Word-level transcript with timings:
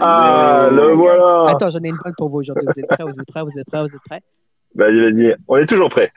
Ah, 0.00 0.68
le 0.72 0.94
voilà 0.96 1.50
Attends, 1.50 1.70
j'en 1.70 1.78
ai 1.78 1.88
une 1.88 1.98
bonne 2.02 2.14
pour 2.16 2.28
vous 2.28 2.38
aujourd'hui. 2.38 2.66
Vous 2.66 2.80
êtes 2.80 2.88
prêts 2.88 3.04
Vous 3.04 3.20
êtes 3.20 3.26
prêts 3.26 3.42
Vous 3.42 3.58
êtes 3.58 3.66
prêts 3.66 3.82
Vous 3.82 3.94
êtes 3.94 4.02
prêts 4.04 4.22
Vas-y, 4.74 5.00
vas-y. 5.00 5.36
On 5.46 5.56
est 5.56 5.66
toujours 5.66 5.88
prêts. 5.88 6.12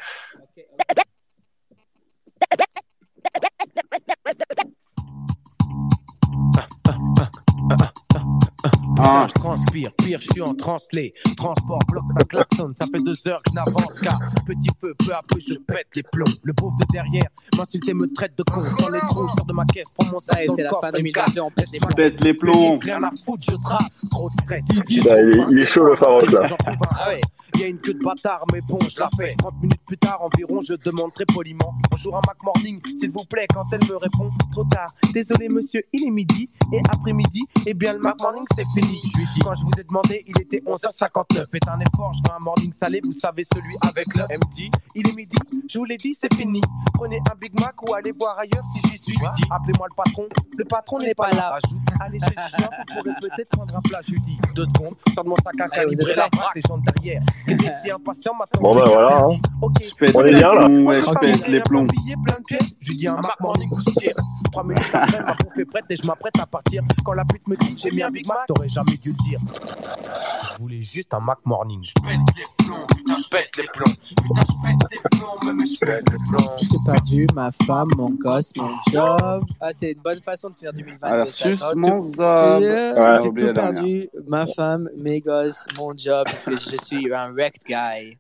Putain, 9.00 9.28
je 9.28 9.34
transpire, 9.34 9.94
pire, 9.96 10.20
je 10.22 10.28
suis 10.30 10.42
en 10.42 10.54
translé. 10.54 11.14
Transport, 11.38 11.80
bloc, 11.88 12.04
ça 12.18 12.26
klaxonne, 12.26 12.74
ça 12.76 12.86
fait 12.86 13.02
deux 13.02 13.28
heures 13.30 13.42
que 13.44 13.52
je 13.52 13.56
n'avance 13.56 14.00
car 14.02 14.20
petit 14.46 14.70
feu, 14.82 14.94
peu 15.00 15.14
à 15.14 15.22
peu, 15.26 15.40
je 15.40 15.54
pète 15.54 15.88
les 15.96 16.04
plombs. 16.04 16.26
Le 16.44 16.52
pauvre 16.52 16.76
de 16.78 16.86
derrière 16.92 17.30
m'insulte 17.58 17.88
et 17.88 17.94
me 17.94 18.12
traite 18.12 18.38
de 18.38 18.44
con. 18.44 18.62
Sans 18.78 18.90
les 18.90 19.00
trous, 19.00 19.28
je 19.30 19.36
sors 19.36 19.46
de 19.46 19.54
ma 19.54 19.64
caisse, 19.66 19.88
prends 19.98 20.12
mon 20.12 20.20
sac 20.20 20.46
c'est 20.54 20.64
la 20.64 20.72
fin 20.72 20.92
et 20.92 21.02
me 21.02 21.12
2022, 21.12 21.14
casse. 21.14 21.40
on 21.40 21.50
pète 21.52 21.68
les 21.68 21.80
Laisse-moi 21.80 21.90
Pète 21.96 22.24
les 22.24 22.34
plombs. 22.34 22.80
Rien 22.82 23.02
à 23.04 23.12
foutre, 23.24 23.44
je 23.50 23.56
trace. 23.64 23.88
Trop 24.12 24.30
de 24.30 24.36
stress. 24.44 24.66
Il, 24.90 25.60
est, 25.60 25.66
chaud 25.66 25.86
le 25.86 25.96
Farouk 25.96 26.30
là. 26.32 26.42
Ah 26.92 27.10
ouais. 27.10 27.22
Il 27.56 27.62
y 27.62 27.64
a 27.64 27.68
une 27.68 27.80
queue 27.80 27.94
de 27.94 28.00
bâtard, 28.00 28.46
mais 28.54 28.60
bon, 28.70 28.80
je 28.88 29.00
la 29.00 29.10
fais. 29.18 29.34
30 29.38 29.54
minutes 29.62 29.82
plus 29.86 29.98
tard 29.98 30.22
environ, 30.22 30.62
je 30.62 30.76
demande 30.76 31.14
très 31.14 31.26
poliment 31.26 31.74
Bonjour 31.90 32.16
à 32.16 32.22
Mac 32.28 32.38
Morning, 32.44 32.80
s'il 32.98 33.12
vous 33.12 33.26
plaît, 33.26 33.48
quand 33.54 33.64
elle 33.72 33.86
me 33.90 33.98
répond 33.98 34.30
trop 34.52 34.64
tard. 34.66 34.88
Désolé, 35.14 35.50
monsieur, 35.50 35.84
il 35.92 36.08
est 36.08 36.12
midi. 36.12 36.50
Et 36.72 36.80
après-midi, 36.90 37.46
eh 37.66 37.74
bien, 37.74 37.94
le 37.94 38.00
Mac 38.00 38.16
Morning, 38.22 38.46
c'est 38.56 38.66
fini. 38.76 38.89
Je 38.90 39.18
lui 39.20 39.28
dis, 39.34 39.40
quand 39.40 39.56
je 39.56 39.64
vous 39.64 39.72
ai 39.80 39.84
demandé, 39.84 40.24
il 40.28 40.42
était 40.42 40.62
11h59. 40.66 41.46
Faites 41.52 41.68
un 41.68 41.80
effort, 41.80 42.14
je 42.14 42.22
veux 42.24 42.36
un 42.36 42.44
morning 42.44 42.74
salé, 42.74 43.02
vous 43.04 43.12
savez, 43.12 43.44
celui 43.44 43.76
avec 43.82 44.08
le 44.16 44.24
MD. 44.24 44.72
Il 44.96 45.08
est 45.08 45.16
midi, 45.16 45.38
je 45.70 45.78
vous 45.78 45.86
l'ai 45.86 45.98
dit, 45.98 46.16
c'est 46.16 46.34
fini. 46.34 46.62
Prenez 46.94 47.20
un 47.32 47.36
Big 47.40 47.58
Mac 47.60 47.82
ou 47.84 47.94
allez 47.94 48.12
voir 48.20 48.38
ailleurs 48.40 48.64
si 48.74 48.90
j'y 48.90 48.98
suis. 48.98 49.14
Je 49.14 49.20
lui 49.20 49.28
dis, 49.36 49.44
appelez-moi 49.52 49.88
le 49.90 49.96
patron. 49.96 50.28
Le 50.58 50.66
patron 50.66 51.00
n'est 51.00 51.14
pas 51.14 51.32
là. 51.32 51.56
Ajoute, 51.56 51.80
allez 52.02 52.20
chez 52.20 52.34
le 52.36 52.58
chien, 52.58 52.70
vous 52.78 52.96
pourrez 52.96 53.16
peut-être 53.22 53.50
prendre 53.50 53.76
un 53.78 53.82
plat. 53.82 54.00
Je 54.06 54.12
lui 54.12 54.22
dis, 54.22 54.38
deux 54.56 54.66
secondes, 54.66 54.96
sors 55.14 55.24
de 55.24 55.30
mon 55.30 55.36
sac 55.38 55.60
à 55.60 55.70
calibrer 55.70 56.16
la 56.16 56.28
braque, 56.30 56.56
les 56.56 56.62
gens 56.68 56.78
derrière. 56.78 57.22
Il 57.48 57.66
est 57.66 57.72
si 57.72 57.92
impatient 57.92 58.34
maintenant. 58.34 58.62
Bon, 58.62 58.76
ben 58.76 58.86
voilà, 58.86 59.18
hein. 59.20 59.38
Ok. 59.62 59.74
On 60.16 60.22
est 60.22 60.32
les 60.32 60.38
bien, 60.38 60.54
là 60.54 60.68
ouais, 60.68 61.02
je 61.02 61.20
pète 61.20 61.48
les 61.48 61.62
plombs. 61.62 61.86
Je 62.82 62.90
lui 62.90 62.98
dis 62.98 63.08
un 63.08 63.16
Mac 63.16 63.40
Morning 63.40 63.70
je 63.78 63.92
tire. 64.00 64.16
Trois 64.52 64.64
minutes 64.64 64.84
après, 64.94 65.22
ma 65.22 65.34
bouffe 65.34 65.58
est 65.58 65.66
prête 65.66 65.86
et 65.90 65.96
je 65.96 66.08
m'apprête 66.08 66.40
à 66.40 66.46
partir. 66.46 66.84
Quand 67.04 67.14
la 67.14 67.26
pute 67.26 67.48
me 67.48 67.56
dit 67.56 67.76
j'ai 67.78 67.92
mis 67.92 68.04
un 68.04 68.10
Big 68.10 68.28
Mac, 68.28 68.40
t'aurais 68.48 68.68
jamais 68.68 68.79
dû 68.84 69.10
le 69.10 69.24
dire. 69.24 69.40
Je 70.44 70.58
voulais 70.62 70.82
juste 70.82 71.14
un 71.14 71.20
Mac 71.20 71.40
Morning. 71.46 71.82
Je 71.84 71.94
pète 72.02 72.20
les 72.38 72.66
plombs, 72.66 72.86
putain, 72.96 73.14
je 73.18 73.30
pète 73.30 73.58
les 73.58 73.64
plombs. 73.74 73.94
Putain, 73.94 74.42
je 74.48 74.54
pète 74.64 74.92
les 74.92 75.18
plombs, 75.20 75.40
même 75.46 75.66
je 75.66 75.80
pète 75.86 76.10
les 76.12 76.18
plombs. 76.30 76.52
J'ai 76.60 76.78
perdu 76.86 77.28
ma 77.36 77.52
femme, 77.66 77.90
mon 77.98 78.10
gosse, 78.12 78.54
mon 78.58 78.70
job. 78.92 79.44
Ah, 79.60 79.70
c'est 79.72 79.92
une 79.92 80.02
bonne 80.02 80.22
façon 80.24 80.50
de 80.50 80.58
faire 80.58 80.74
2022. 80.74 81.06
Alors, 81.08 81.28
Quand 81.60 81.76
mon 81.76 82.02
zob. 82.02 82.62
Yeah, 82.62 82.94
Ouais, 82.94 83.20
J'ai 83.24 83.46
tout 83.46 83.54
perdu. 83.54 84.10
Ma 84.28 84.48
femme, 84.48 84.90
mes 84.98 85.22
gosses, 85.22 85.66
mon 85.78 85.94
job, 85.98 86.26
parce 86.26 86.44
que 86.44 86.56
je 86.56 86.76
suis 86.78 87.14
un 87.14 87.32
wrecked 87.32 87.64
guy. 87.68 88.18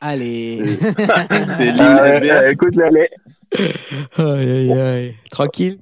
Allez. 0.00 0.64
C'est 0.78 1.70
SBF. 1.70 1.78
ouais, 1.80 2.52
écoute, 2.52 2.78
allez. 2.78 3.08
aïe, 4.16 4.50
aïe, 4.50 4.72
aïe. 4.72 5.16
Tranquille 5.30 5.80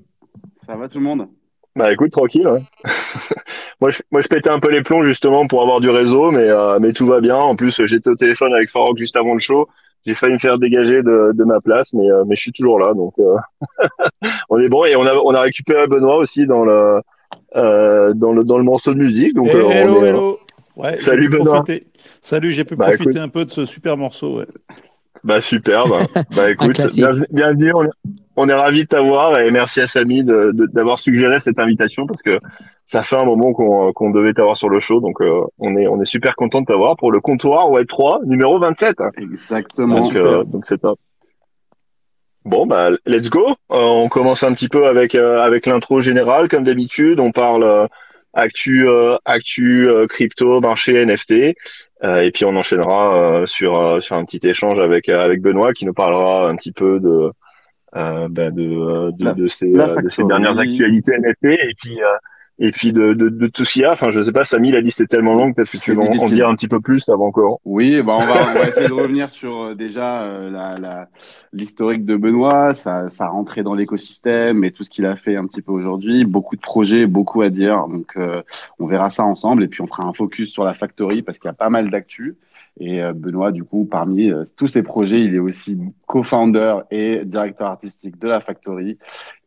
Ça 0.66 0.74
va 0.76 0.88
tout 0.88 0.98
le 0.98 1.04
monde? 1.04 1.28
Bah 1.76 1.92
écoute, 1.92 2.10
tranquille. 2.10 2.48
ouais. 2.48 2.60
moi, 3.80 3.90
je, 3.90 4.00
moi, 4.10 4.20
je 4.22 4.28
pétais 4.28 4.48
un 4.50 4.58
peu 4.58 4.70
les 4.70 4.82
plombs 4.82 5.02
justement 5.02 5.46
pour 5.46 5.62
avoir 5.62 5.80
du 5.80 5.90
réseau, 5.90 6.30
mais, 6.30 6.48
euh, 6.48 6.78
mais 6.80 6.92
tout 6.92 7.06
va 7.06 7.20
bien. 7.20 7.36
En 7.36 7.54
plus, 7.54 7.84
j'étais 7.84 8.08
au 8.08 8.16
téléphone 8.16 8.52
avec 8.54 8.70
Farouk 8.70 8.96
juste 8.98 9.16
avant 9.16 9.34
le 9.34 9.38
show. 9.38 9.68
J'ai 10.06 10.14
failli 10.14 10.34
me 10.34 10.38
faire 10.38 10.58
dégager 10.58 11.02
de, 11.02 11.32
de 11.34 11.44
ma 11.44 11.60
place, 11.60 11.92
mais, 11.92 12.08
euh, 12.10 12.24
mais 12.26 12.34
je 12.34 12.40
suis 12.40 12.52
toujours 12.52 12.78
là. 12.78 12.94
Donc, 12.94 13.12
euh, 13.18 13.36
on 14.50 14.58
est 14.58 14.68
bon. 14.68 14.84
Et 14.86 14.96
on 14.96 15.04
a, 15.04 15.14
on 15.16 15.34
a 15.34 15.40
récupéré 15.40 15.86
Benoît 15.86 16.16
aussi 16.16 16.46
dans 16.46 16.64
le, 16.64 17.00
euh, 17.56 18.14
dans 18.14 18.32
le, 18.32 18.42
dans 18.44 18.56
le 18.58 18.64
morceau 18.64 18.94
de 18.94 18.98
musique. 18.98 19.34
Donc, 19.34 19.48
Eh, 19.52 19.56
on 19.56 19.70
hello, 19.70 19.96
est, 19.96 20.02
euh, 20.02 20.06
hello. 20.08 20.38
Ouais, 20.78 20.98
Salut, 20.98 21.28
Benoît. 21.28 21.56
profiter. 21.62 21.86
Salut, 22.22 22.52
j'ai 22.52 22.64
pu 22.64 22.76
Bah, 22.76 22.86
profiter 22.86 23.10
écoute. 23.10 23.20
un 23.22 23.28
peu 23.28 23.44
de 23.44 23.50
ce 23.50 23.66
super 23.66 23.96
morceau. 23.96 24.38
ouais. 24.38 24.46
Bah 25.24 25.40
superbe. 25.40 25.90
bah 26.36 26.50
écoute, 26.52 26.74
classique. 26.74 27.00
bienvenue, 27.02 27.26
bienvenue. 27.32 27.72
On 27.74 27.84
est, 27.84 27.90
on 28.36 28.48
est 28.48 28.54
ravis 28.54 28.82
de 28.84 28.88
t'avoir 28.88 29.38
et 29.40 29.50
merci 29.50 29.80
à 29.80 29.86
Samy 29.86 30.22
de- 30.24 30.52
de- 30.52 30.66
d'avoir 30.66 30.98
suggéré 30.98 31.40
cette 31.40 31.58
invitation 31.58 32.06
parce 32.06 32.22
que 32.22 32.30
ça 32.84 33.02
fait 33.02 33.16
un 33.20 33.24
moment 33.24 33.52
qu'on 33.52 33.92
qu'on 33.92 34.10
devait 34.10 34.32
t'avoir 34.34 34.56
sur 34.56 34.68
le 34.68 34.80
show, 34.80 35.00
donc 35.00 35.20
euh, 35.20 35.40
on 35.58 35.76
est 35.76 35.86
on 35.88 36.00
est 36.00 36.04
super 36.06 36.34
content 36.36 36.60
de 36.60 36.66
t'avoir 36.66 36.96
pour 36.96 37.10
le 37.12 37.20
comptoir 37.20 37.70
Web 37.70 37.86
3 37.88 38.20
numéro 38.26 38.58
27. 38.58 38.96
Exactement. 39.18 40.00
Donc 40.00 40.14
euh, 40.14 40.44
c'est 40.64 40.80
top. 40.80 40.98
Bon 42.44 42.64
bah 42.66 42.90
let's 43.06 43.28
go. 43.28 43.48
Euh, 43.48 43.54
on 43.70 44.08
commence 44.08 44.44
un 44.44 44.52
petit 44.52 44.68
peu 44.68 44.86
avec 44.86 45.14
euh, 45.16 45.40
avec 45.40 45.66
l'intro 45.66 46.00
générale 46.00 46.48
comme 46.48 46.62
d'habitude. 46.62 47.18
On 47.18 47.32
parle 47.32 47.64
euh, 47.64 47.86
actu 48.34 48.88
euh, 48.88 49.16
actu 49.24 49.88
euh, 49.88 50.06
crypto 50.06 50.60
marché 50.60 51.04
NFT. 51.04 51.56
Euh, 52.04 52.20
et 52.20 52.30
puis 52.30 52.44
on 52.44 52.54
enchaînera 52.54 53.16
euh, 53.40 53.46
sur 53.46 53.76
euh, 53.76 54.00
sur 54.00 54.14
un 54.14 54.24
petit 54.24 54.46
échange 54.46 54.78
avec 54.78 55.08
euh, 55.08 55.24
avec 55.24 55.40
Benoît 55.42 55.72
qui 55.72 55.86
nous 55.86 55.94
parlera 55.94 56.48
un 56.48 56.54
petit 56.54 56.70
peu 56.72 57.00
de 57.00 57.32
bah, 58.28 58.50
de, 58.50 58.62
euh, 58.62 59.10
de 59.12 59.32
de 59.42 59.46
ces 59.46 59.66
de 59.70 60.28
dernières 60.28 60.58
actualités 60.58 61.12
NFT 61.18 61.44
et 61.44 61.74
puis 61.80 62.02
euh, 62.02 62.06
et 62.58 62.72
puis 62.72 62.94
de, 62.94 63.12
de, 63.12 63.28
de 63.28 63.46
tout 63.48 63.66
ce 63.66 63.74
qu'il 63.74 63.82
y 63.82 63.84
a. 63.84 63.92
Enfin, 63.92 64.10
je 64.10 64.22
sais 64.22 64.32
pas, 64.32 64.44
Samy, 64.44 64.70
la 64.72 64.80
liste 64.80 65.02
est 65.02 65.06
tellement 65.06 65.34
longue, 65.34 65.54
peut-être 65.54 65.70
que 65.70 65.76
tu 65.76 65.92
veux 65.92 66.00
en- 66.00 66.28
dire 66.30 66.48
un 66.48 66.54
petit 66.54 66.68
peu 66.68 66.80
plus 66.80 67.06
avant 67.10 67.30
qu'on. 67.30 67.58
Oui, 67.66 68.00
bah 68.02 68.14
on 68.18 68.24
va, 68.24 68.48
on 68.48 68.54
va 68.58 68.68
essayer 68.68 68.88
de 68.88 68.92
revenir 68.94 69.28
sur 69.28 69.60
euh, 69.60 69.74
déjà 69.74 70.22
euh, 70.22 70.50
la, 70.50 70.74
la, 70.78 71.08
l'historique 71.52 72.06
de 72.06 72.16
Benoît, 72.16 72.72
sa, 72.72 73.10
sa 73.10 73.28
rentrée 73.28 73.62
dans 73.62 73.74
l'écosystème 73.74 74.64
et 74.64 74.70
tout 74.72 74.84
ce 74.84 74.88
qu'il 74.90 75.04
a 75.04 75.16
fait 75.16 75.36
un 75.36 75.44
petit 75.46 75.60
peu 75.60 75.72
aujourd'hui. 75.72 76.24
Beaucoup 76.24 76.56
de 76.56 76.62
projets, 76.62 77.04
beaucoup 77.06 77.42
à 77.42 77.50
dire. 77.50 77.86
Donc, 77.88 78.12
euh, 78.16 78.40
on 78.78 78.86
verra 78.86 79.10
ça 79.10 79.24
ensemble 79.24 79.62
et 79.62 79.68
puis 79.68 79.82
on 79.82 79.86
fera 79.86 80.06
un 80.06 80.14
focus 80.14 80.50
sur 80.50 80.64
la 80.64 80.72
factory 80.72 81.20
parce 81.20 81.38
qu'il 81.38 81.48
y 81.48 81.50
a 81.50 81.54
pas 81.54 81.68
mal 81.68 81.90
d'actu. 81.90 82.36
Et 82.78 83.02
euh, 83.02 83.12
Benoît, 83.14 83.52
du 83.52 83.64
coup, 83.64 83.86
parmi 83.90 84.30
euh, 84.30 84.44
tous 84.56 84.68
ces 84.68 84.82
projets, 84.82 85.22
il 85.22 85.34
est 85.34 85.38
aussi 85.38 85.78
co-founder 86.06 86.80
et 86.90 87.24
directeur 87.24 87.68
artistique 87.68 88.18
de 88.18 88.28
la 88.28 88.40
factory. 88.40 88.98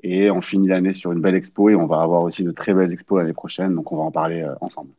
Et 0.01 0.31
on 0.31 0.41
finit 0.41 0.67
l'année 0.67 0.93
sur 0.93 1.11
une 1.11 1.21
belle 1.21 1.35
expo 1.35 1.69
et 1.69 1.75
on 1.75 1.85
va 1.85 2.01
avoir 2.01 2.23
aussi 2.23 2.43
de 2.43 2.51
très 2.51 2.73
belles 2.73 2.91
expos 2.91 3.19
l'année 3.19 3.33
prochaine. 3.33 3.75
Donc, 3.75 3.91
on 3.91 3.97
va 3.97 4.03
en 4.03 4.11
parler 4.11 4.41
euh, 4.41 4.53
ensemble. 4.61 4.91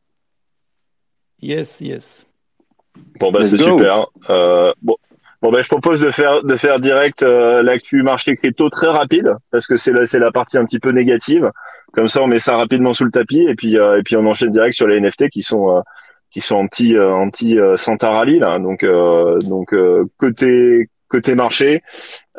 Yes, 1.43 1.81
yes. 1.81 2.27
Bon 3.19 3.31
bah 3.31 3.43
c'est 3.43 3.59
super. 3.59 4.07
Euh, 4.29 4.73
bon. 4.83 4.97
Bon 5.43 5.51
ben 5.51 5.63
je 5.63 5.69
propose 5.69 6.01
de 6.01 6.11
faire 6.11 6.43
de 6.43 6.55
faire 6.57 6.81
direct 6.81 7.23
euh, 7.23 7.63
l'actu 7.63 8.03
marché 8.03 8.37
crypto 8.37 8.69
très 8.69 8.89
rapide 8.89 9.37
parce 9.51 9.67
que 9.67 9.79
c'est 9.79 9.91
la 9.91 10.07
c'est 10.07 10.19
la 10.19 10.31
partie 10.33 10.59
un 10.59 10.67
petit 10.67 10.79
peu 10.79 10.91
négative. 10.91 11.51
Comme 11.93 12.09
ça 12.09 12.23
on 12.23 12.27
met 12.27 12.41
ça 12.41 12.57
rapidement 12.57 12.93
sous 12.93 13.05
le 13.05 13.11
tapis 13.11 13.41
et 13.49 13.55
puis 13.55 13.79
euh, 13.79 13.99
et 13.99 14.03
puis 14.03 14.17
on 14.17 14.27
enchaîne 14.27 14.51
direct 14.51 14.75
sur 14.75 14.87
les 14.87 15.01
NFT 15.01 15.31
qui 15.31 15.43
sont 15.43 15.79
euh, 15.79 15.81
qui 16.31 16.41
sont 16.41 16.57
en 16.57 16.67
petit 16.67 16.97
euh, 16.97 17.27
petit 17.31 17.59
euh, 17.59 17.77
Santa 17.77 18.11
Rally 18.11 18.39
là. 18.39 18.59
Donc 18.59 18.83
euh, 18.83 19.39
donc 19.41 19.73
euh, 19.75 20.05
côté 20.19 20.89
côté 21.09 21.35
marché, 21.35 21.83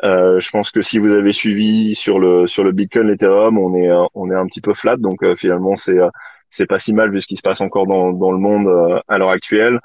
euh, 0.02 0.40
je 0.40 0.50
pense 0.50 0.70
que 0.70 0.82
si 0.82 0.98
vous 0.98 1.12
avez 1.12 1.32
suivi 1.32 1.94
sur 1.94 2.18
le 2.18 2.46
sur 2.46 2.64
le 2.64 2.72
Bitcoin, 2.72 3.08
l'Ethereum, 3.08 3.58
on 3.58 3.74
est 3.74 3.90
euh, 3.90 4.04
on 4.14 4.30
est 4.30 4.34
un 4.34 4.46
petit 4.46 4.60
peu 4.60 4.74
flat. 4.74 4.96
Donc 4.96 5.22
euh, 5.22 5.36
finalement 5.36 5.76
c'est 5.76 5.98
euh, 5.98 6.08
c'est 6.50 6.66
pas 6.66 6.78
si 6.78 6.92
mal 6.94 7.10
vu 7.10 7.20
ce 7.20 7.26
qui 7.26 7.36
se 7.36 7.42
passe 7.42 7.60
encore 7.60 7.86
dans 7.86 8.12
dans 8.12 8.32
le 8.32 8.38
monde 8.38 8.66
euh, 8.68 9.00
à 9.08 9.18
l'heure 9.18 9.30
actuelle. 9.30 9.80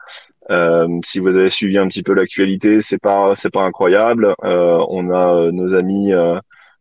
Euh, 0.50 0.88
si 1.06 1.20
vous 1.20 1.36
avez 1.36 1.50
suivi 1.50 1.78
un 1.78 1.88
petit 1.88 2.04
peu 2.04 2.14
l'actualité, 2.14 2.82
c'est 2.82 3.00
pas 3.02 3.36
c'est 3.36 3.52
pas 3.52 3.64
incroyable. 3.64 4.34
Euh, 4.44 4.84
on 4.90 5.10
a 5.12 5.36
euh, 5.36 5.52
nos 5.52 5.76
amis 5.76 6.14
euh, 6.14 6.36
euh, 6.36 6.40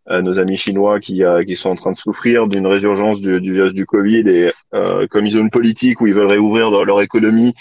nos 0.09 0.39
amis 0.39 0.57
chinois 0.57 1.01
qui 1.01 1.25
euh, 1.25 1.41
qui 1.43 1.57
sont 1.57 1.71
en 1.71 1.75
train 1.75 1.93
de 1.93 1.97
souffrir 1.97 2.47
d'une 2.47 2.67
résurgence 2.67 3.21
du, 3.21 3.41
du 3.41 3.53
virus 3.53 3.73
du 3.73 3.87
Covid 3.87 4.29
et 4.29 4.53
euh, 4.75 5.07
comme 5.09 5.27
ils 5.27 5.37
ont 5.37 5.41
une 5.41 5.51
politique 5.51 6.01
où 6.01 6.07
ils 6.07 6.15
veulent 6.15 6.31
réouvrir 6.31 6.71
leur, 6.71 7.01
économie, 7.01 7.55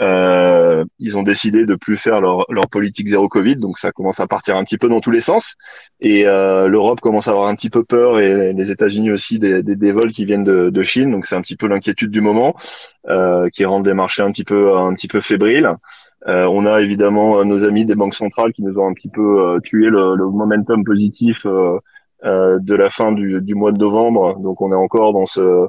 euh, 0.00 0.84
ils 0.98 1.16
ont 1.16 1.22
décidé 1.22 1.64
de 1.66 1.74
plus 1.74 1.96
faire 1.96 2.20
leur 2.20 2.44
leur 2.50 2.68
politique 2.68 3.08
zéro 3.08 3.28
Covid. 3.28 3.56
Donc 3.56 3.78
ça 3.78 3.92
commence 3.92 4.20
à 4.20 4.26
partir 4.26 4.56
un 4.56 4.64
petit 4.64 4.78
peu 4.78 4.88
dans 4.88 5.00
tous 5.00 5.10
les 5.10 5.20
sens 5.20 5.54
et 6.00 6.26
euh, 6.26 6.66
l'Europe 6.68 7.00
commence 7.00 7.28
à 7.28 7.30
avoir 7.30 7.46
un 7.48 7.54
petit 7.54 7.70
peu 7.70 7.84
peur 7.84 8.18
et 8.18 8.52
les 8.52 8.70
États-Unis 8.70 9.12
aussi 9.12 9.38
des, 9.38 9.62
des, 9.62 9.76
des 9.76 9.92
vols 9.92 10.12
qui 10.12 10.24
viennent 10.24 10.44
de, 10.44 10.70
de 10.70 10.82
Chine. 10.82 11.12
Donc 11.12 11.26
c'est 11.26 11.36
un 11.36 11.42
petit 11.42 11.56
peu 11.56 11.68
l'inquiétude 11.68 12.10
du 12.10 12.20
moment 12.20 12.56
euh, 13.08 13.48
qui 13.50 13.64
rendent 13.64 13.84
des 13.84 13.94
marchés 13.94 14.22
un 14.22 14.32
petit 14.32 14.44
peu 14.44 14.76
un 14.76 14.92
petit 14.94 15.08
peu 15.08 15.20
fébriles. 15.20 15.68
Euh, 16.28 16.46
on 16.46 16.66
a 16.66 16.80
évidemment 16.80 17.40
euh, 17.40 17.44
nos 17.44 17.64
amis 17.64 17.84
des 17.84 17.96
banques 17.96 18.14
centrales 18.14 18.52
qui 18.52 18.62
nous 18.62 18.78
ont 18.78 18.86
un 18.86 18.94
petit 18.94 19.08
peu 19.08 19.40
euh, 19.40 19.60
tué 19.60 19.88
le, 19.88 20.16
momentum 20.16 20.84
positif 20.84 21.44
de 21.44 22.74
la 22.74 22.90
fin 22.90 23.12
du, 23.12 23.54
mois 23.54 23.72
de 23.72 23.78
novembre. 23.78 24.38
Donc 24.38 24.60
on 24.60 24.72
est 24.72 24.76
encore 24.76 25.12
dans 25.12 25.26
ce 25.26 25.66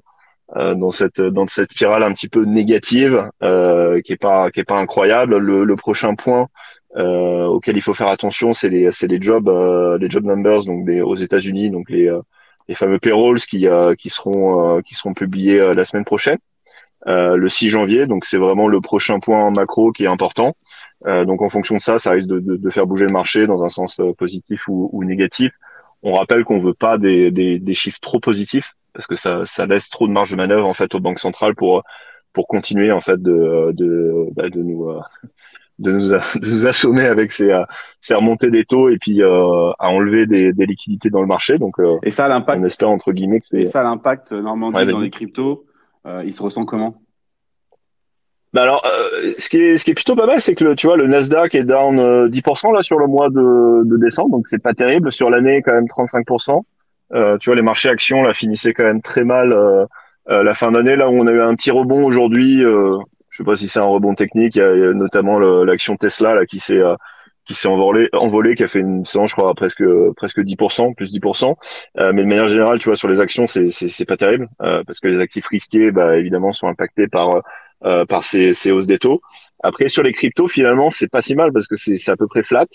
dans 0.55 0.91
cette 0.91 1.19
dans 1.19 1.47
cette 1.47 1.71
spirale 1.71 2.03
un 2.03 2.11
petit 2.11 2.27
peu 2.29 2.45
négative 2.45 3.27
euh, 3.41 4.01
qui 4.01 4.13
est 4.13 4.17
pas 4.17 4.51
qui 4.51 4.59
est 4.59 4.63
pas 4.63 4.77
incroyable. 4.79 5.37
Le, 5.37 5.75
prochain 5.75 6.15
point 6.15 6.47
auquel 6.95 7.75
il 7.77 7.81
faut 7.81 7.95
faire 7.95 8.09
attention, 8.09 8.53
c'est 8.53 8.69
les 8.69 8.91
c'est 8.91 9.07
les 9.07 9.19
jobs 9.21 9.49
les 9.99 10.09
job 10.09 10.25
numbers 10.25 10.65
donc 10.65 10.85
des, 10.85 11.01
aux 11.01 11.15
États-Unis 11.15 11.71
donc 11.71 11.89
les 11.89 12.11
fameux 12.75 12.99
payrolls 12.99 13.39
qui 13.39 13.67
seront 14.09 14.81
qui 14.83 14.93
seront 14.93 15.13
publiés 15.15 15.73
la 15.73 15.85
semaine 15.85 16.05
prochaine. 16.05 16.37
Euh, 17.07 17.35
le 17.35 17.49
6 17.49 17.69
janvier. 17.69 18.07
Donc 18.07 18.23
c'est 18.23 18.37
vraiment 18.37 18.67
le 18.69 18.79
prochain 18.79 19.19
point 19.19 19.51
macro 19.51 19.91
qui 19.91 20.05
est 20.05 20.07
important. 20.07 20.55
Euh, 21.05 21.25
donc 21.25 21.41
en 21.41 21.49
fonction 21.49 21.75
de 21.75 21.81
ça, 21.81 21.99
ça 21.99 22.11
risque 22.11 22.27
de, 22.27 22.39
de, 22.39 22.55
de 22.55 22.69
faire 22.69 22.87
bouger 22.87 23.05
le 23.05 23.11
marché 23.11 23.45
dans 23.45 23.63
un 23.65 23.69
sens 23.69 23.99
euh, 23.99 24.13
positif 24.13 24.67
ou, 24.69 24.89
ou 24.93 25.03
négatif. 25.03 25.51
On 26.01 26.13
rappelle 26.13 26.45
qu'on 26.45 26.61
veut 26.61 26.73
pas 26.73 26.97
des, 26.97 27.29
des, 27.31 27.59
des 27.59 27.73
chiffres 27.73 27.99
trop 28.01 28.21
positifs 28.21 28.73
parce 28.93 29.05
que 29.07 29.15
ça, 29.17 29.41
ça 29.45 29.65
laisse 29.65 29.89
trop 29.89 30.07
de 30.07 30.13
marge 30.13 30.31
de 30.31 30.37
manœuvre 30.37 30.65
en 30.67 30.73
fait 30.73 30.95
aux 30.95 30.99
banques 31.01 31.19
centrales 31.19 31.55
pour 31.55 31.83
pour 32.31 32.47
continuer 32.47 32.91
en 32.91 33.01
fait 33.01 33.21
de 33.21 33.71
de, 33.73 34.27
bah, 34.35 34.49
de 34.49 34.61
nous 34.61 34.89
euh, 34.89 34.99
de 35.79 35.91
nous, 35.91 36.09
de 36.41 36.47
nous 36.49 36.67
assommer 36.67 37.05
avec 37.05 37.31
ces, 37.31 37.51
euh, 37.51 37.63
ces 37.99 38.13
remontées 38.13 38.49
des 38.51 38.63
taux 38.63 38.89
et 38.89 38.97
puis 38.97 39.21
euh, 39.21 39.71
à 39.79 39.89
enlever 39.89 40.25
des, 40.25 40.53
des 40.53 40.65
liquidités 40.65 41.09
dans 41.09 41.21
le 41.21 41.27
marché. 41.27 41.57
Donc, 41.57 41.79
euh, 41.79 41.97
Et 42.03 42.11
ça, 42.11 42.27
l'impact. 42.29 42.61
on 42.61 42.65
espère 42.65 42.89
entre 42.89 43.11
guillemets 43.11 43.39
que 43.41 43.47
Et 43.57 43.65
c'est. 43.65 43.73
ça, 43.73 43.83
l'impact 43.83 44.31
Normandie 44.31 44.75
Ouais, 44.77 44.85
dans 44.85 44.99
les 44.99 45.09
cryptos, 45.09 45.65
euh, 45.65 45.72
il 46.25 46.33
se 46.33 46.41
ressent 46.41 46.65
comment 46.65 46.95
Bah 48.53 48.63
alors, 48.63 48.83
euh, 48.85 49.31
ce 49.37 49.49
qui 49.49 49.57
est 49.57 49.77
ce 49.77 49.85
qui 49.85 49.91
est 49.91 49.95
plutôt 49.95 50.15
pas 50.15 50.27
mal, 50.27 50.41
c'est 50.41 50.53
que 50.55 50.63
le, 50.63 50.75
tu 50.75 50.87
vois, 50.87 50.97
le 50.97 51.07
Nasdaq 51.07 51.55
est 51.55 51.63
down 51.63 51.99
euh, 51.99 52.29
10% 52.29 52.73
là 52.73 52.83
sur 52.83 52.99
le 52.99 53.07
mois 53.07 53.29
de, 53.29 53.83
de 53.85 53.97
décembre, 53.97 54.31
donc 54.31 54.47
c'est 54.47 54.61
pas 54.61 54.73
terrible. 54.73 55.11
Sur 55.11 55.29
l'année, 55.29 55.61
quand 55.63 55.73
même 55.73 55.85
35%. 55.85 56.61
Euh, 57.13 57.37
tu 57.37 57.49
vois, 57.49 57.55
les 57.55 57.61
marchés 57.61 57.89
actions 57.89 58.21
là 58.23 58.33
finissaient 58.33 58.73
quand 58.73 58.83
même 58.83 59.01
très 59.01 59.23
mal 59.23 59.53
euh, 59.53 59.85
euh, 60.29 60.43
la 60.43 60.53
fin 60.53 60.71
d'année. 60.71 60.95
Là 60.95 61.09
où 61.09 61.13
on 61.13 61.27
a 61.27 61.31
eu 61.31 61.41
un 61.41 61.55
petit 61.55 61.71
rebond 61.71 62.05
aujourd'hui, 62.05 62.63
euh, 62.63 62.97
je 63.29 63.37
sais 63.37 63.43
pas 63.43 63.55
si 63.55 63.67
c'est 63.67 63.79
un 63.79 63.83
rebond 63.85 64.15
technique. 64.15 64.55
Il 64.55 64.59
y 64.59 64.61
a, 64.61 64.73
il 64.75 64.81
y 64.81 64.85
a 64.85 64.93
notamment 64.93 65.39
l'action 65.39 65.95
Tesla 65.95 66.35
là 66.35 66.45
qui 66.45 66.59
s'est 66.59 66.77
euh, 66.77 66.95
qui 67.45 67.53
s'est 67.53 67.67
envolé, 67.67 68.09
envolé, 68.13 68.55
qui 68.55 68.63
a 68.63 68.67
fait 68.67 68.79
une 68.79 69.05
séance, 69.05 69.29
je 69.31 69.35
crois, 69.35 69.49
à 69.51 69.53
presque 69.53 69.83
presque 70.15 70.41
10%, 70.41 70.93
plus 70.93 71.11
10%. 71.11 71.55
Euh, 71.99 72.11
mais 72.13 72.23
de 72.23 72.27
manière 72.27 72.47
générale, 72.47 72.79
tu 72.79 72.89
vois, 72.89 72.95
sur 72.95 73.07
les 73.07 73.21
actions, 73.21 73.47
c'est 73.47 73.69
c'est 73.69 74.05
pas 74.05 74.17
terrible 74.17 74.47
euh, 74.61 74.83
parce 74.85 74.99
que 74.99 75.07
les 75.07 75.19
actifs 75.19 75.47
risqués, 75.47 75.91
bah 75.91 76.17
évidemment, 76.17 76.53
sont 76.53 76.67
impactés 76.67 77.07
par 77.07 77.41
euh, 77.85 78.05
par 78.05 78.23
ces, 78.23 78.53
ces 78.53 78.71
hausses 78.71 78.87
des 78.87 78.97
taux. 78.99 79.21
Après, 79.61 79.89
sur 79.89 80.03
les 80.03 80.13
cryptos, 80.13 80.47
finalement, 80.47 80.89
c'est 80.89 81.09
pas 81.09 81.21
si 81.21 81.35
mal 81.35 81.51
parce 81.51 81.67
que 81.67 81.75
c'est 81.75 82.09
à 82.09 82.15
peu 82.15 82.27
près 82.27 82.43
flat. 82.43 82.65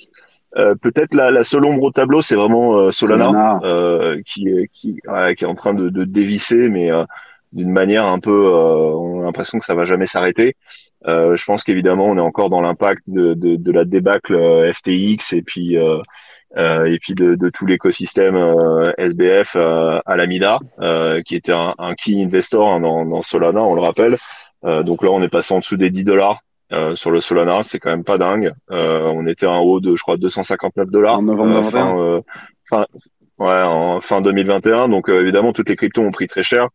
Euh, 0.57 0.75
Peut-être 0.81 1.15
la, 1.15 1.31
la 1.31 1.45
seule 1.45 1.65
ombre 1.65 1.83
au 1.85 1.91
tableau, 1.91 2.23
c'est 2.23 2.35
vraiment 2.35 2.77
euh, 2.79 2.91
Solana, 2.91 3.25
Solana. 3.25 3.61
euh, 3.65 4.21
qui, 4.27 4.49
est- 4.49 4.69
qui, 4.73 4.97
ouais, 5.07 5.35
qui 5.35 5.45
est 5.45 5.47
en 5.47 5.55
train 5.55 5.75
de, 5.75 5.89
de 5.91 6.05
dévisser, 6.05 6.69
mais 6.71 6.91
euh, 6.91 7.05
d'une 7.53 7.71
manière 7.71 8.05
un 8.05 8.19
peu, 8.19 8.31
euh, 8.47 8.93
on 8.95 9.23
a 9.23 9.25
l'impression 9.25 9.59
que 9.59 9.65
ça 9.65 9.75
va 9.75 9.85
jamais 9.85 10.07
s'arrêter. 10.07 10.57
Euh, 11.07 11.37
je 11.37 11.45
pense 11.45 11.65
qu'évidemment, 11.65 12.07
on 12.07 12.17
est 12.17 12.21
encore 12.21 12.51
dans 12.51 12.61
l'impact 12.61 13.05
de, 13.09 13.35
de, 13.35 13.57
de 13.57 13.73
la 13.73 13.85
débâcle 13.85 14.35
euh, 14.35 14.73
FTX 14.73 15.33
et 15.33 15.43
puis 15.43 15.77
euh, 15.79 15.99
euh, 16.57 16.87
et 16.87 16.99
puis 16.99 17.15
de, 17.15 17.35
de 17.35 17.51
tout 17.51 17.67
l'écosystème 17.67 18.35
euh, 18.35 18.85
SBF 18.97 19.55
euh, 19.57 20.01
Alameda, 20.07 20.59
euh, 20.81 21.23
qui 21.23 21.37
était 21.37 21.53
un, 21.53 21.75
un 21.79 21.95
key 21.95 22.21
investor 22.23 22.69
hein, 22.73 22.81
dans, 22.81 23.05
dans 23.05 23.23
Solana, 23.23 23.63
on 23.63 23.75
le 23.75 23.83
rappelle. 23.83 24.17
Euh, 24.65 24.83
donc 24.83 25.03
là, 25.03 25.11
on 25.13 25.23
est 25.23 25.29
passé 25.29 25.55
en 25.55 25.59
dessous 25.59 25.77
des 25.77 25.91
10 25.91 26.05
dollars 26.05 26.41
euh, 26.73 26.95
sur 26.97 27.11
le 27.11 27.21
Solana, 27.21 27.63
c'est 27.63 27.79
quand 27.79 27.91
même 27.91 28.05
pas 28.05 28.19
dingue. 28.19 28.53
Euh, 28.71 29.11
on 29.15 29.27
était 29.27 29.47
en 29.47 29.61
haut 29.61 29.81
de, 29.81 29.95
je 29.95 30.03
crois, 30.03 30.17
259 30.17 30.89
dollars 30.91 31.19
En 31.19 31.23
novembre 31.23 31.61
2021. 31.61 31.71
fin, 31.71 31.99
euh, 31.99 32.21
fin, 32.69 32.87
ouais, 33.39 33.63
en 33.63 34.01
fin 34.01 34.21
2021. 34.21 34.89
Donc 34.89 35.09
euh, 35.09 35.21
évidemment, 35.21 35.53
toutes 35.53 35.69
les 35.69 35.77
cryptos 35.77 36.03
ont 36.03 36.11
pris 36.11 36.27
très 36.29 36.43
cher. 36.43 36.69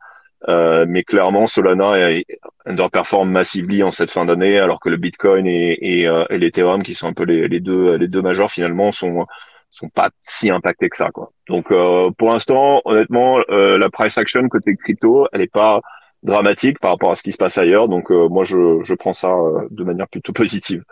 Euh, 0.50 0.86
mais 0.88 1.04
clairement, 1.04 1.48
Solana 1.48 2.12
est- 2.12 2.26
underperforme 2.66 3.30
massively 3.32 3.82
en 3.84 3.92
cette 3.92 4.12
fin 4.12 4.26
d'année, 4.26 4.60
alors 4.60 4.80
que 4.80 4.90
le 4.90 4.98
Bitcoin 4.98 5.48
et, 5.48 5.78
et, 6.02 6.08
euh, 6.08 6.26
et 6.30 6.38
l'Ethereum, 6.38 6.84
qui 6.84 6.96
sont 6.96 7.08
un 7.08 7.14
peu 7.14 7.24
les, 7.24 7.48
les 7.48 7.60
deux 7.62 7.96
les 7.96 8.08
deux 8.10 8.22
majors 8.22 8.52
finalement, 8.52 8.92
sont 8.92 9.26
sont 9.70 9.90
pas 9.90 10.12
si 10.22 10.50
impactés 10.52 10.90
que 10.90 10.98
ça 10.98 11.12
quoi. 11.12 11.32
Donc 11.48 11.72
euh, 11.72 12.12
pour 12.18 12.32
l'instant, 12.34 12.82
honnêtement, 12.86 13.40
euh, 13.52 13.78
la 13.78 13.90
price 13.90 14.18
action 14.18 14.48
côté 14.50 14.76
crypto, 14.76 15.28
elle 15.32 15.42
est 15.42 15.52
pas 15.52 15.80
dramatique 16.24 16.80
par 16.80 16.92
rapport 16.92 17.12
à 17.12 17.16
ce 17.16 17.24
qui 17.24 17.32
se 17.32 17.38
passe 17.38 17.58
ailleurs. 17.58 17.88
Donc 17.90 18.12
euh, 18.12 18.28
moi 18.30 18.44
je, 18.44 18.82
je 18.84 18.94
prends 18.96 19.14
ça 19.14 19.34
de 19.72 19.84
manière 19.84 20.08
plutôt 20.10 20.34
positive. 20.34 20.84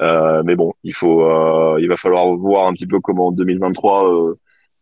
Mais 0.00 0.54
bon, 0.56 0.72
il 0.84 0.94
faut 0.94 1.78
il 1.78 1.88
va 1.88 1.96
falloir 1.96 2.26
voir 2.36 2.66
un 2.66 2.72
petit 2.72 2.86
peu 2.86 3.00
comment 3.00 3.32
2023 3.32 4.04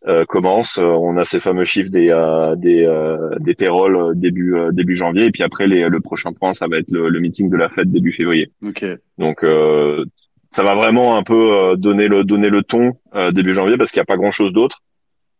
euh, 0.07 0.25
commence. 0.25 0.79
Euh, 0.79 0.85
on 0.85 1.17
a 1.17 1.25
ces 1.25 1.41
fameux 1.41 1.65
chiffres 1.65 1.91
des 1.91 2.11
euh, 2.11 2.57
des 2.57 2.85
euh, 2.87 3.37
des 3.39 3.55
payrolls 3.55 3.97
euh, 3.97 4.13
début 4.15 4.55
euh, 4.57 4.73
début 4.73 4.95
janvier 4.95 5.27
et 5.27 5.31
puis 5.31 5.43
après 5.43 5.67
les, 5.67 5.89
le 5.89 6.01
prochain 6.01 6.33
point 6.33 6.53
ça 6.53 6.67
va 6.69 6.79
être 6.79 6.91
le, 6.91 7.09
le 7.09 7.21
meeting 7.21 7.51
de 7.51 7.57
la 7.57 7.69
Fed 7.69 7.91
début 7.91 8.13
février. 8.13 8.51
Ok. 8.67 8.85
Donc 9.19 9.45
euh, 9.45 10.05
ça 10.51 10.63
va 10.63 10.75
vraiment 10.75 11.17
un 11.17 11.23
peu 11.23 11.53
euh, 11.59 11.77
donner 11.77 12.09
le 12.09 12.25
donner 12.25 12.49
le 12.49 12.63
ton 12.63 12.95
euh, 13.15 13.31
début 13.31 13.53
janvier 13.55 13.77
parce 13.77 13.91
qu'il 13.91 13.99
n'y 14.01 14.05
a 14.05 14.07
pas 14.07 14.17
grand 14.17 14.31
chose 14.33 14.53
d'autre. 14.53 14.83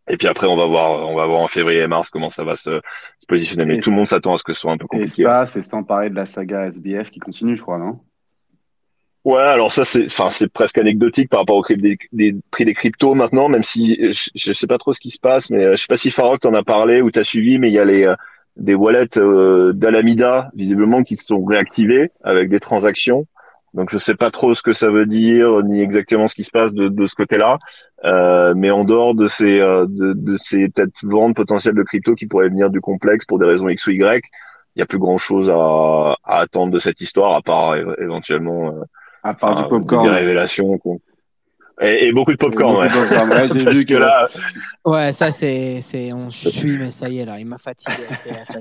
Et 0.09 0.17
puis 0.17 0.27
après 0.27 0.47
on 0.47 0.55
va 0.55 0.65
voir 0.65 1.07
on 1.09 1.15
va 1.15 1.25
voir 1.25 1.41
en 1.41 1.47
février 1.47 1.81
et 1.81 1.87
mars 1.87 2.09
comment 2.09 2.29
ça 2.29 2.43
va 2.43 2.55
se, 2.55 2.69
se 3.19 3.25
positionner. 3.27 3.65
Mais 3.65 3.75
Et 3.75 3.79
tout 3.79 3.89
le 3.91 3.95
monde 3.95 4.07
s'attend 4.07 4.33
à 4.33 4.37
ce 4.37 4.43
que 4.43 4.53
ce 4.53 4.61
soit 4.61 4.71
un 4.71 4.77
peu 4.77 4.85
Et 4.93 4.97
compliqué. 4.99 5.23
ça, 5.23 5.45
c'est 5.45 5.61
sans 5.61 5.83
parler 5.83 6.09
de 6.09 6.15
la 6.15 6.25
saga 6.25 6.67
SBF 6.67 7.09
qui 7.09 7.19
continue, 7.19 7.55
je 7.57 7.61
crois, 7.61 7.77
non? 7.77 7.99
Ouais, 9.23 9.39
alors 9.39 9.71
ça 9.71 9.85
c'est, 9.85 10.05
enfin 10.07 10.31
c'est 10.31 10.47
presque 10.51 10.79
anecdotique 10.79 11.29
par 11.29 11.41
rapport 11.41 11.57
au 11.57 11.61
prix 11.61 11.77
des, 11.77 11.95
des 12.11 12.73
cryptos 12.73 13.13
maintenant, 13.13 13.49
même 13.49 13.61
si 13.61 13.95
je, 14.11 14.29
je 14.33 14.51
sais 14.53 14.65
pas 14.65 14.79
trop 14.79 14.93
ce 14.93 14.99
qui 14.99 15.11
se 15.11 15.19
passe, 15.19 15.51
mais 15.51 15.63
euh, 15.63 15.75
je 15.75 15.81
sais 15.81 15.87
pas 15.87 15.97
si 15.97 16.09
Farok 16.09 16.39
t'en 16.41 16.55
a 16.55 16.63
parlé 16.63 17.01
ou 17.03 17.11
t'as 17.11 17.23
suivi, 17.23 17.59
mais 17.59 17.69
il 17.69 17.73
y 17.73 17.79
a 17.79 17.85
les 17.85 18.05
euh, 18.07 18.15
des 18.57 18.73
wallets 18.73 19.17
euh, 19.17 19.73
d'Alameda 19.73 20.49
visiblement 20.55 21.03
qui 21.03 21.15
se 21.15 21.25
sont 21.27 21.43
réactivés 21.45 22.09
avec 22.23 22.49
des 22.49 22.59
transactions. 22.59 23.27
Donc 23.75 23.91
je 23.91 23.99
sais 23.99 24.15
pas 24.15 24.31
trop 24.31 24.55
ce 24.55 24.63
que 24.63 24.73
ça 24.73 24.89
veut 24.89 25.05
dire 25.05 25.63
ni 25.63 25.81
exactement 25.81 26.27
ce 26.27 26.33
qui 26.35 26.43
se 26.43 26.51
passe 26.51 26.73
de, 26.73 26.87
de 26.89 27.05
ce 27.05 27.13
côté-là, 27.15 27.57
Euh, 28.03 28.53
mais 28.57 28.71
en 28.71 28.83
dehors 28.83 29.13
de 29.13 29.27
ces 29.27 29.59
euh, 29.61 29.85
de, 29.87 30.13
de 30.13 30.35
ces 30.37 30.69
peut-être 30.69 31.05
ventes 31.05 31.35
potentielles 31.35 31.75
de 31.75 31.83
crypto 31.83 32.15
qui 32.15 32.25
pourraient 32.25 32.49
venir 32.49 32.71
du 32.71 32.81
complexe 32.81 33.25
pour 33.25 33.37
des 33.37 33.45
raisons 33.45 33.69
X 33.69 33.85
ou 33.87 33.91
Y, 33.91 34.23
il 34.75 34.79
y 34.79 34.81
a 34.81 34.85
plus 34.87 34.97
grand 34.99 35.19
chose 35.19 35.49
à, 35.51 36.15
à 36.23 36.39
attendre 36.41 36.71
de 36.71 36.79
cette 36.79 37.01
histoire 37.01 37.37
à 37.37 37.41
part 37.43 37.75
éventuellement 37.99 38.69
euh, 38.69 38.81
À 39.23 39.33
part 39.33 39.55
du 39.55 39.61
Enfin, 39.61 39.69
popcorn. 39.69 40.05
Des 40.07 40.11
révélations. 40.11 40.77
qu'on- 40.77 40.99
Et, 41.81 42.07
et 42.07 42.11
beaucoup 42.13 42.31
de 42.31 42.37
popcorn, 42.37 42.73
beaucoup 42.73 42.81
ouais. 42.81 42.89
de 42.89 43.09
popcorn. 43.09 43.29
Ouais, 43.31 43.47
j'ai 43.49 43.71
vu 43.71 43.85
que 43.85 43.93
que 43.93 43.97
là, 43.97 44.25
Ouais, 44.85 45.13
ça 45.13 45.31
c'est, 45.31 45.81
c'est, 45.81 46.13
on 46.13 46.29
suit, 46.29 46.77
mais 46.77 46.91
ça 46.91 47.09
y 47.09 47.19
est 47.19 47.25
là, 47.25 47.39
il 47.39 47.45
m'a 47.47 47.57
fatigué 47.57 48.03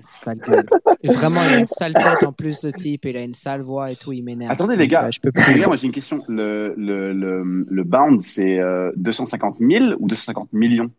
sale 0.01 0.39
gueule. 0.39 0.67
Et 1.03 1.09
vraiment, 1.09 1.43
il 1.49 1.55
a 1.55 1.59
une 1.59 1.67
sale 1.67 1.93
tête 1.95 2.23
en 2.25 2.33
plus, 2.33 2.65
le 2.65 2.73
type, 2.73 3.05
il 3.05 3.17
a 3.17 3.23
une 3.23 3.35
sale 3.35 3.61
voix 3.63 3.91
et 3.91 3.97
tout, 3.97 4.13
il 4.13 4.23
m'énerve. 4.23 4.53
Attendez, 4.53 4.77
les 4.77 4.89
gars. 4.89 5.05
euh, 5.07 5.11
je 5.11 5.21
peux 5.21 5.31
Les 5.35 5.43
plus. 5.45 5.61
gars, 5.61 5.67
moi 5.67 5.77
j'ai 5.77 5.87
une 5.87 5.93
question. 5.93 6.23
Le, 6.29 6.75
le, 6.79 7.13
le, 7.13 7.67
le 7.69 7.85
bound, 7.85 8.23
c'est 8.23 8.59
euh, 8.59 8.91
250 8.97 9.57
000 9.61 9.85
ou 9.99 10.09
250 10.09 10.53
millions? 10.55 10.91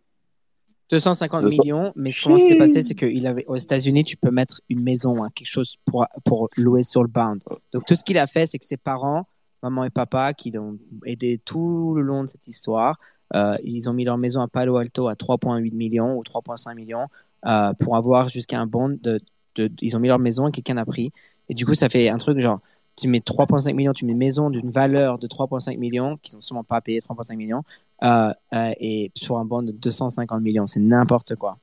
250 0.91 1.43
200. 1.43 1.61
millions, 1.63 1.93
mais 1.95 2.11
ce 2.11 2.21
comment 2.21 2.37
s'est 2.37 2.57
passé, 2.57 2.81
c'est 2.81 2.95
qu'il 2.95 3.25
avait 3.25 3.45
aux 3.47 3.55
États-Unis, 3.55 4.03
tu 4.03 4.17
peux 4.17 4.29
mettre 4.31 4.59
une 4.69 4.83
maison, 4.83 5.23
hein, 5.23 5.29
quelque 5.33 5.47
chose 5.49 5.77
pour 5.85 6.05
pour 6.25 6.49
louer 6.57 6.83
sur 6.83 7.01
le 7.01 7.07
bound. 7.07 7.41
Donc 7.71 7.85
tout 7.85 7.95
ce 7.95 8.03
qu'il 8.03 8.17
a 8.17 8.27
fait, 8.27 8.45
c'est 8.45 8.57
que 8.57 8.65
ses 8.65 8.75
parents, 8.77 9.25
maman 9.63 9.83
et 9.83 9.89
papa, 9.89 10.33
qui 10.33 10.51
l'ont 10.51 10.77
aidé 11.05 11.39
tout 11.43 11.93
le 11.95 12.01
long 12.01 12.23
de 12.23 12.27
cette 12.27 12.47
histoire, 12.47 12.97
euh, 13.35 13.55
ils 13.63 13.89
ont 13.89 13.93
mis 13.93 14.03
leur 14.03 14.17
maison 14.17 14.41
à 14.41 14.47
Palo 14.47 14.77
Alto 14.77 15.07
à 15.07 15.13
3,8 15.13 15.73
millions 15.73 16.17
ou 16.17 16.23
3,5 16.23 16.75
millions 16.75 17.07
euh, 17.47 17.73
pour 17.79 17.95
avoir 17.95 18.27
jusqu'à 18.27 18.59
un 18.59 18.67
bond 18.67 18.97
de, 19.01 19.19
Ils 19.81 19.95
ont 19.95 19.99
mis 19.99 20.07
leur 20.07 20.19
maison 20.19 20.47
et 20.47 20.51
quelqu'un 20.51 20.77
a 20.77 20.85
pris. 20.85 21.11
Et 21.49 21.53
du 21.53 21.65
coup, 21.65 21.75
ça 21.75 21.89
fait 21.89 22.09
un 22.09 22.17
truc 22.17 22.39
genre, 22.39 22.59
tu 22.99 23.07
mets 23.07 23.19
3,5 23.19 23.73
millions, 23.73 23.93
tu 23.93 24.05
mets 24.05 24.11
une 24.11 24.17
maison 24.17 24.49
d'une 24.49 24.69
valeur 24.69 25.17
de 25.17 25.27
3,5 25.27 25.77
millions, 25.77 26.17
qui 26.21 26.31
sont 26.31 26.41
sûrement 26.41 26.63
pas 26.63 26.81
payés 26.81 26.99
3,5 26.99 27.35
millions, 27.35 27.63
euh, 28.03 28.31
et 28.51 29.11
sur 29.15 29.37
un 29.37 29.45
bond 29.45 29.63
de 29.63 29.71
250 29.71 30.41
millions. 30.41 30.67
C'est 30.67 30.81
n'importe 30.81 31.35
quoi. 31.35 31.57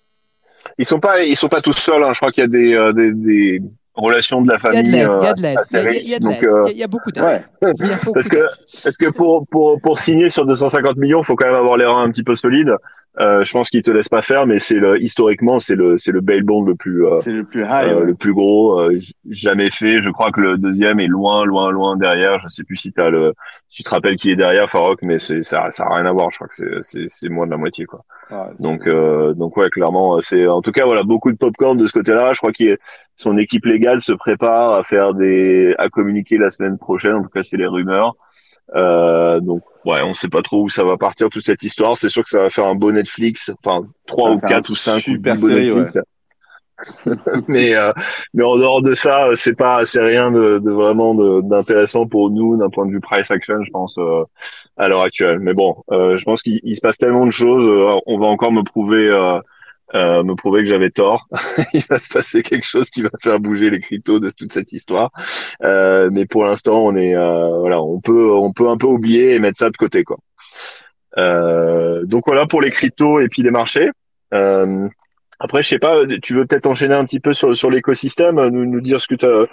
ils 0.78 0.86
sont 0.86 1.00
sont 1.36 1.48
pas 1.48 1.60
tous 1.60 1.74
seuls. 1.74 2.02
Hein. 2.02 2.12
Je 2.12 2.20
crois 2.20 2.32
qu'il 2.32 2.42
y 2.42 2.44
a 2.44 2.48
des 2.48 3.62
relations 3.98 4.42
de 4.42 4.48
la 4.50 4.56
Il 4.56 4.60
famille. 4.60 4.80
il 4.86 4.96
y 4.96 5.00
a 5.00 5.10
euh, 5.12 5.34
de 5.34 5.42
l'aide, 5.42 5.58
il 5.70 5.76
y 5.76 5.78
a- 5.78 5.90
il 5.92 6.08
y 6.08 6.14
a- 6.14 6.16
il 6.16 6.20
de 6.20 6.28
l'aide, 6.28 6.44
euh, 6.44 6.62
il 6.64 6.66
y 6.66 6.68
a- 6.68 6.70
il 6.72 6.78
y 6.78 6.82
a 6.84 6.86
beaucoup 6.86 7.10
d'aide. 7.12 7.24
ouais. 7.24 7.44
Il 7.62 8.12
Parce 8.14 8.28
que, 8.28 8.46
parce 8.84 8.96
que 8.96 9.10
pour, 9.10 9.46
pour, 9.48 9.80
pour 9.80 9.98
signer 9.98 10.30
sur 10.30 10.46
250 10.46 10.96
millions, 10.96 11.22
faut 11.22 11.36
quand 11.36 11.46
même 11.46 11.56
avoir 11.56 11.76
les 11.76 11.84
reins 11.84 12.02
un 12.02 12.10
petit 12.10 12.22
peu 12.22 12.36
solides. 12.36 12.72
Euh, 13.20 13.42
je 13.42 13.52
pense 13.52 13.68
qu'ils 13.68 13.82
te 13.82 13.90
laissent 13.90 14.08
pas 14.08 14.22
faire, 14.22 14.46
mais 14.46 14.58
c'est 14.60 14.78
le, 14.78 14.96
historiquement, 15.02 15.58
c'est 15.58 15.74
le, 15.74 15.98
c'est 15.98 16.12
le 16.12 16.20
bail 16.20 16.42
bond 16.42 16.62
le 16.62 16.76
plus, 16.76 17.04
euh, 17.04 17.16
C'est 17.16 17.32
le 17.32 17.44
plus 17.44 17.62
high. 17.64 17.88
euh, 17.88 17.98
ouais. 18.00 18.04
le 18.06 18.14
plus 18.14 18.32
gros 18.32 18.78
euh, 18.80 18.96
jamais 19.28 19.70
fait. 19.70 20.00
Je 20.02 20.10
crois 20.10 20.30
que 20.30 20.40
le 20.40 20.56
deuxième 20.56 21.00
est 21.00 21.08
loin, 21.08 21.44
loin, 21.44 21.70
loin 21.72 21.96
derrière. 21.96 22.38
Je 22.40 22.48
sais 22.48 22.62
plus 22.62 22.76
si 22.76 22.92
t'as 22.92 23.10
le, 23.10 23.34
tu 23.68 23.82
te 23.82 23.90
rappelles 23.90 24.16
qui 24.16 24.30
est 24.30 24.36
derrière 24.36 24.70
Farok, 24.70 25.00
mais 25.02 25.18
c'est 25.18 25.42
ça, 25.42 25.70
ça 25.72 25.84
a 25.86 25.96
rien 25.96 26.06
à 26.06 26.12
voir. 26.12 26.30
Je 26.30 26.36
crois 26.36 26.48
que 26.48 26.54
c'est, 26.54 26.78
c'est, 26.82 27.04
c'est 27.08 27.28
moins 27.28 27.46
de 27.46 27.50
la 27.50 27.56
moitié 27.56 27.86
quoi. 27.86 28.04
Ah, 28.30 28.50
Donc, 28.60 28.86
euh, 28.86 29.32
donc 29.34 29.56
ouais, 29.56 29.70
clairement, 29.70 30.20
c'est 30.20 30.46
en 30.46 30.60
tout 30.62 30.70
cas 30.70 30.84
voilà 30.84 31.02
beaucoup 31.02 31.32
de 31.32 31.38
popcorn 31.38 31.76
de 31.76 31.86
ce 31.86 31.92
côté-là. 31.92 32.34
Je 32.34 32.38
crois 32.38 32.52
que 32.52 32.76
son 33.16 33.36
équipe 33.38 33.64
légale 33.64 34.00
se 34.00 34.12
prépare 34.12 34.74
à 34.78 34.84
faire 34.84 35.14
des, 35.14 35.74
à 35.78 35.88
communiquer 35.88 36.38
la 36.38 36.50
semaine 36.50 36.78
prochaine. 36.78 37.14
En 37.14 37.22
tout 37.22 37.30
cas, 37.30 37.42
c'est 37.42 37.56
les 37.56 37.66
rumeurs. 37.66 38.14
Euh, 38.74 39.40
donc 39.40 39.62
ouais, 39.84 40.02
on 40.02 40.14
sait 40.14 40.28
pas 40.28 40.42
trop 40.42 40.62
où 40.64 40.68
ça 40.68 40.84
va 40.84 40.96
partir 40.96 41.28
toute 41.30 41.44
cette 41.46 41.62
histoire. 41.62 41.96
C'est 41.96 42.08
sûr 42.08 42.22
que 42.22 42.28
ça 42.28 42.42
va 42.42 42.50
faire 42.50 42.66
un 42.66 42.74
beau 42.74 42.92
Netflix, 42.92 43.50
enfin 43.64 43.86
trois 44.06 44.30
ou 44.32 44.40
quatre 44.40 44.70
ou 44.70 44.76
cinq 44.76 44.98
ou 44.98 45.00
super 45.00 45.38
série, 45.38 45.74
Netflix. 45.74 45.98
mais 47.48 47.74
euh, 47.74 47.92
mais 48.34 48.44
en 48.44 48.56
dehors 48.56 48.82
de 48.82 48.94
ça, 48.94 49.28
c'est 49.34 49.56
pas 49.56 49.84
c'est 49.84 50.00
rien 50.00 50.30
de, 50.30 50.58
de 50.58 50.70
vraiment 50.70 51.14
d'intéressant 51.42 52.06
pour 52.06 52.30
nous 52.30 52.56
d'un 52.56 52.70
point 52.70 52.86
de 52.86 52.92
vue 52.92 53.00
price 53.00 53.30
action, 53.30 53.64
je 53.64 53.70
pense 53.70 53.96
euh, 53.98 54.22
à 54.76 54.88
l'heure 54.88 55.02
actuelle. 55.02 55.40
Mais 55.40 55.54
bon, 55.54 55.82
euh, 55.90 56.16
je 56.16 56.24
pense 56.24 56.42
qu'il 56.42 56.60
il 56.62 56.76
se 56.76 56.80
passe 56.80 56.98
tellement 56.98 57.26
de 57.26 57.32
choses. 57.32 57.66
euh, 57.66 57.98
on 58.06 58.18
va 58.18 58.26
encore 58.26 58.52
me 58.52 58.62
prouver 58.62 59.10
euh, 59.94 60.22
me 60.22 60.34
prouver 60.34 60.62
que 60.62 60.68
j'avais 60.68 60.90
tort. 60.90 61.26
il 61.72 61.82
va 61.88 61.98
se 61.98 62.08
passer 62.08 62.42
quelque 62.42 62.66
chose 62.66 62.90
qui 62.90 63.02
va 63.02 63.10
faire 63.22 63.40
bouger 63.40 63.70
les 63.70 63.80
cryptos 63.80 64.20
de 64.20 64.30
toute 64.30 64.52
cette 64.52 64.72
histoire. 64.72 65.10
Euh, 65.62 66.10
mais 66.12 66.26
pour 66.26 66.44
l'instant, 66.44 66.84
on 66.84 66.94
est 66.96 67.14
euh, 67.16 67.58
voilà, 67.58 67.80
on 67.80 68.00
peut 68.00 68.32
on 68.32 68.52
peut 68.52 68.68
un 68.68 68.76
peu 68.76 68.86
oublier 68.86 69.34
et 69.34 69.38
mettre 69.38 69.58
ça 69.58 69.70
de 69.70 69.76
côté 69.76 70.04
quoi. 70.04 70.18
Euh, 71.16 72.04
donc 72.04 72.24
voilà 72.26 72.46
pour 72.46 72.60
les 72.60 72.70
cryptos 72.70 73.20
et 73.20 73.28
puis 73.28 73.42
les 73.42 73.50
marchés. 73.50 73.90
Euh, 74.34 74.88
Après, 75.40 75.62
je 75.62 75.68
sais 75.68 75.78
pas, 75.78 76.04
tu 76.22 76.34
veux 76.34 76.46
peut-être 76.46 76.66
enchaîner 76.66 76.94
un 76.94 77.04
petit 77.04 77.20
peu 77.20 77.32
sur, 77.32 77.56
sur 77.56 77.70
l'écosystème, 77.70 78.36
nous, 78.48 78.66
nous 78.66 78.80
dire 78.80 79.00
ce 79.00 79.06
que 79.06 79.14
tu 79.14 79.24
as, 79.24 79.46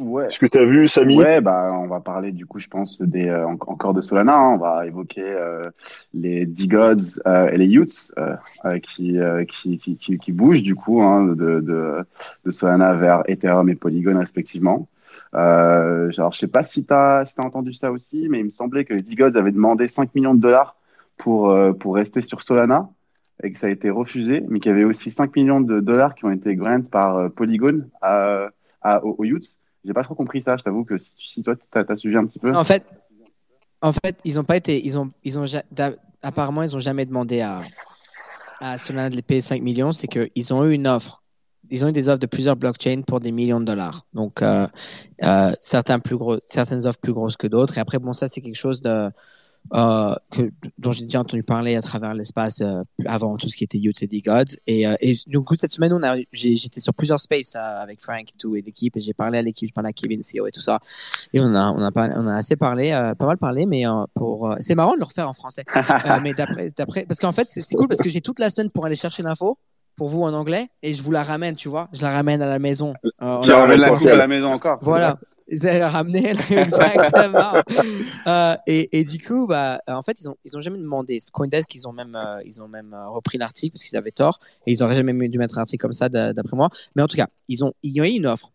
Ouais. 0.00 0.30
ce 0.30 0.38
que 0.38 0.46
tu 0.46 0.58
as 0.58 0.64
vu, 0.64 0.88
Samy? 0.88 1.16
Ouais, 1.18 1.40
bah, 1.40 1.70
on 1.72 1.86
va 1.86 2.00
parler 2.00 2.32
du 2.32 2.46
coup, 2.46 2.58
je 2.58 2.68
pense, 2.68 3.00
des, 3.00 3.28
euh, 3.28 3.46
en- 3.46 3.52
encore 3.66 3.94
de 3.94 4.00
Solana. 4.00 4.34
hein. 4.36 4.54
On 4.54 4.56
va 4.58 4.86
évoquer 4.86 5.22
euh, 5.24 5.70
les 6.14 6.46
D-Gods 6.46 7.20
euh, 7.26 7.48
et 7.50 7.56
les 7.56 7.78
euh, 7.78 8.78
qui, 8.80 9.18
qui, 9.48 9.78
qui, 9.78 9.96
qui, 9.96 10.18
qui 10.18 10.32
bougent 10.32 10.62
du 10.62 10.74
coup 10.74 11.02
hein, 11.02 11.26
de, 11.26 11.60
de, 11.60 12.04
de 12.44 12.50
Solana 12.50 12.94
vers 12.94 13.22
Ethereum 13.26 13.68
et 13.68 13.74
Polygon 13.74 14.18
respectivement. 14.18 14.88
Euh, 15.34 16.10
alors, 16.16 16.32
je 16.32 16.38
sais 16.38 16.46
pas 16.48 16.62
si 16.62 16.84
tu 16.84 16.92
as, 16.92 17.24
si 17.26 17.34
t'as 17.34 17.42
entendu 17.44 17.72
ça 17.72 17.90
aussi, 17.92 18.28
mais 18.28 18.40
il 18.40 18.46
me 18.46 18.50
semblait 18.50 18.84
que 18.84 18.94
les 18.94 19.02
D-Gods 19.02 19.36
avaient 19.36 19.52
demandé 19.52 19.88
5 19.88 20.14
millions 20.14 20.34
de 20.34 20.40
dollars 20.40 20.76
pour, 21.16 21.54
pour 21.80 21.94
rester 21.96 22.22
sur 22.22 22.42
Solana 22.42 22.88
et 23.42 23.52
que 23.52 23.58
ça 23.58 23.68
a 23.68 23.70
été 23.70 23.90
refusé, 23.90 24.42
mais 24.48 24.60
qu'il 24.60 24.70
y 24.70 24.74
avait 24.74 24.84
aussi 24.84 25.10
5 25.10 25.34
millions 25.36 25.60
de 25.60 25.80
dollars 25.80 26.14
qui 26.14 26.24
ont 26.24 26.30
été 26.30 26.54
grant 26.56 26.82
par 26.82 27.30
Polygon 27.32 27.84
à, 28.02 28.48
à, 28.82 29.04
aux, 29.04 29.14
aux 29.18 29.24
Youths. 29.24 29.56
J'ai 29.88 29.94
pas 29.94 30.04
trop 30.04 30.14
compris 30.14 30.42
ça. 30.42 30.54
Je 30.58 30.62
t'avoue 30.62 30.84
que 30.84 30.98
si, 30.98 31.42
toi, 31.42 31.54
as 31.72 31.96
suivi 31.96 32.14
un 32.14 32.26
petit 32.26 32.38
peu. 32.38 32.54
En 32.54 32.62
fait, 32.62 32.84
en 33.80 33.90
fait, 33.90 34.20
ils 34.26 34.38
ont 34.38 34.44
pas 34.44 34.58
été, 34.58 34.84
ils 34.84 34.98
ont, 34.98 35.08
ils 35.24 35.38
ont, 35.38 35.46
apparemment, 36.20 36.62
ils 36.62 36.76
ont 36.76 36.78
jamais 36.78 37.06
demandé 37.06 37.40
à, 37.40 37.62
à 38.60 38.76
Solana 38.76 39.08
de 39.08 39.16
les 39.16 39.22
payer 39.22 39.40
5 39.40 39.62
millions. 39.62 39.92
C'est 39.92 40.06
qu'ils 40.06 40.52
ont 40.52 40.62
eu 40.66 40.74
une 40.74 40.86
offre. 40.86 41.22
Ils 41.70 41.86
ont 41.86 41.88
eu 41.88 41.92
des 41.92 42.10
offres 42.10 42.18
de 42.18 42.26
plusieurs 42.26 42.56
blockchains 42.56 43.00
pour 43.00 43.20
des 43.20 43.32
millions 43.32 43.60
de 43.60 43.64
dollars. 43.64 44.04
Donc, 44.12 44.42
euh, 44.42 44.66
euh, 45.24 45.52
plus 46.04 46.18
certaines 46.46 46.86
offres 46.86 47.00
plus 47.00 47.14
grosses 47.14 47.38
que 47.38 47.46
d'autres. 47.46 47.78
Et 47.78 47.80
après, 47.80 47.98
bon, 47.98 48.12
ça, 48.12 48.28
c'est 48.28 48.42
quelque 48.42 48.56
chose 48.56 48.82
de, 48.82 49.10
euh, 49.74 50.14
que, 50.30 50.50
dont 50.78 50.92
j'ai 50.92 51.04
déjà 51.04 51.20
entendu 51.20 51.42
parler 51.42 51.76
à 51.76 51.82
travers 51.82 52.14
l'espace 52.14 52.60
euh, 52.60 52.82
avant 53.06 53.36
tout 53.36 53.48
ce 53.48 53.56
qui 53.56 53.64
était 53.64 53.78
et 53.78 54.22
Gods. 54.22 54.56
Et, 54.66 54.86
euh, 54.86 54.94
et 55.00 55.16
du 55.26 55.40
coup, 55.40 55.56
cette 55.56 55.70
semaine, 55.70 55.92
on 55.92 56.02
a, 56.02 56.16
j'étais 56.32 56.80
sur 56.80 56.94
plusieurs 56.94 57.20
spaces 57.20 57.56
euh, 57.56 57.82
avec 57.82 58.02
Frank 58.02 58.22
et 58.22 58.38
tout 58.38 58.56
et 58.56 58.62
l'équipe. 58.62 58.96
Et 58.96 59.00
j'ai 59.00 59.14
parlé 59.14 59.38
à 59.38 59.42
l'équipe, 59.42 59.68
je 59.68 59.74
parlais 59.74 59.90
à 59.90 59.92
Kevin, 59.92 60.20
CEO 60.20 60.46
et 60.46 60.50
tout 60.50 60.60
ça. 60.60 60.80
Et 61.32 61.40
on 61.40 61.54
a, 61.54 61.72
on 61.72 61.82
a, 61.82 61.92
pas, 61.92 62.08
on 62.14 62.26
a 62.26 62.34
assez 62.34 62.56
parlé, 62.56 62.90
pas 63.18 63.26
mal 63.26 63.38
parlé, 63.38 63.66
mais 63.66 63.84
pour, 64.14 64.54
c'est 64.60 64.74
marrant 64.74 64.94
de 64.94 64.98
le 64.98 65.04
refaire 65.04 65.28
en 65.28 65.34
français. 65.34 65.64
Mais 66.22 66.32
d'après, 66.34 66.70
d'après, 66.76 67.04
parce 67.06 67.20
qu'en 67.20 67.32
fait, 67.32 67.46
c'est 67.48 67.62
c'est 67.62 67.76
cool 67.76 67.88
parce 67.88 68.00
que 68.00 68.08
j'ai 68.08 68.20
toute 68.20 68.38
la 68.38 68.50
semaine 68.50 68.70
pour 68.70 68.86
aller 68.86 68.96
chercher 68.96 69.22
l'info 69.22 69.58
pour 69.98 70.08
vous 70.08 70.22
en 70.22 70.32
anglais 70.32 70.68
et 70.82 70.94
je 70.94 71.02
vous 71.02 71.10
la 71.10 71.22
ramène, 71.22 71.56
tu 71.56 71.68
vois. 71.68 71.88
Je 71.92 72.00
la 72.02 72.10
ramène 72.10 72.40
à 72.40 72.46
la 72.46 72.58
maison. 72.58 72.94
Euh, 73.20 73.38
ramènes 73.38 73.80
la 73.80 73.88
français. 73.88 74.04
coupe 74.04 74.14
à 74.14 74.16
la 74.16 74.28
maison 74.28 74.52
encore. 74.52 74.78
voilà. 74.80 75.18
Ils 75.50 75.66
ramener, 75.82 76.34
là, 76.34 76.40
exactement. 76.50 77.54
Euh, 78.26 78.56
et, 78.66 78.98
et 78.98 79.04
du 79.04 79.18
coup, 79.18 79.46
bah, 79.46 79.80
en 79.88 80.02
fait, 80.02 80.20
ils 80.20 80.28
ont, 80.28 80.36
ils 80.44 80.56
ont 80.56 80.60
jamais 80.60 80.78
demandé. 80.78 81.20
Coindesk, 81.32 81.74
ils 81.74 81.88
ont 81.88 81.92
même, 81.92 82.14
euh, 82.14 82.42
ils 82.44 82.60
ont 82.60 82.68
même 82.68 82.92
euh, 82.92 83.08
repris 83.08 83.38
l'article 83.38 83.72
parce 83.72 83.84
qu'ils 83.84 83.96
avaient 83.96 84.10
tort 84.10 84.40
et 84.66 84.72
ils 84.72 84.82
auraient 84.82 84.96
jamais 84.96 85.28
dû 85.28 85.38
mettre 85.38 85.56
un 85.58 85.62
article 85.62 85.80
comme 85.80 85.92
ça, 85.94 86.08
d'a- 86.10 86.32
d'après 86.34 86.56
moi. 86.56 86.68
Mais 86.96 87.02
en 87.02 87.06
tout 87.06 87.16
cas, 87.16 87.28
ils 87.48 87.64
ont, 87.64 87.72
il 87.82 87.92
y 87.92 88.00
a 88.00 88.06
eu 88.06 88.10
une 88.10 88.26
offre 88.26 88.52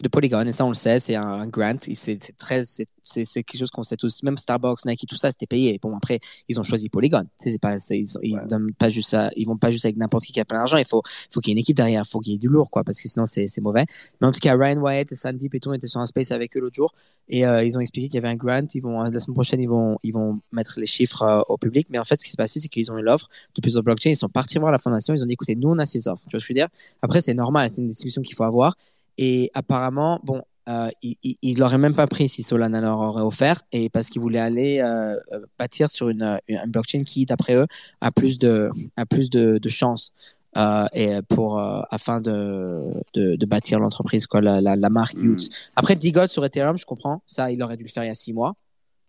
de 0.00 0.08
Polygon 0.08 0.46
et 0.46 0.52
ça, 0.52 0.64
on 0.64 0.68
le 0.68 0.74
sait, 0.74 1.00
c'est 1.00 1.16
un, 1.16 1.46
grant. 1.48 1.76
C'est 1.80 3.42
quelque 3.42 3.58
chose 3.58 3.70
qu'on 3.70 3.82
sait 3.82 3.96
tous. 3.96 4.22
Même 4.22 4.36
Starbucks, 4.36 4.84
Nike, 4.84 5.06
tout 5.08 5.16
ça, 5.16 5.30
c'était 5.30 5.46
payé. 5.46 5.78
Bon, 5.82 5.96
après, 5.96 6.20
ils 6.48 6.60
ont 6.60 6.62
choisi 6.62 6.88
Polygon. 6.88 7.24
C'est 7.38 7.58
pas, 7.60 7.76
ils, 7.90 8.06
ils 8.22 8.34
Ouais. 8.36 8.46
donnent 8.46 8.72
pas 8.74 8.90
juste 8.90 9.16
ils 9.34 9.46
vont 9.46 9.56
pas 9.56 9.70
juste 9.70 9.86
avec 9.86 9.96
n'importe 9.96 10.24
qui 10.24 10.32
qui 10.32 10.40
a 10.40 10.44
plein 10.44 10.58
d'argent. 10.58 10.76
Il 10.76 10.84
faut, 10.84 11.02
faut 11.32 11.40
qu'il 11.40 11.50
y 11.50 11.52
ait 11.52 11.54
une 11.54 11.58
équipe 11.58 11.76
derrière. 11.76 12.02
Il 12.06 12.08
faut 12.08 12.20
qu'il 12.20 12.32
y 12.32 12.36
ait 12.36 12.38
du 12.38 12.48
lourd, 12.48 12.70
quoi, 12.70 12.84
parce 12.84 13.00
que 13.00 13.08
sinon, 13.08 13.26
c'est 13.26 13.48
mauvais. 13.60 13.86
Mais 14.20 14.26
en 14.26 14.32
tout 14.32 14.40
cas, 14.40 14.56
Ryan 14.56 14.78
Wyatt 14.80 15.10
et 15.10 15.16
Sandeep 15.16 15.54
et 15.54 15.60
tout, 15.60 15.70
on 15.70 15.74
était 15.74 15.86
sur 15.86 16.00
un 16.00 16.06
space 16.06 16.30
avec 16.32 16.56
eux 16.56 16.60
l'autre 16.60 16.76
jour. 16.76 16.94
Et 17.28 17.44
euh, 17.46 17.64
ils 17.64 17.76
ont 17.76 17.80
expliqué 17.80 18.08
qu'il 18.08 18.14
y 18.16 18.18
avait 18.18 18.28
un 18.28 18.36
grant. 18.36 18.66
Ils 18.72 18.80
vont, 18.82 19.02
la 19.02 19.18
semaine 19.20 19.34
prochaine, 19.34 19.60
ils 19.60 19.68
vont, 19.68 19.98
ils 20.02 20.12
vont 20.12 20.38
mettre 20.52 20.78
les 20.78 20.86
chiffres 20.86 21.22
euh, 21.22 21.40
au 21.48 21.56
public. 21.56 21.88
Mais 21.90 21.98
en 21.98 22.04
fait, 22.04 22.16
ce 22.18 22.24
qui 22.24 22.30
s'est 22.30 22.36
passé, 22.36 22.60
c'est 22.60 22.68
qu'ils 22.68 22.90
ont 22.92 22.98
eu 22.98 23.02
l'offre 23.02 23.28
de 23.56 23.60
plusieurs 23.60 23.82
blockchains. 23.82 24.10
Ils 24.10 24.16
sont 24.16 24.28
partis 24.28 24.58
voir 24.58 24.70
la 24.70 24.78
fondation. 24.78 25.12
Ils 25.14 25.22
ont 25.22 25.26
dit, 25.26 25.32
écoutez, 25.32 25.56
nous, 25.56 25.70
on 25.70 25.78
a 25.78 25.86
ces 25.86 26.06
offres. 26.08 26.22
Tu 26.28 26.36
vois 26.36 26.40
ce 26.40 26.44
que 26.44 26.48
je 26.48 26.60
veux 26.60 26.66
dire? 26.66 26.68
Après, 27.02 27.20
c'est 27.20 27.34
normal. 27.34 27.68
C'est 27.70 27.80
une 27.82 27.88
discussion 27.88 28.22
qu'il 28.22 28.36
faut 28.36 28.44
avoir. 28.44 28.74
Et 29.18 29.50
apparemment, 29.54 30.20
bon, 30.24 30.42
euh, 30.68 30.90
il, 31.02 31.16
il 31.22 31.58
l'auraient 31.58 31.78
même 31.78 31.94
pas 31.94 32.06
pris 32.06 32.28
si 32.28 32.42
Solana 32.42 32.80
leur 32.80 32.98
aurait 32.98 33.22
offert. 33.22 33.62
Et 33.72 33.88
parce 33.90 34.08
qu'ils 34.08 34.20
voulaient 34.22 34.38
aller 34.38 34.80
euh, 34.80 35.16
euh, 35.32 35.40
bâtir 35.58 35.90
sur 35.90 36.08
une, 36.08 36.22
euh, 36.22 36.36
une 36.46 36.60
blockchain 36.70 37.04
qui, 37.04 37.26
d'après 37.26 37.54
eux, 37.54 37.66
a 38.00 38.10
plus 38.12 38.38
de, 38.38 38.70
a 38.96 39.06
plus 39.06 39.30
de, 39.30 39.58
de 39.58 39.68
chances. 39.68 40.12
Euh, 40.56 40.86
et 40.94 41.20
pour 41.28 41.60
afin 41.60 42.22
de, 42.22 42.82
de, 43.12 43.36
de 43.36 43.46
bâtir 43.46 43.80
l'entreprise 43.80 44.26
quoi 44.26 44.40
la, 44.40 44.62
la, 44.62 44.76
la 44.76 44.88
marque 44.88 45.14
Mm. 45.18 45.26
Youth 45.26 45.50
après 45.76 45.94
Digot 45.94 46.26
sur 46.26 46.42
Ethereum 46.42 46.78
je 46.78 46.86
comprends 46.86 47.20
ça 47.26 47.52
il 47.52 47.62
aurait 47.62 47.76
dû 47.76 47.82
le 47.84 47.90
faire 47.90 48.02
il 48.02 48.06
y 48.06 48.10
a 48.10 48.14
six 48.14 48.32
mois 48.32 48.54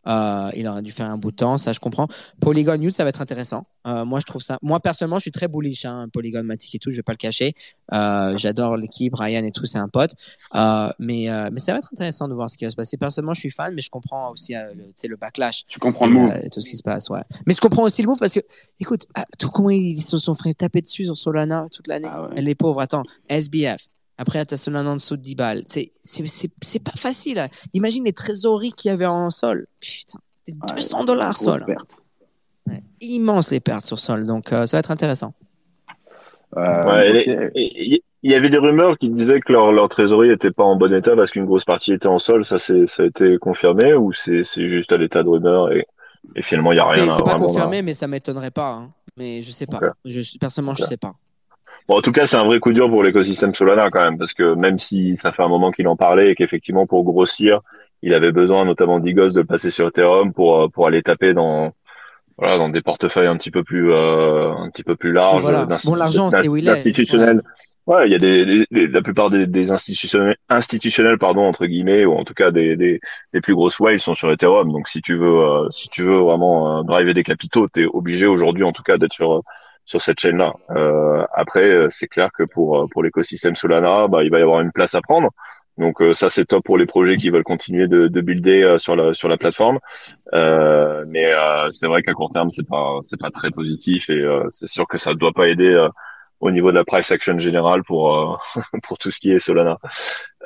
euh, 0.07 0.49
il 0.55 0.67
aurait 0.67 0.81
dû 0.81 0.91
faire 0.91 1.07
un 1.07 1.17
bout 1.17 1.31
de 1.31 1.35
temps, 1.35 1.57
ça 1.57 1.73
je 1.73 1.79
comprends. 1.79 2.07
Polygon 2.39 2.79
Youth, 2.79 2.93
ça 2.93 3.03
va 3.03 3.09
être 3.09 3.21
intéressant. 3.21 3.65
Euh, 3.87 4.05
moi, 4.05 4.19
je 4.19 4.25
trouve 4.25 4.41
ça. 4.41 4.57
Moi, 4.61 4.79
personnellement, 4.79 5.17
je 5.17 5.23
suis 5.23 5.31
très 5.31 5.47
bullish. 5.47 5.85
Hein, 5.85 6.07
Polygon, 6.11 6.43
Matic 6.43 6.75
et 6.75 6.79
tout, 6.79 6.91
je 6.91 6.97
vais 6.97 7.03
pas 7.03 7.13
le 7.13 7.17
cacher. 7.17 7.53
Euh, 7.93 8.35
J'adore 8.37 8.77
l'équipe, 8.77 9.13
Ryan 9.15 9.43
et 9.43 9.51
tout, 9.51 9.65
c'est 9.65 9.77
un 9.77 9.87
pote. 9.87 10.11
Mais, 10.53 11.27
mais 11.51 11.59
ça 11.59 11.71
va 11.73 11.79
être 11.79 11.89
intéressant 11.93 12.27
de 12.27 12.33
voir 12.33 12.49
ce 12.49 12.57
qui 12.57 12.65
va 12.65 12.69
se 12.71 12.75
passer. 12.75 12.97
Personnellement, 12.97 13.33
je 13.33 13.39
suis 13.39 13.51
fan, 13.51 13.73
mais 13.73 13.81
je 13.81 13.89
comprends 13.89 14.31
aussi 14.31 14.53
le, 14.53 15.07
le 15.09 15.15
backlash 15.15 15.65
Tu 15.67 15.79
comprends 15.79 16.07
le 16.07 16.13
move. 16.13 16.49
tout 16.51 16.61
ce 16.61 16.69
qui 16.69 16.77
se 16.77 16.83
passe. 16.83 17.09
Ouais. 17.09 17.21
Mais 17.45 17.53
je 17.53 17.61
comprends 17.61 17.83
aussi 17.83 18.01
le 18.01 18.07
move 18.07 18.19
parce 18.19 18.33
que, 18.33 18.41
écoute, 18.79 19.05
ah, 19.15 19.25
tout 19.37 19.49
comment 19.49 19.69
ils 19.69 20.01
se 20.01 20.17
sont 20.17 20.33
fait 20.35 20.53
taper 20.53 20.81
dessus 20.81 21.05
sur 21.05 21.17
Solana 21.17 21.67
toute 21.71 21.87
l'année? 21.87 22.07
Ah 22.11 22.23
ouais. 22.27 22.41
Les 22.41 22.55
pauvres, 22.55 22.81
attends, 22.81 23.03
SBF. 23.29 23.87
Après, 24.21 24.37
là, 24.37 24.45
t'as 24.45 24.57
Solana 24.57 24.91
en 24.91 24.95
dessous 24.95 25.15
de 25.17 25.21
10 25.21 25.35
balles. 25.35 25.63
C'est- 25.67 25.93
C'est 26.01 26.27
c'est- 26.27 26.51
c'est 26.61 26.83
pas 26.83 26.91
facile. 26.97 27.41
Imagine 27.73 28.03
les 28.03 28.11
trésoreries 28.13 28.73
qu'il 28.73 28.89
y 28.89 28.93
avait 28.93 29.05
en 29.05 29.29
sol. 29.29 29.65
Putain, 29.79 30.19
c'était 30.35 30.51
Ouais, 30.51 30.75
200 30.75 31.05
dollars 31.05 31.35
sol. 31.37 31.63
perte. 31.65 32.01
Ouais. 32.67 32.83
Immense 33.01 33.49
les 33.49 33.61
pertes 33.61 33.85
sur 33.85 33.97
sol. 33.97 34.27
Donc, 34.27 34.51
euh, 34.51 34.65
ça 34.67 34.75
va 34.77 34.79
être 34.79 34.91
intéressant. 34.91 35.33
Euh, 36.57 36.83
Ouais, 36.83 37.09
ok. 37.09 37.51
et- 37.55 37.61
et- 37.61 37.93
et- 37.95 38.03
il 38.23 38.31
y 38.31 38.35
avait 38.35 38.49
des 38.49 38.57
rumeurs 38.57 38.97
qui 38.97 39.09
disaient 39.09 39.39
que 39.39 39.53
leur, 39.53 39.71
leur 39.71 39.87
trésorerie 39.87 40.31
était 40.31 40.51
pas 40.51 40.63
en 40.65 40.75
bon 40.75 40.91
état 40.93 41.15
parce 41.15 41.31
qu'une 41.31 41.45
grosse 41.45 41.63
partie 41.63 41.93
était 41.93 42.07
en 42.07 42.19
sol. 42.19 42.43
Ça, 42.43 42.57
c'est, 42.57 42.87
ça 42.87 43.03
a 43.03 43.05
été 43.05 43.37
confirmé 43.37 43.93
ou 43.93 44.11
c'est, 44.13 44.43
c'est 44.43 44.67
juste 44.67 44.91
à 44.91 44.97
l'état 44.97 45.23
de 45.23 45.29
rumeur 45.29 45.71
et, 45.71 45.85
et 46.35 46.41
finalement, 46.41 46.73
il 46.73 46.77
y 46.77 46.79
a 46.79 46.87
rien 46.87 47.03
C'est 47.05 47.09
à 47.09 47.11
c'est 47.13 47.23
pas 47.23 47.35
confirmé, 47.35 47.81
mais 47.81 47.93
ça 47.93 48.07
m'étonnerait 48.07 48.51
pas. 48.51 48.73
hein. 48.73 48.91
Mais 49.15 49.41
je 49.43 49.51
sais 49.51 49.67
pas. 49.67 49.77
Ok. 49.77 49.91
Je, 50.05 50.37
personnellement, 50.37 50.75
je 50.75 50.83
sais 50.83 50.97
pas. 50.97 51.13
Bon, 51.89 51.97
en 51.97 52.01
tout 52.01 52.11
cas, 52.11 52.27
c'est 52.27 52.37
un 52.37 52.45
vrai 52.45 52.59
coup 52.59 52.71
dur 52.71 52.87
pour 52.87 53.01
l'écosystème 53.01 53.55
Solana 53.55 53.89
quand 53.89 54.03
même, 54.03 54.19
parce 54.19 54.35
que 54.35 54.53
même 54.53 54.77
si 54.77 55.17
ça 55.17 55.31
fait 55.31 55.41
un 55.43 55.47
moment 55.47 55.71
qu'il 55.71 55.87
en 55.87 55.95
parlait 55.95 56.29
et 56.29 56.35
qu'effectivement 56.35 56.85
pour 56.85 57.03
grossir, 57.03 57.61
il 58.03 58.13
avait 58.13 58.31
besoin 58.31 58.63
notamment 58.63 58.99
d'Igos 58.99 59.29
de 59.31 59.41
passer 59.41 59.71
sur 59.71 59.87
Ethereum 59.87 60.31
pour 60.31 60.61
euh, 60.61 60.67
pour 60.67 60.85
aller 60.85 61.01
taper 61.01 61.33
dans 61.33 61.71
voilà 62.37 62.57
dans 62.57 62.69
des 62.69 62.83
portefeuilles 62.83 63.25
un 63.25 63.37
petit 63.37 63.49
peu 63.49 63.63
plus 63.63 63.91
euh, 63.91 64.51
un 64.51 64.69
petit 64.69 64.83
peu 64.83 64.95
plus 64.95 65.13
larges. 65.13 65.41
Voilà. 65.41 65.67
Bon, 65.83 65.95
l'argent, 65.95 66.29
sait 66.29 66.47
où 66.47 66.57
il 66.57 66.69
est. 66.69 66.83
Ouais, 67.87 68.07
il 68.07 68.11
y 68.11 68.15
a 68.15 68.19
des- 68.19 68.67
la 68.69 69.01
plupart 69.01 69.31
des, 69.31 69.47
des 69.47 69.71
institutionnels, 69.71 70.35
institutionnels 70.47 71.17
pardon 71.17 71.41
entre 71.41 71.65
guillemets 71.65 72.05
ou 72.05 72.13
en 72.13 72.23
tout 72.23 72.35
cas 72.35 72.51
des, 72.51 72.75
des, 72.75 72.99
des 73.33 73.41
plus 73.41 73.55
grosses 73.55 73.79
whales 73.79 73.99
sont 73.99 74.13
sur 74.13 74.31
Ethereum. 74.31 74.71
Donc 74.71 74.87
si 74.87 75.01
tu 75.01 75.17
veux 75.17 75.39
euh, 75.39 75.67
si 75.71 75.89
tu 75.89 76.03
veux 76.03 76.17
vraiment 76.17 76.81
euh, 76.81 76.83
driver 76.83 77.15
des 77.15 77.23
capitaux, 77.23 77.67
t'es 77.67 77.85
obligé 77.91 78.27
aujourd'hui 78.27 78.63
en 78.63 78.73
tout 78.73 78.83
cas 78.83 78.99
d'être 78.99 79.13
sur 79.13 79.41
sur 79.89 80.01
cette 80.01 80.19
chaîne-là. 80.19 80.53
Euh, 80.69 81.25
après, 81.33 81.63
euh, 81.63 81.87
c'est 81.89 82.07
clair 82.07 82.29
que 82.31 82.43
pour 82.43 82.79
euh, 82.79 82.87
pour 82.91 83.01
l'écosystème 83.01 83.55
Solana, 83.55 84.07
bah, 84.07 84.23
il 84.23 84.29
va 84.29 84.37
y 84.37 84.43
avoir 84.43 84.61
une 84.61 84.71
place 84.71 84.93
à 84.93 85.01
prendre. 85.01 85.29
Donc 85.79 86.01
euh, 86.01 86.13
ça 86.13 86.29
c'est 86.29 86.45
top 86.45 86.63
pour 86.63 86.77
les 86.77 86.85
projets 86.85 87.17
qui 87.17 87.31
veulent 87.31 87.43
continuer 87.43 87.87
de, 87.87 88.07
de 88.07 88.21
builder 88.21 88.61
euh, 88.63 88.77
sur 88.77 88.95
la 88.95 89.15
sur 89.15 89.29
la 89.29 89.37
plateforme. 89.37 89.79
Euh, 90.33 91.05
mais 91.07 91.25
c'est 91.71 91.87
vrai 91.87 92.03
qu'à 92.03 92.13
court 92.13 92.31
terme 92.31 92.51
c'est 92.51 92.67
pas 92.67 92.99
c'est 93.01 93.19
pas 93.19 93.31
très 93.31 93.49
positif 93.49 94.09
et 94.09 94.23
c'est 94.51 94.67
sûr 94.67 94.87
que 94.87 94.99
ça 94.99 95.11
ne 95.11 95.15
doit 95.15 95.33
pas 95.33 95.47
aider 95.47 95.87
au 96.39 96.51
niveau 96.51 96.71
de 96.71 96.75
la 96.77 96.85
price 96.85 97.11
action 97.11 97.37
générale 97.37 97.83
pour 97.83 98.15
euh, 98.15 98.35
pour 98.83 98.97
tout 98.97 99.11
ce 99.11 99.19
qui 99.19 99.31
est 99.31 99.39
Solana. 99.39 99.77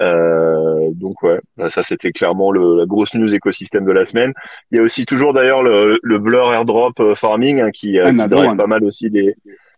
Euh, 0.02 0.90
donc 0.94 1.22
ouais, 1.24 1.40
ça 1.70 1.84
c'était 1.84 2.12
clairement 2.12 2.52
le, 2.52 2.78
la 2.80 2.86
grosse 2.86 3.14
news 3.14 3.34
écosystème 3.34 3.86
de 3.86 3.92
la 3.92 4.06
semaine. 4.06 4.34
Il 4.72 4.78
y 4.78 4.80
a 4.80 4.84
aussi 4.84 5.06
toujours 5.06 5.34
d'ailleurs 5.34 5.64
le, 5.64 6.00
le 6.02 6.20
Blur 6.20 6.52
Airdrop 6.52 7.00
euh, 7.00 7.16
Farming 7.16 7.62
hein, 7.62 7.72
qui, 7.72 8.00
Ah, 8.00 8.12
qui 8.12 8.28
drive 8.28 8.50
one. 8.52 8.58
pas 8.58 8.68
mal 8.68 8.84
aussi 8.84 9.10
des 9.10 9.36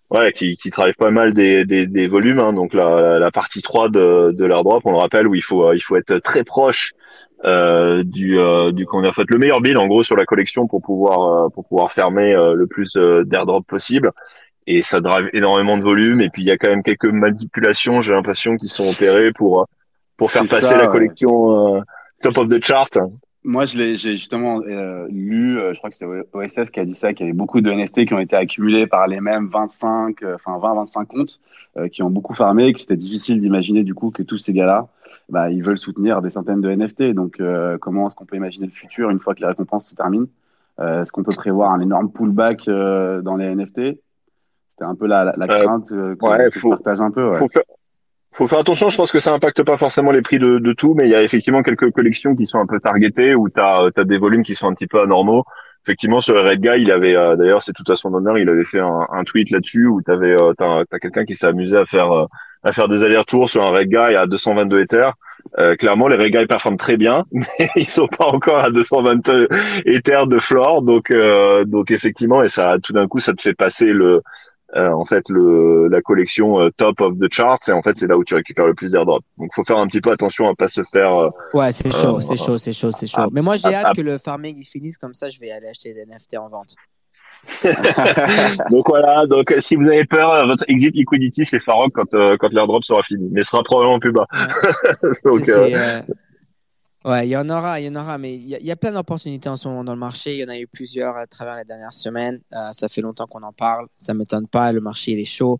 ouais 0.10 0.32
qui, 0.34 0.56
qui 0.58 0.70
drive 0.70 0.96
pas 0.96 1.12
mal 1.12 1.34
des, 1.34 1.66
des, 1.66 1.86
des 1.88 2.08
volumes. 2.08 2.40
Hein, 2.40 2.54
donc 2.54 2.74
la, 2.74 3.20
la 3.20 3.32
partie 3.32 3.62
3 3.62 3.90
de, 3.90 4.32
de 4.32 4.46
l'airdrop, 4.46 4.82
on 4.86 4.92
le 4.92 4.98
rappelle 4.98 5.28
où 5.28 5.36
il 5.36 5.42
faut 5.44 5.74
il 5.74 5.82
faut 5.82 5.98
être 5.98 6.18
très 6.20 6.44
proche 6.44 6.94
euh, 7.44 8.04
du 8.04 8.40
euh, 8.40 8.72
du 8.72 8.86
qu'on 8.86 9.04
a 9.04 9.12
fait 9.12 9.26
le 9.28 9.38
meilleur 9.38 9.60
build 9.62 9.78
en 9.78 9.88
gros 9.88 10.04
sur 10.04 10.16
la 10.16 10.26
collection 10.26 10.68
pour 10.68 10.82
pouvoir 10.82 11.46
euh, 11.46 11.50
pour 11.50 11.66
pouvoir 11.68 11.92
fermer 11.92 12.34
euh, 12.34 12.54
le 12.54 12.66
plus 12.66 12.96
euh, 12.96 13.24
d'airdrop 13.26 13.66
possible 13.68 14.12
et 14.68 14.82
ça 14.82 15.02
drive 15.02 15.30
énormément 15.34 15.78
de 15.78 15.84
volume. 15.84 16.22
Et 16.22 16.30
puis 16.30 16.42
il 16.42 16.46
y 16.46 16.52
a 16.52 16.58
quand 16.58 16.70
même 16.70 16.84
quelques 16.84 17.06
manipulations 17.06 18.02
j'ai 18.02 18.14
l'impression 18.14 18.56
qui 18.56 18.68
sont 18.68 18.90
opérées 18.90 19.32
pour 19.32 19.62
euh, 19.62 19.66
pour 20.18 20.32
faire 20.32 20.44
passer 20.44 20.68
ça, 20.68 20.78
la 20.78 20.88
collection 20.88 21.78
euh, 21.78 21.82
top 22.22 22.38
of 22.38 22.50
the 22.50 22.64
chart. 22.64 22.98
Moi, 23.48 23.66
je 23.66 23.78
l'ai, 23.78 23.96
j'ai 23.96 24.14
justement 24.14 24.62
euh, 24.62 25.06
lu, 25.12 25.60
euh, 25.60 25.72
je 25.72 25.78
crois 25.78 25.92
que 25.92 25.96
c'est 25.96 26.08
OSF 26.34 26.72
qui 26.72 26.80
a 26.80 26.86
dit 26.86 26.96
ça, 26.96 27.14
qu'il 27.14 27.28
y 27.28 27.30
avait 27.30 27.38
beaucoup 27.38 27.62
de 27.62 27.72
NFT 27.72 28.06
qui 28.08 28.14
ont 28.16 28.20
été 28.20 28.36
accumulés 28.36 28.88
par 28.88 29.06
les 29.06 29.22
mêmes 29.22 29.50
25, 29.50 30.24
euh, 30.24 30.36
enfin 30.36 30.58
20-25 30.58 31.06
comptes 31.06 31.40
euh, 31.78 31.88
qui 31.88 32.02
ont 32.02 32.10
beaucoup 32.10 32.34
farmé, 32.34 32.66
et 32.66 32.74
que 32.74 32.80
c'était 32.80 32.98
difficile 32.98 33.38
d'imaginer 33.40 33.84
du 33.84 33.94
coup 33.94 34.10
que 34.10 34.24
tous 34.24 34.40
ces 34.40 34.52
gars-là, 34.52 34.88
bah, 35.30 35.52
ils 35.52 35.62
veulent 35.62 35.78
soutenir 35.78 36.24
des 36.24 36.32
centaines 36.32 36.62
de 36.62 36.72
NFT. 36.72 37.14
Donc, 37.14 37.40
euh, 37.40 37.78
comment 37.78 38.08
est-ce 38.08 38.16
qu'on 38.16 38.26
peut 38.26 38.36
imaginer 38.36 38.66
le 38.66 38.72
futur 38.72 39.12
une 39.12 39.20
fois 39.20 39.36
que 39.36 39.42
les 39.42 39.48
récompenses 39.48 39.90
se 39.90 39.96
terminent 39.96 40.28
Euh, 40.80 41.04
Est-ce 41.04 41.12
qu'on 41.12 41.24
peut 41.24 41.36
prévoir 41.36 41.72
un 41.72 41.82
énorme 41.82 42.12
pullback 42.12 42.68
euh, 42.68 43.22
dans 43.22 43.38
les 43.38 43.54
NFT 43.56 44.00
C'était 44.78 44.90
un 44.90 44.96
peu 44.96 45.08
la, 45.08 45.24
la, 45.24 45.34
la 45.38 45.46
Euh, 45.54 45.64
crainte 45.64 45.92
euh, 45.94 46.16
que, 46.16 46.26
ouais, 46.26 46.50
que 46.52 46.60
faut- 46.60 46.70
partage 46.72 47.00
un 47.02 47.12
peu. 47.12 47.30
Ouais. 47.30 47.38
faut 47.38 47.48
faire, 47.48 47.64
faut 48.34 48.48
faire 48.48 48.60
attention. 48.60 48.90
Je 48.90 48.98
pense 48.98 49.12
que 49.12 49.20
ça 49.20 49.34
impacte 49.34 49.64
pas 49.64 49.78
forcément 49.78 50.12
les 50.12 50.22
prix 50.22 50.38
de, 50.40 50.60
de 50.60 50.74
tout, 50.74 50.94
mais 50.96 51.06
il 51.06 51.12
y 51.12 51.16
a 51.16 51.24
effectivement 51.24 51.62
quelques 51.64 51.92
collections 51.92 52.36
qui 52.36 52.46
sont 52.46 52.60
un 52.60 52.66
peu 52.66 52.80
targetées 52.80 53.36
où 53.36 53.50
tu 53.50 53.60
as, 53.62 53.90
des 54.04 54.18
volumes 54.18 54.44
qui 54.44 54.56
sont 54.56 54.68
un 54.68 54.74
petit 54.74 54.88
peu 54.88 55.02
anormaux. 55.02 55.44
Effectivement, 55.86 56.20
sur 56.20 56.34
le 56.34 56.42
Red 56.42 56.62
Guy, 56.62 56.82
il 56.82 56.92
avait, 56.92 57.16
euh, 57.16 57.36
d'ailleurs, 57.36 57.62
c'est 57.62 57.72
tout 57.72 57.90
à 57.92 57.96
son 57.96 58.12
honneur, 58.14 58.38
il 58.40 58.50
avait 58.50 58.66
fait 58.66 58.80
un, 58.80 59.06
un 59.12 59.24
tweet 59.24 59.52
là-dessus 59.52 59.86
où 59.86 60.02
t'avais, 60.02 60.32
euh, 60.42 60.52
t'as, 60.58 60.84
t'as 60.90 60.98
quelqu'un 60.98 61.26
qui 61.26 61.36
s'est 61.36 61.46
amusé 61.46 61.78
à 61.78 61.86
faire, 61.86 62.12
euh, 62.12 62.26
à 62.64 62.72
faire 62.72 62.88
des 62.88 63.04
allers-retours 63.04 63.50
sur 63.50 63.64
un 63.64 63.70
Red 63.70 63.90
Guy 63.90 64.16
à 64.16 64.26
222 64.26 64.82
Ethers. 64.82 65.14
Euh, 65.60 65.76
clairement, 65.76 66.08
les 66.08 66.16
Red 66.18 66.32
Guy 66.36 66.46
performent 66.48 66.78
très 66.78 66.98
bien, 66.98 67.24
mais 67.32 67.46
ils 67.76 67.86
sont 67.88 68.08
pas 68.08 68.26
encore 68.26 68.58
à 68.58 68.72
220 68.72 69.30
Ethers 69.86 70.26
de 70.26 70.40
floor, 70.40 70.82
donc, 70.82 71.12
euh, 71.12 71.66
donc 71.66 71.92
effectivement, 71.92 72.42
et 72.42 72.50
ça, 72.50 72.78
tout 72.84 72.92
d'un 72.92 73.08
coup, 73.08 73.20
ça 73.20 73.34
te 73.34 73.42
fait 73.44 73.54
passer 73.54 73.94
le, 73.94 74.24
euh, 74.76 74.92
en 74.92 75.06
fait 75.06 75.30
le 75.30 75.88
la 75.88 76.02
collection 76.02 76.60
euh, 76.60 76.70
top 76.76 77.00
of 77.02 77.18
the 77.18 77.32
charts 77.32 77.60
et 77.68 77.72
en 77.72 77.82
fait 77.82 77.96
c'est 77.96 78.08
là 78.08 78.18
où 78.18 78.24
tu 78.24 78.36
récupères 78.36 78.68
le 78.68 78.74
plus 78.74 78.92
d'airdrop. 78.92 79.24
Donc 79.38 79.50
faut 79.54 79.64
faire 79.64 79.78
un 79.78 79.88
petit 79.88 80.02
peu 80.02 80.12
attention 80.12 80.48
à 80.48 80.56
pas 80.56 80.68
se 80.68 80.84
faire 80.84 81.14
euh, 81.18 81.30
Ouais, 81.54 81.72
c'est 81.72 81.92
chaud, 81.92 82.20
c'est 82.22 82.38
chaud, 82.38 82.58
c'est 82.58 82.74
chaud, 82.74 82.92
c'est 82.92 83.08
chaud. 83.08 83.30
Mais 83.32 83.42
moi, 83.42 83.56
j'ai 83.56 83.74
hâte 83.74 83.96
que 83.96 84.02
le 84.02 84.18
farming 84.18 84.58
il 84.60 84.66
finisse 84.66 84.98
comme 84.98 85.14
ça. 85.14 85.30
Je 85.30 85.40
vais 85.40 85.52
aller 85.52 85.68
acheter 85.68 85.94
des 85.94 86.06
NFT 86.06 86.38
en 86.38 86.50
vente. 86.50 86.76
donc 88.72 88.88
voilà, 88.90 89.28
donc 89.28 89.54
si 89.60 89.76
vous 89.76 89.86
avez 89.88 90.06
peur, 90.06 90.48
votre 90.48 90.64
exit 90.68 90.96
liquidity 90.96 91.46
c'est 91.46 91.60
Farok 91.60 91.92
quand 91.94 92.12
euh, 92.16 92.38
quand 92.40 92.52
l'airdrop 92.52 92.84
sera 92.84 93.04
fini, 93.04 93.30
mais 93.32 93.44
ce 93.44 93.52
sera 93.52 93.62
probablement 93.64 94.00
plus 94.00 94.12
bas. 94.12 94.26
donc 95.24 95.42
C'est- 95.46 95.52
euh, 95.52 95.68
c'est, 95.68 95.76
euh, 95.76 96.00
Ouais, 97.06 97.28
il 97.28 97.30
y 97.30 97.38
en 97.38 97.48
aura, 97.52 97.80
il 97.80 97.86
y 97.86 97.90
en 97.90 97.96
aura, 97.96 98.18
mais 98.18 98.34
il 98.34 98.48
y, 98.50 98.72
a- 98.72 98.76
plein 98.76 98.92
d'opportunités 98.92 99.48
en 99.48 99.58
ce 99.58 99.68
moment 99.68 99.84
dans 99.84 99.94
le 99.94 100.00
marché. 100.00 100.34
Il 100.34 100.40
y 100.40 100.44
en 100.44 100.50
a 100.50 100.58
eu 100.58 100.66
plusieurs 100.66 101.16
à 101.16 101.28
travers 101.28 101.56
les 101.56 101.64
dernières 101.64 101.94
semaines. 101.94 102.42
Euh, 102.54 102.72
ça 102.72 102.90
fait 102.90 103.02
longtemps 103.02 103.28
qu'on 103.28 103.44
en 103.44 103.54
parle. 103.54 103.88
Ça 103.96 104.16
m'étonne 104.16 104.48
pas. 104.48 104.72
Le 104.72 104.82
marché 104.82 105.12
il 105.12 105.20
est 105.20 105.26
chaud 105.26 105.60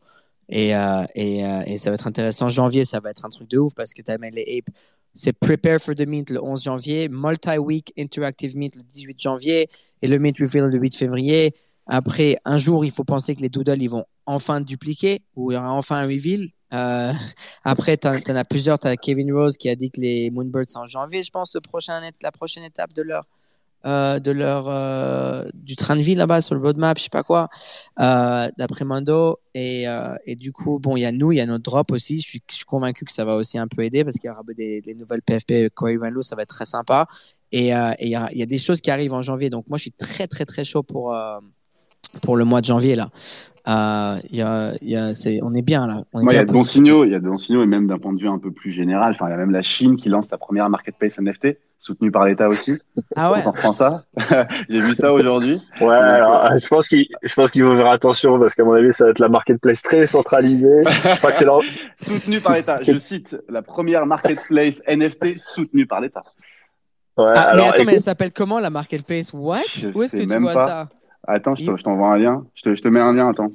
et, 0.50 0.76
euh, 0.76 1.04
euh, 1.04 1.62
et 1.68 1.78
ça 1.78 1.92
va 1.92 1.96
être 1.96 2.08
intéressant. 2.08 2.50
Janvier, 2.50 2.84
ça 2.84 3.00
va 3.00 3.12
être 3.12 3.26
un 3.26 3.30
truc 3.30 3.48
de 3.48 3.60
ouf 3.60 3.76
parce 3.76 3.94
que 3.94 4.02
tu 4.02 4.10
as 4.10 4.18
les 4.18 4.58
apes. 4.60 4.74
C'est 5.14 5.34
Prepare 5.34 5.80
for 5.80 5.94
the 5.94 6.08
Mint 6.08 6.32
le 6.32 6.44
11 6.44 6.64
janvier, 6.64 7.10
Multi-Week 7.10 7.94
Interactive 7.98 8.58
Mint 8.58 8.76
le 8.76 8.82
18 8.84 9.22
janvier 9.22 9.70
et 10.02 10.08
le 10.08 10.18
Mint 10.18 10.36
Reveal 10.40 10.66
le 10.70 10.80
8 10.80 10.96
février. 10.96 11.54
Après, 11.86 12.38
un 12.46 12.58
jour, 12.58 12.84
il 12.86 12.92
faut 12.92 13.04
penser 13.04 13.36
que 13.36 13.42
les 13.42 13.50
doodles 13.50 13.82
ils 13.84 13.90
vont 13.90 14.06
enfin 14.26 14.62
dupliquer 14.62 15.22
ou 15.36 15.52
il 15.52 15.56
y 15.56 15.58
aura 15.58 15.72
enfin 15.74 15.98
un 15.98 16.08
reveal. 16.08 16.50
Euh, 16.74 17.14
après, 17.64 17.98
tu 17.98 18.08
en, 18.08 18.36
as 18.36 18.46
plusieurs. 18.46 18.80
Tu 18.80 18.88
as 18.88 18.98
Kevin 18.98 19.34
Rose 19.34 19.58
qui 19.58 19.70
a 19.70 19.76
dit 19.76 19.92
que 19.92 20.02
les 20.02 20.30
Moonbirds, 20.32 20.66
c'est 20.68 20.78
en 20.78 20.86
janvier, 20.86 21.24
je 21.24 21.32
pense, 21.32 21.56
le 21.56 21.62
la 22.22 22.32
prochaine 22.32 22.64
étape 22.64 22.94
de 22.94 23.02
leur, 23.02 23.26
euh, 23.86 24.20
euh, 24.26 25.50
du 25.54 25.76
train 25.76 25.96
de 25.96 26.02
vie 26.02 26.16
là-bas 26.16 26.42
sur 26.42 26.56
le 26.56 26.62
roadmap, 26.62 26.98
je 26.98 27.04
sais 27.04 27.10
pas 27.10 27.24
quoi, 27.24 27.50
d'après 27.98 28.86
Mando. 28.86 29.40
Et, 29.54 29.86
du 30.36 30.52
coup, 30.52 30.80
bon, 30.80 30.98
il 30.98 31.02
y 31.02 31.06
a 31.06 31.12
nous, 31.12 31.32
il 31.32 31.38
y 31.38 31.42
a 31.42 31.46
notre 31.46 31.64
drop 31.64 31.92
aussi. 31.92 32.22
Je 32.22 32.28
suis, 32.28 32.44
je 32.52 32.66
convaincu 32.66 33.06
que 33.06 33.14
ça 33.14 33.26
va 33.26 33.36
aussi 33.36 33.58
un 33.58 33.68
peu 33.68 33.84
aider 33.84 34.04
parce 34.04 34.18
qu'il 34.18 34.28
y 34.28 34.32
aura 34.32 34.44
des, 34.56 34.96
nouvelles 34.98 35.22
PFP, 35.22 35.70
Corey 35.74 35.98
Van 35.98 36.10
Loo, 36.10 36.24
ça 36.24 36.36
va 36.36 36.44
être 36.44 36.50
très 36.50 36.66
sympa. 36.66 37.08
Et 37.52 37.68
il 37.70 38.08
y, 38.08 38.10
y 38.10 38.44
a 38.44 38.46
des 38.46 38.58
choses 38.58 38.82
qui 38.82 38.92
arrivent 38.92 39.14
en 39.14 39.22
janvier. 39.22 39.50
Donc, 39.50 39.66
moi, 39.68 39.78
je 39.78 39.84
suis 39.84 39.92
très, 39.92 40.28
très, 40.28 40.46
très 40.46 40.64
chaud 40.64 40.84
pour, 40.84 41.16
pour 42.22 42.38
le 42.38 42.46
mois 42.46 42.62
de 42.62 42.66
janvier 42.66 42.96
là. 42.96 43.10
Euh, 43.68 44.18
il 44.30 44.36
y 44.38 44.42
a, 44.42 44.74
il 44.82 44.90
y 44.90 44.96
a, 44.96 45.16
c'est, 45.16 45.40
on 45.42 45.54
est 45.54 45.64
bien 45.64 45.88
là. 45.88 46.04
On 46.14 46.20
est 46.22 46.24
Moi, 46.24 46.34
il 46.34 46.36
y 46.36 46.40
a 46.40 46.46
de 46.46 46.52
bons 46.52 46.64
signaux, 46.64 47.04
il 47.04 47.12
y 47.12 47.16
a 47.16 47.20
de 47.20 47.28
bons 47.28 47.38
signaux, 47.38 47.64
et 47.64 47.66
même 47.66 47.88
d'un 47.88 47.98
point 47.98 48.14
de 48.14 48.20
vue 48.20 48.28
un 48.30 48.38
peu 48.38 48.52
plus 48.52 48.70
général. 48.72 49.14
Enfin, 49.14 49.28
il 49.28 49.32
y 49.32 49.34
a 49.34 49.38
même 49.38 49.52
la 49.52 49.64
Chine 49.64 49.96
qui 49.98 50.08
lance 50.10 50.28
sa 50.28 50.38
première 50.38 50.70
marketplace 50.70 51.18
NFT, 51.20 51.58
soutenue 51.80 52.12
par 52.12 52.26
l'État 52.26 52.48
aussi. 52.48 52.78
Ah 53.16 53.32
ouais. 53.32 53.40
On 53.44 53.52
reprend 53.52 53.74
ça. 53.74 54.04
J'ai 54.70 54.80
vu 54.82 54.94
ça 54.94 55.12
aujourd'hui. 55.14 55.60
ouais, 55.82 55.88
alors, 55.96 56.46
euh, 56.46 56.60
je 56.62 56.68
pense 56.68 56.88
qu'il 56.88 57.08
je 57.24 57.34
pense 57.34 57.50
qu'il 57.52 57.64
faut 57.64 57.76
faire 57.76 57.90
attention 57.90 58.40
parce 58.40 58.54
qu'à 58.54 58.64
mon 58.64 58.74
avis 58.74 58.94
ça 58.94 59.06
va 59.06 59.10
être 59.12 59.20
la 59.20 59.30
marketplace 59.30 59.82
très 59.82 60.06
centralisée. 60.06 60.84
Leur- 61.44 61.62
soutenue 62.00 62.42
par 62.42 62.54
l'État. 62.54 62.78
Je 62.82 62.98
cite 63.00 63.36
la 63.50 63.62
première 63.64 64.06
marketplace 64.06 64.82
NFT 64.88 65.38
soutenue 65.40 65.88
par 65.88 66.02
l'État. 66.02 66.22
Ouais, 67.18 67.26
Ah, 67.34 67.54
mais 67.56 67.68
attends, 67.68 67.84
mais 67.86 67.94
elle 67.94 68.02
s'appelle 68.02 68.34
comment 68.34 68.60
la 68.60 68.70
marketplace? 68.70 69.32
What? 69.34 69.62
Je 69.74 69.90
Où 69.90 70.04
est-ce 70.04 70.18
que 70.18 70.24
tu 70.24 70.38
vois 70.40 70.54
pas. 70.54 70.68
ça? 70.68 70.90
Attends, 71.28 71.56
je 71.56 71.64
Il- 71.64 71.68
te- 71.72 71.78
je 71.78 71.84
t'envoie 71.84 72.10
un 72.10 72.18
lien. 72.18 72.46
Je 72.56 72.62
te, 72.64 72.76
je 72.76 72.82
te 72.82 72.88
mets 72.88 73.00
un 73.00 73.14
lien, 73.14 73.30
attends. 73.30 73.52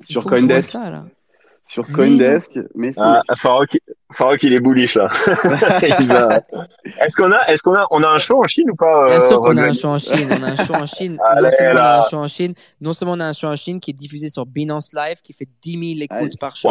Sur 0.00 0.24
Coindesk. 0.24 0.70
ça, 0.70 0.90
là. 0.90 1.04
Sur 1.66 1.84
Mais 1.88 1.94
Coindesk. 1.94 2.58
Mais 2.74 2.90
si. 2.90 2.98
ah, 3.02 3.20
Farok, 3.36 3.76
Farok 4.12 4.42
il 4.42 4.54
est 4.54 4.60
bullish 4.60 4.94
là. 4.96 5.08
Va- 5.44 6.42
Est-ce 7.02 7.14
qu'on 7.14 7.30
a 7.30 7.46
est-ce 7.48 7.62
qu'on 7.62 7.74
a 7.74 7.86
on 7.90 8.02
a 8.02 8.08
un 8.08 8.18
show 8.18 8.42
en 8.42 8.48
Chine 8.48 8.70
ou 8.70 8.74
pas 8.74 9.06
Bien 9.06 9.16
euh, 9.16 9.20
sûr 9.20 9.40
qu'on 9.40 9.56
a 9.56 9.64
un 9.66 9.72
show 9.72 9.88
en 9.88 9.98
Chine. 9.98 10.28
On 10.30 10.42
a 10.42 10.46
un 10.52 10.56
show 10.56 10.74
en 10.74 10.86
Chine. 10.86 11.18
Allez, 11.24 11.44
non, 11.44 11.50
seulement 11.50 11.72
on 11.72 11.76
a 11.76 11.80
là. 11.82 11.98
un 12.04 12.08
show 12.08 12.16
en 12.16 12.28
Chine, 12.28 12.54
non 12.80 12.92
seulement 12.92 13.14
on 13.14 13.20
a 13.20 13.26
un 13.26 13.32
show 13.32 13.46
en 13.48 13.56
Chine 13.56 13.78
qui 13.78 13.90
est 13.90 13.94
diffusé 13.94 14.30
sur 14.30 14.46
Binance 14.46 14.92
Live, 14.94 15.18
qui 15.22 15.32
fait 15.32 15.48
10 15.62 15.72
000 15.72 15.82
écoutes 16.00 16.30
Nice. 16.32 16.36
par 16.40 16.56
show 16.56 16.70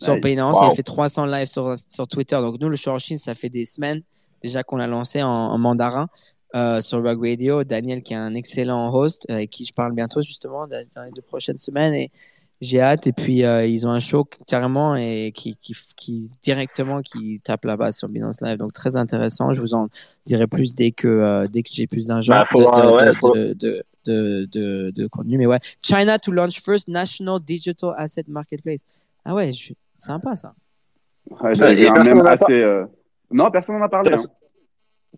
sur 0.00 0.14
Nice. 0.14 0.22
Binance. 0.22 0.56
Wow. 0.58 0.64
Et 0.64 0.72
il 0.72 0.76
fait 0.76 0.82
300 0.82 1.26
lives 1.26 1.46
sur, 1.48 1.74
sur 1.88 2.06
Twitter. 2.06 2.36
Donc 2.36 2.56
nous, 2.60 2.68
le 2.68 2.76
show 2.76 2.90
en 2.90 2.98
Chine, 2.98 3.18
ça 3.18 3.34
fait 3.34 3.48
des 3.48 3.64
semaines 3.64 4.02
déjà 4.42 4.62
qu'on 4.62 4.76
l'a 4.76 4.86
lancé 4.86 5.22
en, 5.22 5.28
en 5.28 5.58
mandarin 5.58 6.08
euh, 6.54 6.80
sur 6.80 7.02
Rug 7.04 7.20
Radio. 7.24 7.64
Daniel, 7.64 8.02
qui 8.02 8.12
est 8.14 8.16
un 8.16 8.34
excellent 8.34 8.92
host, 8.92 9.26
euh, 9.30 9.34
avec 9.34 9.50
qui 9.50 9.64
je 9.64 9.72
parle 9.72 9.92
bientôt 9.94 10.22
justement 10.22 10.66
dans 10.66 11.02
les 11.04 11.10
deux 11.12 11.22
prochaines 11.22 11.58
semaines. 11.58 11.94
Et 11.94 12.10
j'ai 12.60 12.80
hâte. 12.80 13.06
Et 13.06 13.12
puis 13.12 13.44
euh, 13.44 13.66
ils 13.66 13.86
ont 13.86 13.90
un 13.90 13.98
show 14.00 14.24
carrément 14.46 14.94
et 14.94 15.32
qui, 15.34 15.56
qui, 15.56 15.74
qui 15.96 16.30
directement 16.42 17.02
qui 17.02 17.40
tape 17.42 17.64
là-bas 17.64 17.92
sur 17.92 18.08
Binance 18.08 18.40
Live. 18.40 18.58
Donc 18.58 18.72
très 18.72 18.96
intéressant. 18.96 19.52
Je 19.52 19.60
vous 19.60 19.74
en 19.74 19.88
dirai 20.26 20.46
plus 20.46 20.74
dès 20.74 20.92
que 20.92 21.08
euh, 21.08 21.46
dès 21.48 21.62
que 21.62 21.70
j'ai 21.72 21.86
plus 21.86 22.06
d'argent 22.06 22.34
Bah, 22.34 22.46
de, 22.52 22.58
de, 22.60 22.92
ouais, 22.94 23.06
de, 23.08 23.12
faut- 23.14 23.34
de, 23.34 23.52
de, 23.54 23.84
de, 24.04 24.44
de- 24.52 24.90
de 24.94 25.06
contenu. 25.08 25.38
Mais 25.38 25.46
ouais, 25.46 25.58
China 25.82 26.18
to 26.18 26.30
launch 26.32 26.60
first 26.60 26.86
national 26.88 27.40
digital 27.40 27.94
asset 27.96 28.24
marketplace. 28.28 28.82
Ah 29.24 29.34
ouais, 29.34 29.52
je... 29.52 29.72
sympa 29.96 30.36
ça. 30.36 30.54
Ouais, 31.30 31.52
Et 31.52 31.56
personne 31.86 32.04
même 32.04 32.18
n'en 32.18 32.24
a 32.26 32.30
assez. 32.32 32.52
euh, 32.52 32.84
Non, 33.30 33.50
personne 33.50 33.78
n'en 33.78 33.84
a 33.84 33.88
parlé. 33.88 34.10
hein. 34.12 34.16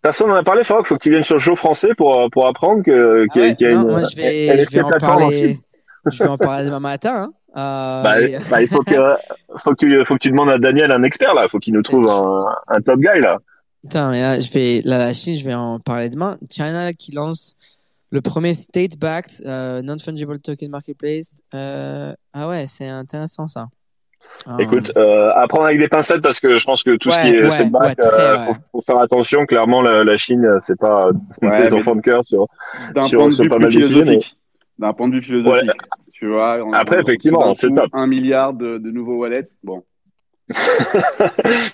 Personne 0.03 0.29
n'en 0.29 0.35
a 0.37 0.43
parlé, 0.43 0.65
Farok. 0.65 0.87
Faut 0.87 0.97
que 0.97 1.03
tu 1.03 1.11
viennes 1.11 1.23
sur 1.23 1.37
le 1.37 1.41
show 1.41 1.57
français 1.57 1.91
pour 1.97 2.21
euh, 2.21 2.29
pour 2.31 2.47
apprendre 2.49 2.83
que 2.83 3.25
Ah 3.29 3.33
qu'il 3.33 3.43
y 3.43 3.45
a- 3.45 3.49
ouais, 3.49 3.55
qu'il 3.57 3.67
y 3.67 3.71
a 3.71 3.75
non, 3.77 3.83
une 3.83 3.89
moi 3.91 4.05
je 4.11 4.17
vais, 4.17 4.47
elle 4.47 4.65
je 4.65 4.71
vais 4.71 4.83
en 4.83 4.91
parler. 4.91 5.59
Je 6.13 6.23
vais 6.23 6.29
en 6.29 6.37
parler 6.37 6.67
demain 6.67 6.81
matin. 6.81 7.15
Hein. 7.17 7.33
Euh, 7.57 8.03
Bah, 8.03 8.21
et- 8.21 8.39
bah, 8.51 8.61
il 8.61 8.69
faut 8.69 8.81
que 8.81 8.93
faut 9.57 9.71
que 9.71 9.87
tu 9.87 10.05
faut 10.05 10.15
que 10.15 10.19
tu 10.19 10.29
demandes 10.31 10.51
à 10.51 10.59
Daniel 10.59 10.93
un 10.93 11.03
expert 11.03 11.33
là. 11.33 11.49
Faut 11.49 11.59
qu'il 11.59 11.73
nous 11.73 11.81
trouve 11.83 12.07
un, 12.11 12.45
un 12.69 12.81
top 12.83 12.99
guy 13.01 13.21
là. 13.23 13.39
Putain, 13.83 14.11
mais 14.11 14.21
là, 14.21 14.39
je 14.41 14.51
vais, 14.53 14.83
là, 14.85 14.99
la 14.99 15.15
Chine, 15.15 15.39
je 15.39 15.45
vais 15.45 15.55
en 15.55 15.79
parler 15.81 16.11
demain. 16.11 16.37
China 16.51 16.93
qui 16.93 17.13
lance 17.13 17.55
le 18.11 18.21
premier 18.21 18.53
state-backed 18.55 19.47
euh, 19.47 19.81
non-fungible 19.83 20.39
token 20.41 20.71
marketplace. 20.71 21.37
Euh, 21.55 22.13
ah 22.35 22.49
ouais, 22.49 22.67
c'est 22.69 22.89
intéressant 22.89 23.47
ça. 23.47 23.69
Ah, 24.47 24.57
Écoute, 24.59 24.93
euh, 24.97 25.31
à 25.35 25.47
prendre 25.49 25.65
avec 25.67 25.79
des 25.79 25.89
pincettes 25.89 26.21
parce 26.21 26.39
que 26.41 26.59
je 26.59 26.65
pense 26.65 26.83
que 26.83 26.97
tout 26.97 27.09
Ouais, 27.09 27.15
ce 27.15 27.23
qui 27.23 27.37
est 27.37 27.43
ouais, 27.45 27.71
back, 27.71 27.97
ouais, 27.99 28.05
euh, 28.05 28.37
ouais. 28.37 28.47
faut, 28.47 28.55
faut 28.73 28.81
faire 28.83 28.99
attention. 29.01 29.47
Clairement, 29.47 29.81
la, 29.81 30.05
la 30.05 30.17
Chine, 30.17 30.45
euh, 30.45 30.59
c'est 30.61 30.79
pas 30.79 31.07
euh, 31.09 31.13
Ouais, 31.49 31.63
des 31.63 31.75
enfants 31.75 31.95
de 31.95 32.01
cœur 32.03 32.25
sur. 32.25 32.47
D'un 32.95 33.03
Sur- 33.03 33.21
point 33.21 33.29
de 33.29 33.33
sur 33.35 33.45
vue 33.45 33.49
pas 33.51 33.59
mal 33.59 33.67
de 33.69 33.73
sujets, 33.73 33.89
philosophique. 33.89 34.37
D'un 34.79 34.93
point 34.93 35.09
de 35.09 35.15
vue 35.15 35.23
philosophique. 35.23 35.71
Tu 36.13 36.29
vois, 36.29 36.59
on- 36.65 36.73
Après, 36.73 36.97
on- 36.99 37.01
effectivement, 37.01 37.55
c'est 37.55 37.73
top. 37.73 37.87
Un 37.93 38.07
milliard 38.07 38.53
de, 38.53 38.79
de 38.79 38.91
nouveaux 38.91 39.17
wallets. 39.19 39.45
Bon. 39.63 39.83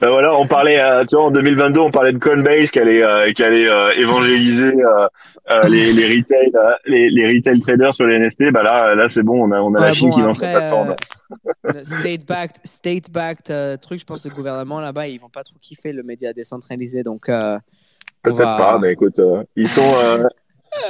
Ben 0.00 0.08
voilà, 0.08 0.34
on 0.36 0.46
parlait, 0.46 0.80
euh, 0.80 1.04
tu 1.04 1.16
vois, 1.16 1.24
en 1.24 1.30
2022, 1.30 1.80
on 1.80 1.90
parlait 1.90 2.12
de 2.12 2.18
Coinbase 2.18 2.70
qui 2.70 2.78
allait, 2.78 3.02
euh, 3.02 3.32
qui 3.32 3.42
allait 3.42 3.68
euh, 3.68 3.90
évangéliser 3.96 4.72
euh, 4.74 5.06
euh, 5.50 5.60
les, 5.68 5.92
les 5.92 6.06
retail, 6.16 6.50
euh, 6.54 6.70
les, 6.86 7.10
les 7.10 7.26
retail 7.36 7.58
traders 7.60 7.94
sur 7.94 8.06
les 8.06 8.18
NFT. 8.18 8.50
Bah 8.52 8.62
là, 8.62 8.94
là, 8.94 9.08
c'est 9.08 9.22
bon, 9.24 9.42
on 9.44 9.50
a, 9.50 9.60
on 9.60 9.74
a 9.74 9.80
la 9.80 9.92
Chine 9.92 10.10
bon, 10.10 10.16
qui 10.16 10.22
lance 10.22 10.38
sa 10.38 10.46
plateforme. 10.48 10.94
State-backed, 11.84 12.56
state-backed 12.64 13.50
euh, 13.50 13.76
truc, 13.76 14.00
je 14.00 14.04
pense 14.04 14.22
que 14.24 14.28
le 14.28 14.34
gouvernement 14.34 14.80
là-bas, 14.80 15.08
ils 15.08 15.20
vont 15.20 15.28
pas 15.28 15.42
trop 15.42 15.56
kiffer 15.60 15.92
le 15.92 16.02
média 16.02 16.32
décentralisé. 16.32 17.02
Donc, 17.02 17.28
euh, 17.28 17.58
Peut-être 18.22 18.36
va- 18.38 18.56
pas, 18.58 18.78
mais 18.78 18.92
écoute, 18.92 19.18
euh, 19.18 19.42
ils 19.56 19.68
sont. 19.68 19.94
euh, 20.04 20.24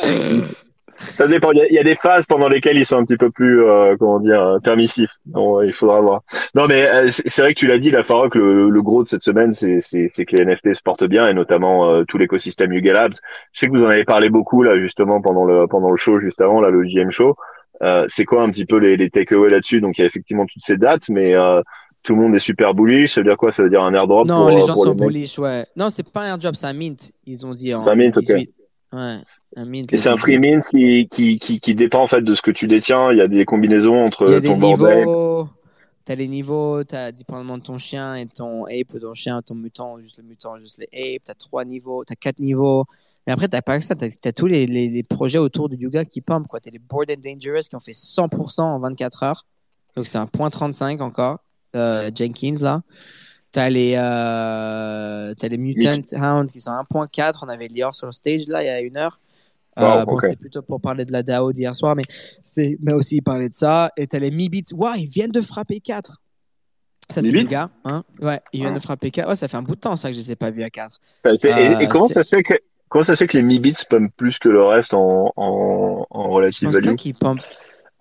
ça 0.97 1.27
dépend. 1.29 1.53
Il 1.53 1.59
y, 1.59 1.63
a, 1.63 1.67
il 1.69 1.75
y 1.75 1.79
a 1.79 1.85
des 1.85 1.95
phases 1.97 2.27
pendant 2.27 2.49
lesquelles 2.49 2.77
ils 2.77 2.85
sont 2.85 2.97
un 2.97 3.05
petit 3.05 3.17
peu 3.17 3.31
plus, 3.31 3.63
comment 3.99 4.21
dire, 4.21 4.59
permissifs. 4.63 5.13
Donc, 5.27 5.63
il 5.65 5.73
faudra 5.73 6.01
voir. 6.01 6.23
Non, 6.55 6.67
mais 6.67 6.87
c'est 7.11 7.41
vrai 7.43 7.55
que 7.55 7.59
tu 7.59 7.67
l'as 7.67 7.79
dit, 7.79 7.91
la 7.91 8.03
Farok, 8.03 8.35
le, 8.35 8.69
le 8.69 8.83
gros 8.83 9.03
de 9.05 9.09
cette 9.09 9.23
semaine, 9.23 9.53
c'est 9.53 9.79
que 9.81 10.37
les 10.37 10.45
NFT 10.45 10.75
se 10.75 10.83
portent 10.83 11.05
bien 11.05 11.29
et 11.29 11.35
notamment 11.35 12.05
tout 12.05 12.19
l'écosystème 12.19 12.73
Yuga 12.73 12.93
Labs. 12.93 13.15
Je 13.53 13.61
sais 13.61 13.67
que 13.67 13.73
vous 13.73 13.85
en 13.85 13.89
avez 13.89 14.05
parlé 14.05 14.29
beaucoup 14.29 14.63
là, 14.63 14.79
justement 14.79 15.21
pendant 15.23 15.45
le 15.45 15.67
pendant 15.69 15.91
le 15.91 15.97
show 15.97 16.19
juste 16.19 16.41
avant, 16.41 16.61
là, 16.61 16.71
le 16.71 16.85
JM 16.85 17.11
show. 17.11 17.37
Euh, 17.83 18.07
c'est 18.09 18.25
quoi 18.25 18.43
un 18.43 18.51
petit 18.51 18.67
peu 18.67 18.77
les, 18.77 18.97
les 18.97 19.11
takeaways 19.11 19.51
là-dessus? 19.51 19.81
Donc 19.81 19.99
il 19.99 20.03
y 20.03 20.05
a 20.05 20.07
effectivement 20.07 20.47
toutes 20.47 20.63
ces 20.63 20.77
dates, 20.77 21.09
mais 21.09 21.35
euh, 21.35 21.63
tout 22.03 22.15
le 22.15 22.21
monde 22.21 22.35
est 22.35 22.41
super 22.41 22.75
bullish. 22.75 23.15
Ça 23.15 23.21
veut 23.21 23.29
dire 23.29 23.37
quoi? 23.37 23.53
Ça 23.53 23.63
veut 23.63 23.71
dire 23.71 23.83
un 23.83 23.95
airdrop 23.95 24.27
non, 24.27 24.43
pour, 24.43 24.51
les 24.51 24.63
euh, 24.63 24.67
gens 24.67 24.75
pour 24.75 24.85
sont 24.85 24.95
les 24.95 25.07
bullish, 25.07 25.39
ouais. 25.39 25.65
Non, 25.77 25.91
c'est 25.91 26.09
pas 26.09 26.23
un 26.23 26.27
airdrop, 26.33 26.57
c'est 26.57 26.67
un 26.67 26.73
mint. 26.73 27.13
Ils 27.27 27.47
ont 27.47 27.55
dit 27.55 27.75
en 27.75 27.85
C'est 27.85 27.91
un 27.91 27.95
mint, 27.95 28.17
ok. 28.17 28.27
2018. 28.27 28.55
Ouais, 28.93 29.17
un 29.57 29.65
mint. 29.67 29.93
Et 29.93 29.99
c'est 29.99 30.09
un 30.09 30.17
18. 30.17 30.21
free 30.21 30.39
mint 30.39 30.67
qui, 30.69 31.09
qui, 31.11 31.39
qui, 31.39 31.61
qui 31.61 31.75
dépend 31.75 32.03
en 32.03 32.07
fait 32.07 32.23
de 32.23 32.35
ce 32.35 32.43
que 32.43 32.51
tu 32.51 32.67
détiens. 32.67 33.13
Il 33.13 33.19
y 33.19 33.23
a 33.23 33.29
des 33.29 33.45
combinaisons 33.45 34.03
entre 34.03 34.27
Il 34.27 34.33
y 34.33 34.35
a 34.35 34.41
des 34.41 34.49
ton 34.49 34.59
bordel. 34.59 35.07
T'as 36.05 36.15
les 36.15 36.27
niveaux, 36.29 36.83
t'as 36.83 37.13
dépendamment 37.13 37.59
de 37.59 37.63
ton 37.63 37.79
chien 37.79 38.15
et 38.17 38.27
ton 38.27 38.65
ape 38.65 38.93
ou 38.95 38.99
ton 38.99 39.15
chien, 39.15 39.43
ton 39.43 39.55
mutant, 39.55 39.95
ou 39.95 40.01
juste 40.01 40.19
le 40.19 40.25
mutant, 40.25 40.59
juste 40.59 40.79
les 40.79 41.15
apes. 41.17 41.23
T'as 41.25 41.35
trois 41.35 41.65
niveaux, 41.65 42.05
t'as 42.05 42.15
quatre 42.17 42.39
niveaux. 42.41 42.85
Et 43.27 43.31
après, 43.33 43.49
t'as 43.49 43.63
pas 43.63 43.79
que 43.79 43.85
ça, 43.85 43.95
t'as 43.95 44.09
as 44.25 44.33
tous 44.33 44.47
les, 44.47 44.67
les, 44.67 44.89
les 44.89 45.03
projets 45.03 45.39
autour 45.39 45.69
du 45.69 45.77
yoga 45.77 46.05
qui 46.05 46.21
pumpent, 46.21 46.49
quoi. 46.49 46.59
T'as 46.59 46.71
les 46.71 46.79
Bored 46.79 47.11
and 47.11 47.21
Dangerous 47.23 47.63
qui 47.69 47.77
ont 47.77 47.81
fait 47.81 47.93
100% 47.93 48.63
en 48.63 48.79
24 48.81 49.23
heures. 49.23 49.47
Donc 49.95 50.07
c'est 50.07 50.19
un 50.19 50.27
point 50.27 50.51
35 50.51 51.01
encore. 51.01 51.39
euh, 51.77 52.11
Jenkins 52.15 52.57
là. 52.61 52.83
T'as 53.53 53.69
les, 53.69 53.95
euh, 53.97 55.35
t'as 55.35 55.49
les 55.49 55.59
Mutant 55.59 56.01
Hounds 56.13 56.51
qui 56.51 56.61
sont 56.61 56.71
à 56.71 56.81
1.4. 56.83 57.41
On 57.45 57.49
avait 57.49 57.69
Lior 57.69 57.95
sur 57.95 58.07
le 58.07 58.13
stage 58.13 58.47
là 58.47 58.63
il 58.63 58.67
y 58.67 58.69
a 58.69 58.81
une 58.81 58.97
heure. 58.97 59.21
Euh, 59.81 60.01
Wow, 60.01 60.07
bon, 60.07 60.13
ok. 60.15 60.21
c'était 60.23 60.37
plutôt 60.37 60.63
pour 60.63 60.81
parler 60.81 61.05
de 61.05 61.13
la 61.13 61.23
DAO 61.23 61.53
d'hier 61.53 61.75
soir, 61.75 61.95
mais 61.97 62.03
mais 62.81 62.93
aussi 62.93 63.21
parler 63.21 63.49
de 63.49 63.55
ça. 63.55 63.91
Et 63.97 64.07
t'as 64.07 64.19
les 64.19 64.31
Mi-Beats. 64.31 64.75
Waouh, 64.75 64.97
ils 64.97 65.07
viennent 65.09 65.31
de 65.31 65.41
frapper 65.41 65.81
4. 65.81 66.21
Ça, 67.09 67.23
c'est 67.23 67.31
les 67.33 67.45
gars. 67.45 67.71
Hein 67.85 68.05
ouais, 68.21 68.41
ils 68.53 68.61
viennent 68.61 68.75
Ah. 68.75 68.79
de 68.79 68.83
frapper 68.83 69.11
4. 69.11 69.29
Ouais, 69.29 69.37
ça 69.37 69.49
fait 69.49 69.57
un 69.57 69.63
bout 69.63 69.75
de 69.75 69.81
temps 69.81 69.97
ça 69.97 70.09
que 70.11 70.15
je 70.15 70.21
les 70.21 70.31
ai 70.33 70.37
pas 70.37 70.51
vus 70.51 70.63
à 70.63 70.71
4. 70.71 71.01
Enfin, 71.25 71.37
c'est- 71.41 71.49
et, 71.51 71.65
et 71.83 71.87
Euh, 71.87 71.89
comment 71.89 72.07
c'est- 72.09 72.15
ça 72.15 72.23
se 72.25 72.37
fait 72.37 72.43
que 72.45 72.55
comment 72.89 73.05
ça 73.05 73.15
se 73.17 73.21
fait 73.21 73.27
que 73.27 73.37
les 73.37 73.43
mi-bits 73.43 73.75
pumpent 73.89 74.13
plus 74.17 74.39
que 74.39 74.49
le 74.49 74.63
reste 74.65 74.95
en, 74.95 75.33
en, 75.37 76.07
en 76.09 76.25
Je 76.25 76.29
relative 76.31 76.69
pense 76.69 76.77
pas 76.77 76.83
value? 76.85 76.97
qu'ils 76.97 77.15
pumpent. 77.15 77.41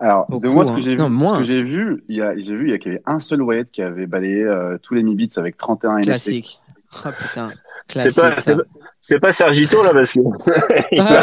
Alors, 0.01 0.27
Beaucoup, 0.29 0.47
de 0.47 0.51
moi, 0.53 0.63
ce 0.63 0.71
hein. 0.71 0.75
que 0.75 0.81
j'ai 0.81 0.91
vu, 0.91 0.97
Non, 0.97 1.25
ce 1.33 1.39
que 1.39 1.43
j'ai 1.45 1.61
vu, 1.61 2.03
il 2.07 2.15
y 2.17 2.21
a, 2.21 2.33
j'ai 2.37 2.55
vu, 2.55 2.67
il 2.67 2.71
y 2.71 2.73
a 2.73 2.77
qu'il 2.77 2.91
y 2.93 2.95
avait 2.95 3.03
un 3.05 3.19
seul 3.19 3.41
Wyatt 3.41 3.69
qui 3.69 3.81
avait 3.81 4.05
balayé 4.05 4.43
euh, 4.43 4.77
tous 4.81 4.93
les 4.93 5.03
mi-bits 5.03 5.29
avec 5.37 5.57
31 5.57 5.97
NFT. 5.97 6.05
Classique. 6.05 6.59
Oh 7.05 7.09
putain. 7.19 7.49
C'est 7.49 7.93
Classique 7.93 8.21
pas, 8.21 8.35
ça. 8.35 8.41
c'est 8.41 8.55
pas- 8.55 8.63
c'est 9.09 9.19
pas 9.19 9.31
Sergito 9.31 9.83
là 9.83 9.91
parce 9.93 10.13
que 10.13 10.19
Ah 10.99 11.21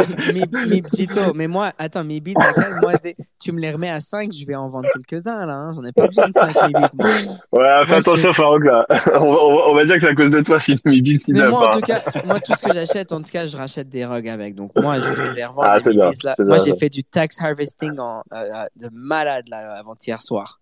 ouais, 0.00 0.32
mi, 0.32 0.42
mi 0.68 0.82
Bjito. 0.82 1.32
Mais 1.34 1.46
moi, 1.48 1.70
attends, 1.78 2.04
mi 2.04 2.20
bits, 2.20 2.34
t'inquiète, 2.34 2.74
moi, 2.82 2.92
tu 3.40 3.52
me 3.52 3.60
les 3.60 3.70
remets 3.70 3.90
à 3.90 4.00
5, 4.00 4.30
je 4.32 4.44
vais 4.46 4.54
en 4.56 4.68
vendre 4.68 4.88
quelques-uns, 4.92 5.46
là. 5.46 5.54
hein. 5.54 5.72
J'en 5.74 5.84
ai 5.84 5.92
pas 5.92 6.06
besoin 6.06 6.28
de 6.28 6.32
5 6.34 6.54
mi 6.66 6.74
bits. 6.74 6.96
moi. 6.98 7.08
Ouais, 7.52 7.84
fais 7.84 7.90
Moi, 7.90 7.98
attention 7.98 8.32
Farouk 8.32 8.64
là. 8.64 8.86
On 9.14 9.32
va, 9.32 9.42
on 9.44 9.56
va- 9.56 9.62
on 9.70 9.74
va 9.74 9.84
dire 9.84 9.94
que 9.94 10.00
c'est 10.00 10.08
à 10.08 10.14
cause 10.14 10.30
de 10.30 10.40
toi 10.40 10.58
si 10.60 10.72
le 10.84 10.90
mi-bits 10.90 11.18
il 11.28 11.44
moi, 11.44 11.68
en 11.68 11.70
tout 11.70 11.80
cas, 11.80 12.02
moi, 12.24 12.40
tout 12.40 12.54
ce 12.54 12.62
que 12.66 12.72
j'achète, 12.72 13.12
en 13.12 13.22
tout 13.22 13.30
cas, 13.30 13.46
je 13.46 13.56
rachète 13.56 13.88
des 13.88 14.04
rugs 14.04 14.28
avec. 14.28 14.54
Donc, 14.54 14.72
moi, 14.76 14.96
je 15.00 15.08
vais 15.08 15.34
les 15.34 15.44
revendre. 15.44 15.68
Ah, 15.70 15.78
bien, 15.80 16.10
là. 16.24 16.34
Moi, 16.38 16.56
bien, 16.56 16.64
j'ai 16.64 16.76
fait 16.76 16.88
du 16.88 17.04
tax 17.04 17.40
harvesting 17.42 17.98
en, 17.98 18.22
euh, 18.32 18.36
euh, 18.36 18.64
de 18.76 18.88
malade, 18.92 19.44
là, 19.50 19.78
avant-hier 19.78 20.20
soir. 20.22 20.60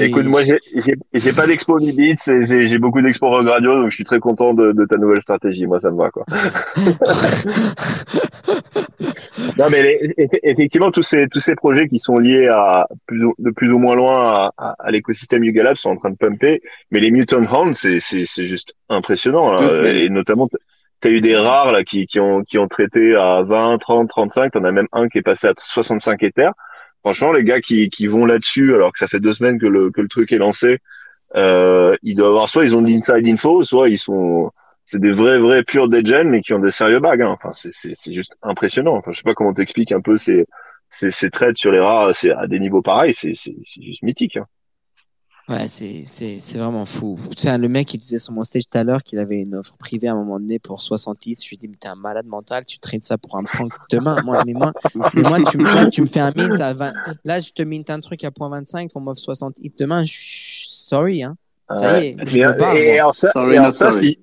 Écoute, 0.00 0.24
moi 0.26 0.40
j'ai 0.44 1.32
pas 1.32 1.46
d'expo 1.46 1.78
mi-bits 1.78 2.16
et 2.28 2.66
j'ai 2.68 2.78
beaucoup 2.78 3.02
d'expo 3.02 3.28
Rogue 3.28 3.48
Radio 3.48 3.74
donc 3.74 3.90
je 3.90 3.94
suis 3.96 4.04
très 4.04 4.20
content 4.20 4.54
de, 4.54 4.72
de 4.72 4.84
ta 4.86 4.96
nouvelle 4.96 5.20
stratégie. 5.20 5.66
Moi 5.66 5.80
ça 5.80 5.90
me 5.90 5.96
va 5.98 6.10
quoi. 6.10 6.24
Non, 9.58 9.66
mais 9.70 9.82
les- 9.82 10.14
effectivement, 10.42 10.90
tous 10.90 11.02
ces, 11.02 11.28
tous 11.28 11.40
ces 11.40 11.54
projets 11.54 11.88
qui 11.88 11.98
sont 11.98 12.16
liés 12.18 12.48
à 12.48 12.86
plus 13.06 13.24
ou- 13.24 13.34
de 13.38 13.50
plus 13.50 13.70
ou 13.72 13.78
moins 13.78 13.94
loin 13.94 14.18
à, 14.18 14.52
à, 14.56 14.74
à 14.78 14.90
l'écosystème 14.90 15.44
Yuga 15.44 15.62
Labs 15.62 15.76
sont 15.76 15.90
en 15.90 15.96
train 15.96 16.10
de 16.10 16.16
pumper. 16.16 16.62
Mais 16.90 17.00
les 17.00 17.10
Mutant 17.10 17.42
Hounds, 17.44 17.74
c'est, 17.74 18.00
juste 18.44 18.74
impressionnant. 18.88 19.52
Là. 19.52 19.60
Et 19.94 20.08
notamment, 20.08 20.48
tu 21.00 21.08
as 21.08 21.10
eu 21.10 21.20
des 21.20 21.36
rares 21.36 21.72
là, 21.72 21.84
qui, 21.84 22.06
qui, 22.06 22.18
ont, 22.20 22.42
qui 22.42 22.58
ont 22.58 22.68
traité 22.68 23.14
à 23.14 23.42
20, 23.42 23.78
30, 23.78 24.08
35. 24.08 24.52
T'en 24.52 24.64
as 24.64 24.72
même 24.72 24.88
un 24.92 25.08
qui 25.08 25.18
est 25.18 25.22
passé 25.22 25.48
à 25.48 25.52
65 25.56 26.22
Ethers. 26.22 26.52
Franchement, 27.04 27.32
les 27.32 27.44
gars 27.44 27.60
qui, 27.60 27.90
qui 27.90 28.06
vont 28.06 28.26
là-dessus, 28.26 28.74
alors 28.74 28.92
que 28.92 28.98
ça 28.98 29.08
fait 29.08 29.20
deux 29.20 29.34
semaines 29.34 29.58
que 29.58 29.66
le, 29.66 29.90
que 29.90 30.00
le 30.00 30.08
truc 30.08 30.32
est 30.32 30.38
lancé, 30.38 30.78
euh, 31.34 31.96
ils 32.02 32.14
doivent 32.14 32.30
avoir 32.30 32.48
soit 32.48 32.64
ils 32.64 32.76
ont 32.76 32.82
de 32.82 32.88
l'inside 32.88 33.26
info, 33.26 33.64
soit 33.64 33.88
ils 33.88 33.98
sont 33.98 34.52
c'est 34.84 35.00
des 35.00 35.12
vrais 35.12 35.38
vrais 35.38 35.62
purs 35.62 35.88
degen 35.88 36.28
mais 36.28 36.42
qui 36.42 36.52
ont 36.52 36.58
des 36.58 36.70
sérieux 36.70 37.00
bags 37.00 37.22
hein. 37.22 37.30
enfin 37.30 37.52
c'est 37.54 38.12
juste 38.12 38.36
impressionnant 38.42 38.96
enfin 38.96 39.12
je 39.12 39.18
sais 39.18 39.22
pas 39.22 39.34
comment 39.34 39.54
t'expliques 39.54 39.92
un 39.92 40.00
peu 40.00 40.18
ces 40.18 40.46
ces 40.90 41.10
ces 41.10 41.30
trades 41.30 41.56
sur 41.56 41.70
les 41.70 41.80
rares 41.80 42.14
c'est 42.16 42.32
à 42.32 42.46
des 42.46 42.58
niveaux 42.58 42.82
pareils 42.82 43.14
c'est 43.14 43.34
juste 43.34 44.02
mythique 44.02 44.36
hein. 44.36 44.46
Ouais, 45.48 45.66
c'est, 45.66 46.04
c'est, 46.06 46.38
c'est 46.38 46.58
vraiment 46.58 46.86
fou. 46.86 47.18
Tu 47.36 47.42
sais, 47.42 47.58
le 47.58 47.68
mec, 47.68 47.92
il 47.92 47.98
disait 47.98 48.18
sur 48.18 48.32
mon 48.32 48.44
stage 48.44 48.62
tout 48.70 48.78
à 48.78 48.84
l'heure 48.84 49.02
qu'il 49.02 49.18
avait 49.18 49.40
une 49.40 49.56
offre 49.56 49.76
privée 49.76 50.06
à 50.08 50.12
un 50.12 50.16
moment 50.16 50.38
donné 50.38 50.58
pour 50.58 50.80
70. 50.80 51.42
Je 51.44 51.48
lui 51.48 51.54
ai 51.54 51.58
dit, 51.58 51.68
mais 51.68 51.76
t'es 51.78 51.88
un 51.88 51.96
malade 51.96 52.26
mental, 52.26 52.64
tu 52.64 52.78
trades 52.78 53.02
ça 53.02 53.18
pour 53.18 53.36
un 53.36 53.42
point 53.44 53.68
demain. 53.90 54.20
Moi, 54.24 54.44
mais 54.46 54.52
moi, 54.54 54.72
mais 55.14 55.22
moi 55.22 55.38
tu, 55.40 55.58
me- 55.58 55.74
là, 55.74 55.90
tu 55.90 56.02
me 56.02 56.06
fais 56.06 56.20
un 56.20 56.32
mint 56.34 56.60
à 56.60 56.74
20. 56.74 56.92
Là, 57.24 57.40
je 57.40 57.50
te 57.50 57.62
mint 57.62 57.90
un 57.90 57.98
truc 58.00 58.22
à 58.24 58.30
point 58.30 58.48
25, 58.50 58.90
on 58.94 59.00
m'offre 59.00 59.20
60 59.20 59.58
hits 59.60 59.72
demain. 59.78 60.04
Je 60.04 60.12
suis 60.12 60.66
sorry, 60.68 61.22
hein. 61.24 61.36
Ça 61.74 61.98
y 61.98 62.04
est, 62.06 62.16
je 62.26 62.36
et, 62.36 62.98
alors 63.00 63.14
ça, 63.14 63.30
Sorry, 63.32 63.54
et 63.54 63.58
alors 63.58 63.72
ça, 63.72 63.90
si- 63.98 64.18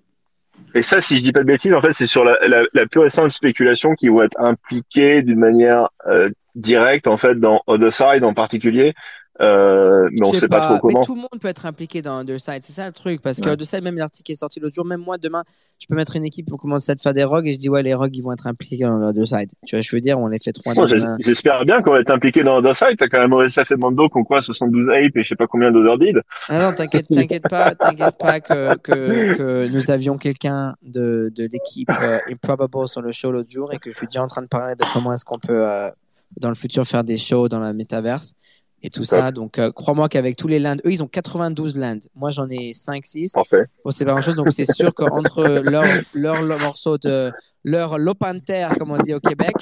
et 0.75 0.81
ça, 0.83 1.01
si 1.01 1.17
je 1.17 1.23
dis 1.23 1.31
pas 1.31 1.39
de 1.39 1.45
bêtises, 1.45 1.73
en 1.73 1.81
fait, 1.81 1.93
c'est 1.93 2.05
sur 2.07 2.23
la, 2.23 2.37
la, 2.47 2.63
la 2.73 2.85
pure 2.85 3.05
et 3.05 3.09
simple 3.09 3.31
spéculation 3.31 3.95
qui 3.95 4.07
vont 4.07 4.21
être 4.21 4.39
impliquées 4.39 5.23
d'une 5.23 5.39
manière 5.39 5.89
euh, 6.07 6.29
directe, 6.55 7.07
en 7.07 7.17
fait, 7.17 7.35
dans 7.35 7.61
Other 7.67 7.91
Side 7.91 8.23
en 8.23 8.33
particulier. 8.33 8.93
Euh, 9.41 10.09
mais 10.11 10.27
on 10.27 10.33
sais 10.33 10.41
sait 10.41 10.47
pas, 10.47 10.67
trop 10.67 10.79
comment. 10.79 10.99
Mais 10.99 11.05
tout 11.05 11.15
le 11.15 11.21
monde 11.21 11.39
peut 11.39 11.47
être 11.47 11.65
impliqué 11.65 12.01
dans 12.01 12.17
Underside, 12.17 12.63
c'est 12.63 12.73
ça 12.73 12.85
le 12.85 12.91
truc. 12.91 13.21
Parce 13.21 13.39
que 13.39 13.45
Ouais. 13.45 13.51
Underside, 13.53 13.83
même 13.83 13.95
l'article 13.97 14.31
est 14.31 14.35
sorti 14.35 14.59
l'autre 14.59 14.75
jour, 14.75 14.85
même 14.85 14.99
moi, 15.01 15.17
demain, 15.17 15.43
je 15.79 15.87
peux 15.87 15.95
mettre 15.95 16.17
une 16.17 16.25
équipe 16.25 16.47
pour 16.47 16.59
commencer 16.59 16.91
à 16.91 16.95
te 16.95 17.01
faire 17.01 17.13
des 17.13 17.23
rogues 17.23 17.47
et 17.47 17.53
je 17.53 17.57
dis, 17.57 17.69
ouais, 17.69 17.81
les 17.81 17.93
rogues, 17.93 18.15
ils 18.15 18.21
vont 18.21 18.33
être 18.33 18.47
impliqués 18.47 18.77
dans 18.83 19.01
Underside. 19.01 19.49
Tu 19.65 19.75
vois, 19.75 19.81
je 19.81 19.95
veux 19.95 20.01
dire, 20.01 20.19
on 20.19 20.27
les 20.27 20.39
fait 20.39 20.51
trois 20.51 20.73
J'espère 21.19 21.63
bien 21.65 21.81
qu'on 21.81 21.91
va 21.91 22.01
être 22.01 22.11
impliqué 22.11 22.43
dans 22.43 22.57
Other 22.57 22.75
Side. 22.75 22.97
T'as 22.97 23.07
quand 23.07 23.19
même 23.19 23.31
OSF 23.31 23.71
et 23.71 23.75
Mando 23.77 24.09
qui 24.09 24.17
ont 24.17 24.23
quoi, 24.25 24.41
72 24.41 24.89
ape 24.89 25.15
et 25.15 25.23
je 25.23 25.27
sais 25.27 25.35
pas 25.35 25.47
combien 25.47 25.71
d'Other 25.71 25.97
Deed. 25.97 26.21
Ah 26.49 26.59
non, 26.59 26.75
t'inquiète, 26.75 27.07
t'inquiète 27.13 27.47
pas, 27.49 27.75
t'inquiète 27.75 28.17
pas 28.17 28.41
que, 28.41 28.75
que, 28.77 29.35
que 29.37 29.67
nous 29.69 29.89
avions 29.89 30.17
quelqu'un 30.17 30.75
de, 30.81 31.31
de 31.33 31.43
l'équipe 31.51 31.89
euh, 31.89 32.19
Improbable 32.29 32.87
sur 32.87 33.01
le 33.01 33.13
show 33.13 33.31
l'autre 33.31 33.49
jour 33.49 33.71
et 33.73 33.77
que 33.77 33.89
je 33.91 33.95
suis 33.95 34.07
déjà 34.07 34.21
en 34.21 34.27
train 34.27 34.41
de 34.41 34.47
parler 34.47 34.75
de 34.75 34.83
comment 34.93 35.13
est-ce 35.13 35.23
qu'on 35.23 35.39
peut, 35.39 35.65
euh, 35.65 35.89
dans 36.37 36.49
le 36.49 36.55
futur, 36.55 36.85
faire 36.85 37.03
des 37.05 37.17
shows 37.17 37.47
dans 37.47 37.59
la 37.59 37.73
métaverse 37.73 38.33
et 38.81 38.89
tout 38.89 39.03
ça. 39.03 39.31
Donc, 39.31 39.59
euh, 39.59 39.71
crois-moi 39.71 40.07
qu'avavec 40.09 40.35
tous 40.37 40.47
les 40.47 40.59
lands, 40.59 40.77
eux, 40.85 40.91
ils 40.91 41.03
ont 41.03 41.07
92 41.07 41.77
lands. 41.77 41.99
Moi, 42.15 42.31
j'en 42.31 42.49
ai 42.49 42.73
5, 42.73 43.05
6. 43.05 43.31
Parfait. 43.33 43.65
Bon, 43.83 43.91
c'est 43.91 44.05
pas 44.05 44.11
grand 44.11 44.21
chose, 44.21 44.35
donc 44.35 44.51
c'est 44.51 44.71
sûr 44.71 44.93
qu'entre 44.93 45.43
leur, 45.63 45.85
leur, 46.13 46.41
leur 46.43 46.59
morceau 46.59 46.97
de 46.97 47.31
leur 47.65 47.97
Lopanter, 47.97 48.67
comme 48.77 48.91
on 48.91 48.97
dit 48.97 49.13
au 49.13 49.19
Québec, 49.19 49.53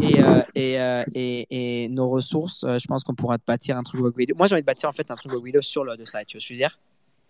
et, 0.00 0.20
euh, 0.20 0.42
et, 0.54 0.80
euh, 0.80 1.04
et, 1.14 1.84
et 1.84 1.88
nos 1.88 2.08
ressources, 2.08 2.64
je 2.66 2.86
pense 2.86 3.04
qu'on 3.04 3.14
pourra 3.14 3.38
te 3.38 3.44
bâtir 3.46 3.76
un 3.76 3.82
truc 3.82 4.00
Rogue 4.00 4.16
Video. 4.18 4.34
Moi, 4.36 4.48
j'ai 4.48 4.54
envie 4.54 4.62
de 4.62 4.66
bâtir 4.66 4.88
en 4.88 4.92
fait 4.92 5.08
un 5.10 5.14
truc 5.14 5.30
Rogue 5.32 5.44
Video 5.44 5.62
sur 5.62 5.84
le 5.84 5.96
de 5.96 6.04
site, 6.04 6.26
tu 6.26 6.36
vois 6.36 6.40
ce 6.40 6.48
que 6.48 6.48
je 6.48 6.54
veux 6.54 6.58
dire? 6.58 6.78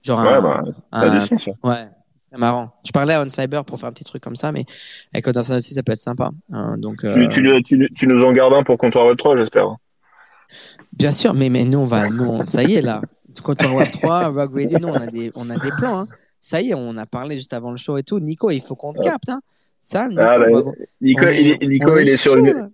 Genre 0.03 0.19
Ouais, 0.21 0.33
un, 0.33 0.41
bah, 0.43 0.63
un- 0.93 1.27
sens, 1.27 1.45
ça. 1.45 1.51
ouais, 1.63 1.89
c'est 2.33 2.39
marrant. 2.39 2.71
Je 2.85 2.91
parlais 2.93 3.15
à 3.15 3.23
On 3.23 3.29
Cyber 3.31 3.65
pour 3.65 3.79
faire 3.79 3.89
un 3.89 3.93
petit 3.93 4.05
truc 4.05 4.23
comme 4.23 4.37
ça, 4.37 4.51
mais 4.53 4.65
avec 5.13 5.27
Odin 5.29 5.41
aussi, 5.41 5.75
ça 5.75 5.83
peut 5.83 5.93
être 5.93 5.99
sympa. 6.01 6.31
hein, 6.53 6.77
donc, 6.79 7.05
Tu, 7.15 7.29
tu, 7.29 7.63
tu, 7.63 7.91
tu 7.95 8.07
nous 8.07 8.23
en 8.25 8.33
gardes 8.33 8.55
un 8.55 8.63
pour 8.63 8.77
Comptoir 8.79 9.07
Web 9.07 9.17
3, 9.19 9.37
j'espère. 9.37 9.77
Bien 10.93 11.13
sûr, 11.13 11.35
mais, 11.35 11.49
mais 11.49 11.65
nous, 11.65 11.79
on 11.79 11.87
va, 11.87 12.09
nous, 12.11 12.25
on- 12.25 12.47
ça 12.47 12.63
y 12.63 12.75
est, 12.75 12.81
là. 12.83 13.01
Quand 13.43 13.63
on 13.65 13.77
Web 13.77 13.91
3, 13.91 14.29
Rogue 14.29 14.55
Radio, 14.55 14.79
nous, 14.79 14.89
on 14.89 14.95
a 14.95 15.07
des, 15.07 15.33
on 15.35 15.51
a 15.51 15.57
des 15.57 15.71
plans. 15.77 16.01
Hein. 16.01 16.09
Ça 16.39 16.61
y 16.61 16.71
est, 16.71 16.75
on 16.75 16.97
a 16.97 17.07
parlé 17.07 17.35
juste 17.37 17.53
avant 17.53 17.71
le 17.73 17.77
show 17.77 17.97
et 17.99 18.03
tout. 18.05 18.21
Nico, 18.21 18.51
il 18.51 18.61
faut 18.61 18.77
qu'on 18.77 18.93
te 18.93 19.03
capte. 19.03 19.29
Hein. 19.29 19.41
Ça, 19.83 20.07
Nico, 20.09 20.21
Ah, 20.25 20.39
bah, 20.39 20.47
va- 20.51 20.63
Nico, 21.01 21.27
est- 21.27 21.43
il 21.43 21.51
est, 21.51 21.67
Nico, 21.67 21.91
on 21.93 21.99
il 21.99 22.09
est 22.09 22.17
sur 22.17 22.33
chaud, 22.35 22.39
une, 22.39 22.47
là. 22.53 22.69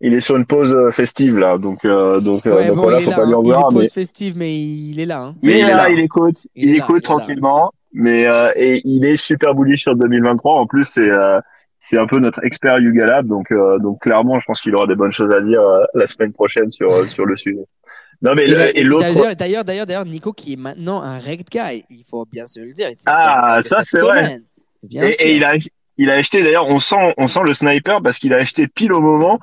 il 0.00 0.14
est 0.14 0.20
sur 0.20 0.36
une 0.36 0.46
pause 0.46 0.74
euh, 0.74 0.90
festive 0.90 1.38
là, 1.38 1.58
donc 1.58 1.84
euh, 1.84 2.20
donc, 2.20 2.44
euh, 2.46 2.56
Ouais, 2.56 2.66
donc 2.66 2.76
bon, 2.76 2.82
voilà, 2.82 2.98
il 3.00 3.04
faut 3.04 3.10
pas 3.12 3.18
là. 3.18 3.26
lui 3.26 3.34
en 3.34 3.40
hein. 3.40 3.44
Il 3.44 3.50
est 3.50 3.54
mais 3.78 3.80
pause 3.84 3.92
festive, 3.92 4.34
mais 4.36 4.56
il 4.58 4.98
est 5.00 5.06
là. 5.06 5.22
Hein. 5.22 5.34
il 5.42 5.50
est 5.50 5.60
là, 5.62 5.76
là. 5.76 5.90
il 5.90 6.00
écoute, 6.00 6.46
Il 6.56 6.70
il, 6.70 6.76
écoute 6.76 6.96
il 6.98 7.02
tranquillement, 7.02 7.70
mais 7.92 8.26
euh, 8.26 8.50
et 8.56 8.80
il 8.84 9.04
est 9.04 9.16
super 9.16 9.54
bullish 9.54 9.82
sur 9.82 9.94
2023. 9.96 10.54
En 10.60 10.66
plus, 10.66 10.84
c'est 10.84 11.00
euh, 11.08 11.40
c'est 11.80 11.98
un 11.98 12.06
peu 12.06 12.18
notre 12.18 12.44
expert 12.44 12.78
Yuga 12.78 13.06
Lab, 13.06 13.26
donc 13.26 13.50
euh, 13.50 13.78
donc 13.78 14.00
clairement, 14.02 14.38
je 14.38 14.44
pense 14.46 14.60
qu'il 14.60 14.74
aura 14.74 14.86
des 14.86 14.94
bonnes 14.94 15.12
choses 15.12 15.32
à 15.34 15.40
dire 15.40 15.60
euh, 15.62 15.84
la 15.94 16.06
semaine 16.06 16.32
prochaine 16.32 16.70
sur 16.70 16.90
euh, 16.92 17.02
sur 17.04 17.24
le 17.26 17.36
sujet. 17.36 17.64
Non 18.22 18.34
mais 18.34 18.44
Et 18.44 18.48
le- 18.48 18.56
là- 18.56 18.70
et 18.76 18.82
l'autre, 18.84 19.34
D'ailleurs, 19.34 19.64
d'ailleurs, 19.64 19.86
d'ailleurs, 19.86 20.04
Nico 20.04 20.32
qui 20.34 20.52
est 20.52 20.56
maintenant 20.56 21.00
un 21.02 21.18
reg 21.18 21.42
guy, 21.50 21.84
il 21.88 22.04
faut 22.08 22.26
bien 22.30 22.44
se 22.46 22.60
le 22.60 22.72
dire. 22.74 22.88
Ah, 23.06 23.60
ça, 23.64 23.82
c'est 23.82 24.00
vrai. 24.02 24.40
Bien 24.82 25.04
et, 25.18 25.36
il 25.36 25.44
a 25.44 25.52
il 25.96 26.10
a 26.10 26.14
acheté 26.14 26.42
d'ailleurs, 26.42 26.66
on 26.68 26.80
sent 26.80 27.14
on 27.16 27.28
sent 27.28 27.40
le 27.44 27.54
sniper 27.54 28.02
parce 28.02 28.18
qu'il 28.18 28.32
a 28.34 28.36
acheté 28.36 28.66
pile 28.68 28.92
au 28.92 29.00
moment 29.00 29.38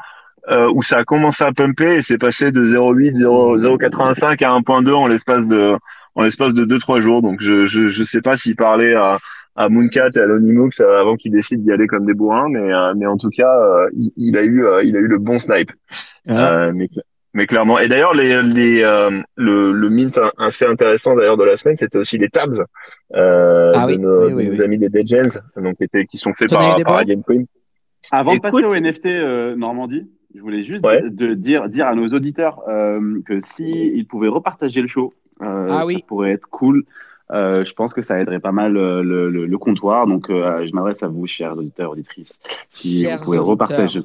euh, 0.50 0.70
où 0.74 0.82
ça 0.84 0.98
a 0.98 1.04
commencé 1.04 1.44
à 1.44 1.52
pumper 1.52 1.96
et 1.98 2.02
c'est 2.02 2.18
passé 2.20 2.52
de 2.52 2.66
0,8 2.66 3.16
0 3.16 3.58
0,85 3.60 4.44
à 4.46 4.50
1,2 4.60 4.94
en 4.94 5.08
l'espace 5.08 5.48
de 5.48 5.76
en 6.16 6.22
l'espace 6.24 6.54
de 6.54 6.66
2-3 6.66 7.02
jours. 7.02 7.22
Donc 7.22 7.42
je 7.42 7.66
je 7.66 7.88
je 7.88 8.04
sais 8.04 8.22
pas 8.22 8.38
s'il 8.38 8.56
parlait 8.56 8.94
à 8.94 9.18
à 9.58 9.68
Mooncat 9.70 10.12
et 10.16 10.20
à 10.20 10.24
euh, 10.24 11.00
avant 11.02 11.16
qu'ils 11.18 11.32
décident 11.34 11.62
d'y 11.64 11.72
aller 11.72 11.88
comme 11.88 12.06
des 12.06 12.14
bourrins, 12.14 12.48
mais 12.50 12.74
euh, 12.74 12.94
mais 12.96 13.06
en 13.08 13.18
tout 13.18 13.30
cas 13.30 13.50
euh, 13.62 13.90
il, 13.94 14.12
il 14.16 14.38
a 14.38 14.44
eu 14.44 14.66
euh, 14.66 14.84
il 14.84 14.96
a 14.96 15.00
eu 15.00 15.08
le 15.08 15.18
bon 15.18 15.40
snipe. 15.40 15.72
Ah. 16.30 16.68
Euh, 16.68 16.72
mais 16.74 16.86
cl- 16.86 17.02
mais 17.34 17.46
clairement. 17.46 17.78
Et 17.80 17.88
d'ailleurs 17.88 18.14
les 18.14 18.42
les 18.42 18.82
euh, 18.84 19.10
le 19.36 19.72
le 19.74 19.90
mint 19.90 20.20
assez 20.38 20.66
intéressant 20.66 21.16
d'ailleurs 21.16 21.38
de 21.38 21.44
la 21.44 21.58
semaine, 21.58 21.76
c'était 21.78 21.98
aussi 21.98 22.18
les 22.18 22.30
tabs 22.30 22.64
euh, 23.16 23.72
Ah 23.76 23.86
de, 23.86 23.92
oui, 23.92 24.00
nos, 24.00 24.22
oui, 24.26 24.30
de 24.32 24.36
oui, 24.36 24.46
nos 24.46 24.52
oui. 24.54 24.62
amis 24.64 24.78
des 24.78 24.90
Degens, 24.90 25.40
donc 25.56 25.78
qui 25.78 25.84
étaient 25.84 26.06
qui 26.06 26.18
sont 26.18 26.34
faits 26.34 26.50
par 26.50 26.76
par 26.84 27.04
Game 27.06 27.24
Queen. 27.24 27.46
Avant 28.12 28.36
de 28.36 28.40
passer 28.40 28.64
au 28.64 28.76
NFT 28.76 29.08
euh, 29.08 29.56
Normandie, 29.56 30.08
je 30.36 30.42
voulais 30.42 30.62
juste 30.62 30.86
Ouais. 30.86 31.02
di- 31.10 31.16
de 31.16 31.34
dire, 31.34 31.68
dire 31.68 31.88
à 31.88 31.96
nos 31.96 32.08
auditeurs 32.10 32.62
euh, 32.70 33.00
que 33.26 33.40
si 33.42 33.70
ils 33.96 34.06
pouvaient 34.08 34.28
repartager 34.28 34.82
le 34.82 34.88
show, 34.88 35.14
euh, 35.42 35.66
Ah 35.70 35.80
ça 35.80 35.86
oui. 35.86 36.04
pourrait 36.08 36.32
être 36.32 36.48
cool. 36.50 36.84
Euh, 37.32 37.66
je 37.66 37.74
pense 37.74 37.94
que 37.94 38.02
ça 38.02 38.20
aiderait 38.20 38.40
pas 38.40 38.52
mal 38.52 38.78
euh, 38.78 39.04
le, 39.04 39.30
le, 39.30 39.46
le 39.46 39.58
comptoir. 39.58 40.08
Donc, 40.08 40.30
euh, 40.30 40.66
je 40.66 40.74
m'adresse 40.74 41.04
à 41.04 41.08
vous, 41.08 41.28
chers 41.28 41.58
auditeurs, 41.58 41.92
auditrices. 41.92 42.40
Si 42.70 43.02
Chers 43.02 43.18
vous 43.18 43.24
pouvez 43.26 43.38
auditeurs. 43.38 43.52
repartager, 43.52 44.02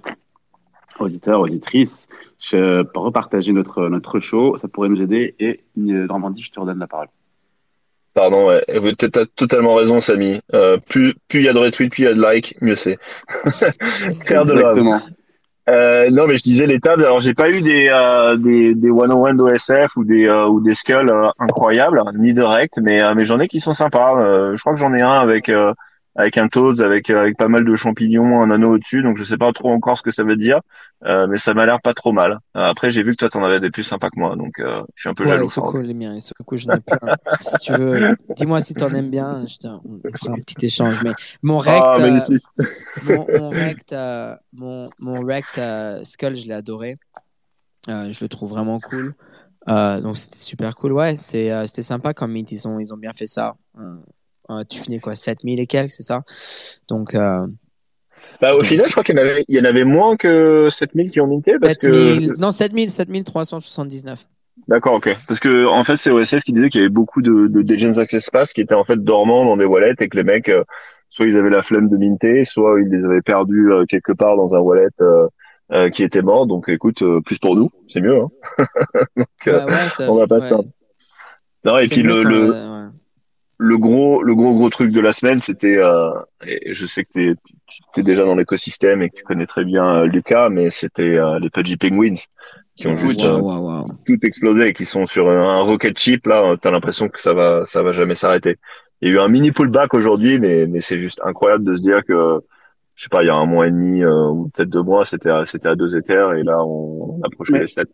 auditeurs, 0.98 1.40
auditrices, 1.40 2.08
je, 2.38 2.84
repartager 2.98 3.52
notre, 3.52 3.88
notre 3.88 4.18
show, 4.20 4.56
ça 4.56 4.68
pourrait 4.68 4.88
nous 4.88 5.00
aider. 5.00 5.34
Et 5.38 5.60
Normandie, 5.76 6.42
je 6.42 6.50
te 6.50 6.58
redonne 6.58 6.78
la 6.78 6.88
parole. 6.88 7.08
Pardon, 8.14 8.48
ouais. 8.48 8.64
T'as 8.98 9.08
t'as 9.08 9.24
totalement 9.24 9.74
raison, 9.74 10.00
Samy. 10.00 10.40
Euh, 10.52 10.76
plus 10.76 11.14
plus 11.28 11.40
il 11.40 11.46
y 11.46 11.48
a 11.48 11.54
de 11.54 11.58
retweets, 11.58 11.90
plus 11.90 12.02
il 12.02 12.04
y 12.04 12.08
a 12.08 12.14
de 12.14 12.22
likes, 12.22 12.54
mieux 12.60 12.76
c'est. 12.76 12.98
Faire 14.26 14.44
de 14.44 14.52
love. 14.52 15.00
Euh, 15.68 16.10
non, 16.10 16.26
mais 16.26 16.36
je 16.36 16.42
disais 16.42 16.66
les 16.66 16.80
tables. 16.80 17.04
Alors, 17.04 17.20
j'ai 17.20 17.34
pas 17.34 17.50
eu 17.50 17.60
des 17.60 17.88
euh, 17.88 18.36
des 18.36 18.74
des 18.74 18.90
one 18.90 19.12
on 19.12 19.22
one 19.22 19.36
d'OSF 19.36 19.96
ou 19.96 20.04
des 20.04 20.26
euh, 20.26 20.46
ou 20.46 20.60
des 20.60 20.74
skulls 20.74 21.08
euh, 21.08 21.30
incroyables, 21.38 22.02
ni 22.18 22.34
de 22.34 22.42
rect, 22.42 22.80
mais 22.82 23.00
euh, 23.00 23.14
mais 23.14 23.24
j'en 23.24 23.38
ai 23.38 23.46
qui 23.46 23.60
sont 23.60 23.72
sympas. 23.72 24.16
Euh, 24.20 24.56
je 24.56 24.60
crois 24.60 24.72
que 24.72 24.80
j'en 24.80 24.92
ai 24.92 25.02
un 25.02 25.20
avec 25.20 25.50
avec 26.14 26.36
un 26.38 26.48
Toads, 26.48 26.80
avec 26.82 27.10
euh, 27.10 27.20
avec 27.20 27.36
pas 27.36 27.48
mal 27.48 27.64
de 27.64 27.74
champignons, 27.76 28.42
un 28.42 28.50
anneau 28.50 28.74
au-dessus. 28.74 29.02
Donc, 29.02 29.16
je 29.16 29.24
sais 29.24 29.38
pas 29.38 29.52
trop 29.52 29.70
encore 29.72 29.96
ce 29.98 30.02
que 30.02 30.10
ça 30.10 30.24
veut 30.24 30.36
dire, 30.36 30.60
euh, 31.04 31.26
mais 31.26 31.38
ça 31.38 31.54
m'a 31.54 31.64
l'air 31.66 31.80
pas 31.80 31.94
trop 31.94 32.12
mal. 32.12 32.32
Euh, 32.56 32.60
après, 32.60 32.90
j'ai 32.90 33.02
vu 33.02 33.12
que 33.12 33.16
toi, 33.16 33.28
t'en 33.28 33.42
avais 33.44 33.60
des 33.60 33.70
plus 33.70 33.82
sympas 33.82 34.10
que 34.10 34.18
moi, 34.18 34.36
donc 34.36 34.58
euh, 34.60 34.82
je 34.94 35.02
suis 35.02 35.08
un 35.08 35.14
peu 35.14 35.24
Ouais, 35.24 35.30
jaloux. 35.30 35.46
ils 35.46 35.50
sont 35.50 35.62
cool 35.62 35.82
les 35.82 35.94
miens, 35.94 36.14
ils 36.14 36.20
sont 36.20 36.34
cool, 36.46 36.58
j'en 36.58 36.72
ai 36.76 36.80
plein. 36.80 36.98
si 37.40 37.58
tu 37.60 37.72
veux, 37.72 38.16
dis-moi 38.36 38.60
si 38.60 38.74
t'en 38.74 38.92
aimes 38.92 39.10
bien, 39.10 39.46
je 39.46 39.56
on 39.66 40.00
fera 40.16 40.32
un 40.32 40.38
petit 40.38 40.66
échange. 40.66 40.96
Mais 41.02 41.12
mon 41.42 41.58
rect, 41.58 41.82
Ah, 41.82 41.94
euh, 41.98 42.00
magnifique. 42.00 42.44
mon, 43.04 43.26
mon 43.36 43.50
rect, 43.50 43.94
mon, 44.52 44.90
mon 44.98 45.20
rect 45.24 45.60
Skull, 46.04 46.36
je 46.36 46.46
l'ai 46.46 46.54
adoré. 46.54 46.98
Je 47.88 48.18
le 48.22 48.28
trouve 48.28 48.50
vraiment 48.50 48.78
cool. 48.80 49.14
Donc 49.66 50.16
c'était 50.18 50.38
super 50.38 50.76
cool. 50.76 50.92
Ouais, 50.92 51.16
c'est, 51.16 51.66
c'était 51.66 51.82
sympa 51.82 52.12
comme. 52.14 52.36
Ils 52.36 52.68
ont, 52.68 52.78
ils 52.78 52.92
ont 52.92 52.98
bien 52.98 53.12
fait 53.12 53.26
ça. 53.26 53.54
Euh, 54.50 54.64
tu 54.68 54.78
finis 54.80 55.00
quoi 55.00 55.14
7000 55.14 55.60
et 55.60 55.66
quelques, 55.66 55.92
c'est 55.92 56.02
ça? 56.02 56.22
Donc, 56.88 57.14
euh, 57.14 57.46
Bah, 58.40 58.54
au 58.54 58.58
Donc- 58.58 58.66
final, 58.66 58.86
je 58.86 58.90
crois 58.92 59.04
qu'il 59.04 59.16
y 59.16 59.18
en 59.18 59.22
avait, 59.22 59.44
il 59.48 59.56
y 59.56 59.60
en 59.60 59.64
avait 59.64 59.84
moins 59.84 60.16
que 60.16 60.68
7000 60.70 61.10
qui 61.10 61.20
ont 61.20 61.26
minté 61.26 61.54
parce 61.60 61.74
7000, 61.80 62.32
que. 62.32 62.40
non, 62.40 62.50
7000, 62.52 62.90
7379. 62.90 64.26
D'accord, 64.68 64.94
ok. 64.94 65.16
Parce 65.26 65.40
que 65.40 65.66
en 65.66 65.82
fait, 65.84 65.96
c'est 65.96 66.10
OSF 66.10 66.42
qui 66.44 66.52
disait 66.52 66.68
qu'il 66.68 66.80
y 66.80 66.84
avait 66.84 66.90
beaucoup 66.92 67.22
de, 67.22 67.46
de 67.48 67.60
Legends 67.72 67.98
Access 67.98 68.30
Pass 68.30 68.52
qui 68.52 68.60
étaient 68.60 68.74
en 68.74 68.84
fait 68.84 69.02
dormants 69.02 69.44
dans 69.44 69.56
des 69.56 69.64
wallets 69.64 69.94
et 69.98 70.08
que 70.08 70.16
les 70.16 70.22
mecs, 70.24 70.48
euh, 70.48 70.62
soit 71.10 71.26
ils 71.26 71.36
avaient 71.36 71.50
la 71.50 71.62
flemme 71.62 71.88
de 71.88 71.96
minter, 71.96 72.44
soit 72.44 72.80
ils 72.80 72.88
les 72.88 73.04
avaient 73.04 73.22
perdus 73.22 73.72
euh, 73.72 73.84
quelque 73.86 74.12
part 74.12 74.36
dans 74.36 74.54
un 74.54 74.58
wallet 74.60 74.88
euh, 75.00 75.88
qui 75.90 76.02
était 76.02 76.22
mort. 76.22 76.46
Donc, 76.46 76.68
écoute, 76.68 77.02
plus 77.24 77.38
pour 77.38 77.56
nous, 77.56 77.70
c'est 77.88 78.00
mieux. 78.00 78.18
Hein. 78.20 78.28
Donc, 79.16 79.26
Ouais, 79.46 79.64
ouais, 79.64 79.88
ça- 79.90 80.12
on 80.12 80.16
va 80.16 80.26
pas 80.26 80.38
se 80.40 80.44
ouais. 80.44 80.50
plaindre. 80.50 80.68
non, 81.64 81.78
et 81.78 81.88
puis 81.88 82.02
le. 82.02 82.22
Le 83.62 83.78
gros, 83.78 84.22
le 84.22 84.34
gros 84.34 84.54
gros 84.54 84.68
truc 84.70 84.90
de 84.90 85.00
la 85.00 85.12
semaine, 85.12 85.40
c'était, 85.40 85.76
euh, 85.78 86.10
et 86.46 86.74
je 86.74 86.86
sais 86.86 87.04
que 87.04 87.10
t'es, 87.12 87.34
es 87.96 88.02
déjà 88.02 88.24
dans 88.24 88.34
l'écosystème 88.34 89.02
et 89.02 89.08
que 89.08 89.16
tu 89.16 89.22
connais 89.22 89.46
très 89.46 89.64
bien 89.64 89.96
euh, 89.96 90.06
Lucas, 90.06 90.48
mais 90.50 90.70
c'était 90.70 91.16
euh, 91.16 91.38
les 91.38 91.48
Pudgy 91.50 91.76
Penguins 91.76 92.20
qui 92.76 92.86
ont 92.88 92.96
juste 92.96 93.24
euh, 93.24 93.82
tout 94.06 94.18
explosé 94.22 94.68
et 94.68 94.74
qui 94.74 94.84
sont 94.84 95.06
sur 95.06 95.30
un, 95.30 95.42
un 95.58 95.60
rocket 95.60 95.98
chip 95.98 96.26
là, 96.26 96.56
t'as 96.60 96.70
l'impression 96.70 97.08
que 97.08 97.20
ça 97.20 97.34
va, 97.34 97.64
ça 97.66 97.82
va 97.82 97.92
jamais 97.92 98.14
s'arrêter. 98.14 98.56
Il 99.00 99.08
y 99.08 99.12
a 99.12 99.14
eu 99.14 99.18
un 99.20 99.28
mini 99.28 99.52
pullback 99.52 99.94
aujourd'hui, 99.94 100.38
mais 100.38 100.66
mais 100.66 100.80
c'est 100.80 100.98
juste 100.98 101.20
incroyable 101.24 101.64
de 101.64 101.76
se 101.76 101.82
dire 101.82 102.00
que 102.06 102.40
je 102.94 103.02
sais 103.04 103.08
pas, 103.08 103.22
il 103.22 103.26
y 103.26 103.30
a 103.30 103.34
un 103.34 103.46
mois 103.46 103.66
et 103.66 103.70
demi 103.70 104.02
euh, 104.02 104.28
ou 104.28 104.48
peut-être 104.48 104.68
deux 104.70 104.82
mois, 104.82 105.04
c'était 105.04 105.30
à, 105.30 105.44
c'était 105.46 105.68
à 105.68 105.74
deux 105.76 105.96
éthers 105.96 106.32
et 106.34 106.42
là 106.42 106.62
on, 106.64 107.18
on 107.18 107.20
approche 107.22 107.50
Mais- 107.50 107.60
les 107.60 107.66
sept. 107.66 107.88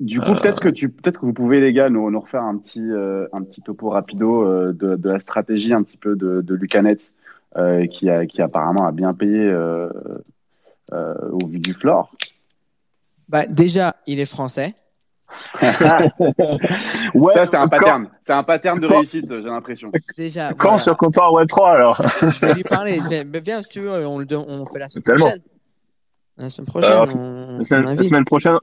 Du 0.00 0.20
coup, 0.20 0.32
Euh, 0.32 0.40
peut-être 0.40 0.60
que 0.60 0.68
tu, 0.68 0.88
peut-être 0.88 1.20
que 1.20 1.26
vous 1.26 1.32
pouvez 1.32 1.60
les 1.60 1.72
gars 1.72 1.88
nous, 1.88 2.10
nous 2.10 2.20
refaire 2.20 2.42
un 2.42 2.56
petit, 2.58 2.82
euh, 2.82 3.26
un 3.32 3.42
petit 3.42 3.62
topo 3.62 3.90
rapido 3.90 4.42
euh, 4.44 4.72
de, 4.72 4.96
de 4.96 5.08
la 5.10 5.18
stratégie 5.18 5.72
un 5.72 5.82
petit 5.82 5.96
peu 5.96 6.16
de, 6.16 6.40
de 6.40 6.54
Lucanet, 6.54 6.96
euh, 7.56 7.86
qui 7.86 8.10
a, 8.10 8.26
qui 8.26 8.42
apparemment 8.42 8.86
a 8.86 8.92
bien 8.92 9.14
payé 9.14 9.38
euh, 9.38 9.88
euh, 10.92 11.14
au 11.30 11.46
vu 11.46 11.58
du 11.60 11.74
floor. 11.74 12.12
Bah, 13.28 13.46
déjà, 13.46 13.94
il 14.06 14.18
est 14.20 14.26
français. 14.26 14.74
Ouais, 17.14 17.34
Ça, 17.34 17.46
c'est 17.46 17.56
un 17.56 17.62
quand- 17.68 17.68
pattern. 17.78 18.08
C'est 18.22 18.32
un 18.32 18.42
pattern 18.42 18.80
de 18.80 18.86
quand- 18.88 18.96
réussite, 18.96 19.28
j'ai 19.28 19.40
l'impression. 19.42 19.90
Déjà, 20.16 20.52
Quand 20.54 20.68
voilà. 20.70 20.78
sur 20.78 20.96
comptoir 20.96 21.32
Web 21.32 21.48
3 21.48 21.70
alors 21.72 22.02
je 22.20 22.46
vais 22.46 22.54
lui 22.54 22.64
parler. 22.64 23.00
Viens, 23.08 23.24
mais 23.24 23.40
viens, 23.40 23.62
si 23.62 23.68
tu 23.68 23.80
veux, 23.80 24.06
on, 24.06 24.18
le, 24.18 24.26
on 24.36 24.64
fait 24.66 24.78
la 24.78 24.88
semaine 24.88 25.02
Tellement. 25.04 25.24
prochaine. 25.26 25.42
La 26.36 26.48
semaine 26.48 26.66
prochaine, 26.66 26.90
Alors, 26.92 27.08
on, 27.14 27.18
la 27.18 27.58
on 27.60 27.64
semaine, 27.64 27.84
la 27.84 27.90
invite. 27.92 28.08
semaine 28.08 28.24
prochaine, 28.24 28.56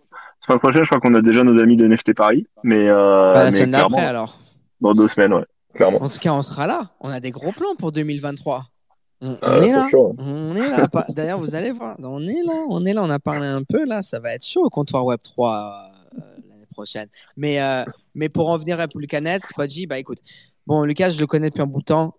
semaine 0.45 0.60
prochaine, 0.60 0.84
je 0.84 0.88
crois 0.89 0.99
qu'on 0.99 1.13
a 1.15 1.21
déjà 1.21 1.43
nos 1.43 1.60
amis 1.60 1.77
de 1.77 1.88
NFT 1.88 2.13
Paris, 2.15 2.47
mais, 2.63 2.88
euh, 2.88 3.34
Pas 3.34 3.39
la 3.39 3.45
mais 3.45 3.51
semaine 3.51 3.71
d'après, 3.71 4.06
alors. 4.06 4.39
dans 4.82 4.93
deux 4.93 5.08
semaines, 5.08 5.34
ouais, 5.34 5.45
clairement. 5.75 6.01
En 6.01 6.10
tout 6.10 6.19
cas, 6.19 6.34
on 6.34 6.41
sera 6.41 6.67
là. 6.67 6.91
On 6.99 7.10
a 7.10 7.19
des 7.19 7.32
gros 7.32 7.51
plans 7.51 7.75
pour 7.77 7.91
2023. 7.91 8.65
On, 9.23 9.38
on 9.41 9.47
Euh, 9.47 9.60
est 9.62 9.71
là. 9.71 9.88
chaud. 9.91 10.15
On 10.17 10.56
est 10.56 10.67
là. 10.67 10.88
D'ailleurs, 11.10 11.39
vous 11.39 11.54
allez 11.54 11.71
voir. 11.71 11.95
On 12.01 12.21
est 12.27 12.41
là. 12.43 12.63
On 12.69 12.86
est 12.86 12.93
là. 12.93 13.04
On 13.04 13.10
a 13.12 13.19
parlé 13.19 13.45
un 13.45 13.62
peu 13.63 13.86
là. 13.86 14.01
Ça 14.01 14.19
va 14.19 14.34
être 14.34 14.45
chaud 14.45 14.63
au 14.65 14.69
comptoir 14.71 15.06
Web 15.06 15.19
3 15.21 15.73
euh, 16.15 16.19
l'année 16.49 16.65
prochaine. 16.71 17.08
Mais, 17.38 17.62
euh, 17.62 17.84
mais 18.15 18.30
pour 18.30 18.49
en 18.49 18.58
venir 18.58 18.80
à 18.80 18.88
Lucanet, 18.95 19.39
Spudgy, 19.41 19.86
bah 19.86 19.99
écoute. 19.99 20.17
Bon, 20.67 20.84
Lucas, 20.84 21.12
je 21.12 21.19
le 21.19 21.27
connais 21.27 21.49
depuis 21.49 21.62
un 21.62 21.67
bout 21.67 21.82
de 21.82 21.86
temps. 21.86 22.15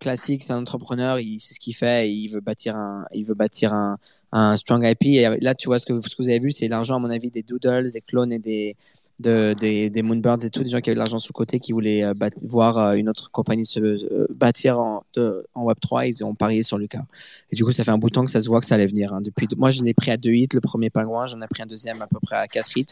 Classique, 0.00 0.42
c'est 0.44 0.52
un 0.52 0.58
entrepreneur. 0.60 1.18
Il 1.18 1.40
sait 1.40 1.54
ce 1.54 1.60
qu'il 1.60 1.74
fait. 1.74 2.10
Il 2.10 2.28
veut 2.28 2.40
bâtir 2.40 2.76
un, 2.76 3.04
il 3.12 3.24
veut 3.24 3.34
bâtir 3.34 3.72
un, 3.74 3.96
un 4.32 4.56
strong 4.56 4.86
IP. 4.86 5.04
Et 5.06 5.40
là, 5.40 5.54
tu 5.54 5.68
vois 5.68 5.78
ce 5.78 5.86
que, 5.86 5.92
vous 5.92 6.28
avez 6.28 6.38
vu, 6.38 6.52
c'est 6.52 6.68
l'argent, 6.68 6.96
à 6.96 6.98
mon 6.98 7.10
avis, 7.10 7.30
des 7.30 7.42
doodles, 7.42 7.90
des 7.92 8.00
clones 8.00 8.32
et 8.32 8.38
des, 8.38 8.76
de, 9.18 9.54
des, 9.54 10.02
Moonbirds 10.02 10.44
et 10.44 10.50
tout, 10.50 10.62
des 10.62 10.70
gens 10.70 10.80
qui 10.80 10.90
avaient 10.90 10.94
de 10.94 10.98
l'argent 10.98 11.18
sur 11.18 11.32
le 11.32 11.36
côté, 11.36 11.58
qui 11.58 11.72
voulaient 11.72 12.04
euh, 12.04 12.14
voir 12.42 12.78
euh, 12.78 12.94
une 12.94 13.08
autre 13.08 13.30
compagnie 13.30 13.66
se 13.66 13.80
euh, 13.80 14.26
bâtir 14.30 14.78
en, 14.78 15.02
de- 15.14 15.44
en 15.54 15.66
Web3, 15.66 16.08
ils 16.08 16.24
ont 16.24 16.34
parié 16.34 16.62
sur 16.62 16.78
Lucas. 16.78 17.04
Et 17.50 17.56
du 17.56 17.64
coup, 17.64 17.72
ça 17.72 17.84
fait 17.84 17.90
un 17.90 17.98
bout 17.98 18.10
de 18.10 18.14
temps 18.14 18.24
que 18.24 18.30
ça 18.30 18.40
se 18.40 18.48
voit 18.48 18.60
que 18.60 18.66
ça 18.66 18.76
allait 18.76 18.86
venir. 18.86 19.12
hein. 19.12 19.20
Depuis, 19.20 19.48
moi, 19.56 19.70
je 19.70 19.82
l'ai 19.82 19.94
pris 19.94 20.10
à 20.10 20.16
deux 20.16 20.30
hits, 20.30 20.48
le 20.52 20.60
premier 20.60 20.90
pingouin, 20.90 21.26
j'en 21.26 21.40
ai 21.42 21.48
pris 21.48 21.62
un 21.62 21.66
deuxième 21.66 22.00
à 22.02 22.06
peu 22.06 22.18
près 22.22 22.36
à 22.36 22.46
quatre 22.48 22.76
hits. 22.76 22.86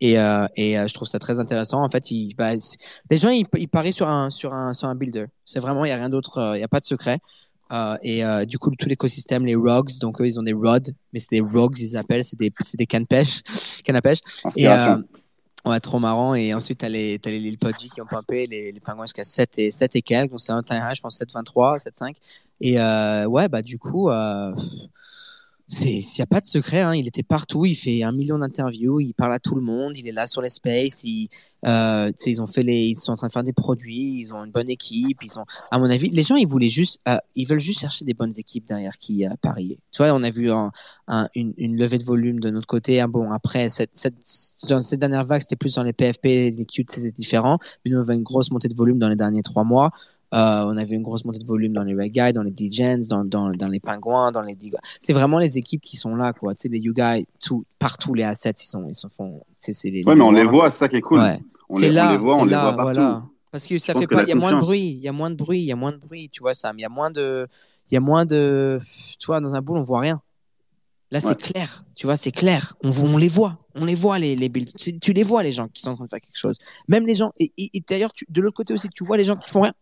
Et, 0.00 0.14
je 0.14 0.94
trouve 0.94 1.08
ça 1.08 1.18
très 1.18 1.38
intéressant. 1.40 1.82
En 1.82 1.90
fait, 1.90 2.04
bah, 2.36 2.52
les 3.10 3.16
gens, 3.16 3.30
ils, 3.30 3.68
parient 3.68 3.92
sur 3.92 4.08
un, 4.08 4.30
sur 4.30 4.54
un, 4.54 4.72
sur 4.72 4.88
un 4.88 4.94
builder. 4.94 5.26
C'est 5.44 5.60
vraiment, 5.60 5.84
il 5.84 5.88
n'y 5.88 5.92
a 5.92 5.96
rien 5.96 6.08
d'autre, 6.08 6.54
il 6.54 6.58
n'y 6.58 6.64
a 6.64 6.68
pas 6.68 6.80
de 6.80 6.84
secret. 6.84 7.18
Euh, 7.72 7.96
et 8.02 8.24
euh, 8.24 8.44
du 8.44 8.58
coup, 8.58 8.70
tout 8.76 8.88
l'écosystème, 8.88 9.44
les 9.44 9.54
rogues, 9.54 9.90
donc 10.00 10.20
eux, 10.20 10.26
ils 10.26 10.38
ont 10.38 10.42
des 10.42 10.52
rods, 10.52 10.90
mais 11.12 11.18
c'est 11.18 11.30
des 11.30 11.40
rogues, 11.40 11.78
ils 11.78 11.96
appellent, 11.96 12.24
c'est 12.24 12.38
des, 12.38 12.52
c'est 12.60 12.78
des 12.78 12.86
cannes 12.86 13.06
pêche, 13.06 13.42
cannes 13.84 13.96
à 13.96 14.02
pêche. 14.02 14.20
Et, 14.56 14.66
Inspiration. 14.66 15.04
euh, 15.66 15.70
ouais, 15.70 15.80
trop 15.80 15.98
marrant. 15.98 16.34
Et 16.34 16.54
ensuite, 16.54 16.78
t'as 16.78 16.88
les, 16.88 17.18
t'as 17.18 17.30
les 17.30 17.56
Pudgy 17.56 17.90
qui 17.90 18.00
ont 18.00 18.06
pumpé 18.06 18.46
les, 18.46 18.72
les 18.72 18.80
pingouins 18.80 19.06
jusqu'à 19.06 19.24
7 19.24 19.58
et, 19.58 19.70
7 19.70 19.96
et 19.96 20.02
quelques. 20.02 20.30
Donc, 20.30 20.40
c'est 20.40 20.52
un 20.52 20.62
high, 20.70 20.94
je 20.94 21.00
pense 21.00 21.20
7,23, 21.20 21.78
7,5. 21.78 22.14
Et 22.60 22.80
euh, 22.80 23.26
ouais, 23.26 23.48
bah, 23.48 23.62
du 23.62 23.78
coup, 23.78 24.10
euh, 24.10 24.54
il 25.70 26.00
n'y 26.00 26.22
a 26.22 26.26
pas 26.26 26.40
de 26.40 26.46
secret. 26.46 26.80
Hein. 26.80 26.94
Il 26.94 27.06
était 27.06 27.22
partout. 27.22 27.66
Il 27.66 27.74
fait 27.74 28.02
un 28.02 28.12
million 28.12 28.38
d'interviews. 28.38 29.00
Il 29.00 29.12
parle 29.12 29.34
à 29.34 29.38
tout 29.38 29.54
le 29.54 29.60
monde. 29.60 29.96
Il 29.96 30.08
est 30.08 30.12
là 30.12 30.26
sur 30.26 30.40
les 30.40 30.48
spaces. 30.48 31.04
Il, 31.04 31.28
euh, 31.66 32.10
ils 32.26 32.40
ont 32.40 32.46
fait 32.46 32.62
les, 32.62 32.86
ils 32.86 32.96
sont 32.96 33.12
en 33.12 33.16
train 33.16 33.26
de 33.26 33.32
faire 33.32 33.44
des 33.44 33.52
produits. 33.52 34.18
Ils 34.18 34.32
ont 34.32 34.44
une 34.44 34.50
bonne 34.50 34.70
équipe. 34.70 35.18
Ils 35.22 35.38
ont, 35.38 35.44
à 35.70 35.78
mon 35.78 35.90
avis, 35.90 36.08
les 36.08 36.22
gens, 36.22 36.36
ils 36.36 36.46
voulaient 36.46 36.70
juste, 36.70 37.00
euh, 37.06 37.18
ils 37.34 37.44
veulent 37.46 37.60
juste 37.60 37.80
chercher 37.80 38.06
des 38.06 38.14
bonnes 38.14 38.32
équipes 38.38 38.66
derrière 38.66 38.96
qui 38.98 39.26
euh, 39.26 39.30
parier. 39.42 39.78
Tu 39.92 40.02
vois, 40.02 40.12
on 40.14 40.22
a 40.22 40.30
vu 40.30 40.50
un, 40.50 40.72
un- 41.06 41.28
une, 41.34 41.52
une 41.58 41.76
levée 41.76 41.98
de 41.98 42.04
volume 42.04 42.40
de 42.40 42.48
notre 42.48 42.66
côté. 42.66 43.00
Ah 43.00 43.06
bon, 43.06 43.30
après, 43.30 43.68
cette, 43.68 43.90
cette, 43.92 44.14
dans 44.68 44.80
cette 44.80 45.00
dernière 45.00 45.24
vague, 45.24 45.42
c'était 45.42 45.56
plus 45.56 45.74
dans 45.74 45.82
les 45.82 45.92
PFP, 45.92 46.24
les 46.56 46.64
cutes, 46.66 46.90
c'était 46.90 47.10
différent. 47.12 47.58
Mais 47.84 47.90
nous, 47.90 47.98
on 47.98 48.02
avait 48.02 48.14
une 48.14 48.22
grosse 48.22 48.50
montée 48.50 48.68
de 48.68 48.74
volume 48.74 48.98
dans 48.98 49.08
les 49.10 49.16
derniers 49.16 49.42
trois 49.42 49.64
mois. 49.64 49.90
Euh, 50.34 50.62
on 50.66 50.76
avait 50.76 50.94
une 50.96 51.02
grosse 51.02 51.24
montée 51.24 51.38
de 51.38 51.46
volume 51.46 51.72
dans 51.72 51.84
les 51.84 51.94
Red 51.94 52.12
Guys, 52.12 52.32
dans 52.34 52.42
les 52.42 52.50
D-Gens, 52.50 52.98
dans, 53.08 53.24
dans, 53.24 53.48
dans 53.50 53.68
les 53.68 53.80
Pingouins, 53.80 54.30
dans 54.30 54.42
les. 54.42 54.56
C'est 55.02 55.14
vraiment 55.14 55.38
les 55.38 55.56
équipes 55.56 55.80
qui 55.80 55.96
sont 55.96 56.14
là, 56.16 56.32
quoi. 56.34 56.54
Tu 56.54 56.62
sais, 56.62 56.68
les 56.68 56.78
You 56.80 56.92
Guys, 56.94 57.26
tout, 57.42 57.64
partout, 57.78 58.12
les 58.12 58.24
assets, 58.24 58.50
ils 58.62 58.66
sont, 58.66 58.86
ils 58.88 58.94
sont 58.94 59.08
font, 59.08 59.42
c'est, 59.56 59.72
c'est 59.72 59.90
les, 59.90 60.04
Ouais, 60.04 60.14
mais 60.14 60.24
on 60.24 60.30
les 60.32 60.44
voit, 60.44 60.70
c'est 60.70 60.80
ça 60.80 60.88
qui 60.88 60.96
est 60.96 61.00
cool. 61.00 61.20
Ouais. 61.20 61.40
On 61.70 61.74
C'est 61.74 61.88
les, 61.88 61.94
là, 61.94 62.08
on 62.08 62.12
les 62.12 62.18
voit, 62.18 62.34
on 62.34 62.38
c'est 62.40 62.44
les 62.44 62.50
là, 62.50 62.64
voit 62.64 62.76
partout. 62.76 62.92
voilà. 63.00 63.22
Parce 63.50 63.66
que 63.66 63.78
ça 63.78 63.94
fait 63.94 64.04
que 64.06 64.14
pas, 64.14 64.22
il 64.24 64.28
y 64.28 64.32
a 64.32 64.34
moins 64.34 64.52
de 64.52 64.58
bruit, 64.58 64.90
il 64.90 65.02
y 65.02 65.08
a 65.08 65.12
moins 65.12 65.30
de 65.30 65.34
bruit, 65.36 65.60
il 65.60 65.64
y 65.64 65.72
a 65.72 65.76
moins 65.76 65.92
de 65.92 65.96
bruit, 65.96 66.28
tu 66.30 66.40
vois, 66.40 66.52
Sam. 66.52 66.78
Il 66.78 66.82
y 66.82 66.84
a 66.84 66.90
moins 66.90 67.10
de, 67.10 67.48
il 67.90 67.94
y 67.94 67.96
a 67.96 68.00
moins 68.00 68.26
de, 68.26 68.78
tu 69.18 69.26
vois, 69.26 69.40
dans 69.40 69.54
un 69.54 69.62
boule, 69.62 69.78
on 69.78 69.82
voit 69.82 70.00
rien. 70.00 70.20
Là, 71.10 71.20
c'est 71.20 71.28
Ouais. 71.28 71.34
clair, 71.36 71.84
tu 71.94 72.04
vois, 72.06 72.18
c'est 72.18 72.32
clair. 72.32 72.74
On, 72.84 72.90
on 72.90 73.16
les 73.16 73.28
voit, 73.28 73.56
on 73.74 73.86
les 73.86 73.94
voit, 73.94 74.18
les, 74.18 74.36
les 74.36 74.50
builds. 74.50 74.72
Tu, 74.76 74.98
tu 74.98 75.14
les 75.14 75.22
vois, 75.22 75.42
les 75.42 75.54
gens 75.54 75.68
qui 75.68 75.80
sont 75.80 75.92
en 75.92 75.94
train 75.96 76.04
de 76.04 76.10
faire 76.10 76.20
quelque 76.20 76.36
chose. 76.36 76.58
Même 76.86 77.06
les 77.06 77.14
gens, 77.14 77.32
et, 77.38 77.50
et- 77.56 77.70
et 77.72 77.82
d'ailleurs, 77.88 78.10
de 78.28 78.40
l'autre 78.42 78.56
côté 78.58 78.74
aussi, 78.74 78.90
tu 78.90 79.06
vois 79.06 79.16
les 79.16 79.24
gens 79.24 79.36
qui 79.36 79.48
font 79.48 79.62
rien. 79.62 79.72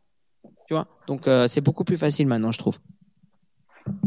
Tu 0.67 0.75
vois, 0.75 0.87
donc 1.07 1.29
euh, 1.29 1.49
c'est 1.49 1.61
beaucoup 1.61 1.85
plus 1.85 1.97
facile 1.97 2.27
maintenant, 2.27 2.53
je 2.53 2.59
trouve. 2.59 2.79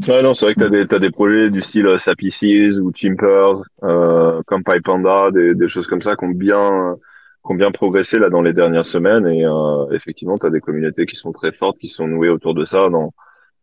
Ouais, 0.07 0.21
non, 0.21 0.33
c'est 0.33 0.45
vrai 0.45 0.55
que 0.55 0.59
t'as 0.59 0.69
des, 0.69 0.87
t'as 0.87 0.99
des 0.99 1.09
projets 1.09 1.49
du 1.49 1.61
style 1.61 1.87
euh, 1.87 1.97
Sapices 1.97 2.43
ou 2.77 2.91
Chimpers, 2.93 3.61
euh, 3.83 4.41
comme 4.45 4.63
PyPanda, 4.63 5.31
des, 5.31 5.55
des 5.55 5.67
choses 5.69 5.87
comme 5.87 6.01
ça 6.01 6.17
qui 6.17 6.25
ont 6.25 6.29
bien, 6.29 6.97
qui 7.45 7.51
ont 7.51 7.55
bien 7.55 7.71
progressé 7.71 8.19
là 8.19 8.29
dans 8.29 8.41
les 8.41 8.51
dernières 8.53 8.85
semaines 8.85 9.25
et 9.27 9.45
euh, 9.45 9.89
effectivement, 9.91 10.37
t'as 10.37 10.49
des 10.49 10.59
communautés 10.59 11.05
qui 11.05 11.15
sont 11.15 11.31
très 11.31 11.53
fortes, 11.53 11.77
qui 11.79 11.87
sont 11.87 12.07
nouées 12.07 12.29
autour 12.29 12.53
de 12.53 12.65
ça 12.65 12.89
dans 12.89 13.13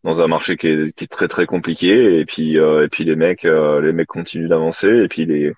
dans 0.05 0.23
un 0.23 0.29
marché 0.29 0.57
qui 0.57 0.69
est, 0.69 0.95
qui 0.95 1.05
est 1.05 1.09
très 1.09 1.29
très 1.29 1.47
compliqué 1.47 2.21
et 2.21 2.25
puis 2.25 2.59
euh, 2.59 2.85
et 2.85 2.89
puis 2.89 3.05
les 3.05 3.17
mecs 3.17 3.45
euh, 3.45 3.81
les 3.81 3.93
mecs 3.93 4.07
continuent 4.07 4.49
d'avancer 4.49 4.89
et 4.89 5.09
puis 5.09 5.27
les 5.27 5.53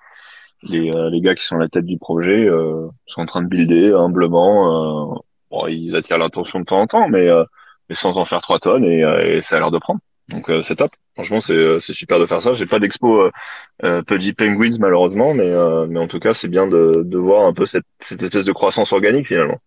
les 0.63 0.91
euh, 0.97 1.11
les 1.11 1.21
gars 1.21 1.35
qui 1.35 1.45
sont 1.45 1.57
à 1.57 1.61
la 1.61 1.69
tête 1.69 1.85
du 1.85 1.99
projet 1.99 2.49
euh, 2.49 2.89
sont 3.07 3.21
en 3.23 3.27
train 3.27 3.43
de 3.43 3.49
builder 3.49 3.93
humblement. 3.93 5.23
Bon, 5.51 5.67
ils 5.67 5.97
attirent 5.97 6.19
l'attention 6.19 6.61
de 6.61 6.65
temps 6.65 6.81
en 6.81 6.87
temps, 6.87 7.09
mais 7.09 7.29
euh, 7.29 7.45
mais 7.89 7.95
sans 7.95 8.19
en 8.19 8.25
faire 8.25 8.43
trois 8.43 8.59
tonnes 8.59 8.85
et, 8.85 9.03
euh, 9.03 9.39
et 9.39 9.43
ça 9.43 9.57
a 9.57 9.61
l'air 9.61 9.71
de 9.71 9.79
prendre. 9.79 10.01
Donc 10.29 10.51
euh, 10.51 10.63
c'est 10.63 10.77
top. 10.77 10.93
Franchement, 11.15 11.41
c'est 11.41 11.81
super 11.81 12.21
de 12.21 12.27
faire 12.27 12.43
ça. 12.43 12.53
J'ai 12.53 12.67
pas 12.67 12.79
d'expo 12.79 13.31
euh, 13.83 14.03
Pudgy 14.03 14.35
Penguins 14.35 14.77
malheureusement, 14.79 15.35
mais 15.35 15.51
euh, 15.51 15.87
mais 15.89 15.99
en 15.99 16.07
tout 16.07 16.21
cas, 16.21 16.33
c'est 16.33 16.49
bien 16.49 16.69
de 16.69 17.03
de 17.05 17.19
voir 17.19 17.47
un 17.47 17.53
peu 17.53 17.67
cette 17.67 17.87
cette 17.99 18.23
espèce 18.23 18.45
de 18.45 18.53
croissance 18.53 18.93
organique 18.93 19.27
finalement. 19.27 19.59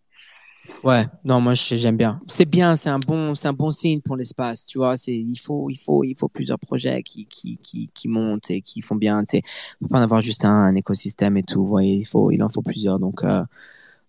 Ouais, 0.84 1.06
non, 1.26 1.42
moi 1.42 1.54
j'aime 1.54 1.98
bien. 1.98 2.22
C'est 2.28 2.50
bien, 2.50 2.76
c'est 2.76 2.90
un 2.90 3.00
bon, 3.00 3.36
c'est 3.36 3.48
un 3.48 3.54
bon 3.54 3.72
signe 3.72 4.02
pour 4.02 4.16
l'espace, 4.16 4.66
tu 4.66 4.78
vois. 4.78 4.96
C'est, 4.98 5.14
il 5.14 5.36
faut, 5.38 5.70
il 5.70 5.78
faut, 5.78 6.04
il 6.04 6.16
faut 6.18 6.28
plusieurs 6.28 6.60
projets 6.60 7.04
qui, 7.04 7.26
qui, 7.28 7.60
qui, 7.62 8.08
montent 8.08 8.50
et 8.50 8.62
qui 8.62 8.82
font 8.82 8.96
bien. 8.96 9.24
Tu 9.24 9.38
sais, 9.38 9.44
faut 9.82 9.88
pas 9.90 10.00
en 10.00 10.04
avoir 10.04 10.22
juste 10.22 10.46
un, 10.46 10.50
un 10.50 10.76
écosystème 10.76 11.38
et 11.38 11.44
tout. 11.44 11.62
Vous 11.62 11.68
voyez, 11.68 11.96
il 11.96 12.06
faut, 12.06 12.32
il 12.32 12.42
en 12.42 12.50
faut 12.50 12.62
plusieurs. 12.62 13.00
Donc, 13.00 13.24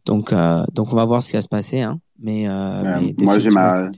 donc, 0.06 0.32
euh, 0.32 0.64
donc 0.72 0.92
on 0.92 0.96
va 0.96 1.04
voir 1.04 1.22
ce 1.22 1.30
qui 1.30 1.36
va 1.36 1.42
se 1.42 1.48
passer, 1.48 1.82
hein. 1.82 2.00
Mais, 2.18 2.48
euh, 2.48 2.82
Ouais, 2.82 3.00
mais 3.00 3.14
moi, 3.24 3.38
j'ai 3.38 3.50
ma- 3.50 3.90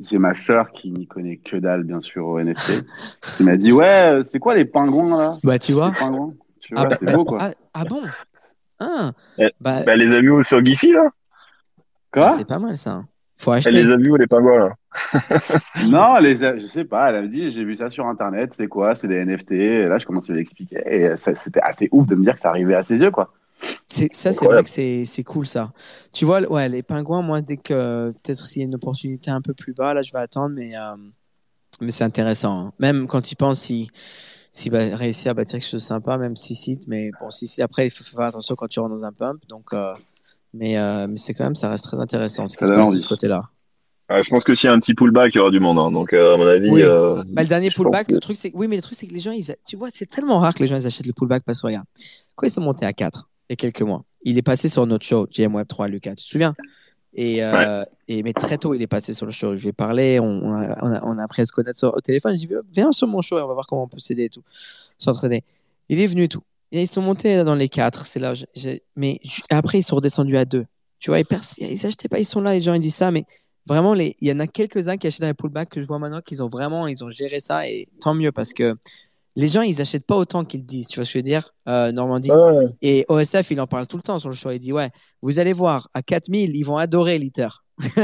J'ai 0.00 0.18
ma 0.18 0.34
sœur 0.34 0.72
qui 0.72 0.90
n'y 0.90 1.06
connaît 1.06 1.36
que 1.36 1.56
dalle, 1.56 1.84
bien 1.84 2.00
sûr, 2.00 2.26
au 2.26 2.38
NFT, 2.38 2.72
qui 3.36 3.44
m'a 3.44 3.56
dit 3.56 3.72
Ouais, 3.72 4.10
euh, 4.10 4.22
c'est 4.24 4.38
quoi 4.40 4.54
les 4.54 4.64
pingouins 4.64 5.16
là? 5.16 5.32
Bah, 5.44 5.58
tu 5.58 5.72
vois. 5.72 5.88
Les 5.88 5.94
pingouins 5.94 6.34
Tu 6.60 6.74
Ah, 6.76 6.84
vois, 6.84 6.90
c'est 6.90 7.06
bah, 7.06 7.12
beau 7.12 7.24
quoi. 7.24 7.38
ah, 7.40 7.50
ah 7.74 7.84
bon? 7.84 8.02
Ah, 8.80 9.12
Eh, 9.38 9.50
bah, 9.60 9.82
Bah, 9.84 9.96
les 9.96 10.12
amis 10.14 10.44
sur 10.44 10.64
Giphy, 10.64 10.92
là? 10.92 11.10
Quoi? 12.12 12.30
C'est 12.30 12.46
pas 12.46 12.58
mal 12.58 12.76
ça. 12.76 13.04
Faut 13.36 13.52
Elle 13.52 13.58
acheter. 13.58 13.84
les 13.84 13.92
a 13.92 13.96
vus 13.96 14.10
ou 14.10 14.16
les 14.16 14.26
pingouins, 14.26 14.58
là? 14.58 14.74
Non, 15.84 16.18
les, 16.18 16.36
je 16.36 16.66
sais 16.66 16.84
pas, 16.84 17.10
elle 17.10 17.16
a 17.16 17.26
dit 17.26 17.50
J'ai 17.50 17.64
vu 17.64 17.76
ça 17.76 17.88
sur 17.90 18.06
internet, 18.06 18.52
c'est 18.52 18.68
quoi? 18.68 18.94
C'est 18.94 19.08
des 19.08 19.16
NFT. 19.16 19.52
Et 19.54 19.84
là, 19.86 19.98
je 19.98 20.06
commence 20.06 20.28
à 20.28 20.32
lui 20.32 20.40
expliquer. 20.40 20.82
Et 20.86 21.16
c'était 21.16 21.60
assez 21.60 21.88
ouf 21.92 22.06
de 22.06 22.14
me 22.14 22.22
dire 22.24 22.34
que 22.34 22.40
ça 22.40 22.50
arrivait 22.50 22.74
à 22.74 22.82
ses 22.82 23.00
yeux, 23.00 23.10
quoi. 23.10 23.32
C'est, 23.86 24.12
ça, 24.12 24.32
c'est 24.32 24.46
vrai 24.46 24.64
que 24.64 24.70
c'est, 24.70 25.04
c'est 25.04 25.22
cool 25.24 25.46
ça. 25.46 25.72
Tu 26.12 26.24
vois, 26.24 26.40
ouais, 26.50 26.68
les 26.68 26.82
pingouins, 26.82 27.22
moi, 27.22 27.40
dès 27.42 27.56
que 27.56 28.10
peut-être 28.12 28.46
s'il 28.46 28.60
y 28.62 28.64
a 28.64 28.66
une 28.66 28.74
opportunité 28.74 29.30
un 29.30 29.40
peu 29.40 29.54
plus 29.54 29.72
bas, 29.74 29.94
là, 29.94 30.02
je 30.02 30.12
vais 30.12 30.18
attendre, 30.18 30.54
mais, 30.54 30.76
euh, 30.76 30.96
mais 31.80 31.90
c'est 31.90 32.04
intéressant. 32.04 32.66
hein. 32.68 32.72
Même 32.78 33.06
quand 33.06 33.30
il 33.32 33.36
pense 33.36 33.60
s'il 33.60 33.88
s'il 34.52 34.70
va 34.70 34.94
réussir 34.96 35.32
à 35.32 35.34
bâtir 35.34 35.58
quelque 35.58 35.64
chose 35.68 35.82
de 35.82 35.86
sympa, 35.86 36.16
même 36.16 36.36
si 36.36 36.54
sites, 36.54 36.86
mais 36.86 37.10
bon, 37.20 37.30
si 37.30 37.48
si 37.48 37.60
après, 37.60 37.88
il 37.88 37.90
faut 37.90 38.04
faire 38.04 38.20
attention 38.26 38.54
quand 38.54 38.68
tu 38.68 38.78
rentres 38.80 38.94
dans 38.94 39.04
un 39.04 39.12
pump. 39.12 39.42
Donc, 39.48 39.72
euh, 39.72 39.94
mais, 40.52 40.78
euh, 40.78 41.08
mais 41.08 41.16
c'est 41.16 41.34
quand 41.34 41.44
même, 41.44 41.56
ça 41.56 41.68
reste 41.68 41.84
très 41.84 41.98
intéressant 42.00 42.46
ce 42.46 42.56
qui 42.56 42.64
se 42.64 42.70
passe 42.70 42.92
de 42.92 42.98
ce 42.98 43.08
côté-là. 43.08 43.50
Ah, 44.08 44.22
Je 44.22 44.30
pense 44.30 44.44
que 44.44 44.54
s'il 44.54 44.68
y 44.68 44.72
a 44.72 44.76
un 44.76 44.80
petit 44.80 44.94
pullback, 44.94 45.34
il 45.34 45.38
y 45.38 45.40
aura 45.40 45.50
du 45.50 45.58
monde. 45.60 45.78
hein. 45.78 45.90
Donc, 45.90 46.12
euh, 46.12 46.34
à 46.34 46.36
mon 46.36 46.46
avis. 46.46 46.70
Oui. 46.70 46.82
euh, 46.82 47.22
Bah, 47.32 47.42
le 47.42 47.48
dernier 47.48 47.70
pullback, 47.70 48.06
que- 48.06 48.12
le 48.12 48.20
truc, 48.20 48.36
c'est 48.36 48.52
oui, 48.54 48.68
mais 48.68 48.76
le 48.76 48.82
truc, 48.82 48.96
c'est 48.96 49.06
que 49.08 49.14
les 49.14 49.20
gens, 49.20 49.32
ils, 49.32 49.56
tu 49.66 49.76
vois, 49.76 49.88
c'est 49.92 50.06
tellement 50.08 50.38
rare 50.38 50.54
que 50.54 50.60
les 50.60 50.68
gens 50.68 50.76
ils 50.76 50.86
achètent 50.86 51.06
le 51.06 51.12
pullback 51.14 51.42
parce 51.44 51.60
que 51.62 51.66
regarde, 51.66 51.86
quand 52.36 52.46
ils 52.46 52.50
sont 52.50 52.60
montés 52.62 52.86
à 52.86 52.92
4 52.92 53.28
il 53.48 53.52
y 53.52 53.54
a 53.54 53.56
quelques 53.56 53.82
mois, 53.82 54.04
il 54.22 54.38
est 54.38 54.42
passé 54.42 54.68
sur 54.68 54.86
notre 54.86 55.04
show, 55.04 55.26
GM 55.30 55.54
Web 55.54 55.66
3, 55.68 55.88
Lucas, 55.88 56.14
tu 56.14 56.24
te 56.24 56.30
souviens? 56.30 56.54
Et, 57.16 57.44
euh, 57.44 57.84
et 58.08 58.22
mais 58.24 58.32
très 58.32 58.58
tôt, 58.58 58.74
il 58.74 58.82
est 58.82 58.88
passé 58.88 59.14
sur 59.14 59.24
le 59.26 59.30
show. 59.32 59.56
Je 59.56 59.62
lui 59.62 59.68
ai 59.68 59.72
parlé, 59.72 60.18
on, 60.18 60.24
on 60.26 60.52
a, 60.52 61.00
on, 61.04 61.16
appris 61.18 61.42
à 61.42 61.46
se 61.46 61.52
connaître 61.52 61.78
sur- 61.78 61.94
au 61.94 62.00
téléphone. 62.00 62.36
Je 62.36 62.46
lui 62.46 62.54
ai 62.54 62.56
dit, 62.56 62.68
viens 62.72 62.90
sur 62.90 63.06
mon 63.06 63.20
show 63.20 63.38
et 63.38 63.42
on 63.42 63.46
va 63.46 63.54
voir 63.54 63.66
comment 63.68 63.84
on 63.84 63.88
peut 63.88 64.00
s'aider 64.00 64.24
et 64.24 64.28
tout, 64.28 64.42
s'entraîner. 64.98 65.44
Il 65.88 66.00
est 66.00 66.06
venu 66.08 66.24
et 66.24 66.28
tout. 66.28 66.42
Et 66.72 66.82
ils 66.82 66.86
sont 66.88 67.02
montés 67.02 67.44
dans 67.44 67.54
les 67.54 67.68
4 67.68 68.04
c'est 68.04 68.18
là. 68.18 68.34
j'ai- 68.34 68.48
j'ai- 68.56 68.82
mais 68.96 69.20
après, 69.50 69.78
ils 69.78 69.82
sont 69.84 69.94
redescendus 69.96 70.36
à 70.36 70.44
2 70.44 70.66
Tu 70.98 71.10
vois, 71.10 71.20
ils, 71.20 71.24
pers- 71.24 71.42
ils 71.58 71.86
achetaient 71.86 72.08
pas, 72.08 72.18
ils 72.18 72.24
sont 72.24 72.40
là, 72.40 72.52
les 72.54 72.60
gens, 72.62 72.74
ils 72.74 72.80
disent 72.80 72.96
ça, 72.96 73.12
mais 73.12 73.24
vraiment, 73.66 73.94
les, 73.94 74.16
il 74.20 74.28
y 74.28 74.32
en 74.32 74.40
a 74.40 74.48
quelques-uns 74.48 74.96
qui 74.96 75.06
achètent 75.06 75.20
dans 75.20 75.28
les 75.28 75.34
pullbacks 75.34 75.68
que 75.68 75.80
je 75.82 75.86
vois 75.86 76.00
maintenant 76.00 76.20
qu'ils 76.20 76.42
ont 76.42 76.48
vraiment, 76.48 76.88
ils 76.88 77.04
ont 77.04 77.10
géré 77.10 77.38
ça 77.38 77.68
et 77.68 77.86
tant 78.00 78.14
mieux 78.14 78.32
parce 78.32 78.52
que 78.52 78.74
les 79.36 79.46
gens, 79.48 79.62
ils 79.62 79.80
achètent 79.80 80.06
pas 80.06 80.16
autant 80.16 80.44
qu'ils 80.44 80.64
disent. 80.64 80.86
Tu 80.88 80.98
vois 81.00 81.04
ce 81.04 81.12
que 81.12 81.18
je 81.18 81.18
veux 81.18 81.22
dire, 81.22 81.50
euh, 81.68 81.90
Normandie 81.92 82.30
Ouais. 82.30 82.66
Et 82.82 83.04
OSF, 83.08 83.50
il 83.50 83.60
en 83.60 83.66
parle 83.66 83.86
tout 83.86 83.96
le 83.96 84.02
temps 84.02 84.18
sur 84.18 84.28
le 84.28 84.34
show. 84.34 84.50
Il 84.50 84.58
dit 84.60 84.72
Ouais, 84.72 84.90
vous 85.22 85.38
allez 85.40 85.52
voir, 85.52 85.88
à 85.94 86.02
4000, 86.02 86.56
ils 86.56 86.62
vont 86.62 86.76
adorer 86.76 87.18
l'ITER. 87.18 87.48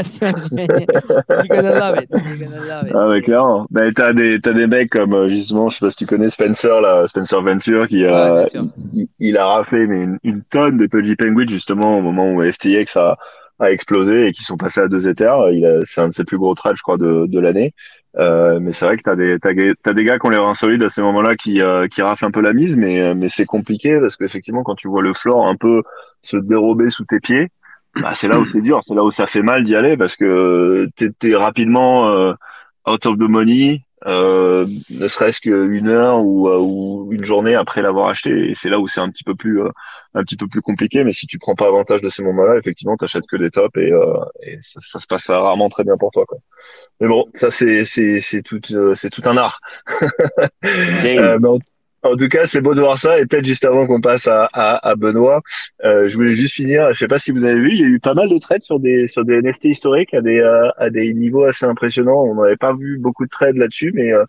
Ah 2.92 3.08
ouais, 3.08 3.20
clairement. 3.20 3.66
Ben, 3.70 3.92
t'as 3.92 4.12
des, 4.12 4.40
t'as 4.40 4.52
des 4.52 4.66
mecs 4.66 4.90
comme, 4.90 5.14
euh, 5.14 5.28
justement, 5.28 5.68
je 5.68 5.76
sais 5.76 5.86
pas 5.86 5.90
si 5.90 5.96
tu 5.96 6.06
connais 6.06 6.30
Spencer, 6.30 6.80
là, 6.80 7.06
Spencer 7.06 7.40
Venture, 7.42 7.86
qui 7.88 8.02
Ouais, 8.04 8.08
a, 8.12 8.34
bien 8.36 8.44
sûr. 8.46 8.64
il, 8.92 9.08
il 9.18 9.36
a 9.36 9.46
raflé, 9.46 9.86
mais 9.86 10.02
une, 10.02 10.18
une 10.24 10.42
tonne 10.42 10.76
de 10.76 10.86
Pudgy 10.86 11.16
Penguin, 11.16 11.46
justement, 11.48 11.98
au 11.98 12.02
moment 12.02 12.30
où 12.32 12.42
FTX 12.42 12.96
a, 12.96 13.16
a 13.58 13.70
explosé 13.70 14.26
et 14.28 14.32
qui 14.32 14.42
sont 14.42 14.56
passés 14.56 14.80
à 14.80 14.88
deux 14.88 15.06
éthers. 15.06 15.50
Il 15.50 15.82
c'est 15.86 16.00
un 16.00 16.08
de 16.08 16.14
ses 16.14 16.24
plus 16.24 16.38
gros 16.38 16.54
trades, 16.54 16.76
je 16.76 16.82
crois, 16.82 16.96
de, 16.96 17.26
de 17.28 17.38
l'année. 17.38 17.74
Euh, 18.16 18.58
mais 18.60 18.72
c'est 18.72 18.84
vrai 18.86 18.96
que 18.96 19.02
t'as 19.02 19.14
des, 19.14 19.38
t'as, 19.38 19.50
t'as 19.82 19.92
des 19.92 20.04
gars 20.04 20.18
qui 20.18 20.26
ont 20.26 20.30
les 20.30 20.36
reins 20.36 20.54
solides 20.54 20.82
à 20.82 20.88
ces 20.88 21.00
moments-là 21.00 21.36
qui, 21.36 21.62
euh, 21.62 21.86
qui 21.86 22.02
raflent 22.02 22.24
un 22.24 22.30
peu 22.30 22.40
la 22.40 22.52
mise, 22.52 22.76
mais, 22.76 23.00
euh, 23.00 23.14
mais 23.14 23.28
c'est 23.28 23.44
compliqué 23.46 23.98
parce 24.00 24.16
qu'effectivement, 24.16 24.62
quand 24.64 24.74
tu 24.74 24.88
vois 24.88 25.02
le 25.02 25.14
floor 25.14 25.46
un 25.46 25.56
peu 25.56 25.82
se 26.22 26.36
dérober 26.36 26.90
sous 26.90 27.04
tes 27.04 27.20
pieds, 27.20 27.50
bah, 27.94 28.14
c'est 28.14 28.28
là 28.28 28.38
où 28.38 28.46
c'est 28.46 28.60
dur, 28.62 28.80
c'est 28.82 28.94
là 28.94 29.04
où 29.04 29.10
ça 29.10 29.26
fait 29.26 29.42
mal 29.42 29.64
d'y 29.64 29.76
aller 29.76 29.96
parce 29.96 30.16
que 30.16 30.88
t'es, 30.96 31.10
t'es 31.10 31.36
rapidement 31.36 32.34
out 32.86 33.06
of 33.06 33.18
the 33.18 33.28
money, 33.28 33.84
euh, 34.06 34.66
ne 34.88 35.08
serait-ce 35.08 35.40
qu'une 35.40 35.88
heure 35.88 36.22
ou, 36.22 36.48
euh, 36.48 36.58
ou 36.58 37.08
une 37.12 37.24
journée 37.24 37.54
après 37.54 37.82
l'avoir 37.82 38.08
acheté, 38.08 38.50
et 38.50 38.54
c'est 38.54 38.70
là 38.70 38.78
où 38.78 38.88
c'est 38.88 39.00
un 39.00 39.10
petit 39.10 39.24
peu 39.24 39.34
plus 39.34 39.62
euh, 39.62 39.70
un 40.14 40.22
petit 40.22 40.36
peu 40.36 40.46
plus 40.46 40.62
compliqué. 40.62 41.04
Mais 41.04 41.12
si 41.12 41.26
tu 41.26 41.38
prends 41.38 41.54
pas 41.54 41.66
avantage 41.66 42.00
de 42.00 42.08
ces 42.08 42.22
moments-là, 42.22 42.56
effectivement, 42.58 42.96
t'achètes 42.96 43.26
que 43.26 43.36
des 43.36 43.50
tops 43.50 43.76
et, 43.76 43.92
euh, 43.92 44.14
et 44.42 44.58
ça, 44.62 44.80
ça 44.82 44.98
se 45.00 45.06
passe 45.06 45.28
rarement 45.28 45.68
très 45.68 45.84
bien 45.84 45.96
pour 45.96 46.10
toi. 46.10 46.24
Quoi. 46.26 46.38
Mais 47.00 47.08
bon, 47.08 47.26
ça 47.34 47.50
c'est 47.50 47.84
c'est 47.84 48.20
c'est 48.20 48.42
tout 48.42 48.60
euh, 48.72 48.94
c'est 48.94 49.10
tout 49.10 49.22
un 49.24 49.36
art. 49.36 49.60
Mais 50.62 51.18
en, 51.44 51.58
en 52.02 52.16
tout 52.16 52.28
cas, 52.28 52.46
c'est 52.46 52.60
beau 52.60 52.74
de 52.74 52.80
voir 52.80 52.98
ça. 52.98 53.20
Et 53.20 53.26
peut-être 53.26 53.44
juste 53.44 53.64
avant 53.64 53.86
qu'on 53.86 54.00
passe 54.00 54.26
à, 54.26 54.48
à, 54.52 54.88
à 54.88 54.96
Benoît, 54.96 55.42
euh, 55.84 56.08
je 56.08 56.14
voulais 56.16 56.34
juste 56.34 56.54
finir. 56.54 56.92
Je 56.92 56.98
sais 56.98 57.08
pas 57.08 57.18
si 57.18 57.30
vous 57.30 57.44
avez 57.44 57.60
vu, 57.60 57.70
il 57.72 57.80
y 57.80 57.84
a 57.84 57.88
eu 57.88 58.00
pas 58.00 58.14
mal 58.14 58.28
de 58.28 58.38
trades 58.38 58.62
sur 58.62 58.80
des 58.80 59.06
sur 59.06 59.24
des 59.24 59.40
NFT 59.42 59.66
historiques 59.66 60.14
à 60.14 60.20
des 60.20 60.40
euh, 60.40 60.70
à 60.78 60.90
des 60.90 61.12
niveaux 61.14 61.44
assez 61.44 61.66
impressionnants. 61.66 62.22
On 62.22 62.36
n'avait 62.36 62.56
pas 62.56 62.74
vu 62.74 62.98
beaucoup 62.98 63.24
de 63.24 63.30
trades 63.30 63.56
là-dessus, 63.56 63.92
mais 63.94 64.12
euh, 64.12 64.24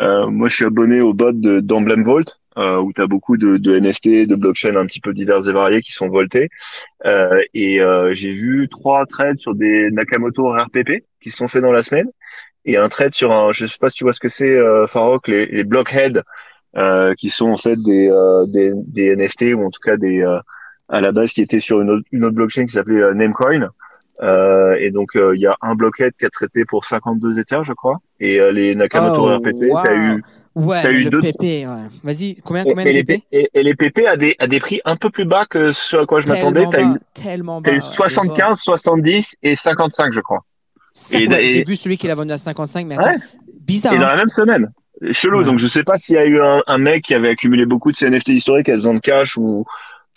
euh, 0.00 0.26
moi, 0.28 0.48
je 0.48 0.56
suis 0.56 0.64
abonné 0.64 1.00
au 1.00 1.14
bot 1.14 1.32
de 1.32 1.60
d'Emblem 1.60 2.02
Vault, 2.02 2.24
euh, 2.58 2.80
où 2.80 2.92
tu 2.92 3.00
as 3.00 3.06
beaucoup 3.06 3.36
de, 3.36 3.56
de 3.58 3.78
NFT, 3.78 4.26
de 4.26 4.34
blockchains 4.34 4.76
un 4.76 4.86
petit 4.86 5.00
peu 5.00 5.12
divers 5.12 5.48
et 5.48 5.52
variés 5.52 5.82
qui 5.82 5.92
sont 5.92 6.08
voltés. 6.08 6.48
Euh, 7.06 7.40
et 7.54 7.80
euh, 7.80 8.12
j'ai 8.14 8.32
vu 8.32 8.68
trois 8.68 9.06
trades 9.06 9.38
sur 9.38 9.54
des 9.54 9.90
Nakamoto 9.92 10.52
RPP 10.52 11.04
qui 11.20 11.30
sont 11.30 11.48
faits 11.48 11.62
dans 11.62 11.72
la 11.72 11.82
semaine, 11.82 12.08
et 12.64 12.76
un 12.76 12.88
trade 12.88 13.14
sur 13.14 13.32
un, 13.32 13.52
je 13.52 13.66
sais 13.66 13.78
pas 13.80 13.90
si 13.90 13.96
tu 13.96 14.04
vois 14.04 14.12
ce 14.12 14.20
que 14.20 14.28
c'est, 14.28 14.50
euh, 14.50 14.86
Farok, 14.86 15.28
les, 15.28 15.46
les 15.46 15.64
Blockhead, 15.64 16.22
euh, 16.76 17.14
qui 17.14 17.30
sont 17.30 17.46
en 17.50 17.56
fait 17.56 17.76
des, 17.82 18.08
euh, 18.10 18.46
des, 18.46 18.72
des 18.74 19.14
NFT 19.16 19.54
ou 19.54 19.64
en 19.66 19.70
tout 19.70 19.80
cas 19.84 19.96
des 19.96 20.22
euh, 20.22 20.38
à 20.88 21.00
la 21.00 21.12
base 21.12 21.32
qui 21.32 21.40
étaient 21.42 21.60
sur 21.60 21.80
une 21.80 21.90
autre, 21.90 22.04
une 22.12 22.24
autre 22.24 22.34
blockchain 22.34 22.66
qui 22.66 22.72
s'appelait 22.72 23.00
euh, 23.02 23.14
Namecoin. 23.14 23.68
Euh, 24.22 24.76
et 24.78 24.90
donc 24.90 25.16
euh, 25.16 25.34
il 25.34 25.40
y 25.42 25.46
a 25.46 25.56
un 25.60 25.74
blockhead 25.74 26.12
qui 26.18 26.24
a 26.24 26.30
traité 26.30 26.64
pour 26.64 26.84
52 26.84 27.38
Ethers, 27.38 27.64
je 27.64 27.72
crois. 27.72 27.98
Et 28.20 28.40
euh, 28.40 28.52
les 28.52 28.74
Nakamoto 28.74 29.28
Oh, 29.28 29.36
RPP, 29.38 29.70
wow. 29.70 29.82
t'as 29.82 29.94
eu 29.96 30.22
Ouais, 30.56 30.80
T'as 30.82 30.90
mais 30.92 30.98
eu 31.00 31.04
le 31.04 31.10
deux- 31.10 31.20
PP, 31.20 31.42
ouais. 31.42 31.88
Vas-y, 32.04 32.36
combien, 32.44 32.62
combien 32.62 32.84
et 32.84 32.90
de 32.90 32.92
les, 32.92 33.02
PP 33.02 33.24
et, 33.32 33.50
et 33.54 33.62
les 33.64 33.74
PP 33.74 34.06
à 34.06 34.16
des 34.16 34.36
à 34.38 34.46
des 34.46 34.60
prix 34.60 34.80
un 34.84 34.94
peu 34.94 35.10
plus 35.10 35.24
bas 35.24 35.46
que 35.46 35.72
ce 35.72 35.96
à 35.96 36.06
quoi 36.06 36.20
je 36.20 36.28
m'attendais. 36.28 36.64
T'as 36.70 36.82
eu, 36.82 36.94
tellement 37.12 37.60
t'as 37.60 37.72
eu 37.72 37.76
ouais, 37.78 37.80
75, 37.80 38.60
70 38.60 39.34
et 39.42 39.56
55, 39.56 40.12
je 40.14 40.20
crois. 40.20 40.44
J'ai 41.10 41.64
vu 41.64 41.74
celui 41.74 41.96
qui 41.98 42.06
l'a 42.06 42.14
vendu 42.14 42.30
à 42.30 42.38
55, 42.38 42.86
mais 42.86 42.94
attends, 42.96 43.08
Ouais. 43.08 43.16
bizarre. 43.62 43.94
Et 43.94 43.98
dans 43.98 44.04
hein. 44.04 44.08
la 44.10 44.16
même 44.16 44.28
semaine. 44.28 44.70
Chelou. 45.12 45.38
Ouais. 45.38 45.44
Donc 45.44 45.58
je 45.58 45.66
sais 45.66 45.82
pas 45.84 45.98
s'il 45.98 46.14
y 46.14 46.18
a 46.18 46.24
eu 46.24 46.40
un, 46.40 46.62
un 46.66 46.78
mec 46.78 47.04
qui 47.04 47.14
avait 47.14 47.28
accumulé 47.30 47.66
beaucoup 47.66 47.90
de 47.92 47.96
ces 47.96 48.08
NFT 48.10 48.28
historiques 48.30 48.68
à 48.68 48.76
besoin 48.76 48.94
de 48.94 49.00
cash 49.00 49.36
ou 49.36 49.64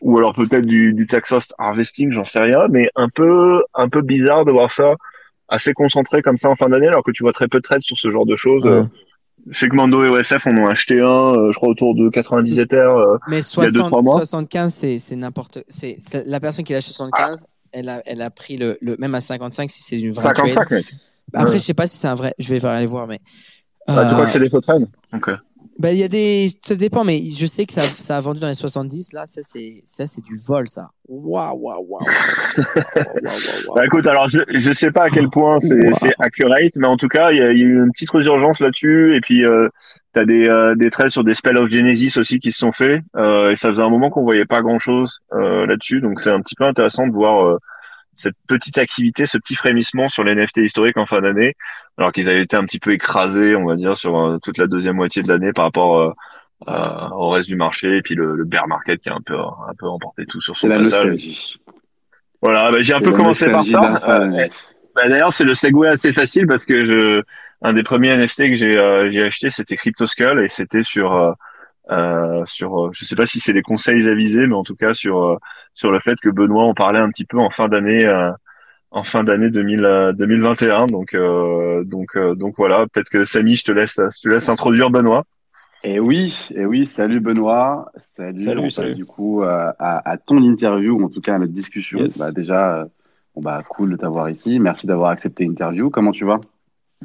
ou 0.04 0.18
alors 0.20 0.34
peut-être 0.34 0.66
du, 0.66 0.94
du 0.94 1.08
tax 1.08 1.34
harvesting, 1.58 2.12
j'en 2.14 2.26
sais 2.26 2.40
rien, 2.40 2.68
mais 2.70 2.90
un 2.96 3.10
peu 3.10 3.64
un 3.74 3.90
peu 3.90 4.02
bizarre 4.02 4.46
de 4.46 4.52
voir 4.52 4.72
ça 4.72 4.94
assez 5.50 5.74
concentré 5.74 6.22
comme 6.22 6.38
ça 6.38 6.50
en 6.50 6.56
fin 6.56 6.70
d'année 6.70 6.88
alors 6.88 7.04
que 7.04 7.12
tu 7.12 7.24
vois 7.24 7.34
très 7.34 7.48
peu 7.48 7.58
de 7.58 7.64
trades 7.64 7.82
sur 7.82 7.98
ce 7.98 8.10
genre 8.10 8.26
de 8.26 8.36
choses. 8.36 8.66
Ouais. 8.66 8.72
Euh, 8.72 8.84
Je 9.50 9.58
sais 9.58 9.70
que 9.70 9.76
Mando 9.76 10.04
et 10.04 10.10
OSF 10.10 10.46
en 10.46 10.56
ont 10.58 10.68
acheté 10.68 11.00
un, 11.02 11.34
euh, 11.34 11.52
je 11.52 11.56
crois 11.58 11.70
autour 11.70 11.96
de 11.96 12.10
90 12.10 12.60
Ethers. 12.60 12.94
Mais 13.30 13.38
y 13.38 13.40
a 13.40 13.42
deux, 13.42 13.42
60, 13.44 13.88
trois 13.88 14.02
mois. 14.02 14.16
75, 14.18 14.74
c'est 14.74 15.00
c'est 15.00 15.16
n'importe. 15.16 15.60
C'est 15.70 15.98
la 16.26 16.40
personne 16.40 16.64
qui 16.66 16.74
l'a 16.74 16.80
acheté 16.80 16.92
75, 16.94 17.46
elle 17.72 17.90
a, 17.90 18.02
elle 18.06 18.22
a 18.22 18.30
pris 18.30 18.58
le, 18.58 18.78
le 18.82 18.98
même 18.98 19.16
à 19.16 19.22
55 19.22 19.72
si 19.72 19.82
c'est 19.84 20.00
une 20.00 20.12
vraie 20.12 20.34
trade. 20.34 20.48
55 20.50 20.72
mec. 20.72 20.86
Après, 21.34 21.52
Ouais. 21.52 21.60
je 21.60 21.64
sais 21.64 21.74
pas 21.74 21.88
si 21.88 21.98
c'est 21.98 22.08
un 22.08 22.16
vrai. 22.16 22.34
Je 22.40 22.54
vais 22.54 22.64
aller 22.68 22.86
voir, 22.86 23.08
mais. 23.08 23.20
Ah, 23.88 23.94
tu 23.94 24.00
Euh, 24.00 24.12
crois 24.14 24.26
que 24.26 24.32
c'est 24.32 24.40
des 24.40 24.50
faux 24.50 24.62
trades 24.62 24.88
Ok. 25.14 25.30
bah, 25.80 25.92
il 25.92 25.98
y 26.00 26.04
a 26.04 26.08
des. 26.08 26.52
Ça 26.60 26.76
dépend, 26.76 27.04
mais 27.04 27.22
je 27.30 27.46
sais 27.46 27.66
que 27.66 27.74
ça, 27.74 27.84
ça 27.84 28.18
a 28.18 28.20
vendu 28.20 28.40
dans 28.40 28.48
les 28.48 28.54
70. 28.56 29.14
Là, 29.14 29.24
ça, 29.28 29.42
c'est 29.44 29.82
ça, 29.86 30.06
c'est 30.08 30.24
du 30.24 30.38
vol, 30.38 30.68
ça. 30.68 30.90
Waouh, 31.08 31.56
waouh, 31.58 31.86
waouh. 31.88 32.06
Bah 33.76 33.86
écoute, 33.86 34.06
alors 34.08 34.30
je 34.30 34.40
je 34.54 34.74
sais 34.74 34.92
pas 34.92 35.04
à 35.04 35.10
quel 35.10 35.30
point 35.30 35.60
c'est 35.60 35.76
Wow. 35.88 35.94
c'est 36.02 36.14
accurate, 36.20 36.74
mais 36.76 36.88
en 36.88 36.98
tout 36.98 37.08
cas 37.08 37.32
il 37.32 37.38
y 37.38 37.42
a, 37.42 37.52
il 37.52 37.60
y 37.60 37.62
a 37.62 37.66
eu 37.66 37.84
une 37.84 37.92
petite 37.92 38.10
résurgence 38.12 38.60
là-dessus 38.60 39.16
et 39.16 39.22
puis 39.22 39.46
euh, 39.46 39.70
t'as 40.14 40.26
des 40.26 40.48
euh, 40.48 40.76
des 40.76 40.90
traits 40.90 41.10
sur 41.10 41.24
des 41.24 41.34
spells 41.34 41.58
of 41.58 41.70
Genesis 41.70 42.18
aussi 42.18 42.40
qui 42.40 42.52
se 42.52 42.60
sont 42.60 42.72
faits 42.72 43.02
euh, 43.16 43.52
et 43.52 43.56
ça 43.56 43.70
faisait 43.70 43.84
un 43.84 43.90
moment 43.90 44.10
qu'on 44.10 44.24
voyait 44.24 44.46
pas 44.46 44.62
grand-chose 44.62 45.20
euh, 45.34 45.66
là-dessus, 45.66 46.02
donc 46.02 46.20
c'est 46.20 46.30
un 46.32 46.42
petit 46.42 46.56
peu 46.56 46.66
intéressant 46.66 47.08
de 47.08 47.14
voir 47.14 47.46
euh, 47.46 47.58
cette 48.18 48.36
petite 48.48 48.78
activité, 48.78 49.26
ce 49.26 49.38
petit 49.38 49.56
frémissement 49.56 50.10
sur 50.10 50.24
les 50.24 50.36
NFT 50.36 50.58
historiques 50.58 50.98
en 50.98 51.06
fin 51.06 51.22
d'année, 51.22 51.56
alors 51.98 52.12
qu'ils 52.12 52.30
avaient 52.30 52.42
été 52.42 52.58
un 52.58 52.66
petit 52.66 52.80
peu 52.80 52.92
écrasés, 52.92 53.56
on 53.56 53.66
va 53.66 53.76
dire, 53.76 53.96
sur 53.96 54.18
euh, 54.18 54.38
toute 54.40 54.58
la 54.58 54.68
deuxième 54.68 54.96
moitié 54.96 55.24
de 55.24 55.28
l'année 55.28 55.54
par 55.54 55.66
rapport 55.66 56.00
euh, 56.00 56.12
euh, 56.68 57.10
au 57.12 57.30
reste 57.30 57.48
du 57.48 57.56
marché 57.56 57.98
et 57.98 58.02
puis 58.02 58.16
le, 58.16 58.36
le 58.36 58.44
bear 58.44 58.68
market 58.68 59.00
qui 59.00 59.10
a 59.10 59.14
un 59.14 59.22
peu 59.22 59.38
un 59.38 59.74
peu 59.78 59.86
emporté 59.88 60.26
tout 60.26 60.42
sur 60.42 60.58
son 60.58 60.68
passage. 60.68 61.60
Voilà, 62.42 62.72
bah, 62.72 62.82
j'ai 62.82 62.94
un 62.94 63.00
peu 63.00 63.12
commencé 63.12 63.50
par 63.52 63.64
ça. 63.64 64.02
Euh, 64.08 64.48
bah, 64.96 65.08
D'ailleurs, 65.08 65.34
c'est 65.34 65.44
le 65.44 65.54
segue 65.54 65.86
assez 65.86 66.14
facile 66.14 66.48
parce 66.48 66.66
que 66.66 66.84
je, 66.84 67.22
un 67.62 67.74
des 67.74 67.84
premiers 67.84 68.16
NFT 68.18 68.50
que 68.50 68.56
j'ai 68.56 68.76
euh, 68.76 69.26
acheté, 69.28 69.52
c'était 69.52 69.76
CryptoSkull 69.76 70.44
et 70.44 70.50
c'était 70.50 70.84
sur, 70.84 71.36
euh, 71.92 72.44
sur, 72.46 72.88
euh, 72.88 72.90
je 72.94 73.06
sais 73.06 73.16
pas 73.16 73.26
si 73.26 73.40
c'est 73.40 73.54
les 73.54 73.62
conseils 73.62 74.08
avisés, 74.08 74.48
mais 74.48 74.56
en 74.56 74.64
tout 74.64 74.76
cas 74.76 74.94
sur, 74.94 75.24
euh, 75.24 75.38
sur 75.74 75.92
le 75.92 76.00
fait 76.00 76.16
que 76.22 76.30
Benoît 76.30 76.64
en 76.64 76.74
parlait 76.74 77.00
un 77.00 77.10
petit 77.10 77.26
peu 77.26 77.38
en 77.40 77.50
fin 77.50 77.68
d'année, 77.68 78.06
euh, 78.06 78.32
en 78.92 79.04
fin 79.04 79.24
d'année 79.24 79.50
2000, 79.50 79.86
euh, 79.86 80.14
2021. 80.14 80.88
Donc, 80.88 81.14
euh, 81.14 81.84
donc, 81.84 82.16
euh, 82.16 82.36
donc 82.36 82.56
voilà. 82.58 82.88
Peut-être 82.88 83.10
que 83.10 83.24
Samy, 83.24 83.56
je 83.56 83.66
te 83.66 83.72
laisse, 83.72 84.00
je 84.00 84.22
te 84.22 84.34
laisse 84.34 84.50
introduire 84.50 84.90
Benoît. 84.90 85.24
Et 85.84 86.00
oui, 86.00 86.50
et 86.56 86.66
oui, 86.66 86.86
salut 86.86 87.20
Benoît, 87.20 87.92
salut, 87.98 88.44
Salut, 88.44 88.72
salut. 88.72 88.96
du 88.96 89.06
coup 89.06 89.44
euh, 89.44 89.72
à, 89.78 90.10
à 90.10 90.18
ton 90.18 90.42
interview, 90.42 91.00
ou 91.00 91.06
en 91.06 91.10
tout 91.10 91.22
cas 91.22 91.36
à 91.36 91.40
notre 91.40 91.54
discussion. 91.54 92.00
Yes. 92.00 92.18
Bah, 92.18 92.32
déjà, 92.32 92.80
euh, 92.80 92.86
bon, 93.36 93.42
bah, 93.42 93.62
cool 93.70 93.92
de 93.92 93.96
t'avoir 93.96 94.30
ici, 94.30 94.60
merci 94.60 94.88
d'avoir 94.88 95.12
accepté 95.12 95.46
l'interview, 95.46 95.90
comment 95.92 96.12
tu 96.12 96.26
vas? 96.26 96.40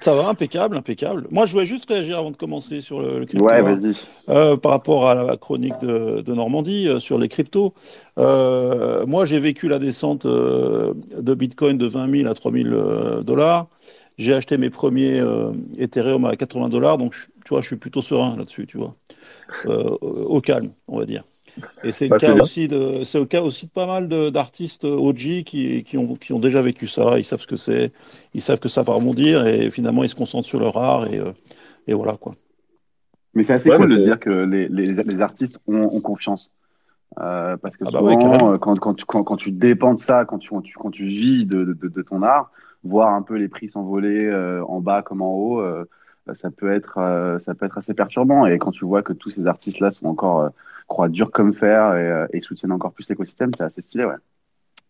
Ça 0.00 0.14
va, 0.14 0.26
impeccable, 0.28 0.76
impeccable. 0.76 1.26
Moi, 1.30 1.44
je 1.46 1.52
voulais 1.52 1.66
juste 1.66 1.88
réagir 1.88 2.18
avant 2.18 2.30
de 2.30 2.36
commencer 2.36 2.80
sur 2.80 3.00
le, 3.00 3.18
le 3.18 3.26
crypto. 3.26 3.44
Ouais, 3.44 3.58
hein. 3.58 3.74
vas-y. 3.74 3.92
Euh, 4.28 4.56
par 4.56 4.72
rapport 4.72 5.08
à 5.08 5.14
la 5.14 5.36
chronique 5.36 5.78
de, 5.82 6.22
de 6.22 6.34
Normandie 6.34 6.88
euh, 6.88 6.98
sur 6.98 7.18
les 7.18 7.28
cryptos. 7.28 7.74
Euh, 8.18 9.04
moi, 9.06 9.24
j'ai 9.26 9.38
vécu 9.38 9.68
la 9.68 9.78
descente 9.78 10.26
de 10.26 11.34
Bitcoin 11.34 11.76
de 11.76 11.86
20 11.86 12.08
000 12.08 12.26
à 12.28 12.34
3 12.34 12.52
000 12.52 12.68
euh, 12.72 13.22
dollars. 13.22 13.68
J'ai 14.18 14.34
acheté 14.34 14.56
mes 14.58 14.70
premiers 14.70 15.22
Ethereum 15.78 16.24
à 16.26 16.36
80 16.36 16.68
dollars, 16.68 16.98
donc 16.98 17.14
je- 17.14 17.26
tu 17.44 17.48
vois, 17.50 17.60
je 17.60 17.66
suis 17.66 17.76
plutôt 17.76 18.02
serein 18.02 18.36
là-dessus, 18.36 18.66
tu 18.66 18.76
vois, 18.78 18.94
au 19.66 20.40
calme, 20.40 20.72
on 20.86 20.98
va 20.98 21.06
dire. 21.06 21.24
Et 21.82 21.92
c'est 21.92 22.08
le 22.08 22.14
Bah, 22.14 22.16
cas 22.16 22.34
aussi 22.34 22.68
de, 22.68 23.04
c'est 23.04 23.18
le 23.18 23.26
cas 23.26 23.42
aussi 23.42 23.66
de 23.66 23.70
pas 23.72 23.86
mal 23.86 24.08
de- 24.08 24.30
d'artistes 24.30 24.84
OG 24.84 25.42
qui, 25.44 25.84
qui 25.84 25.98
ont, 25.98 26.16
qui 26.16 26.32
ont 26.32 26.38
déjà 26.40 26.62
vécu 26.62 26.86
ça. 26.88 27.18
Ils 27.18 27.24
savent 27.24 27.40
ce 27.40 27.46
que 27.46 27.56
c'est, 27.56 27.92
ils 28.34 28.42
savent 28.42 28.60
que 28.60 28.68
ça 28.68 28.82
va 28.82 28.94
rebondir 28.94 29.46
et 29.46 29.70
finalement 29.70 30.04
ils 30.04 30.08
se 30.10 30.14
concentrent 30.14 30.48
sur 30.48 30.60
leur 30.60 30.76
art 30.78 31.06
et, 31.12 31.18
euh, 31.18 31.32
et 31.88 31.94
voilà 31.94 32.16
quoi. 32.16 32.32
Mais 33.34 33.42
c'est 33.42 33.54
assez 33.54 33.70
Ouais, 33.70 33.72
cool 33.72 33.88
de 33.88 33.96
dire 33.96 34.20
que 34.20 34.30
les, 34.30 34.68
les, 34.68 34.84
les 34.92 35.22
artistes 35.22 35.58
ont, 35.66 35.88
ont 35.92 36.00
confiance. 36.00 36.54
Euh, 37.20 37.56
parce 37.58 37.76
que 37.76 37.84
Ah 37.84 37.90
bah 37.90 38.00
souvent, 38.00 38.52
euh, 38.54 38.58
quand, 38.58 38.78
quand, 38.80 38.94
tu, 38.94 39.04
quand, 39.06 39.24
quand 39.24 39.36
tu 39.36 39.52
dépends 39.52 39.94
de 39.94 40.00
ça, 40.00 40.24
quand 40.26 40.38
tu, 40.38 40.50
quand 40.50 40.62
tu, 40.62 40.74
quand 40.78 40.90
tu 40.90 41.06
vis 41.06 41.46
de, 41.46 41.64
de, 41.64 41.88
de 41.88 42.02
ton 42.02 42.22
art, 42.22 42.52
voir 42.84 43.14
un 43.14 43.22
peu 43.22 43.36
les 43.36 43.48
prix 43.48 43.70
s'envoler 43.70 44.26
euh, 44.26 44.64
en 44.66 44.80
bas 44.80 45.02
comme 45.02 45.22
en 45.22 45.34
haut, 45.34 45.60
euh, 45.60 45.86
ça 46.34 46.50
peut 46.50 46.72
être, 46.72 46.98
euh, 46.98 47.38
ça 47.40 47.54
peut 47.54 47.66
être 47.66 47.78
assez 47.78 47.94
perturbant. 47.94 48.46
Et 48.46 48.58
quand 48.58 48.72
tu 48.72 48.84
vois 48.86 49.02
que 49.02 49.12
tous 49.14 49.30
ces 49.30 49.46
artistes-là 49.46 49.90
sont 49.92 50.06
encore 50.06 50.40
euh, 50.42 50.50
croient 50.92 51.08
dur 51.08 51.30
comme 51.32 51.54
fer 51.54 51.94
et, 51.96 52.00
euh, 52.10 52.26
et 52.32 52.40
soutiennent 52.40 52.72
encore 52.72 52.92
plus 52.92 53.08
l'écosystème, 53.08 53.50
c'est 53.56 53.64
assez 53.64 53.82
stylé, 53.82 54.04
ouais. 54.04 54.14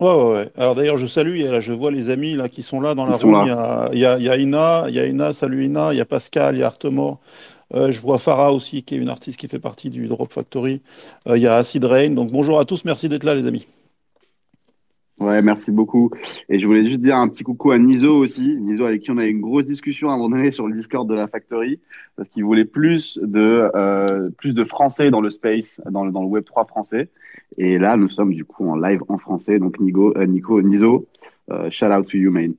Ouais, 0.00 0.08
ouais, 0.14 0.32
ouais. 0.34 0.52
Alors 0.56 0.74
d'ailleurs, 0.74 0.96
je 0.96 1.06
salue, 1.06 1.42
a- 1.46 1.60
je 1.60 1.72
vois 1.72 1.90
les 1.92 2.10
amis 2.10 2.34
là 2.34 2.48
qui 2.48 2.62
sont 2.62 2.80
là 2.80 2.94
dans 2.94 3.06
la 3.06 3.16
Ils 3.16 3.22
room. 3.24 3.32
là. 3.32 3.44
Il 3.44 3.46
y 3.46 3.50
a, 3.50 3.88
il 3.92 3.98
y 4.00 4.06
a, 4.06 4.18
il 4.18 4.24
y 4.24 4.28
a 4.28 4.36
Ina, 4.36 4.84
il 4.88 4.94
y 4.94 4.98
a 5.00 5.06
Ina, 5.06 5.32
salut 5.32 5.64
Ina, 5.64 5.92
il 5.94 5.98
y 5.98 6.00
a 6.00 6.04
Pascal, 6.04 6.56
il 6.56 6.58
y 6.60 6.62
a 6.64 6.66
Artemore. 6.66 7.20
Euh, 7.74 7.90
je 7.92 8.00
vois 8.00 8.18
Farah 8.18 8.52
aussi, 8.54 8.84
qui 8.84 8.94
est 8.96 8.98
une 8.98 9.10
artiste 9.10 9.38
qui 9.40 9.48
fait 9.48 9.58
partie 9.60 9.90
du 9.90 10.08
Drop 10.08 10.32
Factory. 10.32 10.82
Euh, 11.28 11.36
il 11.38 11.42
y 11.42 11.48
a 11.48 11.56
Acid 11.56 11.84
Rain. 11.84 12.10
Donc 12.12 12.32
bonjour 12.32 12.60
à 12.60 12.64
tous, 12.66 12.84
merci 12.86 13.08
d'être 13.10 13.24
là 13.24 13.34
les 13.34 13.46
amis. 13.48 13.66
Ouais, 15.22 15.40
merci 15.42 15.70
beaucoup. 15.70 16.10
Et 16.48 16.58
je 16.58 16.66
voulais 16.66 16.84
juste 16.84 17.00
dire 17.00 17.16
un 17.16 17.28
petit 17.28 17.44
coucou 17.44 17.70
à 17.70 17.78
Nizo 17.78 18.16
aussi. 18.16 18.56
Nizo 18.56 18.84
avec 18.86 19.02
qui 19.02 19.10
on 19.10 19.18
a 19.18 19.24
eu 19.26 19.30
une 19.30 19.40
grosse 19.40 19.66
discussion 19.66 20.10
à 20.10 20.14
un 20.14 20.16
moment 20.16 20.36
donné 20.36 20.50
sur 20.50 20.66
le 20.66 20.72
Discord 20.72 21.08
de 21.08 21.14
la 21.14 21.28
Factory 21.28 21.78
parce 22.16 22.28
qu'il 22.28 22.44
voulait 22.44 22.64
plus 22.64 23.18
de, 23.22 23.70
euh, 23.74 24.30
plus 24.38 24.54
de 24.54 24.64
français 24.64 25.10
dans 25.10 25.20
le 25.20 25.30
space, 25.30 25.80
dans 25.88 26.04
le, 26.04 26.10
dans 26.12 26.22
le 26.22 26.28
Web3 26.28 26.66
français. 26.66 27.08
Et 27.56 27.78
là, 27.78 27.96
nous 27.96 28.08
sommes 28.08 28.32
du 28.32 28.44
coup 28.44 28.66
en 28.66 28.76
live 28.76 29.02
en 29.08 29.18
français. 29.18 29.58
Donc, 29.58 29.78
Nigo, 29.78 30.12
euh, 30.16 30.26
Nico, 30.26 30.60
Nizo, 30.60 31.06
euh, 31.50 31.70
shout 31.70 31.86
out 31.86 32.06
to 32.08 32.16
you, 32.18 32.32
man. 32.32 32.54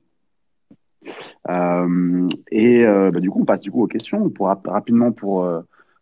Euh, 1.50 2.28
et 2.50 2.84
bah, 2.84 3.20
du 3.20 3.30
coup, 3.30 3.42
on 3.42 3.44
passe 3.44 3.60
du 3.60 3.70
coup 3.70 3.82
aux 3.82 3.86
questions. 3.88 4.30
Pour, 4.30 4.46
rap- 4.46 4.66
rapidement, 4.66 5.12
pour 5.12 5.46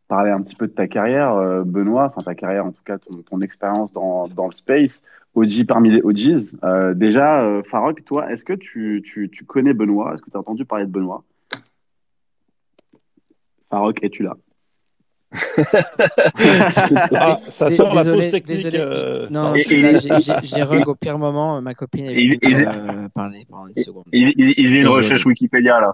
parler 0.06 0.30
un 0.30 0.42
petit 0.42 0.54
peu 0.54 0.66
de 0.68 0.72
ta 0.72 0.86
carrière, 0.86 1.64
Benoît, 1.64 2.12
enfin 2.14 2.20
ta 2.22 2.34
carrière, 2.34 2.66
en 2.66 2.72
tout 2.72 2.82
cas 2.84 2.98
ton, 2.98 3.22
ton 3.22 3.40
expérience 3.40 3.92
dans, 3.92 4.28
dans 4.28 4.46
le 4.46 4.52
space, 4.52 5.02
OG 5.34 5.66
parmi 5.66 5.90
les 5.90 6.02
OGs. 6.02 6.56
Euh, 6.62 6.94
déjà, 6.94 7.42
euh, 7.42 7.62
toi, 8.04 8.30
est-ce 8.30 8.44
que 8.44 8.52
tu, 8.52 9.02
tu, 9.04 9.30
tu 9.30 9.44
connais 9.44 9.72
Benoît? 9.72 10.14
Est-ce 10.14 10.22
que 10.22 10.30
tu 10.30 10.36
as 10.36 10.40
entendu 10.40 10.64
parler 10.64 10.86
de 10.86 10.90
Benoît? 10.90 11.24
Farok, 13.70 14.02
es-tu 14.02 14.22
là? 14.22 14.36
Ah, 17.14 17.38
ça 17.48 17.70
sort 17.70 17.94
la 17.94 18.02
désolé, 18.02 18.22
pause 18.22 18.30
technique. 18.30 18.56
désolé. 18.56 18.78
euh, 18.80 19.26
Non, 19.30 19.54
j'ai- 19.54 20.62
rug 20.62 20.88
au 20.88 20.94
pire 20.94 21.18
moment. 21.18 21.60
Ma 21.62 21.74
copine 21.74 22.06
est 22.06 22.14
Il- 22.14 22.30
venue 22.30 22.38
il- 22.42 22.66
euh, 22.66 23.08
parler 23.14 23.46
pendant 23.48 23.68
une 23.68 23.74
seconde. 23.74 24.04
Il, 24.12 24.32
il, 24.36 24.76
une 24.76 24.88
recherche 24.88 25.24
Wikipédia 25.26 25.80
là. 25.80 25.92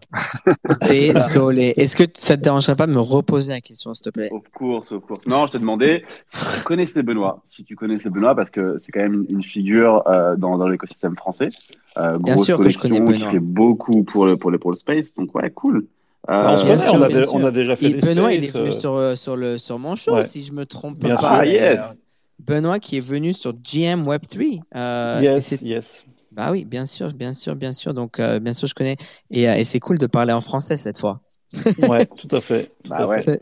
Désolé. 0.89 1.75
Est-ce 1.77 1.97
que 1.97 2.05
ça 2.15 2.37
te 2.37 2.43
dérangerait 2.43 2.77
pas 2.77 2.87
de 2.87 2.93
me 2.93 3.01
reposer 3.01 3.51
la 3.53 3.61
question, 3.61 3.95
s'il 3.95 4.05
te 4.05 4.11
plaît? 4.11 4.29
Of 4.33 4.43
course, 4.57 4.93
of 4.93 5.03
course. 5.07 5.27
Non, 5.27 5.47
je 5.47 5.53
te 5.53 5.59
demandais 5.59 6.05
si 6.27 6.57
tu 6.59 6.63
connaissais 6.65 7.03
Benoît. 7.03 7.43
Si 7.49 7.65
tu 7.65 7.77
connaissais 7.77 8.11
Benoît, 8.11 8.35
parce 8.35 8.51
que 8.51 8.77
c'est 8.79 8.93
quand 8.93 9.01
même 9.01 9.27
une, 9.31 9.43
figure 9.43 10.03
euh, 10.09 10.37
dans, 10.37 10.59
dans 10.59 10.69
l'écosystème 10.69 11.15
français. 11.17 11.49
Euh, 11.97 12.19
Bien 12.19 12.37
sûr 12.37 12.59
que 12.59 12.69
je 12.69 12.79
connais 12.79 12.99
collection 12.99 13.07
qui 13.17 13.19
Benoît. 13.19 13.31
fait 13.33 13.39
beaucoup 13.41 14.05
pour 14.05 14.27
le, 14.27 14.37
pour 14.37 14.51
le, 14.51 14.59
pour 14.59 14.71
le 14.71 14.77
space. 14.77 15.15
Donc, 15.15 15.35
ouais, 15.35 15.51
cool. 15.51 15.87
Euh, 16.31 16.43
Bah, 16.43 16.53
on 16.53 16.57
se 16.57 16.65
bien 16.65 16.75
connaît, 16.75 16.85
sûr, 16.85 16.95
on, 16.95 17.43
a 17.43 17.49
on 17.49 17.51
déjà 17.51 17.75
fait 17.77 17.87
Et 17.87 17.95
des 17.95 18.01
Benoît, 18.01 18.33
il 18.33 18.45
est 18.45 18.51
venu 18.51 18.69
euh, 18.69 18.73
sur, 18.73 18.95
euh, 18.97 19.17
sur, 19.17 19.37
le, 19.37 19.57
sur 19.57 19.79
mon 19.79 19.97
show, 19.97 20.15
Ouais. 20.15 20.23
si 20.23 20.43
je 20.45 20.53
me 20.53 20.67
trompe 20.67 20.99
Bien 20.99 21.15
pas. 21.17 21.21
sûr. 21.23 21.29
Ah, 21.31 21.47
yes. 21.47 21.99
Benoît 22.39 22.79
qui 22.79 22.99
est 22.99 23.01
venu 23.01 23.33
sur 23.33 23.53
GM 23.55 24.07
Web3. 24.07 24.61
Euh, 24.77 25.21
et 25.21 25.25
Yes, 25.25 25.47
c'est- 25.47 25.63
yes. 25.63 26.07
bah 26.33 26.51
oui, 26.53 26.65
bien 26.67 26.85
sûr, 26.87 27.13
bien 27.15 27.33
sûr, 27.33 27.57
bien 27.57 27.73
sûr. 27.73 27.95
Donc, 27.95 28.21
euh, 28.21 28.41
bien 28.41 28.53
sûr, 28.53 28.69
je 28.69 28.75
connais. 28.75 28.97
Et, 29.31 29.49
euh, 29.49 29.55
et 29.55 29.65
c'est 29.65 29.81
cool 29.81 29.97
de 29.99 30.07
parler 30.07 30.33
en 30.35 30.41
français 30.43 30.77
cette 30.77 30.99
fois. 30.99 31.21
Ouais, 31.89 32.05
tout 32.05 32.29
à 32.37 32.41
fait. 32.43 32.67
tout 32.85 32.91
Bah 32.91 32.99
à 32.99 33.07
ouais. 33.07 33.19
fait. 33.23 33.41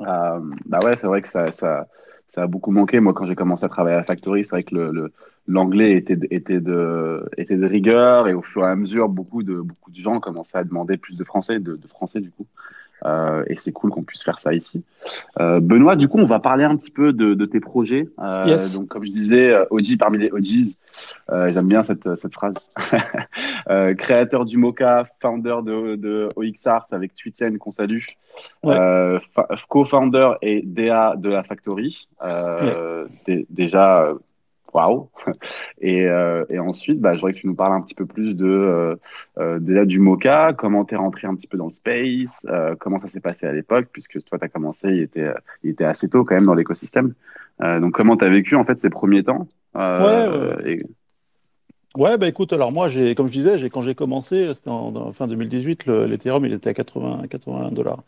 Euh, 0.00 0.40
bah 0.66 0.78
ouais, 0.84 0.96
c'est 0.96 1.06
vrai 1.06 1.20
que 1.22 1.28
ça, 1.28 1.50
ça, 1.50 1.86
ça 2.28 2.42
a 2.42 2.46
beaucoup 2.46 2.70
manqué. 2.70 3.00
Moi, 3.00 3.12
quand 3.14 3.26
j'ai 3.26 3.34
commencé 3.34 3.64
à 3.64 3.68
travailler 3.68 3.96
à 3.96 3.98
la 3.98 4.04
Factory, 4.04 4.44
c'est 4.44 4.50
vrai 4.56 4.62
que 4.62 4.74
le, 4.74 4.90
le- 4.92 5.12
l'anglais 5.48 5.92
était, 5.92 6.14
de- 6.16 6.28
était, 6.30 6.60
de, 6.60 7.28
était 7.36 7.56
de 7.56 7.66
rigueur 7.66 8.28
et 8.28 8.34
au 8.34 8.42
fur 8.42 8.62
et 8.62 8.68
à 8.68 8.76
mesure, 8.76 9.08
beaucoup 9.08 9.42
de, 9.42 9.60
beaucoup 9.60 9.90
de 9.90 9.96
gens 9.96 10.20
commençaient 10.20 10.58
à 10.58 10.64
demander 10.64 10.96
plus 10.98 11.16
de 11.16 11.24
français, 11.24 11.58
de, 11.58 11.74
de 11.76 11.86
français 11.88 12.20
du 12.20 12.30
coup. 12.30 12.46
Euh, 13.04 13.44
et 13.46 13.54
c'est 13.54 13.70
cool 13.70 13.90
qu'on 13.92 14.02
puisse 14.02 14.24
faire 14.24 14.40
ça 14.40 14.52
ici. 14.52 14.82
Euh, 15.38 15.60
Benoît, 15.60 15.94
du 15.94 16.08
coup, 16.08 16.18
on 16.18 16.26
va 16.26 16.40
parler 16.40 16.64
un 16.64 16.76
petit 16.76 16.90
peu 16.90 17.12
de, 17.12 17.34
de 17.34 17.44
tes 17.46 17.60
projets. 17.60 18.08
Euh, 18.18 18.42
Yes. 18.46 18.74
Donc, 18.74 18.88
comme 18.88 19.04
je 19.06 19.12
disais, 19.12 19.54
OG 19.70 19.96
parmi 19.98 20.18
les 20.18 20.30
OGs. 20.32 20.74
J'aime 21.52 21.68
bien 21.68 21.82
cette, 21.82 22.16
cette 22.16 22.34
phrase. 22.34 22.56
Créateur 23.98 24.44
du 24.44 24.58
Mocha, 24.58 25.06
founder 25.20 25.58
de, 25.64 25.96
de 25.96 26.28
OXArt 26.36 26.86
avec 26.90 27.14
Twitian 27.14 27.56
qu'on 27.58 27.70
salue. 27.70 28.02
Ouais. 28.64 29.18
Co-founder 29.68 30.32
et 30.42 30.62
DA 30.64 31.14
de 31.16 31.28
la 31.28 31.44
Factory. 31.44 32.08
Dé- 33.26 33.46
déjà, 33.48 34.12
waouh. 34.72 35.08
Et, 35.80 36.06
euh, 36.06 36.44
et 36.48 36.58
ensuite, 36.58 37.00
bah, 37.00 37.14
je 37.14 37.20
voudrais 37.20 37.32
que 37.32 37.38
tu 37.38 37.46
nous 37.46 37.54
parles 37.54 37.74
un 37.74 37.80
petit 37.80 37.94
peu 37.94 38.06
plus 38.06 38.34
de 38.34 38.46
euh, 38.46 38.96
euh, 39.38 39.58
déjà 39.58 39.84
du 39.84 40.00
Mocha, 40.00 40.52
comment 40.52 40.84
tu 40.84 40.94
es 40.94 40.96
rentré 40.96 41.26
un 41.26 41.34
petit 41.34 41.46
peu 41.46 41.58
dans 41.58 41.66
le 41.66 41.72
space, 41.72 42.46
euh, 42.48 42.74
comment 42.78 42.98
ça 42.98 43.08
s'est 43.08 43.20
passé 43.20 43.46
à 43.46 43.52
l'époque, 43.52 43.88
puisque 43.92 44.22
toi, 44.24 44.38
tu 44.38 44.44
as 44.44 44.48
commencé, 44.48 44.88
il 44.88 45.02
était, 45.02 45.32
il 45.62 45.70
était 45.70 45.84
assez 45.84 46.08
tôt 46.08 46.24
quand 46.24 46.34
même 46.34 46.46
dans 46.46 46.54
l'écosystème. 46.54 47.14
Donc, 47.60 47.92
comment 47.92 48.16
tu 48.16 48.24
as 48.24 48.28
vécu 48.28 48.54
en 48.54 48.64
fait 48.64 48.78
ces 48.78 48.90
premiers 48.90 49.24
temps 49.24 49.48
et- 50.64 50.82
Ouais, 51.98 52.16
bah 52.16 52.28
écoute, 52.28 52.52
alors 52.52 52.70
moi, 52.70 52.88
j'ai, 52.88 53.16
comme 53.16 53.26
je 53.26 53.32
disais, 53.32 53.58
j'ai, 53.58 53.70
quand 53.70 53.82
j'ai 53.82 53.96
commencé, 53.96 54.54
c'était 54.54 54.70
en, 54.70 55.12
fin 55.12 55.26
2018, 55.26 55.84
le- 55.86 56.06
l'Ethereum, 56.06 56.44
il 56.44 56.52
était 56.52 56.70
à 56.70 56.74
80, 56.74 57.22
80 57.28 57.72
dollars. 57.72 58.04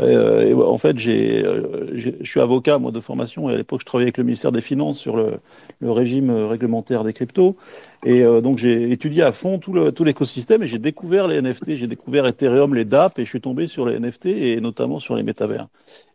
Euh, 0.00 0.42
et 0.42 0.54
en 0.54 0.78
fait, 0.78 0.98
j'ai, 0.98 1.44
euh, 1.44 1.88
j'ai- 1.94 2.16
je 2.20 2.30
suis 2.30 2.40
avocat, 2.40 2.78
moi, 2.78 2.92
de 2.92 3.00
formation, 3.00 3.50
et 3.50 3.54
à 3.54 3.56
l'époque, 3.56 3.80
je 3.80 3.86
travaillais 3.86 4.06
avec 4.08 4.18
le 4.18 4.24
ministère 4.24 4.52
des 4.52 4.60
Finances 4.62 4.98
sur 4.98 5.16
le, 5.16 5.40
régime 5.82 6.30
euh, 6.30 6.46
réglementaire 6.48 7.04
des 7.04 7.12
cryptos. 7.14 7.56
Et 8.04 8.22
euh, 8.22 8.40
donc, 8.42 8.58
j'ai 8.58 8.92
étudié 8.92 9.22
à 9.22 9.32
fond 9.32 9.58
tout, 9.58 9.90
tout 9.92 10.04
l'écosystème 10.04 10.62
et 10.62 10.68
j'ai 10.68 10.78
découvert 10.80 11.28
les 11.28 11.36
NFT, 11.38 11.76
j'ai 11.76 11.88
découvert 11.88 12.26
Ethereum, 12.26 12.74
les 12.74 12.84
DApp, 12.86 13.18
et 13.18 13.24
je 13.24 13.30
suis 13.30 13.40
tombé 13.42 13.66
sur 13.68 13.86
les 13.86 13.96
NFT 13.96 14.26
et 14.30 14.60
notamment 14.60 15.00
sur 15.00 15.16
les 15.16 15.22
métavers. 15.24 15.68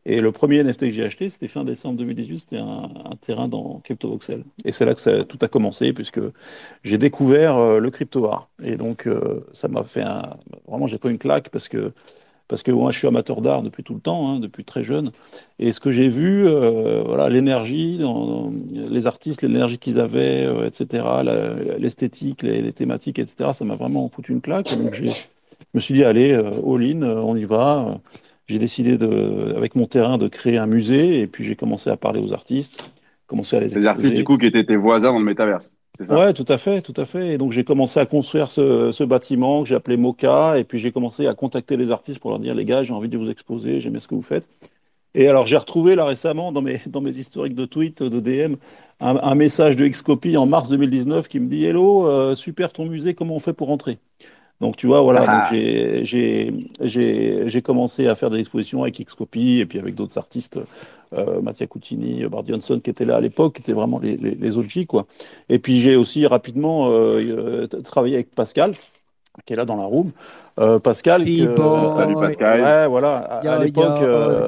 Et 0.09 0.21
le 0.21 0.31
premier 0.31 0.63
NFT 0.63 0.79
que 0.79 0.91
j'ai 0.91 1.03
acheté, 1.03 1.29
c'était 1.29 1.49
fin 1.49 1.65
décembre 1.65 1.97
2018, 1.97 2.39
c'était 2.39 2.57
un, 2.57 2.89
terrain 3.19 3.49
dans 3.49 3.81
CryptoVoxel. 3.83 4.45
Et 4.63 4.71
c'est 4.71 4.85
là 4.85 4.95
que 4.95 5.23
tout 5.23 5.37
a 5.41 5.49
commencé, 5.49 5.91
puisque 5.91 6.21
j'ai 6.81 6.97
découvert 6.97 7.57
euh, 7.57 7.79
le 7.79 7.91
crypto 7.91 8.25
art. 8.25 8.49
Et 8.63 8.77
donc, 8.77 9.05
euh, 9.05 9.45
ça 9.51 9.67
m'a 9.67 9.83
fait 9.83 10.03
un. 10.03 10.37
Vraiment, 10.65 10.87
j'ai 10.87 10.97
pris 10.97 11.09
une 11.09 11.17
claque 11.17 11.49
parce 11.49 11.67
que, 11.67 11.91
parce 12.47 12.63
que 12.63 12.71
moi, 12.71 12.91
je 12.91 12.99
suis 12.99 13.07
amateur 13.09 13.41
d'art 13.41 13.63
depuis 13.63 13.83
tout 13.83 13.95
le 13.95 13.99
temps, 13.99 14.29
hein, 14.29 14.39
depuis 14.39 14.63
très 14.63 14.81
jeune. 14.81 15.11
Et 15.59 15.73
ce 15.73 15.81
que 15.81 15.91
j'ai 15.91 16.07
vu, 16.07 16.47
euh, 16.47 17.03
voilà, 17.05 17.27
l'énergie, 17.27 17.99
les 18.71 19.07
artistes, 19.07 19.41
l'énergie 19.41 19.77
qu'ils 19.77 19.99
avaient, 19.99 20.47
etc., 20.65 21.05
l'esthétique, 21.79 22.43
les, 22.43 22.71
thématiques, 22.71 23.19
etc., 23.19 23.49
ça 23.51 23.65
m'a 23.65 23.75
vraiment 23.75 24.07
foutu 24.07 24.31
une 24.31 24.41
claque. 24.41 24.73
Donc, 24.77 24.93
je 24.93 25.11
me 25.73 25.81
suis 25.81 25.95
dit, 25.95 26.05
allez, 26.05 26.31
all-in, 26.33 27.01
on 27.01 27.35
y 27.35 27.43
va. 27.43 27.99
J'ai 28.47 28.59
décidé, 28.59 28.97
de, 28.97 29.53
avec 29.57 29.75
mon 29.75 29.87
terrain, 29.87 30.17
de 30.17 30.27
créer 30.27 30.57
un 30.57 30.67
musée. 30.67 31.21
Et 31.21 31.27
puis, 31.27 31.43
j'ai 31.43 31.55
commencé 31.55 31.89
à 31.89 31.97
parler 31.97 32.21
aux 32.21 32.33
artistes, 32.33 32.89
commencé 33.27 33.57
à 33.57 33.59
les 33.59 33.69
ces 33.69 33.87
artistes 33.87 34.13
exposer. 34.13 34.15
du 34.15 34.23
coup 34.23 34.37
qui 34.37 34.45
étaient 34.47 34.65
tes 34.65 34.75
voisins 34.75 35.11
dans 35.11 35.19
le 35.19 35.25
métaverse. 35.25 35.73
C'est 35.97 36.05
ça? 36.05 36.19
Ouais, 36.19 36.31
tout 36.33 36.45
à 36.47 36.57
fait, 36.57 36.81
tout 36.81 36.93
à 36.95 37.05
fait. 37.05 37.33
Et 37.33 37.37
donc 37.37 37.51
j'ai 37.51 37.65
commencé 37.65 37.99
à 37.99 38.05
construire 38.05 38.49
ce, 38.49 38.91
ce 38.91 39.03
bâtiment 39.03 39.63
que 39.63 39.69
j'ai 39.69 39.75
appelé 39.75 39.97
Mocha, 39.97 40.57
et 40.57 40.63
puis 40.63 40.79
j'ai 40.79 40.91
commencé 40.93 41.27
à 41.27 41.33
contacter 41.33 41.75
les 41.75 41.91
artistes 41.91 42.19
pour 42.19 42.29
leur 42.29 42.39
dire, 42.39 42.55
les 42.55 42.63
gars, 42.65 42.83
j'ai 42.83 42.93
envie 42.93 43.09
de 43.09 43.17
vous 43.17 43.29
exposer, 43.29 43.81
j'aime 43.81 43.91
bien 43.93 43.99
ce 43.99 44.07
que 44.07 44.15
vous 44.15 44.21
faites. 44.21 44.49
Et 45.15 45.27
alors, 45.27 45.47
j'ai 45.47 45.57
retrouvé 45.57 45.95
là 45.95 46.05
récemment 46.05 46.51
dans 46.51 46.61
mes, 46.61 46.81
dans 46.87 47.01
mes 47.01 47.17
historiques 47.17 47.55
de 47.55 47.65
tweets, 47.65 48.03
de 48.03 48.19
DM, 48.19 48.55
un, 49.01 49.17
un 49.17 49.35
message 49.35 49.75
de 49.75 49.87
Xcopy 49.87 50.37
en 50.37 50.45
mars 50.45 50.69
2019 50.69 51.27
qui 51.27 51.39
me 51.39 51.47
dit 51.47 51.65
Hello, 51.65 52.07
euh, 52.07 52.35
super 52.35 52.73
ton 52.73 52.85
musée, 52.85 53.15
comment 53.15 53.35
on 53.35 53.39
fait 53.39 53.53
pour 53.53 53.71
entrer 53.71 53.99
donc 54.61 54.75
tu 54.75 54.87
vois, 54.87 55.01
voilà, 55.01 55.23
Ah. 55.27 55.47
j'ai- 55.51 56.03
j'ai 56.05 56.53
j'ai- 56.81 57.47
j'ai 57.49 57.61
commencé 57.61 58.07
à 58.07 58.15
faire 58.15 58.29
des 58.29 58.39
expositions 58.39 58.81
avec 58.83 58.99
Xcopy 58.99 59.59
et 59.59 59.65
puis 59.65 59.79
avec 59.79 59.95
d'autres 59.95 60.17
artistes, 60.17 60.59
euh, 61.13 61.41
Mattia 61.41 61.67
Coutini, 61.67 62.25
Bart 62.25 62.43
Johnson 62.45 62.79
qui 62.83 62.89
étaient 62.89 63.05
là 63.05 63.17
à 63.17 63.21
l'époque, 63.21 63.55
qui 63.55 63.61
étaient 63.61 63.73
vraiment 63.73 63.99
les, 63.99 64.17
les, 64.17 64.35
les 64.35 64.57
OG, 64.57 64.85
quoi. 64.87 65.05
Et 65.49 65.59
puis 65.59 65.79
j'ai 65.79 65.95
aussi 65.95 66.25
rapidement 66.25 66.89
euh, 66.89 67.19
euh, 67.21 67.67
travaillé 67.67 68.15
avec 68.15 68.33
Pascal, 68.33 68.71
qui 69.45 69.53
est 69.53 69.55
là 69.55 69.65
dans 69.65 69.75
la 69.77 69.85
room. 69.85 70.11
Euh, 70.59 70.79
Pascal, 70.79 71.23
qui, 71.23 71.43
euh, 71.43 71.49
People. 71.53 71.91
Salut 71.95 72.15
Pascal. 72.15 72.61
ouais, 72.61 72.87
voilà, 72.87 73.17
à, 73.17 73.41
à 73.53 73.63
l'époque, 73.63 74.01
euh. 74.01 74.47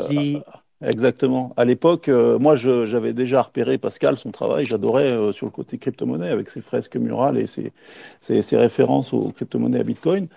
Exactement. 0.82 1.54
À 1.58 1.66
l'époque, 1.66 2.08
euh, 2.08 2.40
moi, 2.40 2.56
j'avais 2.56 3.12
déjà 3.12 3.42
repéré 3.42 3.78
Pascal, 3.78 4.18
son 4.18 4.32
travail. 4.32 4.66
J'adorais 4.66 5.12
euh, 5.12 5.34
sur 5.34 5.46
le 5.46 5.52
côté 5.52 5.78
crypto-monnaie 5.78 6.30
avec 6.30 6.50
ses 6.50 6.62
fresques 6.62 6.96
murales 6.96 7.38
et 7.38 7.48
ses, 7.48 7.74
ses- 8.22 8.42
ses 8.42 8.56
références 8.56 9.12
aux 9.12 9.30
crypto-monnaies 9.34 9.80
à 9.82 9.84
Bitcoin. 9.84 10.30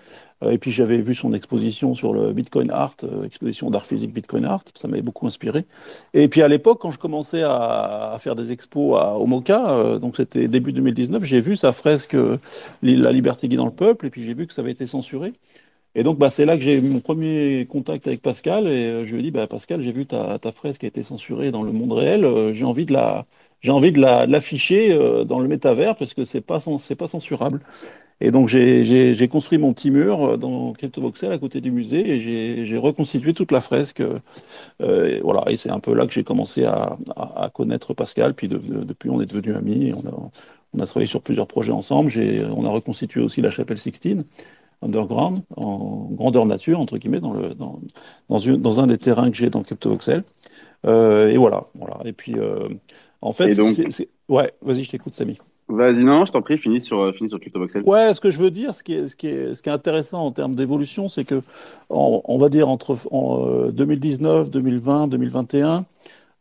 Euh, 0.43 0.49
et 0.51 0.57
puis, 0.57 0.69
j'avais 0.71 0.97
vu 1.01 1.15
son 1.15 1.31
exposition 1.31 1.93
sur 1.93 2.13
le 2.13 2.33
Bitcoin 2.33 2.71
Art, 2.71 2.95
euh, 3.05 3.23
exposition 3.23 3.69
d'art 3.71 3.85
physique 3.85 4.11
Bitcoin 4.13 4.43
Art. 4.43 4.65
Ça 4.75 4.89
m'avait 4.89 5.01
beaucoup 5.01 5.25
inspiré. 5.27 5.65
Et 6.13 6.27
puis, 6.27 6.41
à 6.41 6.49
l'époque, 6.49 6.79
quand 6.81 6.91
je 6.91 6.99
commençais 6.99 7.43
à, 7.43 8.11
à 8.13 8.19
faire 8.19 8.35
des 8.35 8.51
expos 8.51 8.99
à, 8.99 9.13
au 9.15 9.25
MoCA, 9.27 9.69
euh, 9.71 9.97
donc 9.99 10.17
c'était 10.17 10.49
début 10.49 10.73
2019, 10.73 11.23
j'ai 11.23 11.39
vu 11.39 11.55
sa 11.55 11.71
fresque 11.71 12.15
euh, 12.15 12.35
La 12.81 13.13
liberté 13.13 13.47
guidant 13.47 13.65
le 13.65 13.71
peuple. 13.71 14.07
Et 14.07 14.09
puis, 14.09 14.23
j'ai 14.23 14.33
vu 14.33 14.45
que 14.45 14.53
ça 14.53 14.61
avait 14.61 14.71
été 14.71 14.87
censuré. 14.87 15.31
Et 15.95 16.03
donc, 16.03 16.17
bah, 16.17 16.29
c'est 16.31 16.45
là 16.45 16.57
que 16.57 16.63
j'ai 16.63 16.77
eu 16.77 16.81
mon 16.81 16.99
premier 17.01 17.67
contact 17.69 18.07
avec 18.07 18.21
Pascal 18.21 18.67
et 18.67 18.71
euh, 18.87 19.05
je 19.05 19.13
lui 19.13 19.19
ai 19.19 19.23
dit, 19.23 19.31
bah, 19.31 19.45
Pascal, 19.47 19.81
j'ai 19.81 19.91
vu 19.91 20.05
ta, 20.07 20.39
ta 20.39 20.51
fresque 20.51 20.79
qui 20.81 20.85
a 20.87 20.89
été 20.89 21.03
censurée 21.03 21.51
dans 21.51 21.61
le 21.63 21.71
monde 21.71 21.91
réel, 21.93 22.25
euh, 22.25 22.53
j'ai 22.53 22.65
envie 22.65 22.85
de 22.85 22.93
la, 22.93 23.25
j'ai 23.61 23.71
envie 23.71 23.91
de 23.91 23.99
la, 24.01 24.25
l'afficher 24.25 24.91
euh, 24.91 25.23
dans 25.23 25.39
le 25.39 25.47
métavers 25.47 25.95
parce 25.95 26.13
que 26.15 26.25
c'est 26.25 26.41
pas, 26.41 26.59
c'est 26.79 26.95
pas 26.95 27.07
censurable. 27.07 27.61
Et 28.21 28.31
donc, 28.31 28.49
j'ai, 28.49 29.27
construit 29.29 29.57
mon 29.59 29.73
petit 29.73 29.91
mur 29.91 30.37
dans 30.39 30.73
CryptoVoxel 30.73 31.31
à 31.31 31.39
côté 31.39 31.61
du 31.61 31.71
musée 31.71 32.09
et 32.17 32.65
j'ai, 32.65 32.77
reconstitué 32.77 33.33
toute 33.33 33.51
la 33.51 33.61
fresque. 33.61 34.01
euh, 34.81 35.07
et 35.07 35.21
voilà, 35.21 35.43
et 35.51 35.55
c'est 35.57 35.69
un 35.71 35.79
peu 35.79 35.93
là 35.93 36.05
que 36.07 36.13
j'ai 36.13 36.23
commencé 36.23 36.65
à, 36.65 36.97
à, 37.15 37.45
à 37.45 37.49
connaître 37.49 37.93
Pascal. 37.93 38.33
Puis 38.35 38.47
de- 38.49 38.57
de- 38.57 38.83
depuis, 38.83 39.09
on 39.09 39.21
est 39.21 39.25
devenus 39.25 39.55
amis 39.55 39.93
on 39.93 40.07
a, 40.09 40.31
on 40.73 40.79
a 40.79 40.85
travaillé 40.87 41.07
sur 41.07 41.21
plusieurs 41.21 41.47
projets 41.47 41.71
ensemble. 41.73 42.11
On 42.55 42.65
a 42.65 42.69
reconstitué 42.69 43.21
aussi 43.21 43.41
la 43.41 43.49
chapelle 43.51 43.77
Sixtine 43.77 44.25
underground, 44.83 45.41
en 45.55 46.09
grandeur 46.11 46.45
nature, 46.45 46.79
entre 46.79 46.97
guillemets, 46.97 47.19
dans, 47.19 47.33
le, 47.33 47.53
dans, 47.55 47.79
dans, 48.29 48.39
une- 48.39 48.57
dans 48.61 48.79
un 48.79 48.87
des 48.87 48.97
terrains 48.97 49.31
que 49.31 49.37
j'ai 49.37 49.49
dans 49.49 49.63
CryptoVoxel. 49.63 50.23
Euh, 50.85 51.29
et 51.29 51.37
voilà, 51.37 51.65
voilà. 51.75 51.97
Et 52.05 52.13
puis, 52.13 52.33
euh, 52.37 52.67
en 53.21 53.31
fait, 53.31 53.55
donc- 53.55 53.75
ouais, 54.29 54.51
vas-y, 54.61 54.83
je 54.83 54.91
t'écoute, 54.91 55.13
Samy. 55.13 55.37
Vas-y, 55.69 56.03
non, 56.03 56.25
je 56.25 56.33
t'en 56.33 56.41
prie, 56.41 56.57
finis 56.57 56.81
sur, 56.81 56.99
euh, 56.99 57.13
finis 57.13 57.29
sur 57.29 57.39
CryptoVoxel. 57.39 57.83
Ouais, 57.85 58.13
ce 58.13 58.19
que 58.19 58.29
je 58.29 58.37
veux 58.37 58.51
dire, 58.51 58.75
ce 58.75 58.83
qui 58.83 58.93
est, 58.95 59.07
ce 59.07 59.15
qui 59.15 59.27
est, 59.27 59.53
ce 59.55 59.63
qui 59.63 59.69
est 59.69 59.71
intéressant 59.71 60.25
en 60.25 60.31
termes 60.31 60.55
d'évolution, 60.55 61.07
c'est 61.07 61.23
que, 61.23 61.41
en- 61.89 62.21
on 62.25 62.37
va 62.37 62.49
dire 62.49 62.67
entre 62.67 62.97
en, 63.11 63.47
euh, 63.47 63.71
2019, 63.71 64.49
2020, 64.49 65.07
2021, 65.07 65.85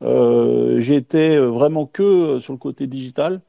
euh, 0.03 0.80
j'étais 0.80 1.36
vraiment 1.38 1.86
que 1.86 2.40
sur 2.40 2.53
le 2.53 2.59
côté 2.59 2.88
digital, 2.88 3.40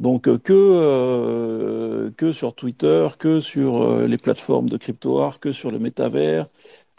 donc 0.00 0.26
euh, 0.28 0.38
que, 0.38 0.52
euh, 0.52 2.10
que 2.16 2.32
sur 2.32 2.54
Twitter, 2.54 3.08
que 3.18 3.40
sur 3.40 3.82
euh, 3.82 4.06
les 4.06 4.18
plateformes 4.18 4.68
de 4.68 4.76
crypto-art, 4.76 5.38
que 5.40 5.52
sur 5.52 5.70
le 5.70 5.78
métavers. 5.78 6.48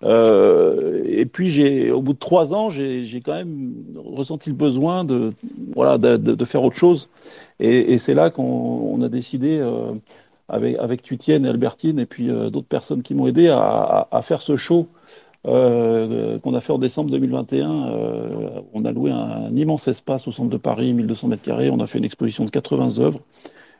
Et 0.05 1.25
puis, 1.25 1.49
j'ai, 1.49 1.89
au 1.91 2.01
bout 2.01 2.11
de 2.13 2.19
trois 2.19 2.53
ans, 2.53 2.69
j'ai, 2.69 3.21
quand 3.23 3.36
même 3.36 3.73
ressenti 3.95 4.49
le 4.49 4.55
besoin 4.55 5.05
de, 5.05 5.31
voilà, 5.75 5.97
de, 5.97 6.17
de- 6.17 6.45
faire 6.45 6.61
autre 6.63 6.75
chose. 6.75 7.09
Et, 7.61 7.97
c'est 7.97 8.13
là 8.13 8.29
qu'on 8.29 8.43
on 8.43 9.01
a 9.01 9.07
décidé, 9.07 9.65
avec, 10.49 10.77
avec 10.77 11.03
Tutienne 11.03 11.45
et 11.45 11.49
Albertine, 11.49 11.99
et 11.99 12.05
puis 12.05 12.27
d'autres 12.27 12.67
personnes 12.67 13.01
qui 13.01 13.13
m'ont 13.15 13.27
aidé 13.27 13.47
à- 13.47 14.09
à 14.11 14.21
faire 14.21 14.41
ce 14.41 14.57
show 14.57 14.89
euh, 15.45 16.39
qu'on 16.39 16.53
a 16.53 16.61
fait 16.61 16.71
en 16.73 16.77
décembre 16.79 17.11
2021. 17.11 17.87
Euh, 17.87 18.29
on 18.73 18.85
a 18.85 18.91
loué 18.91 19.11
un, 19.11 19.15
un 19.47 19.55
immense 19.55 19.87
espace 19.87 20.27
au 20.27 20.31
centre 20.31 20.49
de 20.49 20.57
Paris, 20.57 20.93
1200 20.93 21.27
mètres 21.27 21.41
carrés. 21.43 21.69
On 21.69 21.79
a 21.79 21.87
fait 21.87 21.97
une 21.97 22.05
exposition 22.05 22.45
de 22.45 22.49
80 22.49 22.99
œuvres. 22.99 23.19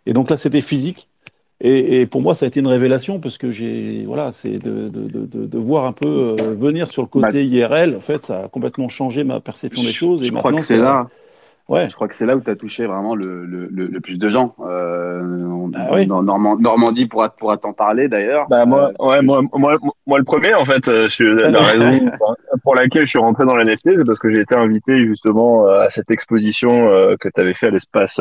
Et 0.06 0.14
donc 0.14 0.30
là, 0.30 0.38
c'était 0.38 0.62
physique. 0.62 1.08
Et, 1.62 2.02
et 2.02 2.06
pour 2.08 2.22
moi, 2.22 2.36
ça 2.36 2.44
a 2.46 2.48
été 2.48 2.60
une 2.60 2.68
révélation 2.68 3.20
parce 3.20 3.38
que 3.38 3.52
j'ai, 3.52 4.04
voilà, 4.06 4.32
c'est 4.34 4.60
de, 4.60 4.90
de, 4.90 5.08
de, 5.26 5.46
de- 5.46 5.58
voir 5.58 5.86
un 5.86 5.94
peu 5.94 6.08
euh, 6.08 6.56
venir 6.56 6.92
sur 6.92 7.02
le 7.04 7.08
côté 7.08 7.46
IRL. 7.46 7.96
En 7.96 8.02
fait, 8.02 8.26
ça 8.26 8.44
a 8.46 8.48
complètement 8.50 8.90
changé 8.90 9.24
ma 9.24 9.40
perception 9.40 9.82
des 9.82 9.94
choses. 9.94 10.22
Je 10.24 10.26
et 10.26 10.30
crois 10.32 10.52
maintenant, 10.52 10.58
que 10.58 10.64
c'est 10.64 10.78
là. 10.78 11.08
Ouais. 11.70 11.88
Je 11.90 11.96
crois 11.96 12.08
que 12.10 12.16
c'est 12.16 12.26
là 12.26 12.36
où 12.36 12.42
tu 12.42 12.50
as 12.50 12.56
touché 12.58 12.86
vraiment 12.86 13.16
le, 13.16 13.46
le, 13.46 13.68
le, 13.72 13.88
le 13.88 14.00
plus 14.02 14.20
de 14.20 14.28
gens. 14.30 14.54
Euh, 14.60 15.22
on- 15.24 15.72
Ah 15.76 15.88
oui. 15.94 16.06
dans 16.06 16.22
Normand- 16.22 16.58
Normandie 16.60 17.06
pourra, 17.06 17.30
pourra 17.30 17.58
t'en 17.58 17.72
parler 17.74 18.10
d'ailleurs. 18.10 18.48
Bah 18.50 18.66
moi, 18.66 18.92
Euh, 19.00 19.06
ouais, 19.08 19.22
moi, 19.22 19.42
moi, 19.54 19.78
moi, 20.06 20.18
le 20.20 20.26
premier, 20.26 20.54
en 20.56 20.66
fait, 20.66 20.88
euh, 20.90 21.04
je 21.06 21.10
suis, 21.10 21.26
la 21.36 21.60
raison 21.62 22.12
pour 22.64 22.76
laquelle 22.76 23.04
je 23.04 23.10
suis 23.12 23.20
rentré 23.20 23.46
dans 23.46 23.56
la 23.56 23.64
NFT, 23.64 23.96
c'est 23.98 24.06
parce 24.06 24.20
que 24.20 24.30
j'ai 24.30 24.42
été 24.42 24.56
invité 24.56 25.06
justement 25.06 25.66
euh, 25.68 25.80
à 25.82 25.90
cette 25.90 26.12
exposition 26.12 26.90
euh, 26.90 27.16
que 27.20 27.30
tu 27.34 27.40
avais 27.40 27.54
fait 27.54 27.68
à 27.68 27.72
l'espace 27.72 28.20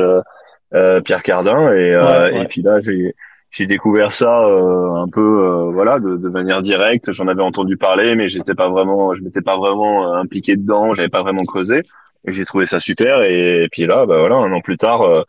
Pierre 1.04 1.22
Cardin, 1.22 1.72
et, 1.72 1.90
euh, 1.94 2.02
Ouais, 2.28 2.32
ouais. 2.38 2.42
et 2.42 2.46
puis 2.46 2.62
là, 2.62 2.80
j'ai 2.80 3.14
j'ai 3.50 3.66
découvert 3.66 4.12
ça 4.12 4.46
euh, 4.46 4.94
un 4.94 5.08
peu, 5.08 5.20
euh, 5.20 5.70
voilà, 5.72 5.98
de, 5.98 6.16
de 6.16 6.28
manière 6.30 6.62
directe. 6.62 7.12
J'en 7.12 7.28
avais 7.28 7.42
entendu 7.42 7.76
parler, 7.76 8.14
mais 8.16 8.28
j'étais 8.30 8.54
pas 8.54 8.70
vraiment, 8.70 9.14
je 9.14 9.20
m'étais 9.22 9.42
pas 9.42 9.58
vraiment 9.58 10.14
impliqué 10.14 10.56
dedans, 10.56 10.94
j'avais 10.94 11.10
pas 11.10 11.20
vraiment 11.20 11.44
creusé, 11.44 11.82
j'ai 12.26 12.44
trouvé 12.44 12.66
ça 12.66 12.80
super. 12.80 13.22
Et, 13.22 13.68
puis 13.70 13.86
là, 13.86 14.06
bah 14.06 14.18
voilà, 14.18 14.36
un 14.36 14.52
an 14.52 14.60
plus 14.60 14.76
tard. 14.78 15.02
euh, 15.02 15.22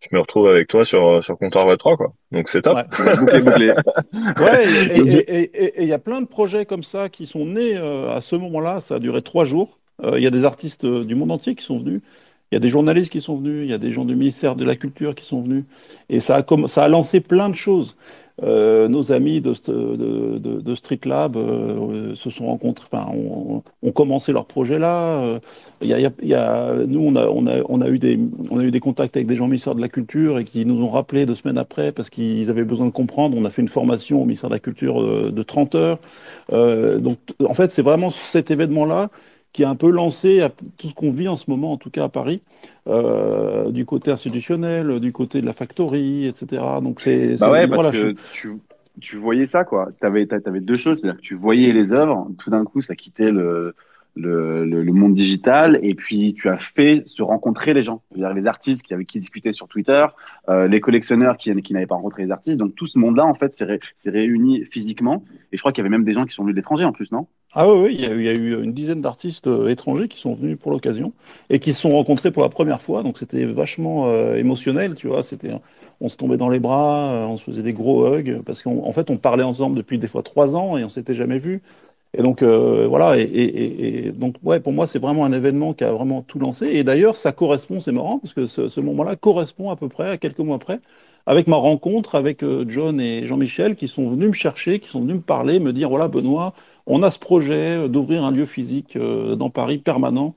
je 0.00 0.16
me 0.16 0.20
retrouve 0.20 0.48
avec 0.48 0.68
toi 0.68 0.84
sur 0.84 1.22
sur 1.22 1.36
comptoir 1.36 1.66
Web 1.66 1.78
3 1.78 1.96
quoi. 1.96 2.12
Donc 2.32 2.48
c'est 2.48 2.62
top. 2.62 2.76
Ouais. 2.76 3.16
bouclé, 3.16 3.40
bouclé. 3.40 3.74
Ouais, 4.40 4.66
et 5.28 5.82
il 5.82 5.88
y 5.88 5.92
a 5.92 5.98
plein 5.98 6.20
de 6.22 6.26
projets 6.26 6.64
comme 6.64 6.82
ça 6.82 7.08
qui 7.08 7.26
sont 7.26 7.44
nés 7.44 7.76
euh, 7.76 8.14
à 8.14 8.20
ce 8.20 8.36
moment-là. 8.36 8.80
Ça 8.80 8.96
a 8.96 8.98
duré 8.98 9.22
trois 9.22 9.44
jours. 9.44 9.78
Euh, 10.02 10.18
Il 10.18 10.24
y 10.24 10.26
a 10.26 10.30
des 10.30 10.44
artistes 10.44 10.84
euh, 10.84 11.04
du 11.04 11.14
monde 11.14 11.32
entier 11.32 11.54
qui 11.54 11.64
sont 11.64 11.78
venus. 11.78 12.00
Il 12.50 12.54
y 12.54 12.56
a 12.56 12.60
des 12.60 12.68
journalistes 12.68 13.12
qui 13.12 13.20
sont 13.20 13.36
venus. 13.36 13.64
Il 13.64 13.70
y 13.70 13.74
a 13.74 13.78
des 13.78 13.92
gens 13.92 14.04
du 14.04 14.16
ministère 14.16 14.56
de 14.56 14.64
la 14.64 14.74
Culture 14.74 15.14
qui 15.14 15.26
sont 15.26 15.42
venus. 15.42 15.64
Et 16.08 16.20
ça 16.20 16.36
a, 16.36 16.66
ça 16.66 16.84
a 16.84 16.88
lancé 16.88 17.20
plein 17.20 17.48
de 17.48 17.54
choses. 17.54 17.96
Euh, 18.42 18.88
nos 18.88 19.12
amis 19.12 19.40
de, 19.42 19.52
de, 19.70 20.38
de- 20.38 20.60
de 20.60 20.74
Street 20.74 21.00
Lab 21.04 21.36
euh, 21.36 22.14
se 22.14 22.30
sont 22.30 22.46
rencontrés, 22.46 22.86
enfin, 22.90 23.06
ont, 23.12 23.62
ont 23.82 23.92
commencé 23.92 24.32
leur 24.32 24.46
projet 24.46 24.78
là. 24.78 25.22
Euh, 25.22 25.40
il 25.82 25.90
il 26.22 26.28
y 26.28 26.34
a- 26.34 26.74
nous, 26.86 27.00
on 27.00 27.16
a, 27.16 27.88
eu 27.88 27.98
des, 27.98 28.80
contacts 28.80 29.16
avec 29.16 29.26
des 29.26 29.36
gens 29.36 29.44
au 29.44 29.48
ministère 29.48 29.74
de 29.74 29.80
la 29.80 29.88
Culture 29.88 30.38
et 30.38 30.44
qui 30.44 30.64
nous 30.64 30.82
ont 30.82 30.88
rappelé 30.90 31.26
deux 31.26 31.34
semaines 31.34 31.58
après 31.58 31.92
parce 31.92 32.08
qu'ils 32.10 32.48
avaient 32.50 32.64
besoin 32.64 32.86
de 32.86 32.90
comprendre. 32.92 33.36
On 33.36 33.44
a 33.44 33.50
fait 33.50 33.62
une 33.62 33.68
formation 33.68 34.22
au 34.22 34.24
ministère 34.24 34.48
de 34.50 34.54
la 34.54 34.60
Culture 34.60 35.02
euh, 35.02 35.30
de 35.30 35.42
30 35.42 35.74
heures. 35.74 35.98
Euh, 36.52 36.98
donc, 36.98 37.18
en 37.46 37.54
fait, 37.54 37.70
c'est 37.70 37.82
vraiment 37.82 38.10
cet 38.10 38.50
événement-là 38.50 39.10
qui 39.52 39.64
a 39.64 39.70
un 39.70 39.74
peu 39.74 39.90
lancé 39.90 40.40
à- 40.40 40.50
tout 40.76 40.88
ce 40.88 40.94
qu'on 40.94 41.10
vit 41.10 41.28
en 41.28 41.36
ce 41.36 41.50
moment, 41.50 41.72
en 41.72 41.76
tout 41.76 41.90
cas 41.90 42.04
à 42.04 42.08
Paris, 42.08 42.42
euh, 42.86 43.70
du 43.70 43.84
côté 43.84 44.10
institutionnel, 44.10 45.00
du 45.00 45.12
côté 45.12 45.40
de 45.40 45.46
la 45.46 45.52
factory, 45.52 46.26
etc. 46.26 46.62
Donc, 46.82 47.00
c'est. 47.00 47.30
Bah 47.30 47.36
c'est- 47.38 47.46
ouais, 47.48 47.68
parce 47.68 47.82
voilà, 47.82 47.90
que 47.90 48.14
tu, 48.32 48.52
tu 49.00 49.16
voyais 49.16 49.46
ça, 49.46 49.64
quoi. 49.64 49.88
Tu 50.00 50.06
avais, 50.06 50.26
deux 50.60 50.74
choses. 50.74 51.00
C'est-à-dire 51.00 51.20
que 51.20 51.26
tu 51.26 51.34
voyais 51.34 51.72
les 51.72 51.92
œuvres, 51.92 52.28
tout 52.38 52.50
d'un 52.50 52.64
coup, 52.64 52.82
ça 52.82 52.94
quittait 52.94 53.30
le, 53.30 53.74
le, 54.16 54.92
monde 54.92 55.14
digital, 55.14 55.78
et 55.82 55.94
puis 55.94 56.34
tu 56.34 56.48
as 56.48 56.58
fait 56.58 57.02
se 57.06 57.22
rencontrer 57.22 57.74
les 57.74 57.82
gens. 57.82 58.02
Les 58.14 58.46
artistes 58.46 58.84
qui, 58.84 58.94
avaient, 58.94 59.04
qui 59.04 59.18
discutaient 59.18 59.52
sur 59.52 59.68
Twitter, 59.68 60.04
euh, 60.48 60.68
les 60.68 60.80
collectionneurs 60.80 61.36
qui, 61.36 61.50
n'avaient 61.50 61.86
pas 61.86 61.94
rencontré 61.94 62.22
les 62.22 62.30
artistes. 62.30 62.58
Donc 62.58 62.74
tout 62.74 62.86
ce 62.86 62.98
monde-là, 62.98 63.24
en 63.24 63.34
fait, 63.34 63.52
s'est 63.52 63.64
ré, 63.64 63.80
s'est 63.94 64.10
réuni 64.10 64.64
physiquement. 64.64 65.24
Et 65.52 65.56
je 65.56 65.62
crois 65.62 65.72
qu'il 65.72 65.82
y 65.82 65.86
avait 65.86 65.96
même 65.96 66.04
des 66.04 66.12
gens 66.12 66.24
qui 66.24 66.34
sont 66.34 66.42
venus 66.42 66.54
de 66.54 66.60
l'étranger 66.60 66.84
en 66.84 66.92
plus, 66.92 67.12
non? 67.12 67.26
Ah 67.52 67.68
oui, 67.68 67.80
oui, 67.82 67.96
il 67.98 68.22
y, 68.22 68.28
a 68.28 68.32
eu- 68.32 68.62
une 68.62 68.72
dizaine 68.72 69.00
d'artistes 69.00 69.48
euh, 69.48 69.68
étrangers 69.68 70.06
qui 70.06 70.20
sont 70.20 70.34
venus 70.34 70.56
pour 70.56 70.70
l'occasion 70.70 71.12
et 71.48 71.58
qui 71.58 71.72
se 71.72 71.80
sont 71.80 71.90
rencontrés 71.90 72.30
pour 72.30 72.44
la 72.44 72.48
première 72.48 72.80
fois. 72.80 73.02
Donc 73.02 73.18
c'était 73.18 73.44
vachement 73.44 74.08
euh, 74.08 74.36
émotionnel, 74.36 74.94
tu 74.94 75.08
vois. 75.08 75.24
C'était, 75.24 75.50
on 76.00 76.08
se 76.08 76.16
tombait 76.16 76.36
dans 76.36 76.48
les 76.48 76.60
bras, 76.60 77.26
on 77.28 77.36
se 77.36 77.42
faisait 77.44 77.62
des 77.62 77.72
gros 77.72 78.06
hugs 78.06 78.42
parce 78.46 78.62
qu'en 78.62 78.76
en 78.86 78.92
fait 78.92 79.10
on 79.10 79.16
parlait 79.16 79.42
ensemble 79.42 79.76
depuis 79.76 79.98
des 79.98 80.06
fois 80.06 80.22
trois 80.22 80.54
ans 80.54 80.78
et 80.78 80.84
on 80.84 80.88
s'était 80.88 81.14
jamais 81.14 81.38
vus. 81.38 81.60
Et 82.14 82.22
donc 82.22 82.42
euh, 82.42 82.86
voilà. 82.88 83.18
Et, 83.18 83.22
et- 83.22 84.06
et- 84.08 84.12
donc 84.12 84.36
ouais, 84.42 84.60
pour 84.60 84.72
moi 84.72 84.86
c'est 84.86 84.98
vraiment 84.98 85.24
un 85.24 85.32
événement 85.32 85.74
qui 85.74 85.84
a 85.84 85.92
vraiment 85.92 86.22
tout 86.22 86.38
lancé. 86.38 86.66
Et 86.66 86.84
d'ailleurs 86.84 87.16
ça 87.16 87.32
correspond, 87.32 87.80
c'est 87.80 87.92
marrant 87.92 88.18
parce 88.18 88.34
que 88.34 88.46
ce, 88.46 88.68
ce 88.68 88.80
moment-là 88.80 89.16
correspond 89.16 89.70
à 89.70 89.76
peu 89.76 89.88
près 89.88 90.08
à 90.08 90.18
quelques 90.18 90.38
mois 90.40 90.56
après 90.56 90.80
avec 91.26 91.46
ma 91.46 91.56
rencontre 91.56 92.14
avec 92.16 92.42
euh, 92.42 92.64
John 92.68 93.00
et 93.00 93.26
Jean-Michel 93.26 93.76
qui 93.76 93.88
sont 93.88 94.08
venus 94.10 94.28
me 94.28 94.32
chercher, 94.32 94.78
qui 94.80 94.88
sont 94.88 95.02
venus 95.02 95.16
me 95.16 95.20
parler, 95.20 95.60
me 95.60 95.72
dire 95.72 95.88
voilà 95.88 96.08
Benoît, 96.08 96.54
on 96.86 97.02
a 97.02 97.10
ce 97.10 97.18
projet 97.18 97.76
euh, 97.84 97.88
d'ouvrir 97.88 98.24
un 98.24 98.30
lieu 98.32 98.46
physique 98.46 98.96
euh, 98.96 99.36
dans 99.36 99.50
Paris 99.50 99.78
permanent. 99.78 100.34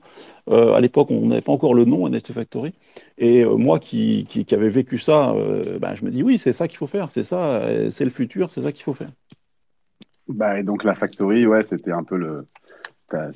Euh, 0.50 0.74
à 0.74 0.80
l'époque, 0.80 1.10
on 1.10 1.26
n'avait 1.26 1.40
pas 1.40 1.52
encore 1.52 1.74
le 1.74 1.84
nom 1.86 2.06
NFT 2.06 2.32
Factory. 2.34 2.72
Et 3.18 3.42
euh, 3.44 3.56
moi 3.56 3.78
qui, 3.78 4.26
qui, 4.28 4.44
qui 4.44 4.54
avais 4.54 4.68
vécu 4.68 4.98
ça, 4.98 5.30
euh, 5.32 5.78
ben, 5.78 5.94
je 5.94 6.04
me 6.04 6.10
dis 6.10 6.22
oui, 6.22 6.38
c'est 6.38 6.52
ça 6.52 6.68
qu'il 6.68 6.76
faut 6.78 6.86
faire, 6.86 7.08
c'est 7.10 7.24
ça, 7.24 7.62
c'est 7.90 8.04
le 8.04 8.10
futur, 8.10 8.50
c'est 8.50 8.62
ça 8.62 8.70
qu'il 8.72 8.84
faut 8.84 8.94
faire. 8.94 9.08
Bah, 10.28 10.58
et 10.58 10.62
donc 10.62 10.84
la 10.84 10.94
factory, 10.94 11.46
ouais, 11.46 11.62
c'était 11.62 11.92
un 11.92 12.02
peu 12.04 12.16
le. 12.16 12.46
t'as 13.08 13.30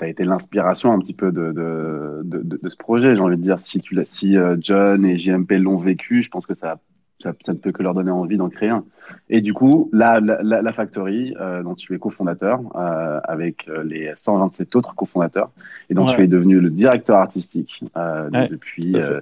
as 0.00 0.08
été 0.08 0.24
l'inspiration 0.24 0.92
un 0.92 0.98
petit 0.98 1.14
peu 1.14 1.32
de, 1.32 1.52
de, 1.52 2.22
de, 2.24 2.58
de 2.58 2.68
ce 2.68 2.76
projet. 2.76 3.14
J'ai 3.14 3.20
envie 3.22 3.36
de 3.36 3.42
dire, 3.42 3.60
si, 3.60 3.80
tu, 3.80 3.98
si 4.04 4.36
John 4.58 5.04
et 5.04 5.16
JMP 5.16 5.52
l'ont 5.52 5.78
vécu, 5.78 6.22
je 6.22 6.30
pense 6.30 6.46
que 6.46 6.54
ça 6.54 6.78
ça, 7.22 7.52
ne 7.52 7.58
peut 7.58 7.72
que 7.72 7.82
leur 7.82 7.94
donner 7.94 8.10
envie 8.10 8.36
d'en 8.36 8.48
créer 8.48 8.70
un. 8.70 8.84
Et 9.28 9.40
du 9.40 9.52
coup, 9.54 9.88
la, 9.92 10.20
la, 10.20 10.42
la 10.42 10.72
Factory, 10.72 11.34
euh, 11.40 11.62
dont 11.62 11.74
tu 11.74 11.94
es 11.94 11.98
cofondateur, 11.98 12.60
euh, 12.74 13.20
avec 13.24 13.68
euh, 13.68 13.84
les 13.84 14.12
127 14.16 14.74
autres 14.76 14.94
cofondateurs, 14.94 15.50
et 15.90 15.94
dont 15.94 16.06
tu 16.06 16.20
es 16.20 16.26
devenu 16.26 16.60
le 16.60 16.70
directeur 16.70 17.16
artistique 17.16 17.84
euh, 17.96 18.28
depuis, 18.48 18.96
euh, 18.96 19.20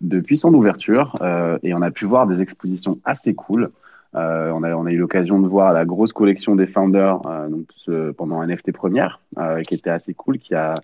depuis 0.00 0.38
son 0.38 0.54
ouverture. 0.54 1.14
et 1.62 1.74
on 1.74 1.82
a 1.82 1.90
pu 1.90 2.04
voir 2.04 2.26
des 2.26 2.40
expositions 2.40 2.98
assez 3.04 3.34
cool. 3.34 3.70
On, 4.14 4.62
a, 4.62 4.74
on 4.74 4.86
a 4.86 4.92
eu 4.92 4.98
l'occasion 4.98 5.40
de 5.40 5.48
voir 5.48 5.72
la 5.72 5.84
grosse 5.84 6.12
collection 6.12 6.54
des 6.54 6.66
founders 6.66 7.20
donc, 7.48 7.66
ce, 7.74 8.10
pendant 8.10 8.46
NFT 8.46 8.72
première, 8.72 9.20
qui 9.66 9.74
était 9.74 9.90
assez 9.90 10.14
cool, 10.14 10.38
qui 10.38 10.54
a, 10.54 10.74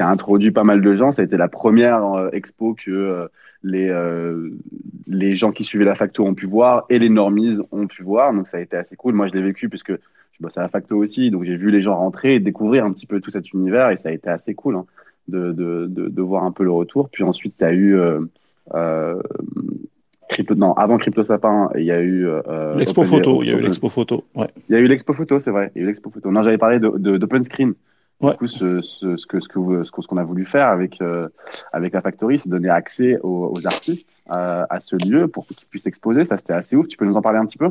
introduit 0.00 0.52
pas 0.52 0.62
mal 0.62 0.80
de 0.80 0.94
gens. 0.94 1.10
Ça 1.10 1.22
a 1.22 1.24
été 1.24 1.36
la 1.36 1.48
première 1.48 2.28
expo 2.32 2.74
que 2.74 3.28
les, 3.62 3.88
euh, 3.88 4.50
gens 5.34 5.52
qui 5.52 5.64
suivaient 5.64 5.84
la 5.84 5.94
facto 5.94 6.24
ont 6.24 6.34
pu 6.34 6.46
voir 6.46 6.84
et 6.88 6.98
les 6.98 7.08
normies 7.08 7.58
ont 7.72 7.86
pu 7.86 8.02
voir. 8.02 8.32
Donc 8.32 8.48
ça 8.48 8.58
a 8.58 8.60
été 8.60 8.76
assez 8.76 8.96
cool. 8.96 9.14
Moi, 9.14 9.28
je 9.28 9.32
l'ai 9.32 9.42
vécu 9.42 9.68
puisque 9.68 9.92
je 9.92 10.38
bosse 10.40 10.56
à 10.56 10.62
la 10.62 10.68
facto 10.68 10.96
aussi. 10.96 11.30
Donc 11.30 11.44
j'ai 11.44 11.56
vu 11.56 11.70
les 11.70 11.80
gens 11.80 11.96
rentrer 11.96 12.36
et 12.36 12.40
découvrir 12.40 12.84
un 12.84 12.92
petit 12.92 13.06
peu 13.06 13.20
tout 13.20 13.30
cet 13.30 13.52
univers 13.52 13.90
et 13.90 13.96
ça 13.96 14.10
a 14.10 14.12
été 14.12 14.28
assez 14.28 14.54
cool 14.54 14.76
hein, 14.76 14.86
de, 15.28 15.52
de, 15.52 16.22
voir 16.22 16.44
un 16.44 16.52
peu 16.52 16.64
le 16.64 16.70
retour. 16.70 17.08
Puis 17.10 17.24
ensuite, 17.24 17.56
tu 17.58 17.64
as 17.64 17.72
eu. 17.72 17.98
Euh, 20.28 20.32
euh, 20.32 20.34
Crypto, 20.34 20.54
non, 20.54 20.72
avant 20.74 20.98
Crypto 20.98 21.22
Sapin, 21.22 21.70
il 21.76 21.84
y 21.84 21.90
a 21.90 22.00
eu 22.00 22.26
euh, 22.26 22.74
l'expo 22.76 23.04
photo. 23.04 23.42
Il 23.42 23.48
y 23.48 23.52
a 23.52 23.56
eu 23.56 23.62
l'expo 23.62 23.88
photo. 23.88 24.24
Ouais. 24.34 24.48
Il 24.68 24.72
y 24.72 24.76
a 24.76 24.80
eu 24.80 24.86
l'expo 24.86 25.12
photo, 25.12 25.40
c'est 25.40 25.50
vrai. 25.50 25.70
Il 25.74 25.78
y 25.78 25.80
a 25.82 25.84
eu 25.84 25.86
l'expo 25.88 26.10
photo. 26.10 26.30
Non, 26.30 26.42
j'avais 26.42 26.58
parlé 26.58 26.78
d'open 26.80 27.42
screen. 27.42 27.74
Du 28.20 28.32
coup, 28.32 28.48
ce, 28.48 28.80
ce, 28.80 29.16
ce 29.16 29.26
que 29.28 29.38
ce 29.38 29.48
que 29.48 29.84
ce 29.84 30.06
qu'on 30.08 30.16
a 30.16 30.24
voulu 30.24 30.44
faire 30.44 30.66
avec 30.66 31.00
euh, 31.00 31.28
avec 31.72 31.92
la 31.92 32.00
Factory, 32.00 32.38
c'est 32.40 32.48
donner 32.48 32.68
accès 32.68 33.16
aux, 33.22 33.52
aux 33.56 33.64
artistes 33.64 34.22
à, 34.28 34.66
à, 34.74 34.80
ce 34.80 34.96
lieu 34.96 35.28
pour 35.28 35.46
qu'ils 35.46 35.68
puissent 35.68 35.86
exposer. 35.86 36.24
Ça, 36.24 36.36
c'était 36.36 36.52
assez 36.52 36.74
ouf. 36.74 36.88
Tu 36.88 36.96
peux 36.96 37.04
nous 37.04 37.16
en 37.16 37.22
parler 37.22 37.38
un 37.38 37.46
petit 37.46 37.58
peu? 37.58 37.70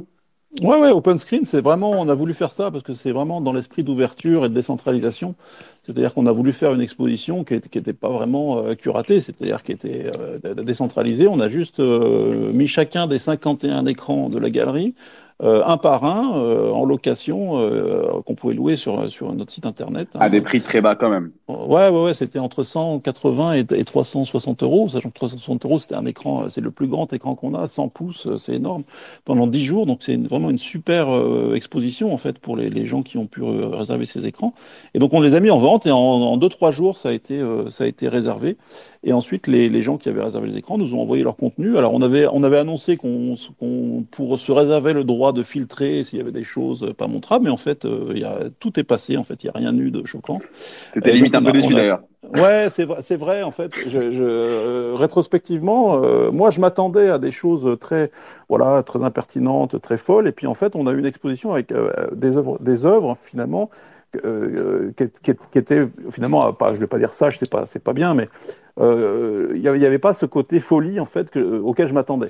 Ouais, 0.61 0.79
ouais, 0.79 0.91
Open 0.91 1.17
Screen, 1.17 1.43
c'est 1.43 1.59
vraiment, 1.59 1.91
on 1.91 2.07
a 2.07 2.15
voulu 2.15 2.33
faire 2.33 2.53
ça 2.53 2.71
parce 2.71 2.81
que 2.83 2.93
c'est 2.93 3.11
vraiment 3.11 3.41
dans 3.41 3.51
l'esprit 3.51 3.83
d'ouverture 3.83 4.45
et 4.45 4.49
de 4.49 4.53
décentralisation. 4.53 5.35
C'est-à-dire 5.83 6.13
qu'on 6.13 6.25
a 6.25 6.31
voulu 6.31 6.53
faire 6.53 6.73
une 6.73 6.79
exposition 6.81 7.43
qui 7.43 7.55
n'était 7.55 7.93
pas 7.93 8.09
vraiment 8.09 8.57
euh, 8.59 8.73
curatée, 8.73 9.19
c'est-à-dire 9.19 9.61
qui 9.61 9.73
était 9.73 10.09
euh, 10.17 10.39
décentralisée. 10.55 11.27
On 11.27 11.41
a 11.41 11.49
juste 11.49 11.81
euh, 11.81 12.53
mis 12.53 12.67
chacun 12.67 13.07
des 13.07 13.19
51 13.19 13.85
écrans 13.87 14.29
de 14.29 14.39
la 14.39 14.49
galerie 14.49 14.95
euh, 15.43 15.61
un 15.65 15.77
par 15.77 16.03
un 16.03 16.35
euh, 16.39 16.71
en 16.71 16.83
location 16.83 17.59
euh, 17.59 18.21
qu'on 18.25 18.33
pouvait 18.33 18.55
louer 18.55 18.75
sur, 18.75 19.07
sur 19.11 19.31
notre 19.33 19.51
site 19.51 19.67
internet. 19.67 20.09
À 20.19 20.29
des 20.29 20.41
prix 20.41 20.61
très 20.61 20.81
bas 20.81 20.95
quand 20.95 21.11
même. 21.11 21.29
Ouais, 21.47 21.89
ouais, 21.89 22.03
ouais 22.05 22.13
c'était 22.15 22.39
entre 22.39 22.63
180 22.63 23.53
et, 23.53 23.59
et, 23.75 23.85
360 23.85 24.63
euros. 24.63 24.89
Sachant 24.89 25.09
que 25.09 25.13
360 25.13 25.63
euros, 25.65 25.77
c'était 25.77 25.93
un 25.93 26.07
écran, 26.07 26.49
c'est 26.49 26.61
le 26.61 26.71
plus 26.71 26.87
grand 26.87 27.13
écran 27.13 27.35
qu'on 27.35 27.53
a, 27.53 27.67
100 27.67 27.89
pouces, 27.89 28.27
c'est 28.39 28.53
énorme, 28.53 28.81
pendant 29.25 29.45
10 29.45 29.63
jours. 29.63 29.85
Donc 29.85 29.99
c'est 30.01 30.17
vraiment 30.17 30.49
une 30.49 30.57
super 30.57 31.07
exposition 31.53 32.11
en 32.11 32.17
fait 32.17 32.39
pour 32.39 32.57
les, 32.57 32.71
les, 32.71 32.87
gens 32.87 33.03
qui 33.03 33.19
ont 33.19 33.27
pu 33.27 33.43
réserver 33.43 34.07
ces 34.07 34.25
écrans. 34.25 34.55
Et 34.95 34.99
donc 34.99 35.13
on 35.13 35.21
les 35.21 35.35
a 35.35 35.39
mis 35.39 35.51
en 35.51 35.59
vente 35.59 35.85
et 35.85 35.91
en 35.91 36.35
2-3 36.37 36.71
jours, 36.71 36.97
ça 36.97 37.09
a 37.09 37.11
été, 37.11 37.39
ça 37.69 37.83
a 37.83 37.87
été 37.87 38.07
réservé. 38.07 38.57
Et 39.03 39.13
ensuite, 39.13 39.47
les, 39.47 39.69
les, 39.69 39.81
gens 39.81 39.97
qui 39.97 40.09
avaient 40.09 40.23
réservé 40.23 40.49
les 40.49 40.57
écrans 40.57 40.77
nous 40.77 40.93
ont 40.93 41.01
envoyé 41.01 41.23
leur 41.23 41.35
contenu. 41.35 41.77
Alors, 41.77 41.93
on 41.93 42.01
avait, 42.01 42.27
on 42.31 42.43
avait 42.43 42.57
annoncé 42.57 42.97
qu'on, 42.97 43.35
pour 44.11 44.39
se 44.39 44.51
réserver 44.51 44.93
le 44.93 45.03
droit 45.03 45.33
de 45.33 45.43
filtrer 45.43 46.03
s'il 46.03 46.19
y 46.19 46.21
avait 46.21 46.31
des 46.31 46.43
choses 46.43 46.93
pas 46.97 47.07
montrables, 47.07 47.45
mais 47.45 47.51
en 47.51 47.57
fait, 47.57 47.85
euh, 47.85 48.13
y 48.15 48.23
a, 48.23 48.39
tout 48.59 48.79
est 48.79 48.83
passé. 48.83 49.17
En 49.17 49.23
fait, 49.23 49.43
il 49.43 49.47
n'y 49.47 49.51
a 49.51 49.57
rien 49.57 49.77
eu 49.77 49.91
de 49.91 50.05
choquant. 50.05 50.39
C'était 50.93 51.13
limite 51.13 51.35
un 51.35 51.43
peu 51.43 51.51
déçu 51.51 51.73
d'ailleurs. 51.73 52.01
Ouais, 52.35 52.67
c'est 52.69 52.83
vrai, 52.83 53.01
c'est 53.01 53.15
vrai. 53.15 53.43
En 53.43 53.51
fait, 53.51 53.71
je, 53.75 54.11
je, 54.11 54.23
euh, 54.23 54.95
rétrospectivement, 54.95 56.03
euh, 56.03 56.31
moi, 56.31 56.49
je 56.49 56.59
m'attendais 56.59 57.09
à 57.09 57.19
des 57.19 57.31
choses 57.31 57.77
très, 57.79 58.11
voilà, 58.49 58.83
très 58.83 59.03
impertinentes, 59.03 59.79
très 59.81 59.97
folles. 59.97 60.27
Et 60.27 60.31
puis, 60.31 60.47
en 60.47 60.55
fait, 60.55 60.75
on 60.75 60.87
a 60.87 60.91
eu 60.91 60.99
une 60.99 61.05
exposition 61.05 61.53
avec 61.53 61.71
des 62.13 62.37
œuvres, 62.37 62.57
des 62.59 62.85
œuvres 62.85 63.17
finalement 63.21 63.69
euh, 64.23 64.91
qui, 65.23 65.31
était 65.59 65.87
finalement, 66.11 66.53
pas, 66.53 66.73
je 66.73 66.79
vais 66.79 66.87
pas 66.87 66.97
dire 66.97 67.13
ça, 67.13 67.29
c'est 67.31 67.49
pas, 67.49 67.65
c'est 67.65 67.83
pas 67.83 67.93
bien, 67.93 68.13
mais 68.13 68.29
euh, 68.79 69.51
il 69.55 69.61
n'y 69.61 69.85
avait 69.85 69.99
pas 69.99 70.13
ce 70.13 70.25
côté 70.25 70.59
folie 70.59 70.99
en 70.99 71.05
fait 71.05 71.29
que, 71.29 71.59
auquel 71.59 71.87
je 71.87 71.93
m'attendais. 71.93 72.27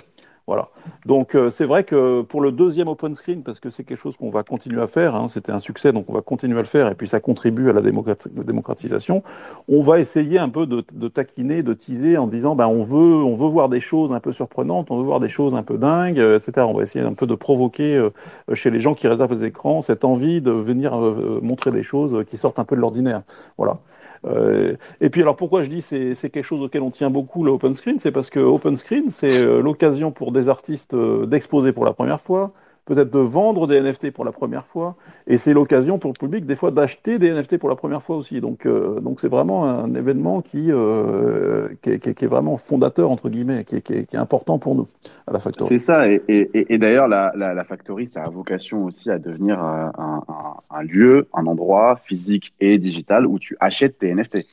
Voilà. 0.47 0.63
Donc 1.05 1.35
euh, 1.35 1.51
c'est 1.51 1.65
vrai 1.65 1.83
que 1.83 2.21
pour 2.21 2.39
le 2.39 2.53
deuxième 2.53 2.87
open 2.87 3.13
screen, 3.15 3.43
parce 3.43 3.59
que 3.59 3.69
c'est 3.69 3.83
quelque 3.83 3.99
chose 3.99 4.15
qu'on 4.15 4.29
va 4.29 4.43
continuer 4.43 4.81
à 4.81 4.87
faire, 4.87 5.13
hein, 5.13 5.27
c'était 5.27 5.51
un 5.51 5.59
succès, 5.59 5.91
donc 5.91 6.05
on 6.07 6.13
va 6.13 6.21
continuer 6.21 6.57
à 6.57 6.61
le 6.61 6.67
faire, 6.67 6.87
et 6.87 6.95
puis 6.95 7.09
ça 7.09 7.19
contribue 7.19 7.69
à 7.69 7.73
la 7.73 7.81
démocratisation. 7.81 9.23
On 9.67 9.81
va 9.81 9.99
essayer 9.99 10.39
un 10.39 10.47
peu 10.47 10.65
de, 10.65 11.07
taquiner, 11.09 11.63
de 11.63 11.73
teaser 11.73 12.17
en 12.17 12.27
disant, 12.27 12.55
ben 12.55 12.67
on 12.67 12.81
veut, 12.81 13.23
on 13.25 13.35
veut 13.35 13.49
voir 13.49 13.67
des 13.67 13.81
choses 13.81 14.13
un 14.13 14.21
peu 14.21 14.31
surprenantes, 14.31 14.89
on 14.89 14.97
veut 14.97 15.03
voir 15.03 15.19
des 15.19 15.27
choses 15.27 15.53
un 15.53 15.63
peu 15.63 15.77
dingues, 15.77 16.19
euh, 16.19 16.39
etc. 16.39 16.65
On 16.69 16.73
va 16.73 16.83
essayer 16.83 17.03
un 17.03 17.13
peu 17.13 17.27
de 17.27 17.35
provoquer 17.35 17.97
euh, 17.97 18.09
chez 18.53 18.69
les 18.69 18.79
gens 18.79 18.95
qui 18.95 19.09
réservent 19.09 19.37
les 19.37 19.47
écrans 19.47 19.81
cette 19.81 20.05
envie 20.05 20.41
de 20.41 20.51
venir 20.51 20.97
montrer 21.41 21.71
des 21.71 21.83
choses 21.83 22.23
qui 22.25 22.37
sortent 22.37 22.59
un 22.59 22.63
peu 22.63 22.77
de 22.77 22.81
l'ordinaire. 22.81 23.23
Voilà. 23.57 23.79
Euh, 24.25 24.75
et 25.01 25.09
puis 25.09 25.21
alors 25.21 25.35
pourquoi 25.35 25.63
je 25.63 25.69
dis 25.69 25.81
c'est 25.81 26.15
c'est 26.15 26.29
quelque 26.29 26.43
chose 26.43 26.61
auquel 26.61 26.81
on 26.81 26.91
tient 26.91 27.09
beaucoup 27.09 27.43
le 27.43 27.51
open 27.51 27.75
screen, 27.75 27.99
c'est 27.99 28.11
parce 28.11 28.29
que 28.29 28.39
open 28.39 28.77
screen 28.77 29.11
c'est 29.11 29.41
euh, 29.41 29.61
l'occasion 29.61 30.11
pour 30.11 30.31
des 30.31 30.49
artistes 30.49 30.93
euh, 30.93 31.25
d'exposer 31.25 31.71
pour 31.73 31.85
la 31.85 31.93
première 31.93 32.21
fois, 32.21 32.53
peut-être 32.87 33.11
de 33.11 33.19
vendre 33.19 33.67
des 33.67 33.79
NFT 33.81 34.11
pour 34.11 34.25
la 34.25 34.31
première 34.31 34.65
fois, 34.65 34.95
et 35.27 35.37
c'est 35.37 35.53
l'occasion 35.53 35.99
pour 35.99 36.11
le 36.11 36.17
public 36.17 36.45
des 36.45 36.55
fois 36.55 36.71
d'acheter 36.71 37.19
des 37.19 37.31
NFT 37.31 37.57
pour 37.57 37.69
la 37.69 37.75
première 37.75 38.01
fois 38.01 38.15
aussi. 38.15 38.39
Donc 38.41 38.65
euh, 38.65 38.99
donc 39.01 39.19
c'est 39.19 39.27
vraiment 39.27 39.65
un 39.65 39.93
événement 39.93 40.41
qui, 40.41 40.71
euh, 40.71 41.67
qui, 41.81 41.91
est, 41.91 41.99
qui, 41.99 42.25
est, 42.25 42.27
vraiment 42.27 42.55
fondateur 42.57 43.11
entre 43.11 43.29
guillemets, 43.29 43.65
qui 43.65 43.75
est, 43.75 44.15
important 44.15 44.57
pour 44.57 44.73
nous 44.73 44.87
à 45.27 45.33
la 45.33 45.39
Factory. 45.39 45.67
C'est 45.67 45.85
ça, 45.85 46.09
et, 46.09 46.23
et, 46.29 46.73
et 46.73 46.77
d'ailleurs 46.77 47.09
la, 47.09 47.33
la, 47.35 47.53
la, 47.53 47.63
Factory 47.65 48.07
ça 48.07 48.23
a 48.23 48.29
vocation 48.29 48.85
aussi 48.85 49.11
à 49.11 49.19
devenir 49.19 49.59
un, 49.59 49.91
un, 49.97 50.23
un, 50.71 50.83
lieu, 50.83 51.27
un 51.33 51.45
endroit 51.45 51.99
physique 52.05 52.53
et 52.61 52.77
digital 52.77 53.27
où 53.27 53.37
tu 53.37 53.57
achètes 53.59 53.99
tes 53.99 54.15
NFT. 54.15 54.45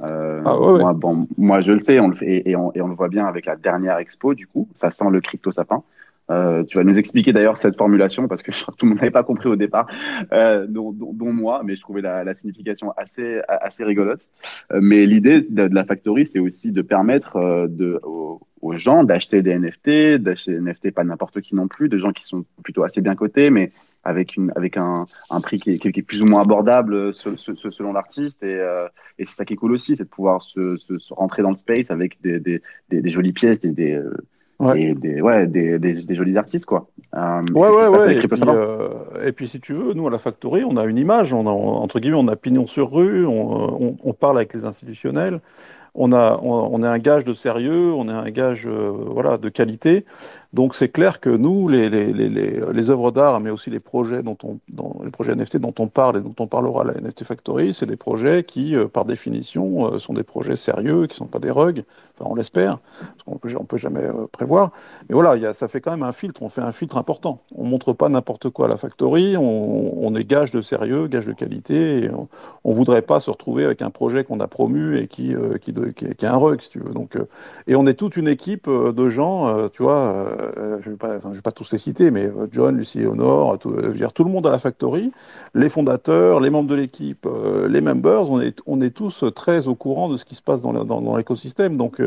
Euh, 0.00 0.40
ah, 0.44 0.58
ouais, 0.58 0.80
moi, 0.80 0.92
bon, 0.94 1.28
moi, 1.36 1.60
je 1.60 1.72
le 1.72 1.78
sais, 1.78 2.00
on 2.00 2.08
le 2.08 2.14
fait, 2.14 2.42
et, 2.48 2.56
on, 2.56 2.72
et 2.74 2.80
on 2.80 2.88
le 2.88 2.94
voit 2.94 3.08
bien 3.08 3.26
avec 3.26 3.46
la 3.46 3.56
dernière 3.56 3.98
expo, 3.98 4.34
du 4.34 4.46
coup, 4.46 4.66
ça 4.74 4.90
sent 4.90 5.10
le 5.10 5.20
crypto 5.20 5.52
sapin. 5.52 5.82
Euh, 6.30 6.64
tu 6.64 6.76
vas 6.76 6.84
nous 6.84 6.98
expliquer 6.98 7.32
d'ailleurs 7.32 7.56
cette 7.56 7.76
formulation 7.76 8.28
parce 8.28 8.42
que 8.42 8.52
tout 8.52 8.86
le 8.86 8.90
monde 8.90 8.98
n'avait 8.98 9.10
pas 9.10 9.24
compris 9.24 9.48
au 9.48 9.56
départ, 9.56 9.86
euh, 10.32 10.66
dont, 10.68 10.94
moi, 11.32 11.62
mais 11.64 11.76
je 11.76 11.80
trouvais 11.80 12.00
la, 12.02 12.34
signification 12.34 12.92
assez, 12.96 13.40
assez 13.48 13.84
rigolote. 13.84 14.28
Euh, 14.72 14.80
mais 14.82 15.06
l'idée 15.06 15.42
de, 15.42 15.62
la 15.62 15.84
factory, 15.84 16.24
c'est 16.24 16.38
aussi 16.38 16.72
de 16.72 16.82
permettre 16.82 17.36
aux, 18.04 18.40
gens 18.74 19.04
d'acheter 19.04 19.42
des 19.42 19.58
NFT, 19.58 20.16
d'acheter 20.22 20.52
des 20.52 20.60
NFT 20.60 20.92
pas 20.92 21.04
n'importe 21.04 21.42
qui 21.42 21.54
non 21.54 21.68
plus, 21.68 21.90
de 21.90 21.98
gens 21.98 22.12
qui 22.12 22.24
sont 22.24 22.44
plutôt 22.62 22.84
assez 22.84 23.02
bien 23.02 23.14
cotés, 23.14 23.50
mais 23.50 23.70
avec, 24.04 24.38
un, 24.38 25.04
prix 25.42 25.60
qui 25.60 25.70
est, 25.70 26.02
plus 26.02 26.22
ou 26.22 26.26
moins 26.26 26.40
abordable 26.40 27.12
selon 27.12 27.92
l'artiste. 27.92 28.42
Et, 28.44 28.58
c'est 29.18 29.34
ça 29.34 29.44
qui 29.44 29.54
est 29.54 29.56
cool 29.56 29.72
aussi, 29.72 29.94
c'est 29.94 30.04
de 30.04 30.08
pouvoir 30.08 30.42
se, 30.42 30.76
rentrer 31.12 31.42
dans 31.42 31.50
le 31.50 31.56
space 31.56 31.90
avec 31.90 32.18
des, 32.22 32.40
des, 32.40 33.10
jolies 33.10 33.34
pièces, 33.34 33.60
des, 33.60 34.00
Ouais. 34.62 34.80
Et 34.80 34.94
des, 34.94 35.20
ouais, 35.20 35.48
des, 35.48 35.80
des, 35.80 35.94
des, 35.94 36.14
jolis 36.14 36.38
artistes, 36.38 36.66
quoi. 36.66 36.86
Euh, 37.16 37.42
ouais, 37.52 37.68
ouais, 37.68 37.88
ouais. 37.88 38.14
Et 38.14 38.28
puis, 38.28 38.40
euh, 38.46 38.90
et 39.24 39.32
puis, 39.32 39.48
si 39.48 39.58
tu 39.58 39.72
veux, 39.72 39.92
nous, 39.92 40.06
à 40.06 40.10
la 40.10 40.18
Factory, 40.18 40.62
on 40.62 40.76
a 40.76 40.84
une 40.84 40.98
image, 40.98 41.34
on 41.34 41.48
a, 41.48 41.50
entre 41.50 41.98
guillemets, 41.98 42.18
on 42.20 42.28
a 42.28 42.36
pignon 42.36 42.68
sur 42.68 42.92
rue, 42.92 43.26
on, 43.26 43.82
on, 43.82 43.96
on 44.04 44.12
parle 44.12 44.36
avec 44.36 44.54
les 44.54 44.64
institutionnels, 44.64 45.40
on 45.96 46.12
a, 46.12 46.38
on, 46.40 46.52
on, 46.72 46.82
est 46.84 46.86
un 46.86 47.00
gage 47.00 47.24
de 47.24 47.34
sérieux, 47.34 47.92
on 47.92 48.08
est 48.08 48.12
un 48.12 48.30
gage, 48.30 48.68
euh, 48.68 48.92
voilà, 48.92 49.36
de 49.36 49.48
qualité. 49.48 50.04
Donc 50.52 50.74
c'est 50.74 50.90
clair 50.90 51.18
que 51.20 51.30
nous, 51.30 51.66
les, 51.68 51.88
les, 51.88 52.12
les, 52.12 52.28
les 52.28 52.90
œuvres 52.90 53.10
d'art, 53.10 53.40
mais 53.40 53.48
aussi 53.48 53.70
les 53.70 53.80
projets 53.80 54.22
dont 54.22 54.36
on, 54.42 54.58
dans, 54.68 54.96
les 55.02 55.10
projets 55.10 55.34
NFT 55.34 55.56
dont 55.56 55.72
on 55.78 55.86
parle 55.86 56.18
et 56.18 56.20
dont 56.20 56.34
on 56.38 56.46
parlera 56.46 56.82
à 56.82 56.84
la 56.84 56.94
NFT 56.94 57.24
Factory, 57.24 57.72
c'est 57.72 57.86
des 57.86 57.96
projets 57.96 58.44
qui, 58.44 58.76
euh, 58.76 58.86
par 58.86 59.06
définition, 59.06 59.94
euh, 59.94 59.98
sont 59.98 60.12
des 60.12 60.24
projets 60.24 60.56
sérieux, 60.56 61.06
qui 61.06 61.14
ne 61.14 61.18
sont 61.18 61.26
pas 61.26 61.38
des 61.38 61.50
rugs. 61.50 61.84
Enfin, 62.18 62.30
on 62.30 62.34
l'espère, 62.34 62.78
parce 63.00 63.22
qu'on 63.24 63.38
peut, 63.38 63.48
peut 63.66 63.78
jamais 63.78 64.02
euh, 64.02 64.26
prévoir. 64.30 64.72
Mais 65.08 65.14
voilà, 65.14 65.36
y 65.36 65.46
a, 65.46 65.54
ça 65.54 65.68
fait 65.68 65.80
quand 65.80 65.90
même 65.90 66.02
un 66.02 66.12
filtre. 66.12 66.42
On 66.42 66.50
fait 66.50 66.60
un 66.60 66.72
filtre 66.72 66.98
important. 66.98 67.40
On 67.56 67.64
montre 67.64 67.94
pas 67.94 68.10
n'importe 68.10 68.50
quoi 68.50 68.66
à 68.66 68.68
la 68.68 68.76
Factory. 68.76 69.36
On, 69.38 70.14
est 70.14 70.24
gage 70.24 70.50
de 70.50 70.60
sérieux, 70.60 71.06
gage 71.06 71.24
de 71.24 71.32
qualité. 71.32 72.10
On, 72.12 72.28
on 72.64 72.74
voudrait 72.74 73.00
pas 73.00 73.20
se 73.20 73.30
retrouver 73.30 73.64
avec 73.64 73.80
un 73.80 73.88
projet 73.88 74.24
qu'on 74.24 74.40
a 74.40 74.46
promu 74.46 74.98
et 74.98 75.08
qui, 75.08 75.34
qui, 75.62 75.72
de, 75.72 75.94
est 76.02 76.24
un 76.24 76.36
rug, 76.36 76.60
si 76.60 76.68
tu 76.68 76.80
veux. 76.80 76.92
Donc, 76.92 77.16
et 77.66 77.74
on 77.74 77.86
est 77.86 77.94
toute 77.94 78.18
une 78.18 78.28
équipe 78.28 78.68
de 78.68 79.08
gens, 79.08 79.70
tu 79.70 79.82
vois 79.82 80.36
euh, 80.56 80.78
je 80.80 80.88
ne 80.88 80.94
vais, 80.94 80.98
pas, 80.98 81.16
enfin, 81.16 81.30
vais 81.30 81.40
pas 81.40 81.52
tous 81.52 81.72
les 81.72 81.78
citer, 81.78 82.10
mais 82.10 82.26
euh, 82.26 82.46
John, 82.50 82.76
Lucie 82.76 83.06
Honor, 83.06 83.58
tout, 83.58 83.70
euh, 83.70 83.92
dire, 83.92 84.12
tout 84.12 84.24
le 84.24 84.30
monde 84.30 84.46
à 84.46 84.50
la 84.50 84.58
Factory, 84.58 85.12
les 85.54 85.68
fondateurs, 85.68 86.40
les 86.40 86.50
membres 86.50 86.68
de 86.68 86.74
l'équipe, 86.74 87.26
les 87.68 87.80
members, 87.80 88.30
on 88.30 88.40
est, 88.40 88.60
on 88.66 88.80
est 88.80 88.90
tous 88.90 89.24
très 89.34 89.68
au 89.68 89.74
courant 89.74 90.08
de 90.08 90.16
ce 90.16 90.24
qui 90.24 90.34
se 90.34 90.42
passe 90.42 90.62
dans, 90.62 90.72
dans, 90.72 91.00
dans 91.00 91.16
l'écosystème. 91.16 91.76
Donc, 91.76 92.00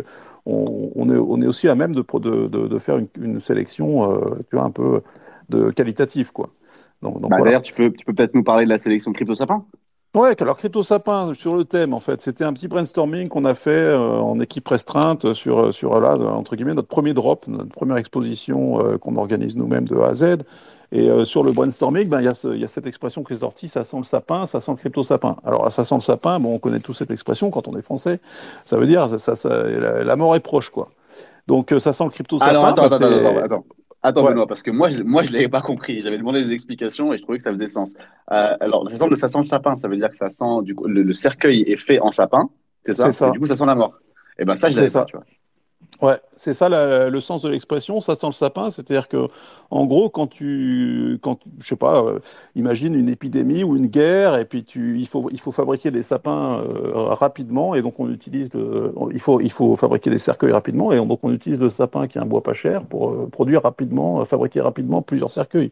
on, 0.46 0.92
on, 0.96 1.10
est, 1.10 1.18
on 1.18 1.42
est 1.42 1.48
aussi 1.48 1.68
à 1.68 1.76
même 1.76 1.96
de, 1.96 2.04
de, 2.20 2.48
de, 2.48 2.68
de 2.68 2.80
faire 2.80 2.98
une, 2.98 3.08
une 3.20 3.40
sélection, 3.40 4.20
tu 4.50 4.56
vois, 4.56 4.66
un 4.66 4.72
peu 4.72 5.02
de 5.50 5.72
qualitative, 5.72 6.32
quoi. 6.32 6.50
Bah, 7.02 7.38
voilà. 7.38 7.44
D'ailleurs, 7.46 7.62
tu 7.62 7.74
peux, 7.74 7.92
tu 7.92 8.06
peux 8.06 8.14
peut-être 8.14 8.34
nous 8.34 8.44
parler 8.44 8.66
de 8.66 8.70
la 8.70 8.78
sélection 8.78 9.14
Crypto 9.14 9.36
Sapin? 9.36 9.66
Ouais, 10.16 10.42
alors 10.42 10.56
Crypto 10.56 10.82
Sapin 10.82 11.34
sur 11.34 11.58
le 11.58 11.66
thème, 11.66 11.94
en 11.94 12.00
fait, 12.00 12.22
c'était 12.22 12.46
un 12.46 12.54
petit 12.54 12.70
brainstorming 12.70 13.28
qu'on 13.28 13.44
a 13.44 13.54
fait 13.54 13.70
euh, 13.72 13.98
en 14.00 14.40
équipe 14.40 14.66
restreinte 14.66 15.34
sur, 15.34 15.74
sur 15.74 16.00
là, 16.00 16.16
entre 16.18 16.56
guillemets, 16.56 16.74
notre 16.74 16.88
premier 16.88 17.14
drop, 17.14 17.46
notre 17.50 17.68
première 17.70 17.98
exposition 17.98 18.80
euh, 18.80 18.98
qu'on 18.98 19.18
organise 19.18 19.58
nous-mêmes 19.58 19.86
de 19.86 19.98
A 19.98 20.08
à 20.08 20.14
Z. 20.14 20.38
Et 20.94 21.10
euh, 21.10 21.26
sur 21.26 21.44
le 21.44 21.52
brainstorming, 21.52 22.08
ben, 22.08 22.22
il 22.22 22.26
y, 22.26 22.28
a 22.30 22.34
ce- 22.34 22.48
il 22.48 22.62
y 22.62 22.64
a 22.64 22.70
cette 22.70 22.88
expression 22.88 23.26
qui 23.26 23.34
est 23.34 23.38
sortie, 23.40 23.68
ça 23.68 23.84
sent 23.84 23.98
le 23.98 24.04
sapin, 24.04 24.46
ça 24.46 24.62
sent 24.62 24.72
le 24.72 24.78
crypto 24.78 25.04
sapin. 25.04 25.36
Alors, 25.44 25.70
ça 25.70 25.84
sent 25.84 25.96
le 25.96 26.02
sapin, 26.02 26.40
bon, 26.40 26.54
on 26.56 26.60
connaît 26.60 26.80
tous 26.80 26.94
cette 26.94 27.12
expression 27.12 27.50
quand 27.50 27.68
on 27.68 27.76
est 27.78 27.82
français. 27.82 28.22
Ça 28.64 28.78
veut 28.78 28.88
dire, 28.88 29.10
ça, 29.10 29.18
ça- 29.18 29.36
ça- 29.36 29.64
la, 29.64 30.04
la 30.06 30.16
mort 30.16 30.34
est 30.38 30.40
proche, 30.40 30.70
quoi. 30.70 30.88
Donc, 31.48 31.74
euh, 31.74 31.80
ça 31.82 31.92
sent 31.92 32.06
le 32.06 32.12
crypto 32.12 32.40
sapin. 32.40 32.52
Alors, 32.52 32.66
attends, 32.68 32.84
ben, 32.90 32.96
attends, 32.96 33.40
attends, 33.40 33.56
attends. 33.56 33.66
Attends, 34.08 34.24
Ouais. 34.24 34.30
Benoît, 34.30 34.46
parce 34.48 34.62
que 34.62 34.72
moi, 34.72 34.90
je, 34.90 35.02
moi, 35.04 35.24
je 35.24 35.32
l'avais 35.34 35.50
pas 35.50 35.62
compris. 35.62 36.02
J'avais 36.02 36.18
demandé 36.18 36.42
des 36.44 36.52
explications 36.52 37.12
et 37.12 37.18
je 37.18 37.24
trouvais 37.24 37.38
que 37.38 37.44
ça 37.44 37.52
faisait 37.52 37.68
sens. 37.68 37.94
Euh, 38.32 38.56
alors, 38.60 38.90
ça 38.90 38.98
sent, 38.98 39.08
le, 39.10 39.16
ça 39.16 39.28
sent 39.28 39.40
le 39.40 39.44
sapin, 39.44 39.76
ça 39.76 39.88
veut 39.88 39.98
dire 39.98 40.10
que 40.10 40.18
ça 40.18 40.30
sent, 40.30 40.62
du 40.64 40.76
coup, 40.76 40.86
le, 40.88 41.02
le 41.04 41.14
cercueil 41.14 41.64
est 41.64 41.78
fait 41.78 42.00
en 42.00 42.12
sapin, 42.12 42.50
c'est 42.86 42.94
ça? 42.94 43.12
C'est 43.12 43.14
ça. 43.14 43.28
Et 43.30 43.32
du 43.32 43.40
coup, 43.40 43.48
ça 43.48 43.56
sent 43.56 43.66
la 43.66 43.76
mort. 43.76 43.98
Et 44.38 44.46
ben, 44.46 44.56
ça, 44.56 44.70
je 44.70 44.76
l'avais 44.78 44.92
pas, 44.92 45.06
tu 45.06 45.16
vois. 45.18 45.26
Ouais, 46.02 46.20
c'est 46.36 46.54
ça 46.54 46.68
le 46.68 47.20
sens 47.22 47.42
de 47.42 47.48
l'expression, 47.48 48.02
ça 48.02 48.16
sent 48.16 48.28
le 48.28 48.34
sapin, 48.34 48.70
c'est-à-dire 48.70 49.08
que, 49.08 49.30
en 49.72 49.86
gros, 49.86 50.10
quand 50.10 50.28
tu, 50.28 51.18
quand, 51.22 51.40
je 51.60 51.68
sais 51.70 51.78
pas, 51.78 52.04
euh, 52.04 52.20
imagine 52.56 52.96
une 52.96 53.08
épidémie 53.08 53.64
ou 53.64 53.78
une 53.78 53.88
guerre, 53.88 54.36
et 54.36 54.44
puis 54.44 54.66
tu, 54.66 55.00
il 55.00 55.08
faut, 55.08 55.30
il 55.32 55.40
faut 55.40 55.54
fabriquer 55.54 55.92
des 55.92 56.04
sapins 56.04 56.60
euh, 56.60 56.92
rapidement, 57.14 57.76
et 57.76 57.82
donc 57.82 57.98
on 58.02 58.10
utilise, 58.12 58.50
le- 58.54 58.94
il 59.14 59.22
faut, 59.22 59.40
il 59.40 59.50
faut 59.52 59.78
fabriquer 59.78 60.10
des 60.10 60.20
cercueils 60.20 60.52
rapidement, 60.52 60.92
et 60.92 60.98
donc 60.98 61.20
on 61.24 61.32
utilise 61.32 61.60
le 61.60 61.70
sapin 61.70 62.08
qui 62.10 62.18
est 62.18 62.22
un 62.22 62.26
bois 62.26 62.44
pas 62.44 62.54
cher 62.54 62.84
pour 62.86 63.12
euh, 63.12 63.28
produire 63.32 63.64
rapidement, 63.64 64.26
fabriquer 64.26 64.60
rapidement 64.60 65.02
plusieurs 65.02 65.32
cercueils. 65.32 65.72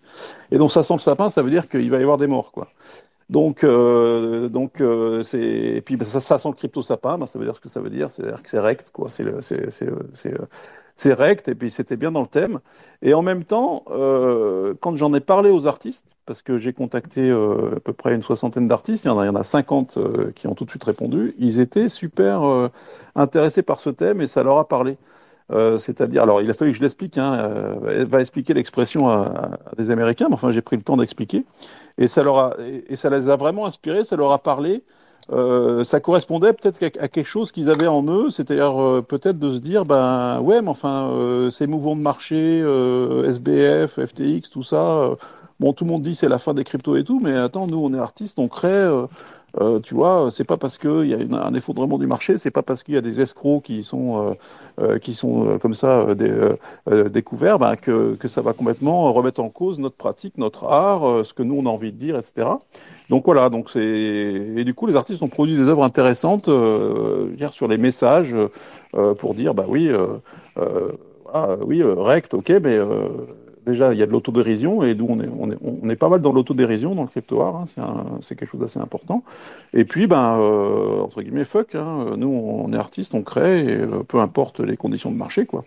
Et 0.51 0.57
donc 0.57 0.71
ça 0.71 0.83
sent 0.83 0.93
le 0.93 0.99
sapin, 0.99 1.29
ça 1.29 1.41
veut 1.41 1.49
dire 1.51 1.67
qu'il 1.67 1.89
va 1.91 1.99
y 1.99 2.01
avoir 2.01 2.17
des 2.17 2.27
morts, 2.27 2.51
quoi. 2.53 2.69
Donc, 3.33 3.63
euh, 3.63 4.47
donc 4.47 4.79
euh, 4.79 5.23
c'est 5.23 5.81
puis 5.83 5.97
bah, 5.97 6.05
ça, 6.05 6.37
sent 6.37 6.49
crypto 6.55 6.83
sapin, 6.83 7.17
bah, 7.17 7.25
ça 7.25 7.39
veut 7.39 7.45
dire 7.45 7.55
ce 7.55 7.61
que 7.61 7.67
ça 7.67 7.79
veut 7.79 7.89
dire, 7.89 8.11
c'est-à-dire 8.11 8.43
que 8.43 8.47
c'est 8.47 8.59
rect, 8.59 8.91
quoi. 8.93 9.09
C'est 9.09 9.23
euh, 9.23 10.37
c'est 10.95 11.13
rect 11.13 11.47
et 11.47 11.55
puis 11.55 11.71
c'était 11.71 11.97
bien 11.97 12.11
dans 12.11 12.21
le 12.21 12.27
thème. 12.27 12.59
Et 13.01 13.15
en 13.15 13.23
même 13.23 13.43
temps, 13.43 13.85
quand 13.87 14.95
j'en 14.95 15.11
ai 15.15 15.19
parlé 15.19 15.49
aux 15.49 15.65
artistes, 15.65 16.15
parce 16.27 16.43
que 16.43 16.59
j'ai 16.59 16.73
contacté 16.73 17.31
à 17.31 17.79
peu 17.79 17.93
près 17.93 18.13
une 18.13 18.21
soixantaine 18.21 18.67
d'artistes, 18.67 19.05
il 19.05 19.07
y 19.07 19.09
en 19.09 19.17
a, 19.17 19.25
il 19.25 19.29
y 19.29 19.31
en 19.31 19.35
a 19.35 19.43
50 19.43 19.97
euh, 19.97 20.31
qui 20.35 20.45
ont 20.45 20.53
tout 20.53 20.65
de 20.65 20.69
suite 20.69 20.83
répondu, 20.83 21.33
ils 21.39 21.59
étaient 21.59 21.89
super 21.89 22.69
intéressés 23.15 23.63
par 23.63 23.79
ce 23.79 23.89
thème 23.89 24.21
et 24.21 24.27
ça 24.27 24.43
leur 24.43 24.59
a 24.59 24.67
parlé. 24.67 24.97
C'est-à-dire, 25.49 26.21
alors 26.23 26.41
il 26.41 26.49
a 26.51 26.53
fallu 26.53 26.71
que 26.71 26.77
je 26.77 26.83
l'explique, 26.83 27.17
hein, 27.17 27.75
va 28.07 28.21
expliquer 28.21 28.53
l'expression 28.53 29.09
à 29.09 29.57
des 29.77 29.89
Américains, 29.89 30.27
mais 30.29 30.35
enfin 30.35 30.51
j'ai 30.51 30.61
pris 30.61 30.77
le 30.77 30.83
temps 30.83 30.97
d'expliquer. 30.97 31.43
Et 31.97 32.07
ça, 32.07 32.23
leur 32.23 32.37
a, 32.39 32.53
et, 32.89 32.95
ça 32.95 33.09
les 33.09 33.29
a 33.29 33.35
vraiment 33.35 33.65
inspirés, 33.65 34.03
ça 34.03 34.15
leur 34.15 34.31
a 34.31 34.39
parlé. 34.39 34.83
Euh, 35.31 35.85
ça 35.85 36.01
correspondait 36.01 36.51
peut-être 36.51 36.83
à, 36.99 37.07
quelque 37.07 37.27
chose 37.27 37.51
qu'ils 37.51 37.69
avaient 37.69 37.87
en 37.87 38.03
eux, 38.07 38.29
c'est-à-dire 38.29 38.81
euh, 38.81 39.01
peut-être 39.01 39.39
de 39.39 39.51
se 39.51 39.57
dire, 39.57 39.85
ben 39.85 40.41
ouais, 40.41 40.61
mais 40.61 40.69
enfin, 40.69 41.09
euh, 41.11 41.49
ces 41.49 41.65
mouvements 41.65 41.95
de 41.95 42.01
marché, 42.01 42.35
euh, 42.61 43.29
SBF, 43.29 44.05
FTX, 44.05 44.49
tout 44.49 44.63
ça, 44.63 44.85
euh, 44.85 45.15
bon, 45.61 45.71
tout 45.71 45.85
le 45.85 45.91
monde 45.91 46.03
dit 46.03 46.13
c'est 46.13 46.27
la 46.27 46.39
fin 46.39 46.53
des 46.53 46.65
cryptos 46.65 46.97
et 46.97 47.05
tout, 47.05 47.21
mais 47.23 47.33
attends, 47.35 47.67
nous 47.67 47.77
on 47.77 47.93
est 47.93 47.99
artistes, 47.99 48.37
on 48.37 48.49
crée, 48.49 48.85
euh, 49.59 49.77
euh, 49.77 49.79
tu 49.79 49.93
vois, 49.95 50.29
c'est 50.31 50.43
pas 50.43 50.57
parce 50.57 50.77
qu'il 50.77 51.05
y 51.07 51.13
a 51.13 51.17
une- 51.17 51.33
un 51.35 51.53
effondrement 51.53 51.97
du 51.97 52.07
marché, 52.07 52.37
c'est 52.37 52.51
pas 52.51 52.63
parce 52.63 52.83
qu'il 52.83 52.95
y 52.95 52.97
a 52.97 53.01
des 53.01 53.21
escrocs 53.21 53.63
qui 53.63 53.83
sont, 53.83 54.29
euh, 54.29 54.33
euh, 54.81 54.99
qui 54.99 55.13
sont 55.13 55.47
euh, 55.47 55.57
comme 55.57 55.73
ça 55.75 56.01
euh, 56.01 56.15
euh, 56.21 56.55
euh, 56.91 57.09
découverts 57.09 57.59
ben, 57.59 57.75
que, 57.75 58.15
que 58.15 58.27
ça 58.27 58.41
va 58.41 58.53
complètement 58.53 59.11
remettre 59.13 59.41
en 59.41 59.49
cause 59.49 59.79
notre 59.79 59.95
pratique, 59.95 60.37
notre 60.37 60.65
art, 60.65 61.07
euh, 61.07 61.23
ce 61.23 61.33
que 61.33 61.43
nous 61.43 61.55
on 61.55 61.65
a 61.65 61.69
envie 61.69 61.91
de 61.91 61.97
dire, 61.97 62.17
etc. 62.17 62.47
Donc 63.09 63.25
voilà, 63.25 63.49
donc 63.49 63.69
c'est 63.69 63.79
et 63.83 64.63
du 64.63 64.73
coup 64.73 64.87
les 64.87 64.95
artistes 64.95 65.21
ont 65.21 65.27
produit 65.29 65.55
des 65.55 65.63
œuvres 65.67 65.83
intéressantes 65.83 66.47
euh, 66.47 67.27
dire, 67.35 67.51
sur 67.53 67.67
les 67.67 67.77
messages 67.77 68.35
euh, 68.95 69.13
pour 69.15 69.33
dire 69.35 69.53
bah 69.53 69.65
oui, 69.67 69.87
euh, 69.89 70.07
euh, 70.57 70.91
ah, 71.33 71.55
oui, 71.65 71.81
euh, 71.81 71.93
rect, 71.95 72.33
ok, 72.33 72.49
mais 72.61 72.77
euh, 72.77 73.07
déjà 73.65 73.93
il 73.93 73.99
y 73.99 74.03
a 74.03 74.05
de 74.05 74.11
l'autodérision 74.11 74.83
et 74.83 74.95
nous 74.95 75.07
on 75.09 75.19
est, 75.19 75.29
on 75.61 75.89
est, 75.89 75.95
pas 75.95 76.09
mal 76.09 76.21
dans 76.21 76.31
l'autodérision 76.31 76.95
dans 76.95 77.03
le 77.03 77.07
crypto 77.07 77.41
art, 77.41 77.63
hein, 77.77 78.19
c'est 78.21 78.35
quelque 78.35 78.49
chose 78.49 78.61
d'assez 78.61 78.79
important. 78.79 79.23
Et 79.73 79.85
puis 79.85 80.07
ben 80.07 80.39
euh, 80.39 81.01
entre 81.01 81.21
guillemets 81.21 81.43
fuck, 81.43 81.75
hein, 81.75 82.15
nous 82.17 82.27
on 82.27 82.71
est 82.73 82.77
artistes, 82.77 83.13
on 83.13 83.23
crée, 83.23 83.65
euh, 83.67 84.03
peu 84.03 84.19
importe 84.19 84.59
les 84.59 84.77
conditions 84.77 85.11
de 85.11 85.17
marché 85.17 85.45
quoi. 85.45 85.63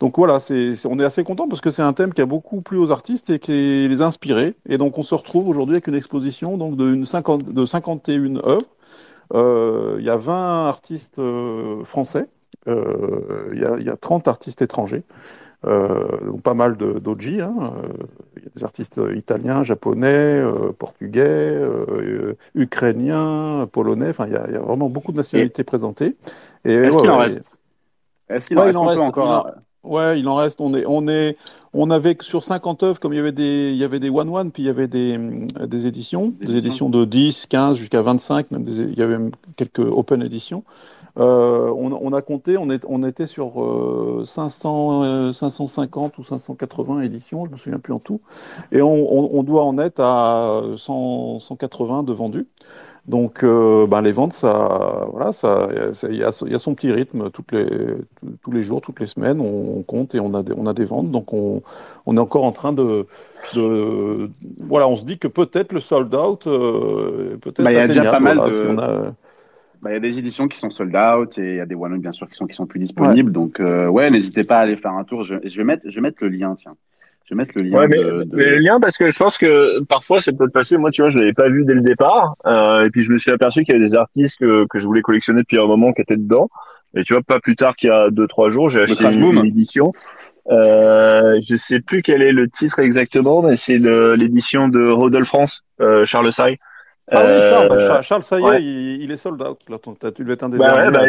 Donc 0.00 0.16
voilà, 0.16 0.38
on 0.50 0.98
est 0.98 1.04
assez 1.04 1.22
content 1.22 1.48
parce 1.48 1.60
que 1.60 1.70
c'est 1.70 1.82
un 1.82 1.92
thème 1.92 2.12
qui 2.12 2.20
a 2.20 2.26
beaucoup 2.26 2.60
plu 2.60 2.78
aux 2.78 2.90
artistes 2.90 3.30
et 3.30 3.38
qui 3.38 3.86
les 3.88 4.02
a 4.02 4.06
inspirés. 4.06 4.54
Et 4.68 4.78
donc 4.78 4.98
on 4.98 5.02
se 5.02 5.14
retrouve 5.14 5.48
aujourd'hui 5.48 5.76
avec 5.76 5.86
une 5.86 5.94
exposition 5.94 6.56
donc 6.56 6.76
de, 6.76 6.92
une 6.92 7.06
50, 7.06 7.52
de 7.52 7.66
51 7.66 8.36
œuvres. 8.44 8.66
Euh, 9.34 9.96
Il 9.98 10.04
y 10.04 10.10
a 10.10 10.16
20 10.16 10.68
artistes 10.68 11.20
français, 11.84 12.26
il 12.66 13.60
y 13.60 13.64
a, 13.64 13.76
il 13.78 13.86
y 13.86 13.90
a 13.90 13.96
30 13.96 14.28
artistes 14.28 14.60
étrangers, 14.60 15.04
donc 15.64 16.42
pas 16.42 16.54
mal 16.54 16.76
d'OG. 16.76 17.40
Hein. 17.40 17.54
Euh, 17.84 18.04
Il 18.36 18.42
y 18.44 18.46
a 18.46 18.50
des 18.54 18.64
artistes 18.64 19.00
italiens, 19.14 19.62
japonais, 19.62 20.08
euh, 20.12 20.72
portugais, 20.72 21.22
euh, 21.28 22.34
ukrainiens, 22.54 23.68
polonais. 23.72 24.10
Enfin, 24.10 24.26
il 24.26 24.32
y, 24.32 24.36
a, 24.36 24.44
il 24.48 24.54
y 24.54 24.56
a 24.56 24.60
vraiment 24.60 24.88
beaucoup 24.88 25.12
de 25.12 25.18
nationalités 25.18 25.64
présentées. 25.64 26.16
Est-ce 26.64 26.96
ouais, 26.96 27.02
qu'il 27.02 27.10
en 27.10 27.18
reste? 27.18 27.60
Est-ce 28.28 28.46
qu'il 28.46 28.58
Ouais, 28.58 28.76
en 28.76 28.84
reste 28.86 29.00
en 29.00 29.08
encore? 29.08 29.48
il 29.48 29.62
Ouais, 29.84 30.20
il 30.20 30.28
en 30.28 30.36
reste. 30.36 30.60
On 30.60 30.74
est, 30.74 30.84
on 30.86 31.08
est, 31.08 31.36
on 31.72 31.90
avait 31.90 32.16
sur 32.20 32.44
50 32.44 32.84
œuvres, 32.84 33.00
comme 33.00 33.12
il 33.12 33.16
y 33.16 33.18
avait 33.18 33.32
des, 33.32 33.70
il 33.72 33.76
y 33.76 33.82
avait 33.84 33.98
des 33.98 34.10
one-one, 34.10 34.52
puis 34.52 34.62
il 34.62 34.66
y 34.66 34.68
avait 34.68 34.86
des, 34.86 35.18
des 35.66 35.86
éditions, 35.86 36.28
Des 36.28 36.46
des 36.46 36.56
éditions 36.58 36.88
de 36.88 37.04
10, 37.04 37.46
15 37.46 37.78
jusqu'à 37.78 38.00
25, 38.00 38.52
même 38.52 38.62
des- 38.62 38.70
il 38.70 38.96
y 38.98 39.02
avait 39.02 39.18
même 39.18 39.32
quelques 39.56 39.80
open 39.80 40.22
éditions. 40.22 40.62
Euh, 41.18 41.70
on, 41.70 41.92
on 41.92 42.12
a 42.14 42.22
compté, 42.22 42.56
on, 42.56 42.70
est, 42.70 42.86
on 42.88 43.02
était 43.04 43.26
sur 43.26 43.62
euh, 43.62 44.24
500, 44.24 45.02
euh, 45.04 45.32
550 45.32 46.16
ou 46.16 46.22
580 46.22 47.02
éditions, 47.02 47.44
je 47.44 47.50
me 47.50 47.56
souviens 47.56 47.78
plus 47.78 47.92
en 47.92 47.98
tout, 47.98 48.22
et 48.70 48.80
on, 48.80 49.42
doit 49.42 49.64
en 49.64 49.76
être 49.78 50.00
à 50.00 50.62
100, 50.76 51.38
180 51.40 52.04
de 52.04 52.12
vendus. 52.12 52.46
Donc, 53.04 53.42
euh, 53.42 53.86
ben, 53.88 54.00
les 54.00 54.12
ventes, 54.12 54.32
ça, 54.32 55.06
voilà, 55.10 55.32
ça, 55.32 55.68
il 56.08 56.16
y 56.16 56.22
a, 56.22 56.42
il 56.46 56.52
y 56.52 56.54
a 56.54 56.58
son 56.58 56.74
petit 56.74 56.92
rythme 56.92 57.30
toutes 57.30 57.50
les, 57.50 57.66
tous 58.42 58.52
les 58.52 58.62
jours, 58.62 58.80
toutes 58.80 59.00
les 59.00 59.06
semaines, 59.06 59.40
on, 59.40 59.82
compte 59.82 60.14
et 60.14 60.20
on 60.20 60.32
a 60.34 60.44
des, 60.44 60.54
on 60.56 60.66
a 60.66 60.72
des 60.72 60.84
ventes. 60.84 61.10
Donc, 61.10 61.32
on, 61.32 61.62
est 62.06 62.20
encore 62.20 62.44
en 62.44 62.52
train 62.52 62.72
de, 62.72 63.06
de, 63.54 64.30
voilà, 64.60 64.86
on 64.86 64.96
se 64.96 65.04
dit 65.04 65.18
que 65.18 65.26
peut-être 65.26 65.72
le 65.72 65.80
sold 65.80 66.14
out, 66.14 66.46
euh, 66.46 67.36
peut-être 67.40 67.64
Bah, 67.64 67.72
il 67.72 67.76
y 67.76 67.80
a 67.80 67.88
déjà 67.88 68.12
pas 68.12 68.20
mal 68.20 68.36
voilà, 68.36 68.52
de- 68.52 68.56
si 68.56 68.66
on 68.68 68.78
a, 68.78 69.12
Bah, 69.82 69.90
il 69.90 69.94
y 69.94 69.96
a 69.96 70.00
des 70.00 70.18
éditions 70.18 70.46
qui 70.46 70.58
sont 70.58 70.70
sold 70.70 70.94
out 70.94 71.36
et 71.38 71.42
il 71.42 71.56
y 71.56 71.60
a 71.60 71.66
des 71.66 71.74
one 71.74 71.98
bien 71.98 72.12
sûr 72.12 72.28
qui 72.28 72.36
sont 72.36 72.46
qui 72.46 72.54
sont 72.54 72.66
plus 72.66 72.78
disponibles. 72.78 73.32
Donc 73.32 73.58
euh, 73.58 73.88
ouais, 73.88 74.10
n'hésitez 74.10 74.44
pas 74.44 74.58
à 74.58 74.60
aller 74.60 74.76
faire 74.76 74.92
un 74.92 75.02
tour. 75.02 75.24
Je, 75.24 75.34
je 75.44 75.56
vais 75.56 75.64
mettre 75.64 75.90
je 75.90 75.94
vais 75.96 76.00
mettre 76.00 76.18
le 76.20 76.28
lien 76.28 76.54
tiens. 76.56 76.76
Je 77.24 77.34
vais 77.34 77.38
mettre 77.38 77.52
le 77.56 77.62
lien 77.62 77.78
Ouais, 77.78 77.88
mais, 77.88 77.98
de, 77.98 78.24
de- 78.24 78.36
mais 78.36 78.44
le 78.44 78.58
lien, 78.58 78.80
parce 78.80 78.96
que 78.96 79.10
je 79.10 79.18
pense 79.18 79.38
que 79.38 79.82
parfois 79.84 80.20
c'est 80.20 80.36
peut-être 80.36 80.52
passé. 80.52 80.76
Moi, 80.76 80.90
tu 80.90 81.02
vois, 81.02 81.10
je 81.10 81.18
l'avais 81.18 81.32
pas 81.32 81.48
vu 81.48 81.64
dès 81.64 81.74
le 81.74 81.80
départ, 81.80 82.36
euh, 82.46 82.84
et 82.84 82.90
puis 82.90 83.02
je 83.02 83.12
me 83.12 83.18
suis 83.18 83.30
aperçu 83.30 83.64
qu'il 83.64 83.74
y 83.74 83.76
avait 83.76 83.84
des 83.84 83.94
artistes 83.94 84.38
que, 84.38 84.66
que 84.68 84.78
je 84.78 84.86
voulais 84.86 85.02
collectionner 85.02 85.40
depuis 85.42 85.58
un 85.58 85.66
moment 85.66 85.92
qui 85.92 86.02
étaient 86.02 86.16
dedans. 86.16 86.48
Et 86.94 87.04
tu 87.04 87.14
vois, 87.14 87.22
pas 87.22 87.40
plus 87.40 87.56
tard 87.56 87.74
qu'il 87.74 87.88
y 87.88 87.92
a 87.92 88.10
deux 88.10 88.26
trois 88.26 88.50
jours, 88.50 88.68
j'ai 88.68 88.82
acheté 88.82 89.04
une, 89.04 89.44
édition. 89.46 89.92
Euh, 90.50 91.40
je 91.48 91.56
sais 91.56 91.80
plus 91.80 92.02
quel 92.02 92.22
est 92.22 92.32
le 92.32 92.48
titre 92.48 92.80
exactement, 92.80 93.42
mais 93.42 93.56
c'est 93.56 93.78
l'édition 93.78 94.68
de 94.68 94.86
Rodolphe 94.88 95.28
France, 95.28 95.64
euh, 95.80 96.04
Charles 96.04 96.32
Say. 96.32 96.58
Ah 97.12 97.24
oui, 97.26 97.40
Charles, 97.40 97.68
bah, 97.68 97.74
Euh, 97.76 97.88
Charles, 97.88 98.02
Charles, 98.02 98.22
ça 98.24 98.40
y 98.40 98.42
est, 98.42 98.44
ouais. 98.46 98.62
il, 98.62 99.02
il 99.02 99.10
est 99.10 99.16
sold 99.16 99.40
out. 99.42 99.58
Là, 99.68 99.78
ton- 99.78 99.94
tu 99.94 100.22
devais 100.22 100.34
être 100.34 100.42
un 100.44 100.48
des 100.48 100.58
Bah 100.58 100.74
ouais, 100.74 100.90
bah, 100.90 101.06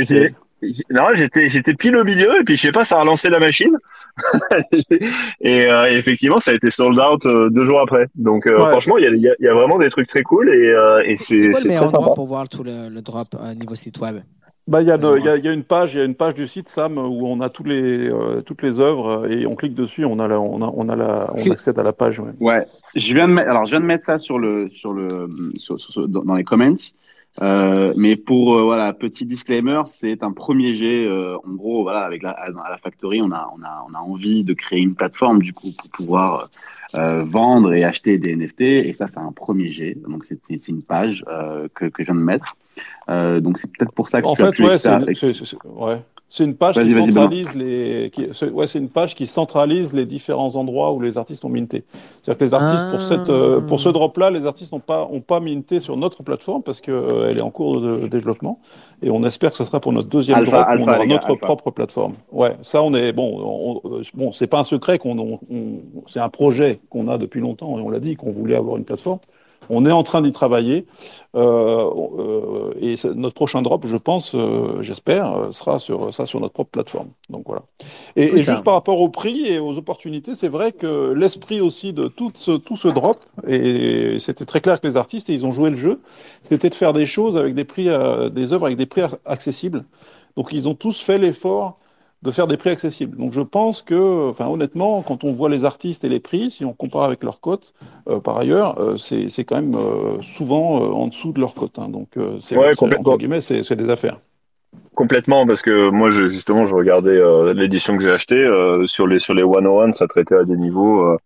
non, 0.92 1.04
j'étais, 1.14 1.50
j'étais 1.50 1.74
pile 1.74 1.98
au 1.98 2.06
milieu, 2.06 2.40
et 2.40 2.44
puis 2.46 2.56
je 2.56 2.62
sais 2.62 2.72
pas, 2.72 2.86
ça 2.86 2.98
a 2.98 3.02
relancé 3.02 3.30
la 3.30 3.40
machine. 3.40 3.76
et, 5.42 5.66
euh, 5.68 5.90
et 5.90 5.96
effectivement, 5.98 6.38
ça 6.38 6.52
a 6.52 6.54
été 6.54 6.70
sold 6.70 7.00
out 7.00 7.26
euh, 7.26 7.50
deux 7.50 7.66
jours 7.66 7.82
après. 7.82 8.08
Donc, 8.16 8.48
euh, 8.48 8.58
Ouais. 8.58 8.72
franchement, 8.72 8.98
il 8.98 9.04
y 9.04 9.08
a, 9.08 9.10
il 9.10 9.36
y, 9.40 9.44
y 9.44 9.48
a 9.48 9.54
vraiment 9.54 9.78
des 9.78 9.90
trucs 9.90 10.08
très 10.08 10.24
cool, 10.24 10.50
et, 10.54 10.68
euh, 10.70 11.04
et 11.06 11.18
C'est 11.18 11.40
c'est, 11.40 11.52
quoi 11.52 11.60
le 11.62 11.68
meilleur 11.68 11.84
endroit 11.88 12.04
sympa. 12.06 12.16
pour 12.16 12.28
voir 12.28 12.48
tout 12.48 12.64
le, 12.64 12.88
le 12.90 13.02
drop 13.02 13.28
euh, 13.36 13.54
niveau 13.56 13.76
site 13.76 14.00
web? 14.00 14.18
Bah, 14.66 14.82
il 14.82 14.88
y 14.88 14.92
a, 14.92 14.96
y 14.96 15.40
y 15.46 15.54
une 15.54 15.66
page, 15.66 15.94
il 15.96 15.98
y 15.98 16.02
a 16.02 16.06
une 16.06 16.16
page 16.16 16.36
du 16.36 16.48
site 16.48 16.70
Sam 16.70 16.98
où 16.98 17.28
on 17.28 17.42
a 17.42 17.50
tous 17.50 17.66
les, 17.66 18.10
euh, 18.10 18.42
toutes 18.42 18.62
les 18.62 18.80
œuvres 18.80 19.30
et 19.30 19.46
on 19.46 19.56
clique 19.56 19.74
dessus, 19.74 20.06
on 20.06 20.20
a 20.20 20.28
la, 20.30 20.40
on 20.40 20.62
a, 20.62 20.72
on 20.74 20.88
a 20.88 20.96
la, 20.96 21.30
on 21.34 21.52
accède 21.52 21.78
à 21.78 21.84
la 21.84 21.92
page. 21.92 22.20
Ouais. 22.22 22.32
Ouais, 22.40 22.66
je 22.96 23.14
viens 23.14 23.28
de 23.28 23.34
mettre, 23.34 23.50
alors 23.50 23.66
je 23.66 23.72
viens 23.72 23.80
de 23.82 23.86
mettre 23.86 24.04
ça 24.06 24.18
sur 24.18 24.40
le, 24.40 24.70
sur 24.70 24.94
le, 24.94 25.08
sur, 25.56 25.80
sur- 25.80 25.92
sur- 25.92 26.08
dans 26.08 26.36
les 26.36 26.44
comments. 26.44 26.76
Euh, 27.42 27.92
mais 27.98 28.16
pour 28.16 28.54
euh, 28.56 28.62
voilà, 28.62 28.94
petit 28.94 29.26
disclaimer, 29.26 29.82
c'est 29.88 30.22
un 30.22 30.32
premier 30.32 30.76
jet. 30.76 31.08
euh, 31.08 31.36
en 31.38 31.54
gros, 31.54 31.82
voilà, 31.82 32.02
avec 32.02 32.22
la, 32.22 32.30
à 32.30 32.70
la 32.70 32.78
factory, 32.78 33.24
on 33.24 33.32
a, 33.32 33.50
on 33.58 33.64
a, 33.64 33.86
on 33.90 33.94
a 33.96 33.98
envie 34.00 34.44
de 34.44 34.54
créer 34.54 34.82
une 34.82 34.94
plateforme 34.94 35.42
du 35.42 35.52
coup 35.52 35.70
pour 35.80 35.90
pouvoir 35.90 36.48
euh, 36.96 37.24
vendre 37.24 37.74
et 37.74 37.84
acheter 37.84 38.20
des 38.20 38.36
NFT. 38.36 38.62
Et 38.62 38.94
ça, 38.94 39.08
c'est 39.08 39.20
un 39.20 39.32
premier 39.32 39.70
jet. 39.70 39.98
Donc 40.08 40.26
c'est, 40.26 40.38
c'est 40.48 40.68
une 40.68 40.84
page 40.84 41.26
euh, 41.28 41.68
que, 41.74 41.86
que 41.86 42.04
je 42.04 42.12
viens 42.12 42.20
de 42.22 42.24
mettre. 42.24 42.56
Euh, 43.10 43.40
donc 43.40 43.58
c'est 43.58 43.68
peut-être 43.72 43.94
pour 43.94 44.10
ça 44.10 44.22
que 44.22 44.28
En 44.28 44.36
tu 44.36 44.44
as 44.44 44.52
fait, 44.52 44.58
pu 44.58 44.64
ouais, 44.66 44.78
c'est, 44.78 44.90
c'est- 45.16 45.58
ouais. 45.66 45.98
C'est 46.36 46.46
une 46.46 46.56
page 46.56 46.80
qui 46.80 46.90
centralise 47.14 47.54
les. 47.54 48.10
Qui... 48.10 48.26
Ouais, 48.52 48.66
c'est 48.66 48.80
une 48.80 48.90
page 48.90 49.14
qui 49.14 49.28
centralise 49.28 49.94
les 49.94 50.08
différents 50.08 50.56
endroits 50.56 50.92
où 50.92 51.00
les 51.00 51.20
artistes 51.20 51.46
ont 51.46 51.50
minté. 51.50 51.84
C'est-à-dire 52.24 52.40
que 52.40 52.44
les 52.46 52.54
artistes 52.56 52.90
pour 52.90 53.02
cette 53.02 53.30
euh, 53.30 53.62
pour 53.62 53.80
ce 53.80 53.90
drop-là, 53.90 54.32
les 54.32 54.48
artistes 54.48 54.72
n'ont 54.74 54.80
pas 54.80 55.08
ont 55.12 55.22
pas 55.22 55.40
minté 55.40 55.80
sur 55.80 55.96
notre 55.96 56.24
plateforme 56.24 56.64
parce 56.64 56.82
que 56.82 56.92
euh, 56.92 57.30
elle 57.30 57.38
est 57.38 57.42
en 57.44 57.52
cours 57.52 57.80
de 57.82 58.08
développement 58.08 58.58
et 59.04 59.12
on 59.12 59.22
espère 59.22 59.52
que 59.52 59.58
ce 59.58 59.64
sera 59.64 59.80
pour 59.80 59.94
notre 59.94 60.10
deuxième 60.10 60.40
Alpha, 60.40 60.64
drop 60.64 60.80
où 60.80 60.82
on 60.82 60.88
aura 60.88 60.98
gars, 61.06 61.06
notre 61.06 61.28
alpha. 61.30 61.46
propre 61.46 61.70
plateforme. 61.70 62.14
Ouais, 62.32 62.58
ça 62.64 62.82
on 62.82 62.96
est 62.96 63.14
bon. 63.14 63.82
on- 63.86 63.88
euh, 63.98 64.02
bon, 64.16 64.32
c'est 64.32 64.48
pas 64.48 64.60
un 64.60 64.64
secret 64.64 64.98
qu'on 64.98 65.20
on- 65.20 65.40
on- 65.52 65.82
c'est 66.08 66.20
un 66.20 66.30
projet 66.30 66.80
qu'on 66.90 67.10
a 67.10 67.20
depuis 67.20 67.42
longtemps 67.42 67.78
et 67.78 67.82
on 67.82 67.92
l'a 67.92 68.00
dit 68.00 68.16
qu'on 68.16 68.32
voulait 68.32 68.56
avoir 68.56 68.78
une 68.78 68.86
plateforme. 68.86 69.20
On 69.70 69.86
est 69.86 69.92
en 69.92 70.04
train 70.04 70.22
d'y 70.22 70.32
travailler 70.32 70.86
euh, 71.36 71.90
euh, 72.20 72.74
et 72.80 72.96
notre 73.16 73.34
prochain 73.34 73.62
drop, 73.64 73.88
je 73.88 73.96
pense, 73.96 74.36
euh, 74.36 74.82
j'espère, 74.82 75.48
sera 75.52 75.80
sur 75.80 76.14
ça 76.14 76.26
sur 76.26 76.40
notre 76.40 76.54
propre 76.54 76.70
plateforme. 76.70 77.08
Donc 77.30 77.44
voilà. 77.48 77.64
Et, 78.16 78.38
juste 78.38 78.64
par 78.64 78.76
rapport 78.76 79.02
au 79.02 79.10
prix 79.10 79.48
et 79.48 79.58
aux 79.58 79.78
opportunités, 79.78 80.36
c'est 80.36 80.48
vrai 80.48 80.72
que 80.72 81.12
l'esprit 81.14 81.60
aussi 81.60 81.92
de 81.92 82.08
tout 82.08 82.32
ce, 82.36 82.52
tout 82.52 82.78
ce 82.78 82.88
drop, 82.88 83.18
et 83.48 84.20
c'était 84.20 84.46
très 84.46 84.62
clair 84.62 84.80
que 84.80 84.88
les 84.88 84.98
artistes, 84.98 85.30
et 85.30 85.34
ils 85.34 85.46
ont 85.46 85.54
joué 85.54 85.72
le 85.72 85.76
jeu, 85.76 86.02
c'était 86.44 86.70
de 86.70 86.76
faire 86.76 86.94
des 86.94 87.08
choses 87.08 87.36
avec 87.36 87.56
des 87.56 87.66
prix, 87.66 87.90
des 88.32 88.54
œuvres 88.54 88.66
avec 88.68 88.78
des 88.78 88.86
prix 88.86 89.02
accessibles. 89.26 89.86
Donc 90.36 90.50
ils 90.52 90.68
ont 90.68 90.76
tous 90.76 91.00
fait 91.00 91.18
l'effort 91.18 91.76
de 92.24 92.32
faire 92.32 92.48
des 92.48 92.58
prix 92.58 92.70
accessibles. 92.70 93.18
Donc 93.18 93.34
je 93.34 93.42
pense 93.42 93.82
que, 93.82 94.30
enfin 94.30 94.48
honnêtement, 94.48 95.02
quand 95.02 95.24
on 95.26 95.32
voit 95.32 95.50
les 95.50 95.66
artistes 95.66 96.04
et 96.06 96.10
les 96.10 96.22
prix, 96.22 96.52
si 96.52 96.64
on 96.66 96.74
compare 96.74 97.04
avec 97.04 97.22
leurs 97.24 97.42
cotes, 97.42 97.74
euh, 98.08 98.20
par 98.20 98.38
ailleurs, 98.38 98.80
euh, 98.80 98.96
c'est 98.98 99.44
quand 99.44 99.58
même 99.58 99.76
euh, 99.76 100.22
souvent 100.22 100.82
euh, 100.82 100.88
en 100.94 101.08
dessous 101.08 101.34
de 101.34 101.42
leurs 101.42 101.54
cotes. 101.54 101.80
hein. 101.80 101.90
Donc 101.90 102.08
c'est 102.40 102.58
Ouais, 102.58 102.70
c'est- 102.70 102.76
complètement. 102.78 103.12
entre 103.12 103.18
guillemets, 103.20 103.42
c'est 103.42 103.62
c'est 103.62 103.76
des 103.76 103.90
affaires. 103.92 104.20
Complètement, 104.96 105.46
parce 105.48 105.62
que 105.62 105.90
moi, 105.90 106.12
je, 106.12 106.28
justement, 106.28 106.66
je 106.66 106.76
regardais 106.76 107.20
l'édition 107.54 107.98
que 107.98 108.04
j'ai 108.04 108.12
achetée 108.12 108.46
sur 108.86 109.06
les 109.08 109.20
sur 109.20 109.34
les 109.34 109.42
101, 109.44 109.92
ça 109.94 110.08
traitait 110.08 110.36
à 110.36 110.44
des 110.46 110.56
niveaux 110.56 111.18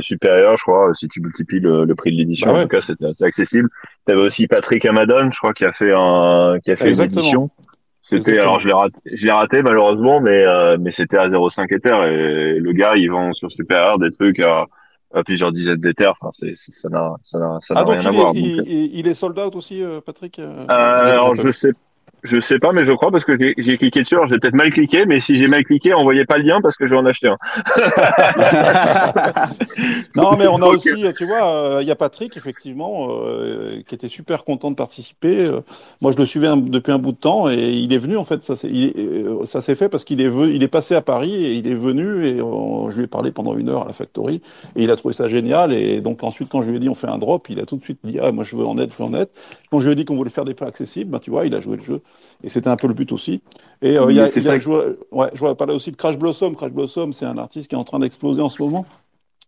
supérieurs, 0.00 0.56
je 0.56 0.62
crois. 0.62 0.92
Si 0.94 1.08
tu 1.08 1.20
multiplies 1.20 1.60
le, 1.60 1.84
le 1.84 1.94
prix 1.94 2.10
de 2.12 2.16
l'édition, 2.16 2.46
Bah 2.48 2.52
ouais. 2.54 2.60
en 2.60 2.62
tout 2.62 2.68
cas, 2.68 2.80
c'était 2.80 3.06
assez 3.06 3.24
accessible. 3.24 3.68
T'avais 4.06 4.20
aussi 4.20 4.46
Patrick 4.46 4.84
Amadon, 4.86 5.30
je 5.32 5.38
crois, 5.38 5.52
qui 5.52 5.64
a 5.64 5.72
fait 5.72 5.92
un 5.94 6.58
qui 6.64 6.70
a 6.70 6.76
fait 6.76 6.92
une 6.92 7.00
édition. 7.00 7.50
C'était 8.08 8.38
alors 8.38 8.60
je 8.60 8.66
l'ai 8.68 8.72
raté, 8.74 8.98
je 9.12 9.26
l'ai 9.26 9.32
raté 9.32 9.62
malheureusement, 9.62 10.20
mais 10.20 10.42
euh, 10.44 10.76
mais 10.80 10.92
c'était 10.92 11.18
à 11.18 11.28
0,5 11.28 11.66
Ether 11.74 11.94
et 12.06 12.58
le 12.58 12.72
gars 12.72 12.96
il 12.96 13.10
vend 13.10 13.32
sur 13.34 13.52
supérieur 13.52 13.98
des 13.98 14.10
trucs 14.10 14.40
à, 14.40 14.64
à 15.14 15.22
plusieurs 15.22 15.52
dizaines 15.52 15.76
d'Ether. 15.80 16.08
Enfin, 16.08 16.30
c'est 16.32 16.52
c'est- 16.56 16.72
ça 16.72 16.88
n'a 16.88 17.14
ça 17.22 17.38
n'a 17.38 17.58
ça 17.60 17.74
n'a 17.74 17.80
Ah 17.80 17.84
donc 17.84 18.00
rien 18.00 18.08
à 18.08 18.12
voir. 18.12 18.32
il, 18.34 18.56
donc, 18.56 18.66
il- 18.66 18.98
il 18.98 19.06
est 19.06 19.14
sold 19.14 19.38
out 19.38 19.54
aussi, 19.56 19.82
euh, 19.82 20.00
Patrick 20.00 20.38
euh, 20.38 20.64
euh, 20.64 20.64
alors 20.68 21.34
je 21.34 21.42
pas- 21.42 21.52
sais 21.52 21.72
je 22.24 22.40
sais 22.40 22.58
pas, 22.58 22.72
mais 22.72 22.84
je 22.84 22.92
crois 22.92 23.10
parce 23.10 23.24
que 23.24 23.36
j'ai 23.36 23.54
cliqué 23.78 24.00
dessus. 24.00 24.16
J'ai 24.28 24.38
peut-être 24.38 24.54
mal 24.54 24.70
cliqué, 24.72 25.06
mais 25.06 25.20
si 25.20 25.38
j'ai 25.38 25.46
mal 25.46 25.64
cliqué, 25.64 25.94
envoyez 25.94 26.24
pas 26.24 26.38
le 26.38 26.44
lien 26.44 26.60
parce 26.60 26.76
que 26.76 26.86
je 26.86 26.90
vais 26.92 26.98
en 26.98 27.06
acheter 27.06 27.28
un. 27.28 27.36
Non, 30.14 30.36
mais 30.36 30.46
on 30.46 30.60
a 30.62 30.66
aussi, 30.66 30.90
tu 31.16 31.26
vois, 31.26 31.76
euh, 31.78 31.82
il 31.82 31.88
y 31.88 31.90
a 31.90 31.96
Patrick, 31.96 32.36
effectivement, 32.36 33.08
euh, 33.10 33.82
qui 33.86 33.94
était 33.94 34.08
super 34.08 34.44
content 34.44 34.70
de 34.70 34.76
participer. 34.76 35.46
Euh, 35.46 35.60
moi, 36.00 36.12
je 36.12 36.18
le 36.18 36.26
suivais 36.26 36.46
un- 36.48 36.56
depuis 36.56 36.92
un 36.92 36.98
bout 36.98 37.12
de 37.12 37.16
temps 37.18 37.48
et 37.50 37.70
il 37.70 37.92
est 37.92 37.98
venu, 37.98 38.16
en 38.16 38.24
fait, 38.24 38.42
ça 38.42 38.56
s'est 38.56 39.74
fait 39.74 39.88
parce 39.88 40.04
qu'il 40.04 40.20
est, 40.20 40.28
ve- 40.28 40.50
il 40.52 40.62
est 40.62 40.68
passé 40.68 40.94
à 40.94 41.02
Paris 41.02 41.34
et 41.44 41.52
il 41.54 41.68
est 41.68 41.74
venu 41.74 42.26
et 42.26 42.40
euh, 42.40 42.90
je 42.90 42.96
lui 42.98 43.04
ai 43.04 43.06
parlé 43.06 43.30
pendant 43.30 43.56
une 43.56 43.68
heure 43.68 43.82
à 43.82 43.86
la 43.86 43.92
factory 43.92 44.40
et 44.76 44.84
il 44.84 44.90
a 44.90 44.96
trouvé 44.96 45.14
ça 45.14 45.28
génial. 45.28 45.72
Et 45.72 46.00
donc, 46.00 46.22
ensuite, 46.24 46.48
quand 46.48 46.62
je 46.62 46.70
lui 46.70 46.76
ai 46.76 46.80
dit 46.80 46.88
on 46.88 46.94
fait 46.94 47.08
un 47.08 47.18
drop, 47.18 47.48
il 47.50 47.60
a 47.60 47.66
tout 47.66 47.76
de 47.76 47.82
suite 47.82 47.98
dit, 48.04 48.18
ah, 48.20 48.32
moi, 48.32 48.44
je 48.44 48.56
veux 48.56 48.66
en 48.66 48.78
être, 48.78 48.92
je 48.92 48.98
veux 48.98 49.04
en 49.08 49.14
être. 49.14 49.32
Quand 49.70 49.80
je 49.80 49.86
lui 49.86 49.92
ai 49.92 49.96
dit 49.96 50.04
qu'on 50.04 50.16
voulait 50.16 50.30
faire 50.30 50.44
des 50.44 50.54
prix 50.54 50.66
accessibles, 50.66 51.10
ben, 51.10 51.18
tu 51.18 51.30
vois, 51.30 51.46
il 51.46 51.54
a 51.54 51.60
joué 51.60 51.76
le 51.76 51.82
jeu 51.82 52.00
et 52.42 52.48
c'était 52.48 52.68
un 52.68 52.76
peu 52.76 52.86
le 52.88 52.94
but 52.94 53.12
aussi. 53.12 53.42
Et 53.82 53.98
euh, 53.98 54.10
il 54.10 54.16
y 54.16 54.20
a, 54.20 54.58
joué, 54.58 54.96
ouais, 55.12 55.30
je 55.34 55.38
vois 55.40 55.56
parler 55.56 55.74
aussi 55.74 55.90
de 55.90 55.96
Crash 55.96 56.16
Blossom. 56.18 56.54
Crash 56.56 56.72
Blossom, 56.72 57.12
c'est 57.12 57.26
un 57.26 57.38
artiste 57.38 57.68
qui 57.68 57.74
est 57.74 57.78
en 57.78 57.84
train 57.84 57.98
d'exploser 57.98 58.40
en 58.42 58.48
ce 58.48 58.62
moment. 58.62 58.86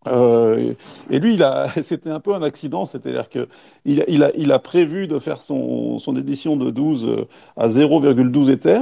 Euh, 0.07 0.73
et 1.11 1.19
lui, 1.19 1.35
il 1.35 1.43
a, 1.43 1.69
c'était 1.83 2.11
un 2.11 2.21
peu 2.21 2.35
un 2.35 2.43
accident, 2.43 2.87
c'est-à-dire 2.87 3.29
que 3.29 3.49
il, 3.85 4.01
a- 4.01 4.05
il 4.09 4.25
a, 4.25 4.31
il 4.37 4.51
a 4.53 4.59
prévu 4.59 5.07
de 5.09 5.19
faire 5.19 5.43
son, 5.43 5.99
son 5.99 6.17
édition 6.17 6.57
de 6.57 6.71
12 6.71 7.05
euh, 7.07 7.27
à 7.57 7.69
0,12 7.69 8.51
Ether, 8.51 8.81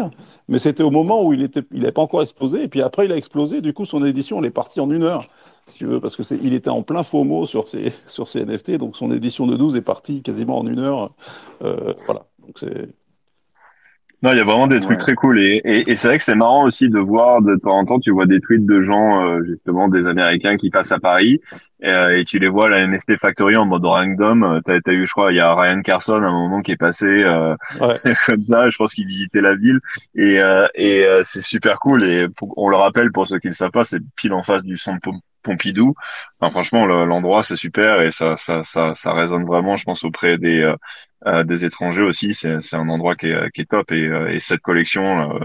mais 0.49 0.61
c'était 0.61 0.85
au 0.85 0.91
moment 0.93 1.24
où 1.24 1.33
il 1.33 1.43
était, 1.43 1.62
il 1.72 1.81
n'avait 1.81 1.93
pas 1.93 2.03
encore 2.03 2.22
explosé, 2.22 2.62
et 2.62 2.68
puis 2.68 2.83
après 2.83 3.07
il 3.07 3.12
a 3.12 3.16
explosé, 3.16 3.61
du 3.61 3.72
coup 3.72 3.85
son 3.85 4.05
édition, 4.05 4.39
elle 4.39 4.45
est 4.47 4.51
partie 4.51 4.81
en 4.81 4.91
une 4.91 5.03
heure, 5.03 5.26
si 5.66 5.79
tu 5.79 5.87
veux, 5.87 6.01
parce 6.01 6.14
que 6.14 6.22
il 6.41 6.55
était 6.55 6.70
en 6.70 6.83
plein 6.83 7.03
FOMO 7.03 7.47
sur 7.47 7.66
ses, 7.68 7.93
sur 8.07 8.29
ses 8.29 8.43
NFT, 8.43 8.72
donc 8.79 8.97
son 8.97 9.11
édition 9.11 9.47
de 9.49 9.57
12 9.57 9.74
est 9.76 9.83
partie 9.83 10.22
quasiment 10.22 10.59
en 10.59 10.66
une 10.68 10.79
heure, 10.79 11.12
euh, 11.64 11.95
voilà. 12.07 12.26
Donc 12.47 12.59
c'est, 12.61 12.89
Non, 14.21 14.33
il 14.33 14.37
y 14.39 14.41
a 14.41 14.45
vraiment 14.45 14.66
des 14.66 14.81
trucs 14.81 14.91
Ouais. 14.91 14.97
très 14.99 15.14
cool 15.14 15.39
et, 15.41 15.61
et, 15.64 15.91
et 15.93 15.95
c'est 15.97 16.09
vrai 16.09 16.19
que 16.19 16.25
c'est 16.25 16.35
marrant 16.35 16.64
aussi 16.64 16.89
de 16.89 16.99
voir 16.99 17.41
de 17.41 17.55
temps 17.55 17.79
en 17.79 17.85
temps, 17.85 18.01
tu 18.01 18.11
vois 18.11 18.27
des 18.27 18.41
tweets 18.41 18.66
de 18.66 18.83
gens 18.83 19.25
euh, 19.25 19.45
justement 19.45 19.87
des 19.87 20.09
Américains 20.09 20.57
qui 20.57 20.71
passent 20.71 20.91
à 20.91 20.99
Paris 20.99 21.41
euh, 21.85 22.16
et 22.16 22.25
tu 22.25 22.41
les 22.41 22.49
vois 22.49 22.66
à 22.66 22.69
la 22.69 22.81
NFT 22.81 23.16
Factory 23.16 23.57
en 23.57 23.64
mode 23.64 23.85
random. 23.85 24.43
Euh, 24.43 24.61
T'as 24.66 24.79
as 24.85 24.93
eu, 24.93 25.07
je 25.07 25.12
crois, 25.12 25.31
il 25.31 25.37
y 25.37 25.41
a 25.41 25.55
Ryan 25.55 25.83
Carson 25.83 26.14
à 26.14 26.27
un 26.27 26.33
moment 26.33 26.62
qui 26.62 26.73
est 26.73 26.77
passé 26.77 27.07
euh, 27.07 27.55
ouais. 27.81 28.01
comme 28.27 28.43
ça. 28.43 28.69
Je 28.71 28.77
pense 28.77 28.93
qu'il 28.93 29.07
visitait 29.07 29.41
la 29.41 29.55
ville 29.55 29.79
et 30.16 30.41
euh, 30.41 30.66
et 30.75 31.05
euh, 31.05 31.23
c'est 31.25 31.41
super 31.43 31.79
cool 31.79 32.03
et 32.03 32.27
pour- 32.29 32.55
on 32.59 32.69
le 32.69 32.77
rappelle 32.77 33.12
pour 33.12 33.29
ceux 33.29 33.39
qui 33.39 33.47
ne 33.47 33.53
le 33.53 33.57
savent 33.57 33.71
pas, 33.71 33.85
c'est 33.85 34.01
pile 34.16 34.33
en 34.33 34.43
face 34.43 34.64
du 34.64 34.77
centre 34.77 35.01
Pompidou. 35.43 35.95
Enfin, 36.41 36.51
franchement, 36.51 36.86
le- 36.86 37.05
l'endroit 37.07 37.43
c'est 37.45 37.57
super 37.57 38.01
et 38.03 38.12
ça 38.12 38.36
ça 38.36 38.62
ça 38.64 38.95
ça 38.95 39.12
résonne 39.14 39.45
vraiment, 39.47 39.76
je 39.76 39.84
pense 39.84 40.05
auprès 40.05 40.39
des 40.39 40.62
euh, 40.62 40.76
euh, 41.26 41.45
des 41.45 41.64
étrangers 41.64 42.03
aussi. 42.05 42.34
C'est 42.34 42.61
c'est 42.62 42.76
un 42.76 42.89
endroit 42.89 43.16
qui 43.16 43.26
est 43.28 43.51
qui 43.53 43.62
est 43.62 43.70
top 43.70 43.91
et, 43.93 44.07
euh, 44.07 44.32
et 44.32 44.41
cette 44.41 44.61
collection. 44.62 45.39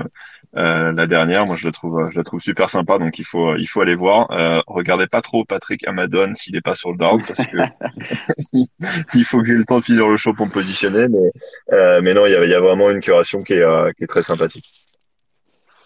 euh, 0.55 0.91
la 0.93 1.07
dernière, 1.07 1.45
moi 1.47 1.55
je 1.55 1.65
la 1.65 1.71
trouve, 1.71 2.09
je 2.11 2.17
la 2.17 2.23
trouve 2.23 2.39
super 2.39 2.69
sympa, 2.69 2.99
donc 2.99 3.17
il 3.17 3.25
faut, 3.25 3.55
il 3.55 3.65
faut 3.65 3.81
aller 3.81 3.95
voir. 3.95 4.29
Euh, 4.31 4.61
regardez 4.67 5.07
pas 5.07 5.21
trop 5.21 5.45
Patrick 5.45 5.87
Amadon 5.87 6.35
s'il 6.35 6.55
est 6.55 6.61
pas 6.61 6.75
sur 6.75 6.91
le 6.91 6.97
down 6.97 7.21
parce 7.27 7.43
que 7.45 7.57
il 9.15 9.25
faut 9.25 9.41
que 9.41 9.47
j'ai 9.47 9.53
le 9.53 9.65
temps 9.65 9.79
de 9.79 9.83
finir 9.83 10.07
le 10.07 10.17
show 10.17 10.33
pour 10.33 10.45
me 10.45 10.51
positionner, 10.51 11.07
mais, 11.07 11.31
euh, 11.71 12.01
mais 12.01 12.13
non, 12.13 12.25
il 12.25 12.31
y 12.33 12.35
a, 12.35 12.43
il 12.43 12.49
y 12.49 12.53
a 12.53 12.59
vraiment 12.59 12.89
une 12.91 13.01
curation 13.01 13.43
qui 13.43 13.53
est, 13.53 13.95
qui 13.97 14.03
est 14.03 14.07
très 14.07 14.23
sympathique. 14.23 14.65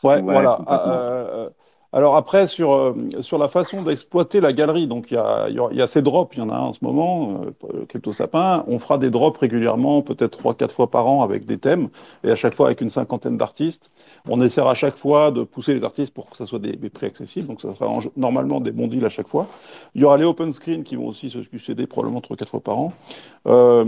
Ouais, 0.04 0.16
Ouais, 0.16 0.22
voilà. 0.22 0.60
Alors 1.98 2.16
après, 2.16 2.46
sur, 2.46 2.72
euh, 2.74 2.94
sur 3.22 3.40
la 3.40 3.48
façon 3.48 3.82
d'exploiter 3.82 4.40
la 4.40 4.54
galerie, 4.54 4.88
donc 4.88 5.10
il 5.10 5.16
y 5.16 5.18
a, 5.18 5.50
y 5.50 5.82
a- 5.82 5.88
ces 5.88 6.04
drops, 6.04 6.36
il 6.36 6.40
y 6.40 6.42
en 6.44 6.50
a 6.50 6.56
un 6.56 6.60
en 6.60 6.74
ce 6.74 6.80
moment, 6.84 7.42
euh, 7.74 7.86
Crypto 7.88 8.14
Sapin. 8.14 8.64
On 8.68 8.78
fera 8.78 9.00
des 9.00 9.10
drops 9.10 9.40
régulièrement, 9.40 10.04
peut-être 10.04 10.38
trois, 10.38 10.54
quatre 10.54 10.76
fois 10.76 10.92
par 10.92 11.08
an 11.08 11.24
avec 11.24 11.46
des 11.46 11.58
thèmes, 11.58 11.90
et 12.24 12.30
à 12.30 12.36
chaque 12.36 12.54
fois 12.54 12.68
avec 12.68 12.82
une 12.82 12.90
cinquantaine 12.92 13.38
d'artistes. 13.38 13.90
On 14.30 14.40
essaiera 14.42 14.72
à 14.72 14.76
chaque 14.76 14.98
fois 14.98 15.32
de 15.32 15.44
pousser 15.44 15.74
les 15.74 15.84
artistes 15.84 16.14
pour 16.14 16.30
que 16.30 16.38
ça 16.38 16.46
soit 16.46 16.60
des, 16.60 16.74
des 16.76 16.90
prix 16.92 17.08
accessibles, 17.08 17.48
donc 17.48 17.62
ça 17.62 17.74
sera 17.74 17.88
en- 17.90 18.00
normalement 18.16 18.60
des 18.62 18.72
bons 18.72 18.88
deals 18.88 19.06
à 19.06 19.10
chaque 19.10 19.28
fois. 19.28 19.48
Il 19.96 20.02
y 20.02 20.04
aura 20.06 20.18
les 20.18 20.26
open 20.26 20.54
screen 20.54 20.84
qui 20.84 20.96
vont 20.96 21.08
aussi 21.08 21.30
se 21.32 21.42
succéder 21.42 21.88
probablement 21.88 22.22
trois, 22.22 22.38
quatre 22.38 22.52
fois 22.52 22.60
par 22.62 22.78
an. 22.78 22.94
Euh, 23.48 23.86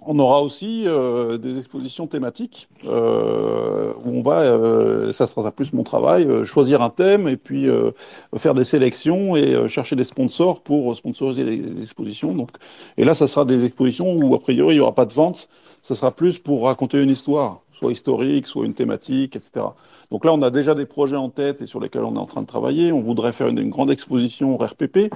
on 0.00 0.18
aura 0.18 0.42
aussi 0.42 0.84
euh, 0.86 1.38
des 1.38 1.58
expositions 1.58 2.06
thématiques 2.06 2.68
euh, 2.84 3.92
où 4.04 4.18
on 4.18 4.20
va, 4.20 4.40
euh, 4.40 5.12
ça 5.12 5.26
sera 5.26 5.50
plus 5.52 5.72
mon 5.72 5.82
travail, 5.82 6.24
euh, 6.24 6.44
choisir 6.44 6.82
un 6.82 6.90
thème 6.90 7.28
et 7.28 7.36
puis 7.36 7.68
euh, 7.68 7.90
faire 8.36 8.54
des 8.54 8.64
sélections 8.64 9.36
et 9.36 9.68
chercher 9.68 9.96
des 9.96 10.04
sponsors 10.04 10.62
pour 10.62 10.96
sponsoriser 10.96 11.62
expositions. 11.82 12.34
Donc, 12.34 12.50
et 12.96 13.04
là, 13.04 13.14
ça 13.14 13.28
sera 13.28 13.44
des 13.44 13.64
expositions 13.64 14.12
où 14.14 14.34
a 14.34 14.40
priori 14.40 14.74
il 14.74 14.78
n'y 14.78 14.82
aura 14.82 14.94
pas 14.94 15.06
de 15.06 15.12
vente, 15.12 15.48
ça 15.82 15.94
sera 15.94 16.10
plus 16.10 16.38
pour 16.38 16.64
raconter 16.64 17.02
une 17.02 17.10
histoire, 17.10 17.62
soit 17.78 17.92
historique, 17.92 18.46
soit 18.46 18.66
une 18.66 18.74
thématique, 18.74 19.36
etc. 19.36 19.66
Donc 20.10 20.24
là, 20.24 20.32
on 20.32 20.42
a 20.42 20.50
déjà 20.50 20.74
des 20.74 20.86
projets 20.86 21.16
en 21.16 21.28
tête 21.30 21.60
et 21.62 21.66
sur 21.66 21.80
lesquels 21.80 22.04
on 22.04 22.14
est 22.16 22.18
en 22.18 22.26
train 22.26 22.42
de 22.42 22.46
travailler. 22.46 22.92
On 22.92 23.00
voudrait 23.00 23.32
faire 23.32 23.48
une, 23.48 23.58
une 23.58 23.70
grande 23.70 23.90
exposition 23.90 24.56
RPP. 24.56 25.10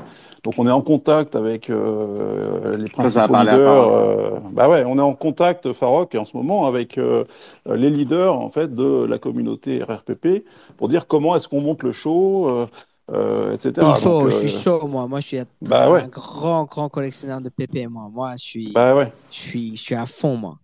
Donc 0.44 0.54
on 0.58 0.66
est 0.66 0.70
en 0.72 0.82
contact 0.82 1.36
avec 1.36 1.70
euh, 1.70 2.76
les 2.76 2.88
Ça, 3.00 3.10
ça 3.10 3.28
principaux 3.28 3.34
à 3.34 3.44
leaders. 3.44 3.92
Ça. 3.92 4.00
euh, 4.00 4.40
bah 4.52 4.68
ouais, 4.68 4.84
on 4.86 4.98
est 4.98 5.02
en 5.02 5.14
contact 5.14 5.72
Farok 5.72 6.14
en 6.14 6.24
ce 6.24 6.36
moment 6.36 6.66
avec 6.66 6.98
euh, 6.98 7.24
les 7.66 7.90
leaders 7.90 8.34
en 8.38 8.50
fait 8.50 8.74
de 8.74 9.04
la 9.04 9.18
communauté 9.18 9.82
RRPP 9.82 10.44
pour 10.76 10.88
dire 10.88 11.06
comment 11.06 11.36
est-ce 11.36 11.48
qu'on 11.48 11.60
monte 11.60 11.82
le 11.82 11.92
show, 11.92 12.48
euh, 12.48 12.66
euh, 13.10 13.54
etc. 13.54 13.86
Il 13.88 13.94
faut, 13.94 14.22
Donc, 14.22 14.30
je 14.30 14.36
suis 14.36 14.48
chaud, 14.48 14.86
moi. 14.86 15.06
Moi, 15.08 15.20
je 15.20 15.26
suis 15.26 15.38
un, 15.38 15.46
Bah 15.60 15.90
ouais. 15.90 16.02
un 16.02 16.08
grand, 16.08 16.64
grand 16.64 16.88
collectionneur 16.88 17.40
de 17.40 17.48
PP, 17.48 17.86
moi. 17.88 18.08
Moi, 18.12 18.32
je 18.36 18.44
suis, 18.44 18.72
Bah 18.72 18.94
ouais. 18.94 19.12
je 19.30 19.36
suis, 19.36 19.76
je 19.76 19.82
suis 19.82 19.94
à 19.94 20.06
fond, 20.06 20.36
moi. 20.36 20.58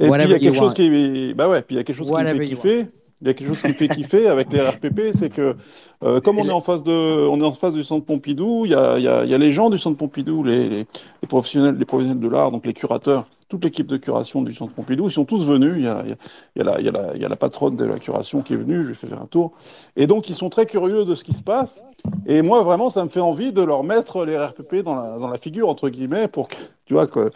Et 0.00 0.08
puis 0.10 0.22
il 0.24 0.30
y 0.30 0.34
a 0.34 0.38
quelque 0.38 0.56
chose 0.56 0.74
qui, 0.74 1.34
bah 1.34 1.48
ouais, 1.48 1.62
puis 1.62 1.76
il 1.76 1.78
y 1.78 1.80
a 1.80 1.84
quelque 1.84 1.96
chose 1.96 2.08
qui 2.10 2.22
me 2.22 2.26
fait 2.26 2.46
kiffer. 2.46 2.86
Il 3.22 3.26
y 3.26 3.30
a 3.30 3.34
quelque 3.34 3.48
chose 3.48 3.60
qui 3.60 3.68
me 3.68 3.74
fait 3.74 3.88
kiffer 3.88 4.28
avec 4.28 4.50
les 4.50 4.62
RPP, 4.62 5.12
c'est 5.12 5.28
que 5.28 5.54
euh, 6.02 6.22
comme 6.22 6.38
on 6.38 6.44
est 6.46 6.52
en 6.52 6.62
face 6.62 6.82
de, 6.82 7.28
on 7.28 7.38
est 7.38 7.44
en 7.44 7.52
face 7.52 7.74
du 7.74 7.84
centre 7.84 8.06
Pompidou, 8.06 8.62
il 8.64 8.70
y 8.70 8.74
a, 8.74 8.98
y 8.98 9.06
a, 9.06 9.26
y 9.26 9.34
a 9.34 9.36
les 9.38 9.50
gens 9.50 9.68
du 9.68 9.76
centre 9.76 9.98
Pompidou, 9.98 10.42
les, 10.42 10.70
les, 10.70 10.78
les 10.78 11.28
professionnels, 11.28 11.76
les 11.76 11.84
professionnels 11.84 12.18
de 12.18 12.28
l'art, 12.28 12.50
donc 12.50 12.64
les 12.64 12.72
curateurs, 12.72 13.26
toute 13.50 13.62
l'équipe 13.62 13.86
de 13.86 13.98
curation 13.98 14.40
du 14.40 14.54
centre 14.54 14.72
Pompidou, 14.72 15.08
ils 15.08 15.12
sont 15.12 15.26
tous 15.26 15.44
venus. 15.44 15.74
Il 15.76 15.84
y 15.84 15.86
a, 15.86 16.02
y 16.56 16.60
a, 16.62 16.64
la, 16.64 16.80
y 16.80 16.88
a 16.88 16.92
la, 16.92 17.14
y 17.14 17.22
a 17.22 17.28
la 17.28 17.36
patronne 17.36 17.76
de 17.76 17.84
la 17.84 17.98
curation 17.98 18.40
qui 18.40 18.54
est 18.54 18.56
venue, 18.56 18.76
je 18.76 18.86
lui 18.86 18.92
ai 18.92 18.94
fait 18.94 19.06
faire 19.06 19.20
un 19.20 19.26
tour, 19.26 19.52
et 19.96 20.06
donc 20.06 20.30
ils 20.30 20.34
sont 20.34 20.48
très 20.48 20.64
curieux 20.64 21.04
de 21.04 21.14
ce 21.14 21.22
qui 21.22 21.34
se 21.34 21.42
passe. 21.42 21.84
Et 22.26 22.40
moi 22.40 22.62
vraiment, 22.62 22.88
ça 22.88 23.04
me 23.04 23.10
fait 23.10 23.20
envie 23.20 23.52
de 23.52 23.60
leur 23.60 23.84
mettre 23.84 24.24
les 24.24 24.38
RPP 24.38 24.76
dans 24.76 24.94
la, 24.94 25.18
dans 25.18 25.28
la 25.28 25.36
figure 25.36 25.68
entre 25.68 25.90
guillemets 25.90 26.26
pour 26.26 26.48
que, 26.48 26.56
tu 26.86 26.94
vois 26.94 27.06
que 27.06 27.30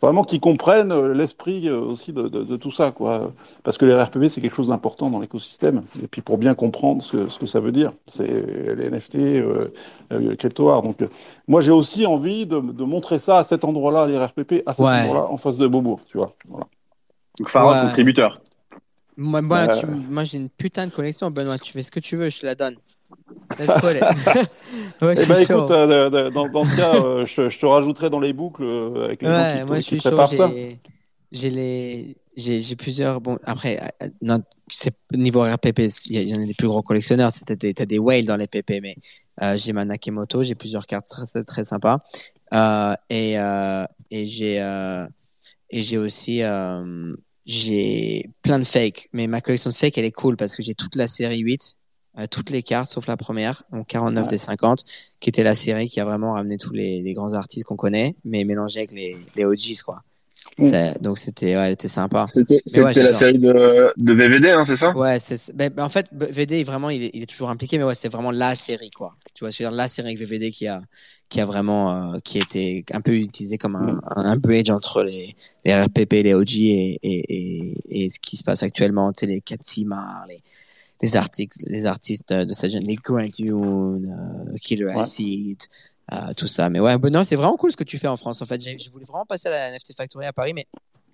vraiment 0.00 0.24
qu'ils 0.24 0.40
comprennent 0.40 0.92
euh, 0.92 1.14
l'esprit 1.14 1.68
euh, 1.68 1.78
aussi 1.78 2.12
de, 2.12 2.28
de, 2.28 2.42
de, 2.42 2.56
tout 2.56 2.72
ça, 2.72 2.90
quoi. 2.90 3.30
Parce 3.62 3.78
que 3.78 3.84
les 3.84 3.94
RPP, 3.94 4.28
c'est 4.28 4.40
quelque 4.40 4.54
chose 4.54 4.68
d'important 4.68 5.10
dans 5.10 5.20
l'écosystème. 5.20 5.82
Et 6.02 6.06
puis 6.06 6.22
pour 6.22 6.38
bien 6.38 6.54
comprendre 6.54 7.02
ce 7.02 7.16
que, 7.16 7.28
ce 7.28 7.38
que 7.38 7.46
ça 7.46 7.60
veut 7.60 7.72
dire, 7.72 7.92
c'est 8.10 8.26
les 8.26 8.90
NFT, 8.90 9.16
euh, 9.16 9.68
les 10.10 10.36
crypto 10.36 10.70
art. 10.70 10.82
Donc 10.82 10.98
moi, 11.48 11.60
j'ai 11.60 11.72
aussi 11.72 12.06
envie 12.06 12.46
de, 12.46 12.60
de, 12.60 12.84
montrer 12.84 13.18
ça 13.18 13.38
à 13.38 13.44
cet 13.44 13.64
endroit-là, 13.64 14.06
les 14.06 14.18
RPP, 14.18 14.62
à 14.66 14.74
cet 14.74 14.84
ouais. 14.84 15.00
endroit-là, 15.02 15.26
en 15.30 15.36
face 15.36 15.58
de 15.58 15.66
Bobo, 15.66 16.00
tu 16.10 16.18
vois. 16.18 16.34
Voilà. 16.48 16.66
Donc 17.38 17.48
Farah, 17.48 17.82
ouais. 17.82 17.88
contributeur. 17.88 18.40
Moi, 19.16 19.42
moi, 19.42 19.58
euh... 19.58 19.86
moi 20.08 20.24
j'ai 20.24 20.38
une 20.38 20.48
putain 20.48 20.86
de 20.86 20.92
collection, 20.92 21.30
Benoît. 21.30 21.58
Tu 21.58 21.72
fais 21.72 21.82
ce 21.82 21.90
que 21.90 22.00
tu 22.00 22.16
veux, 22.16 22.30
je 22.30 22.40
te 22.40 22.46
la 22.46 22.54
donne. 22.54 22.76
Let's 23.60 23.80
put 23.80 23.96
it. 23.96 24.02
ouais, 25.02 25.14
eh 25.18 25.26
ben, 25.26 25.40
écoute, 25.40 25.70
euh, 25.70 26.30
dans, 26.30 26.48
dans, 26.48 26.64
ce 26.64 26.76
cas, 26.76 26.94
euh, 26.94 27.26
je, 27.26 27.50
je, 27.50 27.58
te 27.58 27.66
rajouterai 27.66 28.08
dans 28.08 28.20
les 28.20 28.32
boucles 28.32 28.64
euh, 28.64 29.04
avec 29.04 29.22
les 29.22 29.28
ouais, 29.28 29.34
gens 29.34 29.58
qui, 29.58 29.64
moi, 29.64 29.76
qui 29.76 29.82
je 29.82 29.86
suis 29.86 29.96
préparent 29.98 30.32
ça. 30.32 30.50
J'ai 31.30 31.50
les. 31.50 32.16
J'ai 32.36 32.76
plusieurs. 32.76 33.20
Bon, 33.20 33.38
après, 33.44 33.78
non, 34.22 34.38
niveau 35.12 35.42
RPP, 35.42 35.80
il 36.06 36.28
y, 36.28 36.34
en 36.34 36.42
a 36.42 36.46
des 36.46 36.54
plus 36.54 36.68
gros 36.68 36.82
collectionneurs. 36.82 37.32
Tu 37.32 37.52
as, 37.52 37.86
des 37.86 37.98
whales 37.98 38.24
dans 38.24 38.36
les 38.36 38.46
PP, 38.46 38.80
mais 38.82 38.96
euh, 39.42 39.58
j'ai 39.58 39.72
ma 39.74 39.84
Nakemoto, 39.84 40.42
j'ai 40.42 40.54
plusieurs 40.54 40.86
cartes 40.86 41.06
très, 41.06 41.44
très 41.44 41.64
sympas. 41.64 41.98
Euh, 42.54 42.94
et 43.10 43.34
et 44.10 44.26
j'ai 44.26 44.56
et 45.72 45.82
j'ai 45.82 45.98
aussi 45.98 46.42
j'ai 47.46 48.30
plein 48.42 48.58
de 48.58 48.64
fakes, 48.64 49.08
mais 49.12 49.26
ma 49.26 49.40
collection 49.40 49.70
de 49.70 49.76
fakes, 49.76 49.98
elle 49.98 50.04
est 50.04 50.12
cool 50.12 50.36
parce 50.36 50.56
que 50.56 50.62
j'ai 50.62 50.74
toute 50.74 50.94
la 50.94 51.08
série 51.08 51.38
8, 51.38 51.60
euh, 51.60 51.79
toutes 52.30 52.50
les 52.50 52.62
cartes 52.62 52.90
sauf 52.90 53.06
la 53.06 53.16
première, 53.16 53.62
donc 53.72 53.86
49 53.86 54.22
ouais. 54.22 54.28
des 54.28 54.38
50, 54.38 54.84
qui 55.20 55.30
était 55.30 55.44
la 55.44 55.54
série 55.54 55.88
qui 55.88 56.00
a 56.00 56.04
vraiment 56.04 56.32
ramené 56.32 56.56
tous 56.56 56.72
les, 56.72 57.02
les 57.02 57.14
grands 57.14 57.34
artistes 57.34 57.64
qu'on 57.64 57.76
connaît, 57.76 58.16
mais 58.24 58.44
mélangé 58.44 58.80
avec 58.80 58.92
les, 58.92 59.16
les 59.36 59.44
OGs, 59.44 59.82
quoi. 59.84 60.02
Donc 61.00 61.18
c'était, 61.18 61.56
ouais, 61.56 61.66
elle 61.66 61.72
était 61.72 61.88
sympa. 61.88 62.26
C'était 62.34 62.80
ouais, 62.80 62.92
la 62.94 63.14
série 63.14 63.38
de, 63.38 63.92
de 63.96 64.12
VVD, 64.12 64.50
hein, 64.50 64.64
c'est 64.66 64.76
ça? 64.76 64.94
Ouais, 64.96 65.18
c'est, 65.18 65.54
ben, 65.54 65.72
en 65.78 65.88
fait, 65.88 66.06
VVD, 66.12 66.64
vraiment, 66.64 66.90
il 66.90 67.04
est, 67.04 67.10
il 67.14 67.22
est 67.22 67.30
toujours 67.30 67.50
impliqué, 67.50 67.78
mais 67.78 67.84
ouais, 67.84 67.94
c'était 67.94 68.08
vraiment 68.08 68.30
la 68.30 68.54
série, 68.54 68.90
quoi. 68.90 69.14
Tu 69.34 69.44
vois, 69.44 69.52
c'est 69.52 69.68
la 69.70 69.88
série 69.88 70.08
avec 70.08 70.18
VVD 70.18 70.50
qui 70.50 70.66
a, 70.66 70.82
qui 71.28 71.40
a 71.40 71.46
vraiment, 71.46 72.14
euh, 72.14 72.18
qui 72.24 72.38
été 72.38 72.84
un 72.92 73.00
peu 73.00 73.14
utilisé 73.14 73.56
comme 73.56 73.76
un, 73.76 74.00
un, 74.16 74.22
un 74.24 74.36
bridge 74.36 74.70
entre 74.70 75.02
les, 75.02 75.34
les 75.64 75.74
RPP, 75.74 76.12
les 76.12 76.34
OG 76.34 76.56
et, 76.56 76.98
et, 77.02 77.24
et, 77.28 78.04
et, 78.04 78.10
ce 78.10 78.18
qui 78.20 78.36
se 78.36 78.44
passe 78.44 78.62
actuellement, 78.62 79.12
tu 79.12 79.20
sais, 79.20 79.26
les 79.26 79.40
Katsima, 79.40 80.24
les, 80.28 80.42
les 81.02 81.16
articles, 81.16 81.58
les 81.66 81.86
artistes 81.86 82.32
de 82.32 82.52
cette 82.52 82.72
jeune, 82.72 82.84
les 82.84 82.96
Grant 82.96 83.28
Yoon, 83.38 84.02
euh, 84.02 84.54
Killer 84.60 84.86
ouais. 84.86 84.98
Acid, 84.98 85.60
euh, 86.12 86.16
tout 86.36 86.46
ça. 86.46 86.68
Mais 86.70 86.80
ouais, 86.80 86.98
bon, 86.98 87.12
non, 87.12 87.24
c'est 87.24 87.36
vraiment 87.36 87.56
cool 87.56 87.72
ce 87.72 87.76
que 87.76 87.84
tu 87.84 87.98
fais 87.98 88.08
en 88.08 88.16
France. 88.16 88.42
En 88.42 88.46
fait, 88.46 88.60
je 88.60 88.90
voulais 88.90 89.06
vraiment 89.06 89.26
passer 89.26 89.48
à 89.48 89.50
la 89.50 89.70
NFT 89.72 89.96
Factory 89.96 90.26
à 90.26 90.32
Paris, 90.32 90.52
mais 90.54 90.66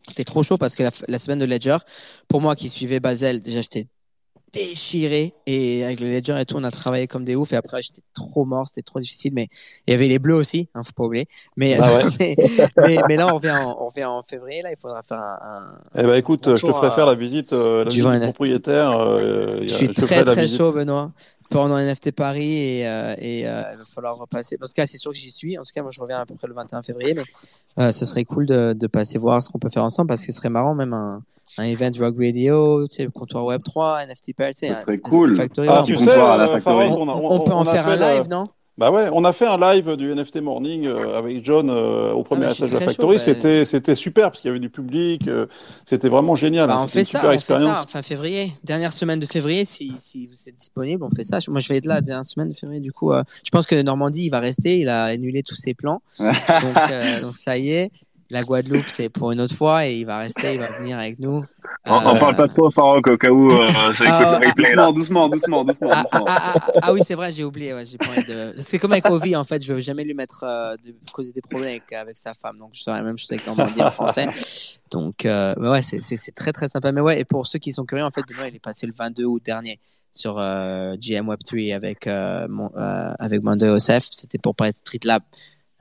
c'était 0.06 0.24
trop 0.24 0.42
chaud 0.42 0.58
parce 0.58 0.74
que 0.74 0.82
la, 0.82 0.90
la, 1.08 1.18
semaine 1.18 1.38
de 1.38 1.44
Ledger, 1.44 1.78
pour 2.28 2.40
moi 2.40 2.56
qui 2.56 2.68
suivais 2.68 3.00
Basel, 3.00 3.40
déjà 3.42 3.62
j'étais 3.62 3.86
déchiré 4.56 5.34
et 5.46 5.84
avec 5.84 6.00
le 6.00 6.10
Ledger 6.10 6.36
et 6.40 6.44
tout, 6.44 6.56
on 6.56 6.64
a 6.64 6.70
travaillé 6.70 7.06
comme 7.06 7.24
des 7.24 7.36
oufs 7.36 7.52
et 7.52 7.56
après 7.56 7.82
j'étais 7.82 8.02
trop 8.14 8.44
mort, 8.44 8.66
c'était 8.68 8.82
trop 8.82 9.00
difficile. 9.00 9.32
Mais 9.34 9.48
il 9.86 9.92
y 9.92 9.94
avait 9.94 10.08
les 10.08 10.18
bleus 10.18 10.34
aussi, 10.34 10.68
hein, 10.74 10.82
faut 10.82 10.92
pas 10.92 11.04
oublier. 11.04 11.26
Mais, 11.56 11.78
ah 11.80 11.96
ouais. 11.96 12.04
mais, 12.18 12.36
mais, 12.76 12.98
mais, 13.08 13.16
là, 13.16 13.28
on 13.32 13.36
revient, 13.36 13.50
en, 13.50 13.76
on 13.80 13.88
revient 13.88 14.04
en 14.04 14.22
février, 14.22 14.62
là, 14.62 14.70
il 14.70 14.80
faudra 14.80 15.02
faire 15.02 15.18
un. 15.18 15.78
un 15.94 16.02
eh 16.02 16.02
ben 16.02 16.14
écoute, 16.14 16.56
je 16.56 16.66
te 16.66 16.72
ferai 16.72 16.90
faire 16.90 17.06
la 17.06 17.14
visite, 17.14 17.52
euh, 17.52 17.84
la 17.84 17.90
visite 17.90 18.10
du 18.10 18.18
propriétaire. 18.20 18.90
Euh, 18.92 19.58
je 19.62 19.68
suis 19.68 19.86
je 19.86 19.92
très 19.92 20.24
très 20.24 20.48
chaud, 20.48 20.72
Benoît 20.72 21.12
pendant 21.50 21.78
NFT 21.78 22.12
Paris 22.12 22.80
et, 22.80 22.88
euh, 22.88 23.14
et 23.18 23.46
euh, 23.46 23.62
il 23.72 23.78
va 23.78 23.84
falloir 23.84 24.16
repasser. 24.16 24.58
En 24.60 24.66
tout 24.66 24.72
cas, 24.74 24.86
c'est 24.86 24.98
sûr 24.98 25.12
que 25.12 25.16
j'y 25.16 25.30
suis. 25.30 25.58
En 25.58 25.62
tout 25.62 25.72
cas, 25.74 25.82
moi, 25.82 25.90
je 25.92 26.00
reviens 26.00 26.18
à 26.18 26.26
peu 26.26 26.34
près 26.34 26.48
le 26.48 26.54
21 26.54 26.82
février, 26.82 27.14
mais 27.14 27.24
euh, 27.78 27.92
ce 27.92 28.04
serait 28.04 28.24
cool 28.24 28.46
de, 28.46 28.72
de 28.72 28.86
passer 28.86 29.18
voir 29.18 29.42
ce 29.42 29.50
qu'on 29.50 29.58
peut 29.58 29.70
faire 29.70 29.84
ensemble 29.84 30.08
parce 30.08 30.24
que 30.24 30.32
ce 30.32 30.38
serait 30.38 30.50
marrant, 30.50 30.74
même 30.74 30.92
un, 30.92 31.22
un 31.58 31.64
event 31.64 31.92
Rock 31.98 32.16
Radio, 32.18 32.86
tu 32.88 32.96
sais, 32.96 33.08
comptoir 33.12 33.44
Web 33.44 33.62
3, 33.62 34.06
NFT 34.06 34.34
Paris. 34.36 34.54
Ce 34.54 34.66
serait 34.74 34.98
cool. 34.98 35.36
Factory, 35.36 35.68
ah, 35.70 35.82
tu 35.86 35.96
sais, 35.96 36.18
on, 36.18 37.08
on, 37.08 37.32
on, 37.32 37.40
peut 37.40 37.52
en 37.52 37.64
faire 37.64 37.86
un 37.88 37.96
live, 37.96 38.28
non? 38.30 38.46
Bah 38.78 38.90
ouais, 38.90 39.08
on 39.10 39.24
a 39.24 39.32
fait 39.32 39.46
un 39.46 39.58
live 39.58 39.96
du 39.96 40.14
NFT 40.14 40.36
Morning 40.42 40.86
euh, 40.86 41.16
avec 41.16 41.42
John 41.42 41.70
euh, 41.70 42.12
au 42.12 42.22
premier 42.24 42.44
ah 42.44 42.52
étage 42.52 42.70
de 42.70 42.78
la 42.78 42.84
Factory. 42.84 43.18
C'était 43.18 43.60
bah... 43.60 43.66
c'était 43.70 43.94
super 43.94 44.30
parce 44.30 44.42
qu'il 44.42 44.48
y 44.48 44.50
avait 44.50 44.60
du 44.60 44.68
public. 44.68 45.26
Euh, 45.28 45.46
c'était 45.86 46.10
vraiment 46.10 46.36
génial. 46.36 46.68
Bah, 46.68 46.82
on 46.82 46.86
fait 46.86 47.04
ça, 47.04 47.22
on 47.24 47.38
fait 47.38 47.56
ça 47.56 47.86
fin 47.88 48.02
février, 48.02 48.52
dernière 48.64 48.92
semaine 48.92 49.18
de 49.18 49.24
février, 49.24 49.64
si, 49.64 49.94
si 49.96 50.26
vous 50.26 50.34
êtes 50.46 50.56
disponible, 50.56 51.02
on 51.04 51.10
fait 51.10 51.24
ça. 51.24 51.38
Moi, 51.48 51.60
je 51.60 51.70
vais 51.70 51.78
être 51.78 51.86
là 51.86 52.02
dernière 52.02 52.26
semaine 52.26 52.50
de 52.50 52.54
février. 52.54 52.80
Du 52.80 52.92
coup, 52.92 53.12
je 53.12 53.50
pense 53.50 53.64
que 53.64 53.80
Normandie, 53.80 54.26
il 54.26 54.30
va 54.30 54.40
rester. 54.40 54.78
Il 54.78 54.90
a 54.90 55.04
annulé 55.04 55.42
tous 55.42 55.56
ses 55.56 55.72
plans, 55.72 56.02
donc, 56.18 57.22
donc 57.22 57.34
ça 57.34 57.56
y 57.56 57.70
est. 57.70 57.90
La 58.30 58.42
Guadeloupe, 58.42 58.88
c'est 58.88 59.08
pour 59.08 59.30
une 59.30 59.40
autre 59.40 59.54
fois 59.54 59.86
et 59.86 59.98
il 59.98 60.04
va 60.04 60.18
rester, 60.18 60.54
il 60.54 60.58
va 60.58 60.72
venir 60.78 60.98
avec 60.98 61.18
nous. 61.20 61.44
On, 61.84 61.94
euh... 61.94 62.00
on 62.04 62.18
parle 62.18 62.34
pas 62.34 62.48
trop, 62.48 62.68
Farouk, 62.70 63.06
au 63.06 63.16
cas 63.16 63.30
où 63.30 63.52
euh, 63.52 63.66
ça 63.94 64.04
écoute 64.04 64.06
ah, 64.08 64.38
le 64.40 64.48
replay. 64.48 64.74
Doucement, 64.74 64.92
doucement, 64.92 65.28
doucement, 65.28 65.64
doucement. 65.64 65.90
Ah, 65.92 66.04
ah, 66.10 66.20
ah, 66.26 66.70
ah, 66.82 66.92
oui, 66.92 67.00
c'est 67.04 67.14
vrai, 67.14 67.30
j'ai 67.30 67.44
oublié. 67.44 67.72
Ouais, 67.72 67.84
j'ai 67.86 67.96
de... 67.96 68.54
C'est 68.58 68.80
comme 68.80 68.92
avec 68.92 69.08
Ovi, 69.08 69.36
en 69.36 69.44
fait, 69.44 69.62
je 69.62 69.72
veux 69.72 69.80
jamais 69.80 70.02
lui 70.02 70.14
mettre 70.14 70.42
euh, 70.42 70.74
de 70.84 70.94
causer 71.12 71.32
des 71.32 71.40
problèmes 71.40 71.70
avec, 71.70 71.92
avec, 71.92 72.18
sa 72.18 72.34
femme. 72.34 72.58
Donc, 72.58 72.70
je 72.72 72.82
ferai 72.82 72.96
la 72.96 73.04
même 73.04 73.16
chose 73.16 73.30
avec 73.30 73.46
Normandie 73.46 73.80
en 73.80 73.92
français. 73.92 74.26
Donc, 74.90 75.24
euh, 75.24 75.54
mais 75.58 75.68
ouais, 75.68 75.82
c'est 75.82 76.34
très 76.34 76.52
très 76.52 76.68
sympa. 76.68 76.90
Mais 76.90 77.00
ouais, 77.00 77.20
et 77.20 77.24
pour 77.24 77.46
ceux 77.46 77.60
qui 77.60 77.72
sont 77.72 77.84
curieux, 77.84 78.04
en 78.04 78.10
fait, 78.10 78.22
Benoît, 78.28 78.48
il 78.48 78.56
est 78.56 78.60
passé 78.60 78.88
le 78.88 78.92
22 78.96 79.24
août 79.24 79.42
dernier 79.44 79.78
sur 80.12 80.38
euh, 80.38 80.96
GM 80.96 81.28
Web3 81.28 81.74
avec, 81.74 82.08
mon, 82.48 82.72
avec 82.74 83.42
Mando 83.42 83.76
Osef. 83.76 84.08
C'était 84.10 84.38
pour 84.38 84.56
parler 84.56 84.72
de 84.72 84.78
Street 84.78 85.00
Lab. 85.04 85.22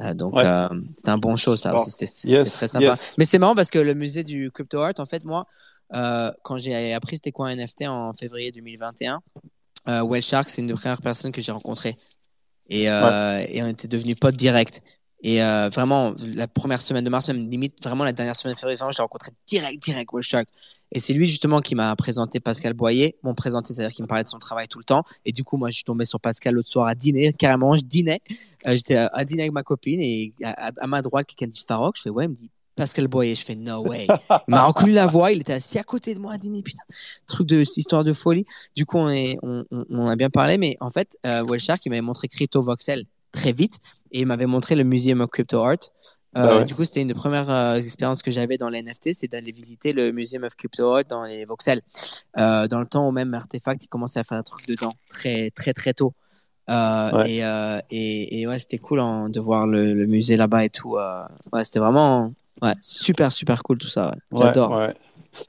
Euh, 0.01 0.13
donc 0.13 0.35
ouais. 0.35 0.45
euh, 0.45 0.67
c'était 0.97 1.09
un 1.09 1.17
bon 1.17 1.35
show 1.37 1.55
ça 1.55 1.71
bon. 1.71 1.81
aussi, 1.81 1.91
c'était 1.91 2.29
yes, 2.29 2.51
très 2.51 2.67
sympa. 2.67 2.85
Yes. 2.85 3.15
Mais 3.17 3.25
c'est 3.25 3.39
marrant 3.39 3.55
parce 3.55 3.69
que 3.69 3.79
le 3.79 3.93
musée 3.93 4.23
du 4.23 4.51
crypto 4.51 4.79
art, 4.79 4.93
en 4.97 5.05
fait, 5.05 5.23
moi, 5.23 5.47
euh, 5.93 6.31
quand 6.43 6.57
j'ai 6.57 6.93
appris 6.93 7.17
c'était 7.17 7.31
quoi 7.31 7.47
un 7.47 7.55
NFT 7.55 7.83
en 7.87 8.13
février 8.13 8.51
2021, 8.51 9.21
euh, 9.87 10.03
Well 10.03 10.21
Shark, 10.21 10.49
c'est 10.49 10.61
une 10.61 10.67
des 10.67 10.73
premières 10.73 11.01
personnes 11.01 11.31
que 11.31 11.41
j'ai 11.41 11.51
rencontrées 11.51 11.95
et, 12.69 12.89
ouais. 12.89 13.47
et 13.49 13.63
on 13.63 13.67
était 13.67 13.87
devenus 13.87 14.17
potes 14.19 14.35
directs. 14.35 14.81
Et 15.27 15.39
vraiment, 15.39 16.13
la 16.35 16.47
première 16.47 16.81
semaine 16.81 17.03
de 17.03 17.09
mars, 17.09 17.27
même 17.27 17.49
limite, 17.49 17.83
vraiment 17.83 18.03
la 18.03 18.13
dernière 18.13 18.35
semaine 18.35 18.53
de 18.53 18.59
février, 18.59 18.77
je 18.77 18.85
l'ai 18.85 19.01
rencontré 19.01 19.31
direct, 19.47 19.81
direct, 19.81 20.11
Shark. 20.21 20.47
Et 20.91 20.99
c'est 20.99 21.13
lui 21.13 21.25
justement 21.25 21.61
qui 21.61 21.73
m'a 21.75 21.95
présenté 21.95 22.39
Pascal 22.39 22.73
Boyer, 22.73 23.17
m'ont 23.23 23.33
présenté, 23.33 23.73
c'est-à-dire 23.73 23.93
qu'il 23.93 24.03
me 24.03 24.07
parlait 24.07 24.23
de 24.23 24.29
son 24.29 24.37
travail 24.37 24.67
tout 24.67 24.77
le 24.77 24.85
temps. 24.85 25.03
Et 25.25 25.31
du 25.31 25.43
coup, 25.43 25.57
moi, 25.57 25.69
je 25.69 25.75
suis 25.75 25.83
tombé 25.83 26.05
sur 26.05 26.19
Pascal 26.19 26.53
l'autre 26.53 26.69
soir 26.69 26.87
à 26.87 26.95
dîner, 26.95 27.33
carrément, 27.33 27.75
je 27.75 27.81
dînais. 27.81 28.21
Euh, 28.67 28.75
J'étais 28.75 28.95
à, 28.95 29.25
dîner 29.25 29.43
avec 29.43 29.51
ma 29.51 29.63
copine 29.63 29.99
et 29.99 30.33
à, 30.43 30.87
ma 30.87 31.01
droite, 31.01 31.25
quelqu'un 31.27 31.47
dit 31.47 31.65
Farok. 31.67 31.97
Je 31.97 32.03
fais 32.03 32.09
ouais, 32.09 32.25
il 32.25 32.29
me 32.29 32.35
dit 32.35 32.51
Pascal 32.75 33.07
Boyer. 33.07 33.35
Je 33.35 33.43
fais 33.43 33.55
no 33.55 33.81
way. 33.85 34.05
Il 34.47 34.51
m'a 34.51 34.63
reconnu 34.63 34.93
la 34.93 35.07
voix, 35.07 35.31
il 35.31 35.41
était 35.41 35.53
assis 35.53 35.79
à 35.79 35.83
côté 35.83 36.13
de 36.13 36.19
moi 36.19 36.33
à 36.33 36.37
dîner, 36.37 36.61
putain. 36.61 36.83
Truc 37.25 37.47
de 37.47 37.61
histoire 37.61 38.03
de 38.03 38.13
folie. 38.13 38.45
Du 38.75 38.85
coup, 38.85 38.99
on, 38.99 40.07
a 40.07 40.15
bien 40.15 40.29
parlé, 40.29 40.57
mais 40.57 40.77
en 40.81 40.91
fait, 40.91 41.17
euh, 41.25 41.43
Wellshark, 41.43 41.85
il 41.85 41.89
m'avait 41.89 42.01
montré 42.01 42.27
Crypto 42.27 42.61
Voxel 42.61 43.05
très 43.31 43.51
vite 43.51 43.79
et 44.15 44.21
il 44.21 44.25
m'avait 44.25 44.45
montré 44.45 44.75
le 44.75 44.85
Museum 44.85 45.19
of 45.19 45.29
Crypto 45.29 45.61
Art. 45.61 45.73
Euh, 46.37 46.43
bah 46.43 46.57
ouais. 46.57 46.65
Du 46.65 46.73
coup, 46.73 46.85
c'était 46.85 47.01
une 47.01 47.09
des 47.09 47.13
premières 47.13 47.49
euh, 47.49 47.75
expériences 47.75 48.21
que 48.21 48.31
j'avais 48.31 48.57
dans 48.57 48.69
les 48.69 48.81
NFT, 48.81 49.09
c'est 49.11 49.27
d'aller 49.27 49.51
visiter 49.51 49.91
le 49.91 50.11
Museum 50.13 50.43
of 50.45 50.55
Crypto 50.55 50.89
Art 50.89 51.03
dans 51.09 51.25
les 51.25 51.43
voxels. 51.43 51.81
Euh, 52.39 52.67
dans 52.67 52.79
le 52.79 52.85
temps 52.85 53.07
où 53.07 53.11
même 53.11 53.33
Artefact, 53.33 53.83
il 53.83 53.87
commençait 53.89 54.21
à 54.21 54.23
faire 54.23 54.37
un 54.37 54.43
truc 54.43 54.65
dedans 54.67 54.93
très 55.09 55.51
très 55.51 55.73
très 55.73 55.93
tôt. 55.93 56.13
Ouais. 56.69 57.29
Et, 57.29 57.39
et, 57.91 58.41
et, 58.41 58.47
ouais, 58.47 58.57
c'était 58.57 58.79
cool 58.79 59.01
hein, 59.01 59.29
de 59.29 59.39
voir 59.39 59.67
le, 59.67 59.93
le 59.93 60.05
musée 60.07 60.37
là-bas 60.37 60.63
et 60.63 60.69
tout. 60.69 60.97
ouais, 61.51 61.63
c'était 61.65 61.79
vraiment 61.79 62.33
ouais, 62.61 62.73
super 62.81 63.33
super 63.33 63.63
cool 63.63 63.77
tout 63.77 63.89
ça. 63.89 64.15
J'adore. 64.31 64.91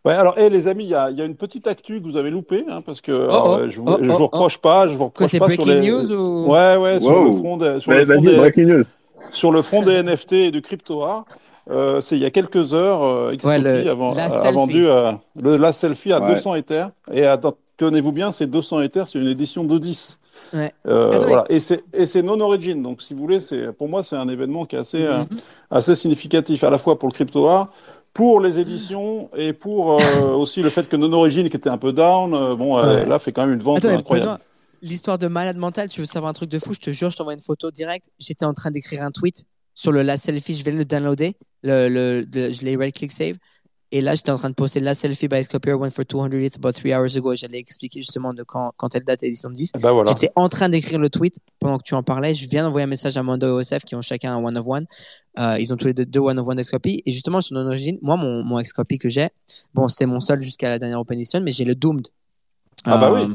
Ouais, 0.04 0.12
Ouais, 0.12 0.18
alors, 0.18 0.38
hey, 0.38 0.50
les 0.50 0.66
amis, 0.68 0.84
il 0.84 0.90
y 0.90 0.94
a, 0.94 1.10
y 1.10 1.20
a, 1.20 1.24
une 1.24 1.36
petite 1.36 1.66
actu 1.66 2.00
que 2.00 2.06
vous 2.06 2.16
avez 2.16 2.30
loupée, 2.30 2.64
hein, 2.68 2.80
parce 2.84 3.00
que 3.00 3.12
oh, 3.12 3.30
alors, 3.30 3.60
oh, 3.62 3.70
je, 3.70 3.80
vous, 3.80 3.86
oh, 3.88 3.98
je 4.00 4.10
vous 4.10 4.16
reproche 4.16 4.58
pas, 4.58 4.88
je 4.88 4.94
vous 4.94 5.04
reproche 5.04 5.30
Quoi, 5.30 5.46
pas 5.46 5.54
sur 5.54 5.66
les. 5.66 5.80
News 5.80 6.12
ou... 6.12 6.50
Ouais, 6.50 6.76
ouais, 6.76 7.00
sur 7.00 7.22
le 7.22 7.32
front 7.32 7.56
des, 7.56 7.80
sur, 7.80 7.92
le 7.92 8.04
front 8.04 8.20
des, 8.20 8.82
sur 9.30 9.52
le 9.52 9.62
front 9.62 9.82
des 9.82 10.02
NFT 10.02 10.32
et 10.32 10.50
du 10.50 10.62
crypto 10.62 11.02
art. 11.02 11.24
Euh, 11.68 12.00
c'est 12.00 12.16
il 12.16 12.22
y 12.22 12.26
a 12.26 12.30
quelques 12.30 12.74
heures, 12.74 13.02
euh, 13.02 13.34
ouais, 13.42 13.58
le, 13.58 13.88
a, 13.88 13.90
a, 13.90 14.50
vendu 14.52 14.86
euh, 14.86 15.12
le, 15.34 15.56
la 15.56 15.72
selfie 15.72 16.12
à 16.12 16.20
ouais. 16.20 16.34
200 16.36 16.54
Ethers. 16.54 16.90
Et 17.12 17.24
tenez-vous 17.76 18.12
bien, 18.12 18.30
c'est 18.30 18.46
200 18.46 18.82
Ethers, 18.82 19.08
c'est 19.08 19.18
une 19.18 19.28
édition 19.28 19.64
d'Odis. 19.64 20.18
Ouais. 20.52 20.72
Euh, 20.86 21.18
voilà. 21.26 21.44
Et 21.48 21.58
c'est 21.58 22.22
non 22.22 22.38
origin. 22.40 22.80
Donc, 22.82 23.02
si 23.02 23.14
vous 23.14 23.20
voulez, 23.20 23.40
pour 23.76 23.88
moi, 23.88 24.04
c'est 24.04 24.16
un 24.16 24.28
événement 24.28 24.64
qui 24.64 24.76
est 24.76 24.78
assez, 24.78 25.00
mm 25.00 25.22
-hmm. 25.24 25.38
assez 25.70 25.96
significatif, 25.96 26.62
à 26.62 26.70
la 26.70 26.78
fois 26.78 26.98
pour 26.98 27.08
le 27.08 27.14
crypto 27.14 27.48
art, 27.48 27.68
pour 28.16 28.40
les 28.40 28.58
éditions 28.58 29.28
et 29.36 29.52
pour 29.52 30.00
euh, 30.00 30.32
aussi 30.32 30.62
le 30.62 30.70
fait 30.70 30.88
que 30.88 30.96
Non 30.96 31.12
Origin, 31.12 31.50
qui 31.50 31.56
était 31.56 31.68
un 31.68 31.76
peu 31.76 31.92
down, 31.92 32.32
euh, 32.32 32.56
bon, 32.56 32.80
ouais. 32.80 33.04
là, 33.04 33.18
fait 33.18 33.30
quand 33.30 33.44
même 33.44 33.54
une 33.54 33.62
vente 33.62 33.84
Attends, 33.84 33.98
incroyable. 33.98 34.38
L'histoire 34.80 35.18
de 35.18 35.26
malade 35.26 35.58
mental, 35.58 35.90
tu 35.90 36.00
veux 36.00 36.06
savoir 36.06 36.30
un 36.30 36.32
truc 36.32 36.48
de 36.48 36.58
fou? 36.58 36.72
Je 36.72 36.80
te 36.80 36.90
jure, 36.90 37.10
je 37.10 37.16
t'envoie 37.18 37.34
une 37.34 37.42
photo 37.42 37.70
directe. 37.70 38.06
J'étais 38.18 38.46
en 38.46 38.54
train 38.54 38.70
d'écrire 38.70 39.02
un 39.02 39.10
tweet 39.10 39.44
sur 39.74 39.92
le 39.92 40.00
la 40.00 40.16
selfie, 40.16 40.54
je 40.54 40.64
vais 40.64 40.72
le 40.72 40.86
downloader. 40.86 41.36
Le, 41.62 41.88
le, 41.88 42.26
le 42.32 42.52
je 42.52 42.64
l'ai 42.64 42.76
right 42.76 42.94
click 42.94 43.12
save. 43.12 43.36
Et 43.92 44.00
là, 44.00 44.16
j'étais 44.16 44.30
en 44.30 44.38
train 44.38 44.50
de 44.50 44.54
poster 44.54 44.80
la 44.80 44.94
selfie 44.94 45.28
by 45.28 45.44
Scopier 45.44 45.74
went 45.74 45.90
for 45.90 46.04
200 46.04 46.32
hits 46.32 46.56
about 46.56 46.72
three 46.72 46.92
hours 46.92 47.16
ago. 47.16 47.36
J'allais 47.36 47.58
expliquer 47.58 48.00
justement 48.00 48.34
de 48.34 48.42
quand, 48.42 48.72
quand 48.76 48.94
elle 48.96 49.04
date 49.04 49.22
édition 49.22 49.48
10. 49.48 49.72
Bah 49.80 49.92
voilà. 49.92 50.10
J'étais 50.10 50.32
en 50.34 50.48
train 50.48 50.68
d'écrire 50.68 50.98
le 50.98 51.08
tweet 51.08 51.36
pendant 51.60 51.78
que 51.78 51.84
tu 51.84 51.94
en 51.94 52.02
parlais. 52.02 52.34
Je 52.34 52.48
viens 52.48 52.64
d'envoyer 52.64 52.84
un 52.84 52.88
message 52.88 53.16
à 53.16 53.22
Mondo 53.22 53.46
et 53.46 53.50
OSF 53.50 53.84
qui 53.84 53.94
ont 53.94 54.02
chacun 54.02 54.34
un 54.36 54.42
one 54.42 54.58
of 54.58 54.66
one. 54.66 54.86
Euh, 55.38 55.56
ils 55.60 55.72
ont 55.72 55.76
tous 55.76 55.86
les 55.86 55.94
deux, 55.94 56.04
deux 56.04 56.20
one 56.20 56.38
of 56.38 56.48
one 56.48 56.60
Xcopy. 56.60 57.02
Et 57.06 57.12
justement, 57.12 57.40
sur 57.40 57.54
notre 57.54 57.68
origine, 57.68 57.98
moi, 58.02 58.16
mon, 58.16 58.42
mon 58.42 58.60
Xcopy 58.60 58.98
que 58.98 59.08
j'ai, 59.08 59.28
bon, 59.72 59.86
c'était 59.86 60.06
mon 60.06 60.18
seul 60.18 60.42
jusqu'à 60.42 60.68
la 60.68 60.78
dernière 60.80 60.98
Open 60.98 61.16
Edition, 61.16 61.40
mais 61.40 61.52
j'ai 61.52 61.64
le 61.64 61.74
Doomed. 61.76 62.06
Ah 62.84 62.98
bah 62.98 63.12
oui. 63.12 63.34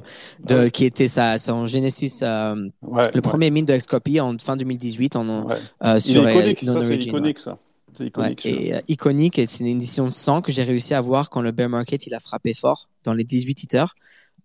Euh, 0.49 0.63
de, 0.63 0.69
Qui 0.69 0.85
était 0.85 1.07
sa, 1.07 1.37
son 1.37 1.65
Genesis, 1.67 2.19
euh, 2.23 2.69
Ouais, 2.81 3.07
le 3.09 3.15
ouais, 3.15 3.21
premier 3.21 3.51
mine 3.51 3.65
de 3.65 3.75
Xcopy 3.75 4.19
en 4.21 4.37
fin 4.37 4.55
2018 4.55 5.15
en, 5.15 5.45
ouais. 5.45 5.55
euh, 5.85 5.95
Il 5.95 6.01
sur 6.01 6.27
est 6.27 6.33
iconique, 6.33 6.59
ça, 6.59 6.59
c'est 6.59 6.65
non-origin, 6.65 7.09
iconique 7.09 7.39
ça. 7.39 7.57
Ouais, 7.99 8.07
iconique. 8.07 8.45
et 8.45 8.75
euh, 8.75 8.81
iconique, 8.87 9.39
et 9.39 9.47
c'est 9.47 9.59
une 9.59 9.77
édition 9.77 10.05
de 10.05 10.11
100 10.11 10.41
que 10.41 10.51
j'ai 10.51 10.63
réussi 10.63 10.93
à 10.93 10.97
avoir 10.97 11.29
quand 11.29 11.41
le 11.41 11.51
bear 11.51 11.69
market 11.69 12.07
il 12.07 12.13
a 12.13 12.19
frappé 12.19 12.53
fort 12.53 12.89
dans 13.03 13.13
les 13.13 13.23
18 13.23 13.63
hitters. 13.63 13.95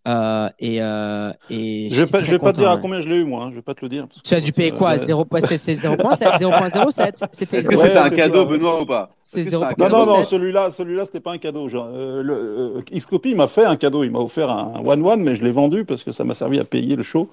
Euh, 0.06 0.48
et, 0.60 0.80
euh, 0.80 1.30
et 1.50 1.88
Je 1.90 2.00
vais 2.02 2.06
pas, 2.06 2.20
je 2.20 2.30
vais 2.30 2.38
pas 2.38 2.52
te 2.52 2.58
dire 2.60 2.70
à 2.70 2.78
combien 2.78 3.00
je 3.00 3.08
l'ai 3.08 3.16
eu 3.16 3.24
moi, 3.24 3.44
hein, 3.44 3.48
je 3.50 3.56
vais 3.56 3.62
pas 3.62 3.74
te 3.74 3.80
le 3.82 3.88
dire. 3.88 4.06
parce 4.06 4.20
que 4.22 4.28
Tu 4.28 4.34
as 4.34 4.40
dû 4.40 4.52
payer 4.52 4.70
quoi 4.70 4.92
euh, 4.94 4.98
0, 5.00 5.26
C'était 5.40 5.58
c'est 5.58 5.74
0.7, 5.74 6.38
0.07 6.38 7.24
C'était 7.32 7.58
Est-ce 7.58 7.68
que 7.68 7.74
Ouais, 7.74 7.82
c'était 7.82 7.96
un 7.98 8.08
c'est 8.08 8.16
cadeau, 8.16 8.44
ça. 8.44 8.50
Benoît, 8.52 8.80
ou 8.82 8.86
pas? 8.86 9.10
C'est 9.22 9.40
Est-ce 9.40 9.50
que 9.50 9.56
0.07. 9.56 9.74
Non, 9.78 9.88
non, 9.88 10.06
non, 10.06 10.16
07. 10.20 10.28
celui-là, 10.28 10.70
celui-là, 10.70 11.04
c'était 11.06 11.20
pas 11.20 11.32
un 11.32 11.38
cadeau. 11.38 11.68
Genre, 11.68 11.88
euh, 11.92 12.22
le, 12.22 12.34
euh, 12.34 12.82
Xcopy 12.96 13.34
m'a 13.34 13.48
fait 13.48 13.64
un 13.64 13.76
cadeau. 13.76 14.04
Il 14.04 14.10
m'a 14.12 14.20
offert 14.20 14.50
un 14.50 14.74
one-one, 14.84 15.22
mais 15.22 15.34
je 15.34 15.42
l'ai 15.44 15.50
vendu 15.50 15.84
parce 15.84 16.04
que 16.04 16.12
ça 16.12 16.24
m'a 16.24 16.34
servi 16.34 16.58
à 16.60 16.64
payer 16.64 16.94
le 16.96 17.02
show. 17.02 17.28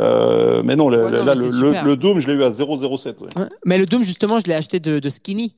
Euh, 0.00 0.62
mais 0.64 0.76
non, 0.76 0.88
le, 0.88 1.04
Ouais, 1.04 1.10
le- 1.12 1.18
non, 1.20 1.24
là, 1.24 1.34
mais 1.36 1.48
le, 1.82 1.88
le, 1.90 1.96
Doom, 1.96 2.18
je 2.20 2.26
l'ai 2.26 2.34
eu 2.34 2.42
à 2.42 2.50
0,07. 2.50 3.20
ouais. 3.20 3.28
Ouais. 3.36 3.48
Mais 3.64 3.78
le 3.78 3.86
Doom, 3.86 4.02
justement, 4.02 4.38
je 4.40 4.44
l'ai 4.46 4.54
acheté 4.54 4.80
de, 4.80 4.98
de 4.98 5.10
Skinny. 5.10 5.54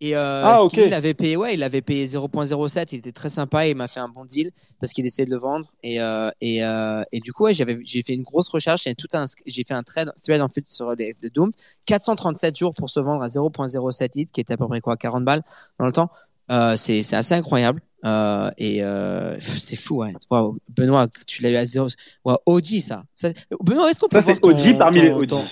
Et 0.00 0.14
euh, 0.16 0.42
Ah, 0.44 0.64
il 0.72 0.94
avait 0.94 1.14
payé, 1.14 1.36
ouais, 1.36 1.54
il 1.54 1.62
avait 1.64 1.80
payé 1.82 2.06
0.07. 2.06 2.88
Il 2.92 2.98
était 2.98 3.10
très 3.12 3.28
sympa 3.28 3.66
et 3.66 3.70
il 3.70 3.76
m'a 3.76 3.88
fait 3.88 3.98
un 4.00 4.08
bon 4.08 4.24
deal 4.24 4.52
parce 4.80 4.92
qu'il 4.92 5.04
essayait 5.06 5.26
de 5.26 5.30
le 5.30 5.38
vendre. 5.38 5.66
Et, 5.82 6.00
euh, 6.00 6.30
et, 6.40 6.62
euh, 6.64 7.02
et 7.10 7.18
du 7.20 7.32
coup, 7.32 7.44
ouais, 7.44 7.52
j'avais, 7.54 7.78
j'ai 7.84 8.02
fait 8.02 8.14
une 8.14 8.22
grosse 8.22 8.48
recherche. 8.48 8.86
et 8.86 8.94
tout 8.94 9.08
un, 9.14 9.24
j'ai 9.46 9.64
fait 9.64 9.74
un 9.74 9.82
thread, 9.82 10.10
thread 10.22 10.40
en 10.40 10.48
fait 10.48 10.64
sur 10.68 10.92
les, 10.94 11.16
le 11.20 11.30
Doom. 11.30 11.50
437 11.86 12.56
jours 12.56 12.74
pour 12.74 12.90
se 12.90 13.00
vendre 13.00 13.22
à 13.22 13.28
0.07 13.28 14.10
hit, 14.14 14.30
qui 14.32 14.40
était 14.40 14.52
à 14.52 14.56
peu 14.56 14.68
près 14.68 14.80
quoi, 14.80 14.96
40 14.96 15.24
balles 15.24 15.42
dans 15.78 15.86
le 15.86 15.92
temps. 15.92 16.10
C'est, 16.76 17.02
c'est 17.02 17.16
assez 17.16 17.34
incroyable. 17.34 17.82
Euh, 18.06 18.48
et 18.58 18.84
euh, 18.84 19.36
c'est 19.40 19.74
fou, 19.74 19.96
ouais. 20.04 20.12
Benoît, 20.68 21.08
tu 21.26 21.42
l'as 21.42 21.50
eu 21.50 21.56
à 21.56 21.66
0. 21.66 21.88
Wow, 22.24 22.36
OG, 22.46 22.80
ça. 22.80 23.02
ça. 23.16 23.30
Benoît, 23.60 23.90
est-ce 23.90 23.98
qu'on 23.98 24.06
peut 24.06 24.18
Ça, 24.22 24.22
voir 24.22 24.36
c'est 24.36 24.46
OG 24.46 24.72
ton- 24.74 24.78
parmi 24.78 24.98
ton- 24.98 25.02
les 25.02 25.10
OG. 25.12 25.26
ton- 25.26 25.44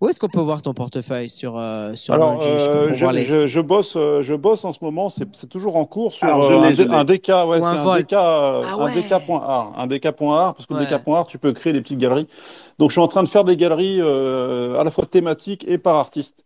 Où 0.00 0.08
est-ce 0.08 0.18
qu'on 0.18 0.28
peut 0.28 0.40
voir 0.40 0.60
ton 0.60 0.74
portefeuille 0.74 1.30
sur, 1.30 1.56
euh, 1.56 1.94
sur 1.94 2.14
Alors, 2.14 2.42
euh, 2.42 2.92
je, 2.92 3.06
les- 3.06 3.24
je, 3.26 3.46
je 3.46 3.60
bosse, 3.60 3.94
euh, 3.96 4.22
je 4.22 4.34
bosse 4.34 4.64
en 4.64 4.72
ce 4.72 4.80
moment. 4.82 5.08
C'est 5.08 5.24
c'est 5.34 5.48
toujours 5.48 5.76
en 5.76 5.84
cours 5.84 6.12
sur 6.12 6.26
Alors, 6.26 6.44
euh, 6.50 6.60
un, 6.60 6.70
je 6.74 6.82
D- 6.82 6.88
l'ai. 6.88 6.94
un 6.94 7.04
DK, 7.04 7.28
ouais, 7.28 7.60
Ou 7.60 7.64
un 7.64 7.72
c'est 7.72 7.78
un 7.78 7.84
Volt. 7.84 8.00
DK, 8.10 8.12
Ah 8.14 8.62
un 8.76 8.84
ouais. 8.84 8.92
DK.art, 8.92 9.72
un 9.78 9.86
DK.art, 9.86 10.54
parce 10.54 10.66
que 10.66 10.74
Ouais. 10.74 10.80
le 10.80 10.86
DK.art, 10.86 11.26
tu 11.26 11.38
peux 11.38 11.52
créer 11.52 11.72
des 11.72 11.80
petites 11.80 11.98
galeries. 12.00 12.26
Donc, 12.78 12.90
je 12.90 12.94
suis 12.94 13.00
en 13.00 13.06
train 13.08 13.22
de 13.22 13.28
faire 13.28 13.44
des 13.44 13.56
galeries 13.56 14.00
euh, 14.00 14.78
à 14.80 14.84
la 14.84 14.90
fois 14.90 15.06
thématiques 15.06 15.64
et 15.68 15.78
par 15.78 15.94
artiste. 15.94 16.42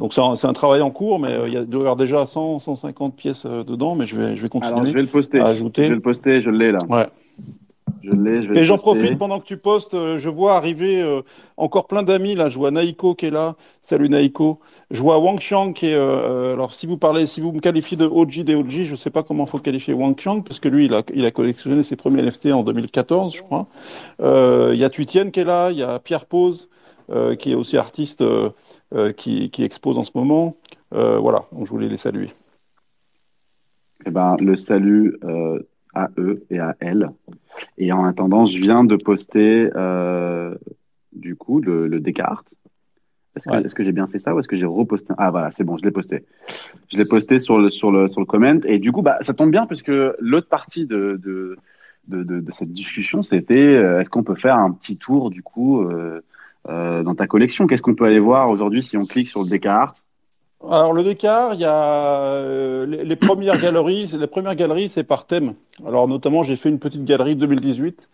Donc, 0.00 0.12
c'est 0.12 0.46
un, 0.46 0.52
travail 0.52 0.80
en 0.82 0.90
cours, 0.90 1.20
mais 1.20 1.32
euh, 1.32 1.46
il 1.48 1.54
y 1.54 1.56
a 1.56 1.60
il 1.60 1.66
doit 1.66 1.78
y 1.78 1.82
avoir 1.82 1.96
déjà 1.96 2.26
100, 2.26 2.58
150 2.58 3.14
pièces 3.16 3.44
euh, 3.46 3.62
dedans, 3.62 3.94
mais 3.94 4.06
je 4.08 4.16
vais, 4.16 4.36
je 4.36 4.42
vais 4.42 4.48
continuer. 4.48 4.74
Alors, 4.74 4.86
je 4.86 4.92
vais 4.92 5.02
le 5.02 5.06
poster. 5.08 5.40
à 5.40 5.46
ajouter. 5.46 5.84
Je 5.84 5.88
vais 5.90 5.94
le 5.94 6.00
poster, 6.02 6.40
je 6.40 6.50
l'ai 6.50 6.72
là. 6.72 6.78
Ouais. 6.88 7.06
Je 8.02 8.10
l'ai, 8.10 8.42
je 8.42 8.52
vais 8.52 8.60
Et 8.60 8.64
j'en 8.64 8.76
profite 8.76 9.18
pendant 9.18 9.40
que 9.40 9.44
tu 9.44 9.56
postes, 9.56 9.94
euh, 9.94 10.18
je 10.18 10.28
vois 10.28 10.54
arriver 10.56 11.02
euh, 11.02 11.22
encore 11.56 11.86
plein 11.86 12.02
d'amis 12.02 12.34
là. 12.34 12.48
Je 12.48 12.56
vois 12.58 12.70
Naiko 12.70 13.14
qui 13.14 13.26
est 13.26 13.30
là. 13.30 13.56
Salut 13.82 14.08
Naiko. 14.08 14.60
Je 14.90 15.02
vois 15.02 15.18
Wang 15.18 15.38
Xiang 15.38 15.72
qui 15.72 15.86
est. 15.86 15.94
euh, 15.94 16.54
alors 16.54 16.72
si 16.72 16.86
vous 16.86 16.96
parlez, 16.98 17.26
si 17.26 17.40
vous 17.40 17.52
me 17.52 17.60
qualifiez 17.60 17.96
de 17.96 18.06
OG 18.06 18.40
des 18.44 18.54
OG, 18.54 18.84
je 18.84 18.94
sais 18.96 19.10
pas 19.10 19.22
comment 19.22 19.46
faut 19.46 19.58
qualifier 19.58 19.94
Wang 19.94 20.16
Xiang 20.16 20.42
parce 20.42 20.60
que 20.60 20.68
lui 20.68 20.86
il 20.86 20.94
a, 20.94 21.02
il 21.14 21.24
a 21.26 21.30
collectionné 21.30 21.82
ses 21.82 21.96
premiers 21.96 22.22
NFT 22.22 22.46
en 22.52 22.62
2014, 22.62 23.34
je 23.36 23.42
crois. 23.42 23.66
Euh, 24.20 24.70
Il 24.74 24.78
y 24.78 24.84
a 24.84 24.90
Tuitienne 24.90 25.30
qui 25.30 25.40
est 25.40 25.44
là. 25.44 25.70
Il 25.70 25.78
y 25.78 25.82
a 25.82 25.98
Pierre 25.98 26.26
Pose 26.26 26.68
qui 27.38 27.52
est 27.52 27.54
aussi 27.54 27.78
artiste 27.78 28.22
qui, 29.16 29.50
qui 29.50 29.64
expose 29.64 29.96
en 29.96 30.04
ce 30.04 30.10
moment. 30.14 30.56
Voilà, 30.90 31.44
donc 31.52 31.64
je 31.64 31.70
voulais 31.70 31.88
les 31.88 31.96
saluer. 31.96 32.28
Eh 34.06 34.10
ben, 34.10 34.36
le 34.40 34.56
salut 34.56 35.18
à 35.94 36.10
eux 36.18 36.44
et 36.50 36.58
à 36.58 36.76
elles. 36.80 37.10
Et 37.76 37.92
en 37.92 38.04
attendant, 38.04 38.44
je 38.44 38.58
viens 38.58 38.84
de 38.84 38.96
poster 38.96 39.70
euh, 39.74 40.54
du 41.12 41.36
coup 41.36 41.60
le, 41.60 41.88
le 41.88 42.00
Descartes. 42.00 42.54
Est-ce 43.36 43.74
que, 43.74 43.84
j'ai 43.84 43.92
bien 43.92 44.08
fait 44.08 44.18
ça 44.18 44.34
ou 44.34 44.40
est-ce 44.40 44.48
que 44.48 44.56
j'ai 44.56 44.66
reposté? 44.66 45.14
Ah 45.16 45.30
voilà, 45.30 45.52
c'est 45.52 45.62
bon, 45.62 45.76
je 45.76 45.84
l'ai 45.84 45.92
posté. 45.92 46.24
Je 46.90 46.98
l'ai 46.98 47.04
posté 47.04 47.38
sur 47.38 47.58
le, 47.58 47.68
sur, 47.68 47.92
le, 47.92 48.08
sur 48.08 48.20
le 48.20 48.26
comment. 48.26 48.58
Et 48.64 48.80
du 48.80 48.90
coup, 48.90 49.02
bah, 49.02 49.18
ça 49.20 49.32
tombe 49.32 49.52
bien 49.52 49.64
parce 49.64 49.82
que 49.82 50.16
l'autre 50.18 50.48
partie 50.48 50.86
de, 50.86 51.20
de, 51.22 51.56
de, 52.08 52.24
de, 52.24 52.40
de 52.40 52.52
cette 52.52 52.72
discussion, 52.72 53.22
c'était 53.22 53.54
euh, 53.54 54.00
est-ce 54.00 54.10
qu'on 54.10 54.24
peut 54.24 54.34
faire 54.34 54.56
un 54.56 54.72
petit 54.72 54.96
tour 54.96 55.30
du 55.30 55.42
coup 55.42 55.82
euh, 55.82 56.20
dans 56.66 57.14
ta 57.14 57.28
collection? 57.28 57.68
Qu'est-ce 57.68 57.82
qu'on 57.82 57.94
peut 57.94 58.06
aller 58.06 58.18
voir 58.18 58.50
aujourd'hui 58.50 58.82
si 58.82 58.96
on 58.96 59.04
clique 59.04 59.28
sur 59.28 59.44
le 59.44 59.48
Descartes? 59.48 60.07
Alors 60.66 60.92
le 60.92 61.04
Descartes, 61.04 61.54
il 61.54 61.60
y 61.60 61.64
a 61.64 61.72
euh, 62.32 62.84
les, 62.86 63.04
les 63.04 63.16
premières 63.16 63.58
galeries. 63.60 64.06
Les 64.18 64.26
premières 64.26 64.56
galeries, 64.56 64.88
c'est 64.88 65.04
par 65.04 65.26
thème. 65.26 65.54
Alors 65.86 66.08
notamment, 66.08 66.42
j'ai 66.42 66.56
fait 66.56 66.68
une 66.68 66.80
petite 66.80 67.04
galerie 67.04 67.36
2018 67.36 68.08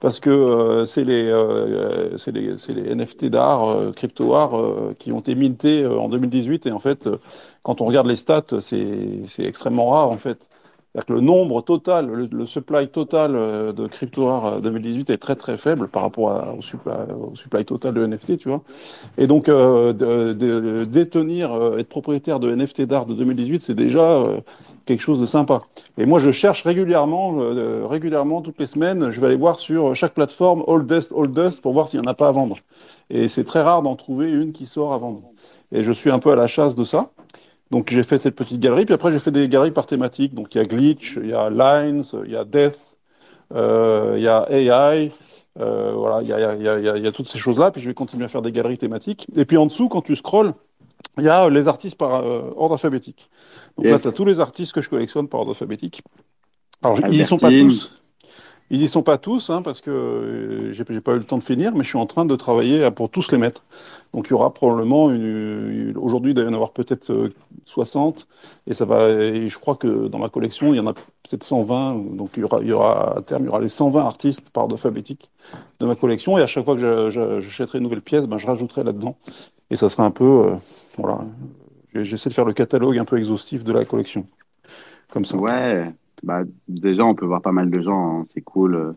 parce 0.00 0.18
que 0.18 0.30
euh, 0.30 0.86
c'est 0.86 1.04
les, 1.04 1.24
euh, 1.28 2.16
c'est 2.16 2.32
les, 2.32 2.54
les 2.68 2.90
NFT 2.94 3.26
d'art, 3.26 3.68
euh, 3.68 3.92
crypto 3.92 4.34
art, 4.34 4.58
euh, 4.58 4.94
qui 4.98 5.12
ont 5.12 5.20
été 5.20 5.34
mintés 5.34 5.82
euh, 5.82 5.98
en 5.98 6.08
2018 6.08 6.66
et 6.66 6.72
en 6.72 6.78
fait, 6.80 7.06
euh, 7.06 7.18
quand 7.62 7.80
on 7.82 7.84
regarde 7.86 8.06
les 8.06 8.16
stats, 8.16 8.60
c'est 8.60 9.44
extrêmement 9.44 9.90
rare 9.90 10.10
en 10.10 10.16
fait. 10.16 10.48
C'est-à-dire 10.92 11.06
que 11.06 11.12
le 11.12 11.20
nombre 11.20 11.62
total, 11.62 12.06
le, 12.08 12.26
le 12.30 12.46
supply 12.46 12.88
total 12.88 13.36
euh, 13.36 13.72
de 13.72 13.86
crypto 13.86 14.28
art 14.28 14.60
2018 14.60 15.10
est 15.10 15.18
très 15.18 15.36
très 15.36 15.56
faible 15.56 15.88
par 15.88 16.02
rapport 16.02 16.56
au, 16.58 16.62
supply, 16.62 16.92
au 17.16 17.34
supply 17.36 17.64
total 17.64 17.94
de 17.94 18.04
NFT, 18.06 18.36
tu 18.36 18.48
vois. 18.48 18.62
Et 19.18 19.26
donc, 19.26 19.48
euh, 19.48 19.92
de, 19.92 20.32
de- 20.32 20.84
détenir, 20.84 21.52
euh, 21.52 21.78
être 21.78 21.88
propriétaire 21.88 22.40
de 22.40 22.50
NFT 22.54 22.82
d'art 22.82 23.06
de 23.06 23.14
2018, 23.14 23.60
c'est 23.62 23.74
déjà 23.74 24.00
euh, 24.20 24.40
quelque 24.86 25.00
chose 25.00 25.20
de 25.20 25.26
sympa. 25.26 25.62
Et 25.98 26.06
moi, 26.06 26.18
je 26.20 26.30
cherche 26.30 26.62
régulièrement, 26.64 27.34
euh, 27.40 27.86
régulièrement, 27.86 28.42
toutes 28.42 28.58
les 28.58 28.66
semaines, 28.66 29.10
je 29.10 29.20
vais 29.20 29.28
aller 29.28 29.36
voir 29.36 29.58
sur 29.58 29.94
chaque 29.94 30.14
plateforme 30.14 30.64
Oldest, 30.66 31.12
Oldest 31.12 31.60
pour 31.62 31.72
voir 31.72 31.88
s'il 31.88 32.00
n'y 32.00 32.06
en 32.06 32.10
a 32.10 32.14
pas 32.14 32.28
à 32.28 32.32
vendre. 32.32 32.56
Et 33.10 33.28
c'est 33.28 33.44
très 33.44 33.62
rare 33.62 33.82
d'en 33.82 33.96
trouver 33.96 34.30
une 34.30 34.52
qui 34.52 34.66
sort 34.66 34.92
à 34.92 34.98
vendre. 34.98 35.22
Et 35.72 35.84
je 35.84 35.92
suis 35.92 36.10
un 36.10 36.18
peu 36.18 36.32
à 36.32 36.36
la 36.36 36.46
chasse 36.46 36.74
de 36.76 36.84
ça. 36.84 37.10
Donc 37.70 37.90
j'ai 37.92 38.02
fait 38.02 38.18
cette 38.18 38.34
petite 38.34 38.60
galerie, 38.60 38.84
puis 38.84 38.94
après 38.94 39.12
j'ai 39.12 39.20
fait 39.20 39.30
des 39.30 39.48
galeries 39.48 39.70
par 39.70 39.86
thématique. 39.86 40.34
Donc 40.34 40.54
il 40.54 40.58
y 40.58 40.60
a 40.60 40.64
Glitch, 40.64 41.18
il 41.22 41.30
y 41.30 41.34
a 41.34 41.50
Lines, 41.50 42.04
il 42.24 42.32
y 42.32 42.36
a 42.36 42.44
Death, 42.44 42.78
euh, 43.54 44.14
il 44.16 44.22
y 44.22 44.28
a 44.28 44.46
AI, 44.50 45.12
euh, 45.60 45.92
voilà, 45.94 46.22
il 46.22 46.28
y 46.28 46.32
a, 46.32 46.56
il 46.56 46.62
y 46.62 46.68
a- 46.68 46.78
il 46.78 46.84
y 46.84 46.88
a- 46.88 46.96
il 46.96 47.04
y 47.04 47.06
a 47.06 47.12
toutes 47.12 47.28
ces 47.28 47.38
choses-là. 47.38 47.70
Puis 47.70 47.82
je 47.82 47.88
vais 47.88 47.94
continuer 47.94 48.24
à 48.24 48.28
faire 48.28 48.42
des 48.42 48.52
galeries 48.52 48.78
thématiques. 48.78 49.26
Et 49.36 49.44
puis 49.44 49.56
en 49.56 49.66
dessous, 49.66 49.88
quand 49.88 50.02
tu 50.02 50.16
scrolls, 50.16 50.54
il 51.18 51.24
y 51.24 51.28
a 51.28 51.48
les 51.50 51.68
artistes 51.68 51.96
par 51.96 52.24
euh, 52.24 52.52
ordre 52.56 52.74
alphabétique. 52.74 53.30
Donc 53.76 53.86
Yes. 53.86 53.92
là, 53.92 53.98
tu 53.98 54.08
as 54.08 54.12
tous 54.12 54.28
les 54.30 54.40
artistes 54.40 54.72
que 54.72 54.80
je 54.82 54.90
collectionne 54.90 55.28
par 55.28 55.40
ordre 55.40 55.52
alphabétique. 55.52 56.02
Alors 56.82 56.98
ils 57.00 57.20
y 57.20 57.24
sont 57.24 57.38
pas 57.38 57.50
tous. 57.52 57.99
Ils 58.70 58.82
y 58.82 58.88
sont 58.88 59.02
pas 59.02 59.18
tous, 59.18 59.50
hein, 59.50 59.62
parce 59.62 59.80
que 59.80 59.90
euh, 59.90 60.72
j'ai 60.72 60.84
pas 60.84 61.12
eu 61.12 61.18
le 61.18 61.24
temps 61.24 61.38
de 61.38 61.42
finir, 61.42 61.72
mais 61.74 61.82
je 61.82 61.88
suis 61.88 61.98
en 61.98 62.06
train 62.06 62.24
de 62.24 62.36
travailler 62.36 62.88
pour 62.92 63.10
tous 63.10 63.32
les 63.32 63.38
mettre. 63.38 63.64
Donc 64.14 64.28
il 64.28 64.30
y 64.30 64.34
aura 64.34 64.54
probablement 64.54 65.10
une, 65.10 65.92
aujourd'hui 65.96 66.32
il 66.32 66.34
doit 66.34 66.44
y 66.44 66.48
en 66.48 66.54
avoir 66.54 66.72
peut-être 66.72 67.10
euh, 67.10 67.32
60 67.64 68.26
et 68.66 68.74
ça 68.74 68.84
va 68.84 69.08
et 69.08 69.48
je 69.48 69.58
crois 69.58 69.76
que 69.76 70.08
dans 70.08 70.18
ma 70.18 70.28
collection 70.28 70.72
il 70.74 70.78
y 70.78 70.80
en 70.80 70.86
a 70.88 70.94
peut-être 70.94 71.44
120 71.44 72.16
donc 72.16 72.30
il 72.36 72.40
y 72.40 72.72
aura, 72.72 73.18
à 73.18 73.22
terme 73.22 73.44
il 73.44 73.46
y 73.46 73.48
aura 73.48 73.60
les 73.60 73.68
120 73.68 74.04
artistes 74.04 74.50
par 74.50 74.64
alphabétique 74.64 75.30
de 75.78 75.86
ma 75.86 75.94
collection 75.94 76.38
et 76.38 76.42
à 76.42 76.48
chaque 76.48 76.64
fois 76.64 76.74
que 76.74 77.10
j'achèterai 77.10 77.78
une 77.78 77.84
nouvelle 77.84 78.02
pièce 78.02 78.26
ben, 78.26 78.38
je 78.38 78.46
rajouterai 78.48 78.82
là-dedans. 78.82 79.16
Et 79.70 79.76
ça 79.76 79.88
sera 79.88 80.04
un 80.04 80.10
peu 80.10 80.24
euh, 80.24 80.56
voilà 80.96 81.20
j'essaie 81.94 82.30
de 82.30 82.34
faire 82.34 82.44
le 82.44 82.52
catalogue 82.52 82.98
un 82.98 83.04
peu 83.04 83.16
exhaustif 83.16 83.64
de 83.64 83.72
la 83.72 83.84
collection. 83.84 84.26
Comme 85.10 85.24
ça. 85.24 85.36
Ouais, 85.36 85.92
bah, 86.22 86.42
déjà, 86.68 87.04
on 87.04 87.14
peut 87.14 87.26
voir 87.26 87.42
pas 87.42 87.52
mal 87.52 87.70
de 87.70 87.80
gens, 87.80 88.20
hein, 88.20 88.22
c'est 88.24 88.40
cool. 88.42 88.74
euh, 88.74 88.92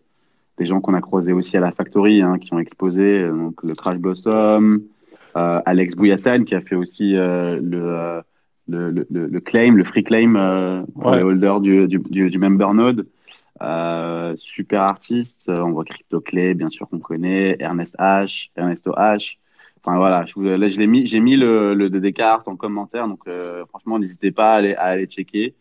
Des 0.57 0.65
gens 0.65 0.81
qu'on 0.81 0.93
a 0.93 1.01
croisés 1.01 1.33
aussi 1.33 1.57
à 1.57 1.59
la 1.59 1.71
Factory, 1.71 2.21
hein, 2.21 2.37
qui 2.39 2.53
ont 2.53 2.59
exposé, 2.59 3.21
euh, 3.23 3.31
donc 3.31 3.63
le 3.63 3.73
Crash 3.73 3.97
Blossom, 3.97 4.81
euh, 5.35 5.61
Alex 5.65 5.95
Bouyassan, 5.95 6.43
qui 6.45 6.53
a 6.55 6.61
fait 6.61 6.75
aussi 6.75 7.15
euh, 7.17 7.59
le, 7.59 8.21
le, 8.67 8.91
le, 9.09 9.27
le- 9.27 9.39
claim, 9.39 9.73
le 9.75 9.83
free 9.83 10.03
claim 10.03 10.35
euh, 10.35 10.83
pour 10.93 11.07
Ouais. 11.07 11.17
les 11.17 11.23
holders 11.23 11.59
du, 11.59 11.87
du, 11.87 11.97
du, 11.99 12.29
du 12.29 12.37
member 12.37 12.73
node. 12.73 13.07
Super 14.37 14.81
artiste, 14.81 15.49
on 15.49 15.71
voit 15.71 15.85
CryptoClay, 15.85 16.53
bien 16.53 16.69
sûr 16.69 16.87
qu'on 16.87 16.99
connaît, 16.99 17.55
Ernest 17.59 17.95
H, 17.97 18.49
Ernesto 18.55 18.91
H. 18.91 19.37
Enfin 19.83 19.97
voilà, 19.97 20.25
je, 20.25 20.33
vous- 20.35 20.43
là, 20.43 20.69
je 20.69 20.77
l'ai 20.79 20.87
mis, 20.87 21.05
j'ai 21.05 21.19
mis 21.19 21.35
le, 21.35 21.73
le 21.73 21.89
de 21.89 21.99
Descartes 21.99 22.47
en 22.47 22.55
commentaire, 22.55 23.07
donc 23.07 23.21
franchement, 23.69 23.97
n'hésitez 23.99 24.31
pas 24.31 24.53
à 24.53 24.55
aller, 24.57 24.75
à 24.75 24.83
aller 24.83 25.07
checker. 25.07 25.53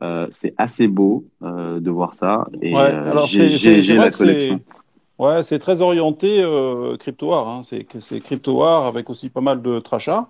Euh, 0.00 0.28
c'est 0.30 0.54
assez 0.58 0.86
beau 0.86 1.24
euh, 1.42 1.80
de 1.80 1.90
voir 1.90 2.14
ça. 2.14 2.44
Et 2.62 2.72
Ouais, 2.72 2.80
euh, 2.82 3.10
alors 3.10 3.26
j'ai 3.26 3.48
la 3.94 4.10
collection. 4.10 4.60
ouais, 5.18 5.42
c'est 5.42 5.58
très 5.58 5.80
orienté 5.80 6.40
euh, 6.40 6.96
crypto 6.96 7.32
art. 7.32 7.48
Hein. 7.48 7.62
C'est 7.64 8.20
crypto 8.20 8.62
art 8.62 8.86
avec 8.86 9.10
aussi 9.10 9.28
pas 9.28 9.40
mal 9.40 9.60
de 9.60 9.78
trash 9.80 10.08
art. 10.08 10.28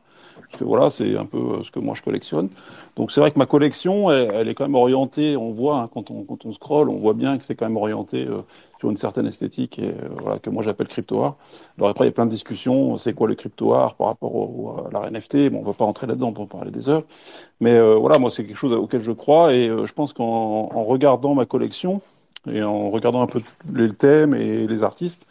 Parce 0.50 0.60
que 0.60 0.64
voilà, 0.64 0.88
c'est 0.88 1.16
un 1.16 1.26
peu 1.26 1.62
ce 1.62 1.70
que 1.70 1.80
moi 1.80 1.94
je 1.94 2.02
collectionne. 2.02 2.48
Donc 2.96 3.12
c'est 3.12 3.20
vrai 3.20 3.30
que 3.30 3.38
ma 3.38 3.46
collection, 3.46 4.10
elle, 4.10 4.30
elle, 4.32 4.48
est 4.48 4.54
quand 4.54 4.64
même 4.64 4.74
orientée, 4.74 5.36
on 5.36 5.50
voit, 5.50 5.80
hein, 5.80 5.90
quand, 5.92 6.10
on, 6.10 6.22
quand 6.22 6.46
on 6.46 6.52
scrolle, 6.52 6.88
on 6.88 6.96
voit 6.96 7.14
bien 7.14 7.38
que 7.38 7.44
c'est 7.44 7.54
quand 7.54 7.66
même 7.66 7.76
orienté 7.76 8.26
euh, 8.26 8.42
sur 8.78 8.90
une 8.90 8.96
certaine 8.96 9.26
esthétique 9.26 9.80
euh, 9.80 10.38
que 10.38 10.50
moi 10.50 10.62
j'appelle 10.62 10.88
crypto 10.88 11.22
art. 11.22 11.36
Alors 11.76 11.90
après, 11.90 12.04
il 12.04 12.08
y 12.08 12.10
a 12.10 12.12
plein 12.12 12.26
de 12.26 12.30
discussions, 12.30 12.96
c'est 12.98 13.12
quoi 13.12 13.28
le 13.28 13.34
crypto 13.34 13.74
art 13.74 13.94
par 13.96 14.08
rapport 14.08 14.88
à 14.92 15.02
la 15.02 15.10
NFT 15.10 15.50
Bon, 15.50 15.60
on 15.60 15.64
va 15.64 15.72
pas 15.72 15.84
rentrer 15.84 16.06
là-dedans 16.06 16.32
pour 16.32 16.48
parler 16.48 16.70
des 16.70 16.88
heures. 16.88 17.02
Mais 17.60 17.74
euh, 17.74 17.96
voilà, 17.96 18.18
moi 18.18 18.30
c'est 18.30 18.44
quelque 18.44 18.56
chose 18.56 18.72
auquel 18.72 19.02
je 19.02 19.12
crois 19.12 19.52
et 19.54 19.68
je 19.68 19.92
pense 19.92 20.12
qu'en 20.12 20.24
en 20.72 20.84
regardant 20.84 21.34
ma 21.34 21.46
collection 21.46 22.00
et 22.50 22.62
en 22.62 22.90
regardant 22.90 23.22
un 23.22 23.26
peu 23.26 23.40
les 23.74 23.92
thèmes 23.92 24.34
et 24.34 24.66
les 24.66 24.82
artistes, 24.82 25.26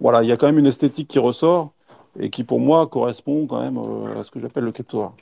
voilà, 0.00 0.22
il 0.22 0.28
y 0.28 0.32
a 0.32 0.36
quand 0.36 0.46
même 0.46 0.58
une 0.58 0.66
esthétique 0.66 1.08
qui 1.08 1.18
ressort 1.18 1.72
et 2.18 2.30
qui 2.30 2.44
pour 2.44 2.60
moi 2.60 2.86
correspond 2.86 3.46
quand 3.46 3.60
même 3.60 3.78
à 4.18 4.22
ce 4.24 4.30
que 4.30 4.40
j'appelle 4.40 4.64
le 4.64 4.72
crypto 4.72 5.02
art. 5.02 5.14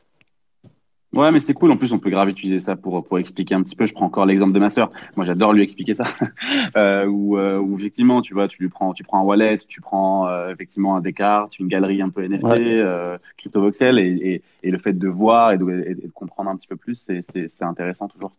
Ouais, 1.16 1.32
mais 1.32 1.40
c'est 1.40 1.54
cool. 1.54 1.70
En 1.70 1.78
plus, 1.78 1.92
on 1.92 1.98
peut 1.98 2.10
grave 2.10 2.28
utiliser 2.28 2.60
ça 2.60 2.76
pour, 2.76 3.02
pour 3.02 3.18
expliquer 3.18 3.54
un 3.54 3.62
petit 3.62 3.74
peu. 3.74 3.86
Je 3.86 3.94
prends 3.94 4.04
encore 4.04 4.26
l'exemple 4.26 4.52
de 4.52 4.58
ma 4.58 4.68
sœur. 4.68 4.90
Moi, 5.16 5.24
j'adore 5.24 5.54
lui 5.54 5.62
expliquer 5.62 5.94
ça. 5.94 6.04
euh, 6.76 7.06
où, 7.06 7.38
euh, 7.38 7.58
où, 7.58 7.78
effectivement, 7.78 8.20
tu 8.20 8.34
vois, 8.34 8.48
tu 8.48 8.62
lui 8.62 8.68
prends, 8.68 8.92
tu 8.92 9.02
prends 9.02 9.20
un 9.20 9.22
wallet, 9.22 9.58
tu 9.66 9.80
prends 9.80 10.28
euh, 10.28 10.52
effectivement 10.52 10.96
un 10.96 11.00
Descartes, 11.00 11.58
une 11.58 11.68
galerie 11.68 12.02
un 12.02 12.10
peu 12.10 12.22
NFT, 12.26 12.44
ouais. 12.44 12.58
euh, 12.60 13.16
crypto 13.38 13.60
voxel, 13.62 13.98
et, 13.98 14.02
et, 14.06 14.42
et, 14.62 14.70
le 14.70 14.78
fait 14.78 14.92
de 14.92 15.08
voir 15.08 15.52
et 15.52 15.58
de, 15.58 15.84
et 15.86 15.94
de 15.94 16.10
comprendre 16.14 16.50
un 16.50 16.56
petit 16.56 16.68
peu 16.68 16.76
plus, 16.76 17.06
c'est 17.22 17.62
intéressant 17.62 18.08
toujours. 18.08 18.32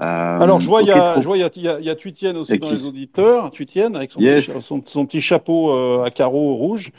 Alors, 0.00 0.60
je 0.60 0.66
vois, 0.66 0.82
il 0.82 0.90
okay, 0.90 1.60
y 1.60 1.68
a, 1.68 1.80
y 1.80 1.88
y 1.88 1.96
Tuitienne 1.96 2.36
aussi 2.36 2.54
et 2.54 2.58
dans 2.58 2.66
qui... 2.66 2.74
les 2.74 2.86
auditeurs. 2.86 3.50
Tuitienne 3.50 3.96
avec 3.96 4.10
son, 4.10 4.20
yes. 4.20 4.46
petit, 4.46 4.62
son, 4.62 4.82
son, 4.84 5.06
petit 5.06 5.20
chapeau 5.20 5.72
à 6.02 6.10
carreaux 6.10 6.54
rouge. 6.54 6.92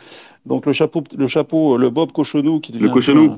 Donc 0.45 0.65
le 0.65 0.73
chapeau, 0.73 1.03
le 1.17 1.27
chapeau, 1.27 1.77
le 1.77 1.89
Bob 1.89 2.11
Cochonou 2.11 2.59
qui 2.59 2.71
devient 2.71 2.85
le 2.85 2.89
Cochonou. 2.89 3.37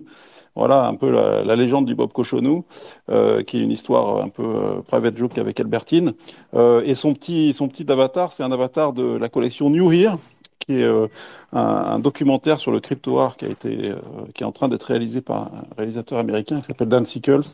Voilà, 0.56 0.86
un 0.86 0.96
peu 0.96 1.10
la, 1.10 1.44
la, 1.44 1.56
légende 1.56 1.86
du 1.86 1.96
Bob 1.96 2.12
Cochonou, 2.12 2.66
euh, 3.10 3.42
qui 3.42 3.60
est 3.60 3.64
une 3.64 3.72
histoire 3.72 4.22
un 4.22 4.28
peu 4.28 4.44
euh, 4.44 4.82
private 4.82 5.16
joke 5.16 5.38
avec 5.38 5.60
Albertine. 5.60 6.14
Euh, 6.56 6.82
et 6.86 6.94
son 6.94 7.14
petit, 7.14 7.54
son 7.54 7.70
petit 7.70 7.90
avatar, 7.90 8.34
c'est 8.34 8.44
un 8.44 8.52
avatar 8.52 8.92
de 8.92 9.16
la 9.16 9.30
collection 9.30 9.70
New 9.70 9.94
Here, 9.94 10.18
qui 10.66 10.74
est 10.74 10.84
euh, 10.84 11.08
un, 11.54 11.60
un, 11.62 12.00
documentaire 12.00 12.60
sur 12.60 12.72
le 12.72 12.80
crypto 12.80 13.20
art 13.20 13.38
qui 13.38 13.46
a 13.46 13.50
été, 13.50 13.92
euh, 13.92 13.96
qui 14.34 14.44
est 14.44 14.46
en 14.46 14.52
train 14.52 14.68
d'être 14.68 14.84
réalisé 14.84 15.22
par 15.22 15.38
un 15.44 15.64
réalisateur 15.78 16.20
américain 16.20 16.62
qui 16.62 16.68
s'appelle 16.68 16.90
Dan 16.90 17.06
Sickles, 17.06 17.46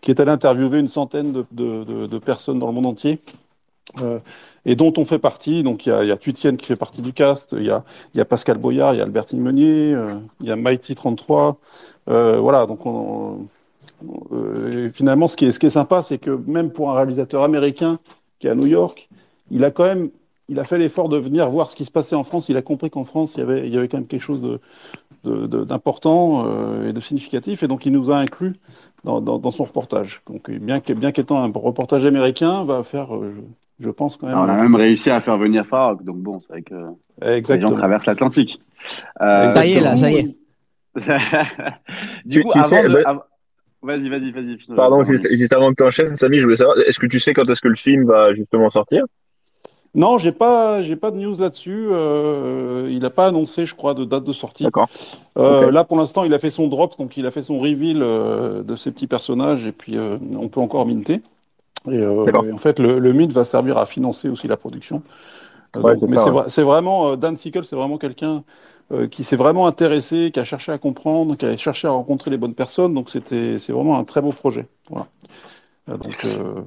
qui 0.00 0.10
est 0.10 0.20
allé 0.20 0.30
interviewer 0.30 0.78
une 0.78 0.88
centaine 0.88 1.32
de, 1.32 1.44
de, 1.52 1.84
de, 1.84 2.06
de 2.06 2.18
personnes 2.18 2.58
dans 2.58 2.66
le 2.66 2.72
monde 2.72 2.86
entier. 2.86 3.20
Euh, 4.00 4.18
et 4.64 4.74
dont 4.74 4.92
on 4.96 5.04
fait 5.04 5.20
partie. 5.20 5.62
Donc 5.62 5.86
il 5.86 5.90
y 5.90 5.92
a, 5.92 6.04
y 6.04 6.10
a 6.10 6.16
Tuitienne 6.16 6.56
qui 6.56 6.66
fait 6.66 6.76
partie 6.76 7.02
du 7.02 7.12
cast, 7.12 7.52
il 7.52 7.62
y 7.62 7.70
a, 7.70 7.84
y 8.14 8.20
a 8.20 8.24
Pascal 8.24 8.58
Boyard, 8.58 8.94
il 8.94 8.98
y 8.98 9.00
a 9.00 9.04
Albertine 9.04 9.40
Meunier, 9.40 9.96
il 10.40 10.46
y 10.46 10.50
a 10.50 10.56
Mighty33. 10.56 11.54
Euh, 12.08 12.38
voilà, 12.38 12.66
donc 12.66 12.86
on, 12.86 13.46
euh, 14.32 14.88
finalement, 14.90 15.28
ce 15.28 15.36
qui 15.36 15.46
est, 15.46 15.52
ce 15.52 15.58
qui 15.58 15.66
est 15.66 15.70
sympa, 15.70 16.02
c'est 16.02 16.18
que 16.18 16.30
même 16.46 16.70
pour 16.70 16.90
un 16.90 16.94
réalisateur 16.94 17.42
américain 17.42 17.98
qui 18.38 18.46
est 18.46 18.50
à 18.50 18.54
New 18.54 18.66
York, 18.66 19.08
il 19.50 19.64
a 19.64 19.70
quand 19.70 19.84
même 19.84 20.10
il 20.48 20.60
a 20.60 20.64
fait 20.64 20.78
l'effort 20.78 21.08
de 21.08 21.18
venir 21.18 21.48
voir 21.50 21.70
ce 21.70 21.76
qui 21.76 21.84
se 21.84 21.90
passait 21.90 22.14
en 22.14 22.24
France. 22.24 22.48
Il 22.48 22.56
a 22.56 22.62
compris 22.62 22.88
qu'en 22.90 23.04
France, 23.04 23.34
il 23.34 23.40
y, 23.40 23.42
avait, 23.42 23.66
il 23.66 23.74
y 23.74 23.78
avait 23.78 23.88
quand 23.88 23.98
même 23.98 24.06
quelque 24.06 24.22
chose 24.22 24.60
d'important 25.24 26.44
de, 26.44 26.48
de, 26.48 26.84
euh, 26.84 26.90
et 26.90 26.92
de 26.92 27.00
significatif. 27.00 27.62
Et 27.62 27.68
donc, 27.68 27.84
il 27.84 27.92
nous 27.92 28.12
a 28.12 28.16
inclus 28.18 28.54
dans, 29.02 29.20
dans, 29.20 29.38
dans 29.38 29.50
son 29.50 29.64
reportage. 29.64 30.22
Donc, 30.30 30.50
bien 30.50 30.80
qu'étant 30.80 31.42
un 31.42 31.50
reportage 31.52 32.06
américain, 32.06 32.62
va 32.64 32.84
faire, 32.84 33.16
euh, 33.16 33.34
je 33.80 33.90
pense 33.90 34.16
quand 34.16 34.28
même. 34.28 34.38
Alors, 34.38 34.54
on 34.54 34.58
a 34.58 34.62
même 34.62 34.76
réussi 34.76 35.10
à 35.10 35.20
faire 35.20 35.36
venir 35.36 35.66
Farok. 35.66 36.04
Donc, 36.04 36.18
bon, 36.18 36.40
c'est 36.40 36.48
vrai 36.48 36.62
que 36.62 36.74
Exactement. 37.22 37.70
les 37.70 37.74
gens 37.74 37.78
traversent 37.80 38.06
l'Atlantique. 38.06 38.60
Euh, 39.20 39.48
ça 39.48 39.66
y 39.66 39.72
est, 39.72 39.80
là, 39.80 39.96
ça 39.96 40.12
y 40.12 40.16
est. 40.16 40.36
du 42.24 42.42
coup, 42.42 42.50
tu 42.52 42.58
avant 42.58 42.68
sais, 42.68 42.82
de... 42.88 43.02
bah- 43.04 43.26
Vas-y, 43.82 44.08
vas-y, 44.08 44.32
vas-y. 44.32 44.56
Pardon, 44.74 45.02
juste, 45.02 45.28
juste 45.36 45.52
avant 45.52 45.70
que 45.70 45.76
tu 45.76 45.84
enchaînes, 45.84 46.16
Samy, 46.16 46.38
je 46.38 46.44
voulais 46.44 46.56
savoir, 46.56 46.76
est-ce 46.78 46.98
que 46.98 47.06
tu 47.06 47.20
sais 47.20 47.32
quand 47.32 47.48
est-ce 47.48 47.60
que 47.60 47.68
le 47.68 47.76
film 47.76 48.06
va 48.06 48.34
justement 48.34 48.68
sortir? 48.70 49.04
Non, 49.94 50.18
j'ai 50.18 50.32
pas, 50.32 50.82
j'ai 50.82 50.96
pas 50.96 51.10
de 51.10 51.16
news 51.18 51.36
là-dessus. 51.38 51.86
Euh, 51.90 52.88
il 52.90 52.98
n'a 52.98 53.10
pas 53.10 53.26
annoncé, 53.28 53.64
je 53.64 53.74
crois, 53.74 53.94
de 53.94 54.04
date 54.04 54.24
de 54.24 54.32
sortie. 54.32 54.64
D'accord. 54.64 54.88
Euh. 55.38 55.70
Là, 55.70 55.84
pour 55.84 55.96
l'instant, 55.98 56.24
il 56.24 56.34
a 56.34 56.38
fait 56.38 56.50
son 56.50 56.66
drop, 56.66 56.98
donc 56.98 57.16
il 57.16 57.26
a 57.26 57.30
fait 57.30 57.42
son 57.42 57.58
reveal 57.60 58.02
euh, 58.02 58.62
de 58.62 58.74
ses 58.76 58.90
petits 58.90 59.06
personnages, 59.06 59.64
et 59.66 59.72
puis 59.72 59.96
euh, 59.96 60.18
on 60.36 60.48
peut 60.48 60.60
encore 60.60 60.84
minter. 60.86 61.22
Et, 61.88 61.98
euh, 61.98 62.26
en 62.52 62.58
fait, 62.58 62.78
le, 62.80 62.98
le 62.98 63.12
mint 63.12 63.32
va 63.32 63.44
servir 63.44 63.78
à 63.78 63.86
financer 63.86 64.28
aussi 64.28 64.48
la 64.48 64.56
production. 64.56 65.02
Euh, 65.76 65.80
Ouais, 65.82 65.92
donc- 65.92 66.00
c'est 66.00 66.06
mais 66.10 66.16
ça, 66.16 66.24
c'est 66.24 66.30
ouais. 66.30 66.40
vra- 66.42 66.48
c'est 66.48 66.62
vraiment 66.62 67.12
euh, 67.12 67.16
Dan 67.16 67.36
Sickles, 67.36 67.64
c'est 67.64 67.76
vraiment 67.76 67.98
quelqu'un 67.98 68.42
euh, 68.92 69.08
qui 69.08 69.24
s'est 69.24 69.36
vraiment 69.36 69.66
intéressé, 69.66 70.30
qui 70.32 70.40
a 70.40 70.44
cherché 70.44 70.72
à 70.72 70.78
comprendre, 70.78 71.36
qui 71.36 71.46
a 71.46 71.56
cherché 71.56 71.88
à 71.88 71.90
rencontrer 71.90 72.30
les 72.30 72.38
bonnes 72.38 72.54
personnes. 72.54 72.94
Donc 72.94 73.10
c'était, 73.10 73.58
c'est 73.58 73.72
vraiment 73.72 73.98
un 73.98 74.04
très 74.04 74.22
beau 74.22 74.32
projet. 74.32 74.68
Voilà. 74.88 75.06
Euh, 75.88 75.96
Donc 75.96 76.24
euh, 76.24 76.62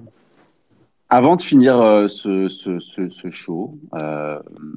Avant 1.10 1.36
de 1.36 1.42
finir 1.42 1.80
euh, 1.82 2.08
ce, 2.08 2.50
ce, 2.50 2.80
ce, 2.80 3.10
ce 3.10 3.30
show, 3.32 3.78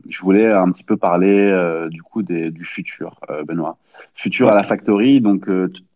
je 0.08 0.22
voulais 0.22 0.50
un 0.50 0.70
petit 0.72 0.84
peu 0.84 0.96
parler 0.96 1.88
du 1.90 2.02
coup 2.02 2.22
des, 2.22 2.50
du 2.50 2.64
futur, 2.64 3.20
Benoît. 3.46 3.76
Futur 4.14 4.48
à 4.48 4.54
la 4.54 4.62
Factory, 4.62 5.20
donc 5.20 5.48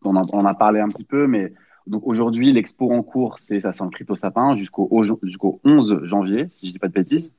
on, 0.05 0.17
en, 0.17 0.23
on 0.33 0.45
a 0.45 0.55
parlé 0.55 0.81
un 0.81 0.89
petit 0.89 1.05
peu, 1.05 1.27
mais 1.27 1.53
donc 1.87 2.03
aujourd'hui 2.07 2.53
l'expo 2.53 2.93
en 2.93 3.03
cours, 3.03 3.37
c'est 3.39 3.61
ça 3.61 3.73
sent 3.73 3.85
le 3.85 3.91
crypto 3.91 4.17
sapin 4.17 4.57
jusqu'au 4.57 4.89
au- 4.91 5.03
jusqu'au 5.23 5.61
11 5.65 6.01
janvier, 6.03 6.49
si 6.51 6.67
je 6.67 6.73
dis 6.73 6.79
pas 6.79 6.89
de 6.89 6.93
bêtises, 6.93 7.33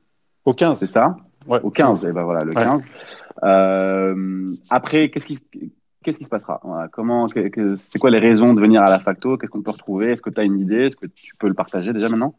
au 0.44 0.54
15. 0.54 0.78
c'est 0.78 0.86
ça? 0.86 1.14
Ouais. 1.46 1.60
Au 1.62 1.70
15, 1.70 2.04
et 2.04 2.12
ben 2.12 2.24
voilà, 2.24 2.44
le 2.44 2.48
Ouais. 2.54 2.62
15. 2.62 2.84
Euh, 3.44 4.46
après, 4.70 5.10
qu'est-ce 5.10 5.26
qui, 5.26 5.34
se- 5.36 5.40
qu'est-ce 6.02 6.18
qui 6.18 6.24
se 6.24 6.28
passera? 6.30 6.60
Voilà, 6.64 6.88
Comment, 6.88 7.26
c'est 7.28 7.98
quoi 7.98 8.10
les 8.10 8.18
raisons 8.18 8.52
de 8.54 8.60
venir 8.60 8.82
à 8.82 8.90
la 8.90 8.98
facto? 8.98 9.36
Qu'est-ce 9.38 9.50
qu'on 9.50 9.62
peut 9.62 9.70
retrouver? 9.70 10.10
Est-ce 10.12 10.22
que 10.22 10.30
tu 10.30 10.40
as 10.40 10.44
une 10.44 10.58
idée? 10.58 10.86
Est-ce 10.86 10.96
que 10.96 11.06
tu 11.06 11.34
peux 11.38 11.48
le 11.48 11.54
partager 11.54 11.92
déjà 11.92 12.08
maintenant? 12.08 12.34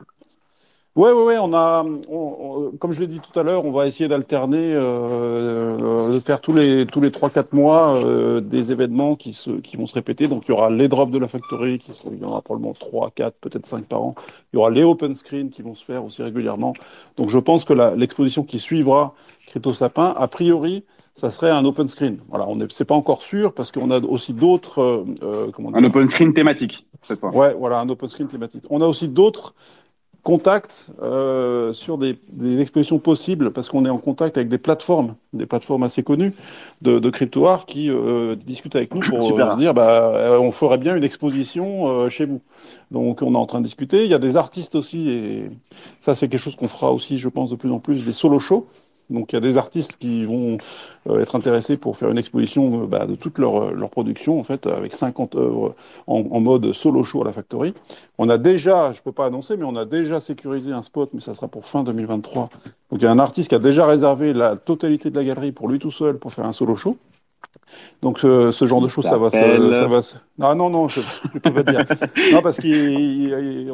Ouais, 1.00 1.14
ouais, 1.14 1.24
ouais, 1.24 1.38
on 1.40 1.54
a, 1.54 1.86
on- 2.10 2.72
on- 2.72 2.72
comme 2.78 2.92
je 2.92 3.00
l'ai 3.00 3.08
dit 3.08 3.22
tout 3.22 3.40
à 3.40 3.44
l'heure, 3.44 3.64
on 3.64 3.72
va 3.72 3.88
essayer 3.88 4.10
d'alterner, 4.10 4.74
euh, 4.74 5.78
euh, 5.80 6.14
de 6.16 6.20
faire 6.20 6.42
tous 6.42 6.52
les 6.52 6.86
tous 6.86 7.00
les 7.00 7.10
trois 7.10 7.30
quatre 7.30 7.54
mois 7.54 7.96
euh, 7.96 8.42
des 8.42 8.74
événements 8.74 9.16
qui 9.16 9.34
se 9.34 9.52
qui 9.62 9.78
vont 9.78 9.88
se 9.88 9.94
répéter. 9.94 10.28
Donc 10.28 10.44
il 10.46 10.52
y 10.52 10.54
aura 10.54 10.70
les 10.70 10.90
drops 10.90 11.10
de 11.14 11.18
la 11.18 11.30
factory, 11.30 11.80
qui 11.80 11.94
sont, 11.94 12.10
il 12.12 12.20
y 12.20 12.26
en 12.26 12.32
aura 12.32 12.42
probablement 12.42 12.74
trois, 12.74 13.12
quatre, 13.16 13.38
peut-être 13.40 13.66
cinq 13.66 13.86
par 13.86 14.02
an. 14.02 14.14
Il 14.52 14.58
y 14.58 14.60
aura 14.60 14.72
les 14.72 14.84
open 14.84 15.16
screen 15.16 15.50
qui 15.52 15.62
vont 15.62 15.74
se 15.74 15.86
faire 15.86 16.04
aussi 16.04 16.22
régulièrement. 16.22 16.74
Donc 17.16 17.30
je 17.30 17.40
pense 17.40 17.64
que 17.64 17.72
l'exposition 17.96 18.44
qui 18.44 18.60
suivra 18.60 19.14
Crypto 19.48 19.72
Sapin, 19.72 20.14
a 20.18 20.28
priori, 20.28 20.84
ça 21.16 21.32
serait 21.32 21.50
un 21.50 21.64
open 21.64 21.88
screen. 21.88 22.18
Voilà, 22.28 22.46
on 22.50 22.60
est, 22.60 22.70
c'est 22.74 22.84
pas 22.84 22.96
encore 22.96 23.22
sûr 23.22 23.54
parce 23.54 23.72
qu'on 23.72 23.90
a 23.92 24.00
aussi 24.02 24.34
d'autres, 24.34 24.82
euh, 25.24 25.50
Un 25.74 25.84
open 25.86 26.10
screen 26.10 26.34
thématique 26.34 26.86
cette 27.02 27.20
fois. 27.22 27.32
Ouais, 27.34 27.56
voilà, 27.58 27.80
un 27.80 27.88
open 27.88 28.10
screen 28.10 28.28
thématique. 28.28 28.64
On 28.70 28.82
a 28.82 28.86
aussi 28.86 29.08
d'autres 29.08 29.56
contacts 30.24 30.90
euh, 31.02 31.72
sur 31.74 31.98
des, 31.98 32.18
des 32.34 32.62
expositions 32.62 33.00
possibles 33.00 33.52
parce 33.52 33.70
qu'on 33.70 33.86
est 33.86 33.90
en 33.90 33.98
contact 33.98 34.38
avec 34.38 34.50
des 34.50 34.58
plateformes, 34.58 35.16
des 35.34 35.46
plateformes 35.46 35.84
assez 35.84 36.04
connues 36.04 36.34
de, 36.82 37.00
de 37.00 37.10
crypto 37.10 37.48
art 37.48 37.66
qui 37.66 37.90
euh, 37.90 38.36
discutent 38.36 38.76
avec 38.76 38.94
nous 38.94 39.02
pour 39.02 39.20
euh, 39.20 39.54
se 39.54 39.58
dire 39.58 39.74
bah 39.74 40.12
euh, 40.14 40.40
on 40.40 40.52
ferait 40.52 40.78
bien 40.78 40.96
une 40.96 41.04
exposition 41.04 41.88
euh, 41.88 42.10
chez 42.10 42.26
vous. 42.26 42.42
Donc 42.92 43.22
on 43.22 43.34
est 43.34 43.38
en 43.38 43.46
train 43.46 43.60
de 43.60 43.66
discuter. 43.66 44.04
Il 44.04 44.12
y 44.12 44.14
a 44.14 44.20
des 44.20 44.36
artistes 44.36 44.76
aussi 44.76 45.10
et 45.10 45.50
ça 46.02 46.16
c'est 46.16 46.28
quelque 46.28 46.42
chose 46.42 46.56
qu'on 46.56 46.68
fera 46.68 46.92
aussi, 46.92 47.18
je 47.18 47.30
pense, 47.30 47.50
de 47.50 47.56
plus 47.56 47.72
en 47.72 47.80
plus 47.80 48.06
des 48.06 48.14
solo 48.14 48.40
shows. 48.40 48.68
Donc 49.10 49.32
il 49.32 49.36
y 49.36 49.38
a 49.38 49.42
des 49.42 49.58
artistes 49.58 49.98
qui 49.98 50.26
vont 50.26 50.58
euh, 51.10 51.22
être 51.22 51.36
intéressés 51.36 51.78
pour 51.78 51.98
faire 51.98 52.10
une 52.10 52.18
exposition 52.18 52.84
euh, 52.84 52.86
bah, 52.86 53.08
de 53.08 53.16
toute 53.16 53.38
leur, 53.40 53.64
euh, 53.64 53.74
leur 53.74 53.90
production 53.90 54.40
en 54.40 54.44
fait 54.44 54.68
avec 54.68 54.94
50 54.94 55.36
œuvres 55.36 55.76
en, 56.08 56.26
en 56.32 56.40
mode 56.40 56.72
solo 56.74 57.04
show 57.04 57.22
à 57.22 57.26
la 57.26 57.34
factory. 57.34 57.74
On 58.18 58.30
a 58.30 58.38
déjà, 58.38 58.92
je 58.92 59.02
peux 59.02 59.12
pas 59.12 59.26
annoncer, 59.26 59.58
mais 59.58 59.66
on 59.66 59.76
a 59.76 59.86
déjà 59.86 60.22
sécurisé 60.22 60.72
un 60.72 60.84
spot, 60.84 61.10
mais 61.14 61.22
ça 61.22 61.34
sera 61.34 61.48
pour 61.48 61.66
fin 61.66 61.84
2023. 61.84 62.50
Donc 62.92 63.02
il 63.02 63.04
y 63.04 63.08
a 63.08 63.12
un 63.12 63.20
artiste 63.20 63.50
qui 63.50 63.56
a 63.56 63.60
déjà 63.60 63.86
réservé 63.86 64.34
la 64.34 64.56
totalité 64.56 65.10
de 65.10 65.16
la 65.16 65.24
galerie 65.24 65.52
pour 65.52 65.68
lui 65.68 65.80
tout 65.80 65.92
seul 65.92 66.18
pour 66.18 66.34
faire 66.34 66.46
un 66.46 66.54
solo 66.54 66.76
show. 66.76 66.98
Donc 68.02 68.20
ce, 68.20 68.52
ce 68.52 68.66
genre 68.66 68.80
Il 68.80 68.82
de 68.82 68.88
choses, 68.88 69.06
ça 69.06 69.18
va, 69.18 69.30
se, 69.30 69.72
ça 69.74 69.88
va 69.88 70.02
se... 70.02 70.18
Ah 70.42 70.56
non, 70.56 70.70
non, 70.70 70.88
je 70.88 71.02
ne 71.02 71.40
peux 71.40 71.52
pas 71.54 71.64
dire. 71.64 71.84
non, 72.32 72.42
parce 72.42 72.60
qu'il 72.60 72.72
il- 72.72 73.70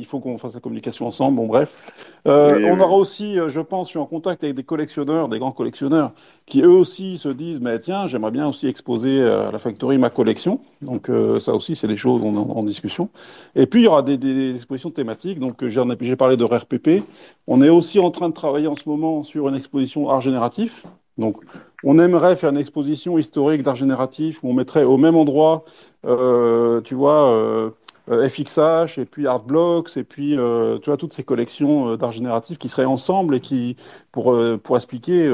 il 0.00 0.04
faut 0.04 0.20
qu'on 0.20 0.38
fasse 0.38 0.54
la 0.54 0.60
communication 0.60 1.06
ensemble, 1.06 1.36
bon 1.36 1.46
bref. 1.46 1.92
Euh, 2.26 2.58
Oui, 2.58 2.64
on 2.64 2.78
oui. 2.78 2.80
aura 2.80 2.94
aussi, 2.94 3.38
euh, 3.38 3.48
je 3.48 3.60
pense, 3.60 3.86
je 3.88 3.90
suis 3.90 3.98
en 3.98 4.06
contact 4.06 4.42
avec 4.44 4.56
des 4.56 4.64
collectionneurs, 4.64 5.28
des 5.28 5.38
grands 5.38 5.52
collectionneurs, 5.52 6.12
qui 6.46 6.62
eux 6.62 6.68
aussi 6.70 7.18
se 7.18 7.28
disent, 7.28 7.60
mais 7.60 7.78
tiens, 7.78 8.06
j'aimerais 8.06 8.30
bien 8.32 8.48
aussi 8.48 8.66
exposer 8.66 9.20
euh, 9.20 9.48
à 9.48 9.52
la 9.52 9.58
factory 9.58 9.98
ma 9.98 10.10
collection. 10.10 10.60
Donc 10.82 11.08
euh, 11.10 11.38
ça 11.40 11.54
aussi, 11.54 11.76
c'est 11.76 11.88
des 11.88 11.96
choses 11.96 12.24
en, 12.24 12.34
en 12.36 12.62
discussion. 12.64 13.08
Et 13.54 13.66
puis 13.66 13.80
il 13.80 13.84
y 13.84 13.86
aura 13.88 14.02
des, 14.02 14.18
des 14.18 14.56
expositions 14.56 14.90
thématiques. 14.90 15.38
Donc 15.38 15.64
j'en 15.66 15.90
ai- 15.90 15.96
j'ai 16.00 16.16
parlé 16.16 16.36
de 16.36 16.44
RPP. 16.44 17.02
On 17.46 17.62
est 17.62 17.68
aussi 17.68 17.98
en 17.98 18.10
train 18.10 18.28
de 18.28 18.34
travailler 18.34 18.66
en 18.66 18.76
ce 18.76 18.88
moment 18.88 19.22
sur 19.22 19.48
une 19.48 19.54
exposition 19.56 20.08
art 20.10 20.20
génératif. 20.20 20.84
Donc 21.16 21.36
on 21.84 21.98
aimerait 21.98 22.36
faire 22.36 22.50
une 22.50 22.58
exposition 22.58 23.18
historique 23.18 23.62
d'art 23.62 23.76
génératif 23.76 24.42
où 24.42 24.50
on 24.50 24.54
mettrait 24.54 24.84
au 24.84 24.96
même 24.96 25.16
endroit, 25.16 25.64
euh, 26.06 26.80
tu 26.80 26.94
vois, 26.94 27.30
euh, 27.30 27.70
FXH, 28.08 28.98
et 28.98 29.04
puis 29.04 29.26
Artblocks, 29.26 29.96
et 29.96 30.04
puis 30.04 30.30
tu 30.30 30.86
vois, 30.86 30.96
toutes 30.96 31.12
ces 31.12 31.24
collections 31.24 31.94
d'art 31.96 32.12
génératif 32.12 32.56
qui 32.56 32.70
seraient 32.70 32.86
ensemble 32.86 33.34
et 33.34 33.40
qui, 33.40 33.76
pour, 34.12 34.34
pour 34.62 34.76
expliquer 34.76 35.30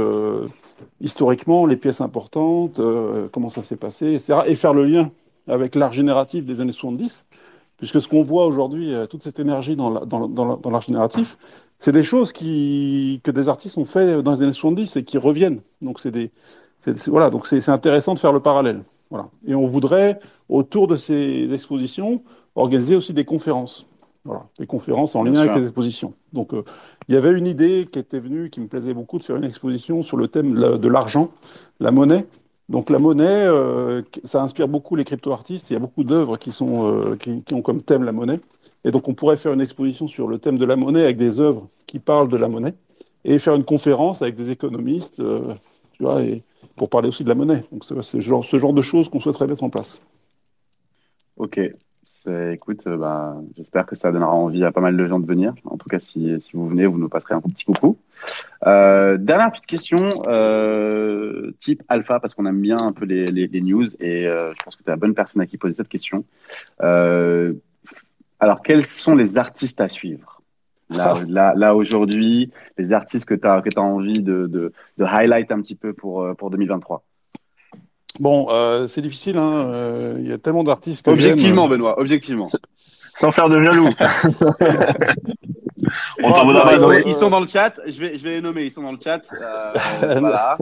historiquement 1.01 1.67
les 1.67 1.77
pièces 1.77 2.01
importantes, 2.01 2.81
comment 3.31 3.49
ça 3.49 3.63
s'est 3.63 3.77
passé, 3.77 4.15
etc., 4.15 4.41
et 4.47 4.57
faire 4.57 4.75
le 4.75 4.87
lien 4.87 5.11
avec 5.47 5.77
l'art 5.77 5.93
génératif 5.93 6.45
des 6.45 6.61
années 6.61 6.73
70, 6.73 7.29
puisque 7.77 8.03
ce 8.03 8.09
qu'on 8.09 8.25
voit 8.25 8.45
aujourd'hui, 8.45 8.93
toute 9.09 9.23
cette 9.23 9.39
énergie 9.39 9.77
dans 9.77 9.91
l'art 10.69 10.83
génératif, 10.83 11.39
c'est 11.79 11.93
des 11.93 12.05
choses 12.05 12.33
qui, 12.33 13.21
que 13.25 13.31
des 13.31 13.49
artistes 13.49 13.77
ont 13.79 13.85
fait 13.85 14.23
dans 14.23 14.35
les 14.35 14.43
années 14.43 14.53
70 14.53 14.97
et 14.97 15.05
qui 15.05 15.19
reviennent. 15.19 15.61
Donc 15.83 16.01
c'est 16.01 16.11
des, 16.11 16.31
voilà, 17.07 17.31
donc 17.31 17.47
c'est 17.47 17.69
intéressant 17.69 18.15
de 18.15 18.19
faire 18.19 18.33
le 18.33 18.41
parallèle. 18.41 18.83
Voilà. 19.11 19.29
Et 19.47 19.55
on 19.55 19.67
voudrait, 19.67 20.19
autour 20.49 20.87
de 20.87 20.97
ces 20.97 21.53
expositions, 21.53 22.23
organiser 22.55 22.97
aussi 22.97 23.13
des 23.13 23.25
conférences. 23.25 23.87
Voilà, 24.25 24.47
des 24.59 24.67
conférences 24.67 25.15
en 25.17 25.23
lien 25.23 25.37
avec 25.37 25.55
les 25.57 25.65
expositions. 25.65 26.15
Donc, 26.33 26.55
euh, 26.55 26.65
il 27.09 27.15
y 27.15 27.19
avait 27.19 27.33
une 27.33 27.47
idée 27.47 27.87
qui 27.93 27.99
était 27.99 28.21
venue, 28.21 28.49
qui 28.49 28.61
me 28.61 28.69
plaisait 28.69 28.95
beaucoup, 28.95 29.19
de 29.19 29.23
faire 29.23 29.37
une 29.37 29.45
exposition 29.45 30.03
sur 30.03 30.17
le 30.17 30.29
thème 30.29 30.55
de 30.55 30.89
l'argent, 30.89 31.31
la 31.79 31.91
monnaie. 31.91 32.25
Donc, 32.71 32.89
la 32.89 32.99
monnaie, 32.99 33.45
euh, 33.45 34.01
ça 34.25 34.43
inspire 34.43 34.67
beaucoup 34.67 34.97
les 34.97 35.05
crypto-artistes. 35.05 35.69
Il 35.69 35.75
y 35.75 35.77
a 35.77 35.79
beaucoup 35.79 36.05
d'œuvres 36.05 36.39
qui, 36.39 36.53
sont, 36.53 36.91
euh, 36.91 37.17
qui, 37.17 37.43
qui, 37.43 37.53
ont 37.53 37.61
comme 37.61 37.83
thème 37.83 38.03
la 38.03 38.13
monnaie. 38.13 38.41
Et 38.85 38.91
donc, 38.91 39.09
on 39.09 39.15
pourrait 39.15 39.37
faire 39.37 39.53
une 39.53 39.61
exposition 39.61 40.07
sur 40.07 40.29
le 40.29 40.39
thème 40.39 40.59
de 40.59 40.65
la 40.65 40.77
monnaie 40.77 41.03
avec 41.03 41.17
des 41.17 41.41
œuvres 41.41 41.69
qui 41.87 41.99
parlent 41.99 42.29
de 42.29 42.37
la 42.37 42.49
monnaie 42.49 42.75
et 43.25 43.39
faire 43.39 43.55
une 43.55 43.65
conférence 43.65 44.21
avec 44.21 44.35
des 44.35 44.51
économistes, 44.51 45.17
tu 45.17 46.03
vois, 46.03 46.21
pour 46.77 46.89
parler 46.89 47.09
aussi 47.09 47.25
de 47.25 47.29
la 47.29 47.35
monnaie. 47.35 47.65
Donc, 47.73 47.85
c'est 47.85 48.01
ce 48.03 48.21
genre, 48.21 48.73
de 48.73 48.83
choses 48.83 49.09
qu'on 49.09 49.21
souhaiterait 49.21 49.47
mettre 49.47 49.65
en 49.65 49.71
place. 49.71 50.01
Ok. 51.37 51.61
Écoute, 52.53 52.87
euh, 52.87 52.99
bah, 52.99 53.37
j'espère 53.57 53.87
que 53.87 53.95
ça 53.95 54.13
donnera 54.13 54.31
envie 54.31 54.63
à 54.63 54.73
pas 54.73 54.83
mal 54.83 54.95
de 54.95 55.07
gens 55.07 55.19
de 55.19 55.27
venir. 55.27 55.55
En 55.65 55.79
tout 55.79 55.89
cas, 55.89 55.99
si, 55.99 56.37
vous 56.53 56.69
venez, 56.69 56.85
vous 56.87 56.99
nous 56.99 57.09
passerez 57.09 57.35
un 57.35 57.41
petit 57.41 57.65
coucou. 57.65 57.97
Euh, 58.67 59.17
dernière 59.17 59.51
petite 59.51 59.67
question, 59.67 60.07
euh, 60.27 61.53
type 61.59 61.83
alpha, 61.89 62.21
parce 62.21 62.35
qu'on 62.35 62.45
aime 62.45 62.61
bien 62.61 62.79
un 62.79 62.93
peu 62.93 63.07
les, 63.07 63.49
news 63.61 63.87
et 64.01 64.27
euh, 64.27 64.53
je 64.55 64.63
pense 64.63 64.77
que 64.77 64.83
tu 64.83 64.91
es 64.91 64.93
la 64.93 64.97
bonne 64.97 65.15
personne 65.15 65.41
à 65.41 65.47
qui 65.47 65.57
poser 65.57 65.75
cette 65.75 65.89
question. 65.89 66.25
Alors, 68.41 68.63
quels 68.63 68.85
sont 68.85 69.15
les 69.15 69.39
artistes 69.39 69.81
à 69.81 69.89
suivre? 69.89 70.43
Là, 70.91 71.21
là, 71.29 71.55
là 71.57 71.75
aujourd'hui, 71.75 72.51
les 72.79 72.93
artistes 72.93 73.25
que 73.25 73.35
tu 73.35 73.47
as, 73.47 73.63
que 73.63 73.69
as 73.77 73.83
envie 73.83 74.21
de, 74.21 74.47
de, 74.47 74.73
de, 74.99 75.05
highlight 75.05 75.51
un 75.53 75.61
petit 75.61 75.75
peu 75.75 75.93
pour, 75.93 76.23
euh, 76.23 76.35
pour 76.35 76.51
2023 76.51 77.05
Bon, 78.21 78.47
euh, 78.51 78.87
c'est 78.87 79.01
difficile, 79.01 79.39
hein. 79.39 79.67
Euh, 79.67 80.17
il 80.21 80.29
y 80.29 80.33
a 80.33 80.39
tellement 80.39 80.63
d'artistes. 80.63 81.09
Objectivement, 81.09 81.67
Benoît, 81.67 81.99
objectivement. 81.99 82.49
Sans 83.19 83.33
faire 83.33 83.49
de 83.49 83.61
jaloux. 83.61 83.91
On 86.23 86.31
oh, 86.31 86.71
ils, 86.73 86.81
sont, 86.81 86.93
ils, 87.07 87.15
sont, 87.15 87.31
dans 87.31 87.41
le 87.41 87.47
chat, 87.47 87.81
je 87.87 88.01
vais, 88.01 88.17
je 88.17 88.25
vais 88.25 88.35
les 88.35 88.41
nommer, 88.41 88.65
ils 88.65 88.71
sont 88.71 88.83
dans 88.83 88.93
le 88.93 88.99
chat. 89.03 89.21
Euh, 89.33 89.71
voilà. 90.21 90.57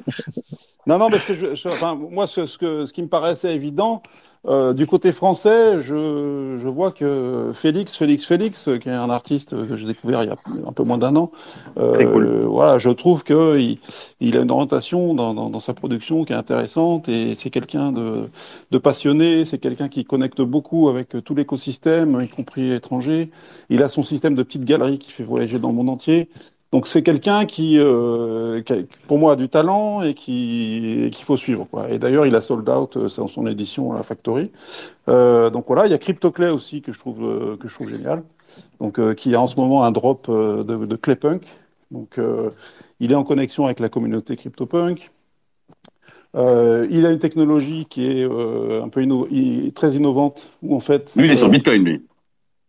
Non, 0.86 0.99
non, 0.99 1.11
parce 1.11 1.24
que 1.24 1.35
je, 1.35 1.55
je 1.55 1.69
enfin, 1.69 1.94
moi, 1.94 2.27
ce, 2.27 2.47
ce, 2.47 2.59
que, 2.59 2.86
ce 2.86 2.93
qui 2.93 3.03
me 3.03 3.09
paraissait 3.09 3.55
évident, 3.55 4.03
euh, 4.44 4.73
du 4.73 4.89
côté 4.89 5.12
français, 5.12 5.81
je, 5.81 6.59
je, 6.60 6.66
vois 6.66 6.90
que 6.90 7.52
Félix, 7.55 7.94
Félix, 7.94 8.24
Félix, 8.24 8.69
qui 8.81 8.89
est 8.89 8.93
un 8.93 9.09
artiste 9.09 9.51
que 9.69 9.77
j'ai 9.77 9.86
découvert 9.86 10.24
il 10.24 10.31
y 10.31 10.31
a 10.31 10.36
un 10.66 10.73
peu 10.73 10.82
moins 10.82 10.98
d'un 10.98 11.14
an, 11.14 11.31
euh, 11.78 12.44
voilà, 12.48 12.78
je 12.78 12.89
trouve 12.90 13.23
qu'il 13.23 13.78
il 14.19 14.36
a 14.36 14.40
une 14.40 14.51
orientation 14.51 15.14
dans, 15.14 15.32
dans, 15.32 15.48
dans, 15.48 15.60
sa 15.60 15.74
production 15.74 16.24
qui 16.24 16.32
est 16.32 16.36
intéressante 16.36 17.09
et 17.09 17.36
c'est 17.36 17.51
quelqu'un 17.51 17.93
de, 17.93 18.28
de, 18.73 18.78
passionné, 18.78 19.44
c'est 19.44 19.59
quelqu'un 19.59 19.89
qui 19.89 20.05
connecte 20.05 20.43
beaucoup 20.43 20.89
avec 20.89 21.23
tout 21.24 21.36
l'écosystème, 21.36 22.20
y 22.20 22.28
compris 22.28 22.73
étranger. 22.73 23.31
Il 23.70 23.81
a 23.85 23.89
son 23.89 24.02
système 24.02 24.35
de 24.35 24.43
petites 24.43 24.64
galeries 24.64 24.98
qui 24.98 25.12
fait 25.12 25.23
voyager 25.23 25.60
dans 25.60 25.69
le 25.69 25.74
monde 25.74 25.90
entier. 25.90 26.28
Donc 26.73 26.89
c'est 26.89 27.03
quelqu'un 27.03 27.44
qui, 27.44 27.78
euh, 27.78 28.62
qui, 28.62 28.86
pour 29.07 29.19
moi, 29.19 29.35
a 29.35 29.36
du 29.36 29.51
talent 29.51 30.01
et 30.01 30.15
qui 30.15 31.11
qu'il 31.12 31.24
faut 31.24 31.36
suivre. 31.36 31.66
Quoi. 31.70 31.90
Et 31.90 31.99
d'ailleurs, 31.99 32.24
il 32.24 32.35
a 32.35 32.40
sold 32.40 32.66
out 32.69 32.97
euh, 32.97 33.09
dans 33.19 33.27
son 33.27 33.47
édition 33.47 33.93
à 33.93 33.97
la 33.97 34.03
Factory. 34.03 34.51
Euh, 35.09 35.51
donc 35.51 35.66
voilà, 35.66 35.86
il 35.86 35.90
y 35.90 35.94
a 35.94 35.99
CryptoClay 35.99 36.49
aussi 36.49 36.81
que 36.81 36.93
je 36.93 36.99
trouve 36.99 37.24
euh, 37.24 37.57
que 37.59 37.69
je 37.69 37.74
trouve 37.74 37.90
génial. 37.90 38.23
Donc 38.81 38.99
euh, 38.99 39.12
qui 39.12 39.35
a 39.35 39.40
en 39.40 39.47
ce 39.47 39.57
moment 39.57 39.85
un 39.85 39.93
drop 39.93 40.31
de, 40.31 40.62
de 40.62 40.97
Claypunk. 40.97 41.47
Donc 41.90 42.19
il 43.01 43.12
est 43.12 43.15
en 43.15 43.24
connexion 43.24 43.66
avec 43.66 43.78
la 43.78 43.90
communauté 43.90 44.35
CryptoPunk. 44.36 45.11
il 46.35 47.07
a 47.07 47.11
une 47.11 47.19
technologie 47.19 47.85
qui 47.85 48.07
est 48.07 48.24
un 48.24 48.89
peu 48.89 49.03
inno 49.03 49.28
très 49.74 49.93
innovante 49.93 50.49
où 50.62 50.74
en 50.74 50.81
fait. 50.81 51.12
Lui, 51.16 51.27
il 51.27 51.32
est 51.32 51.35
sur 51.35 51.51
Bitcoin, 51.51 51.85
lui. 51.85 52.03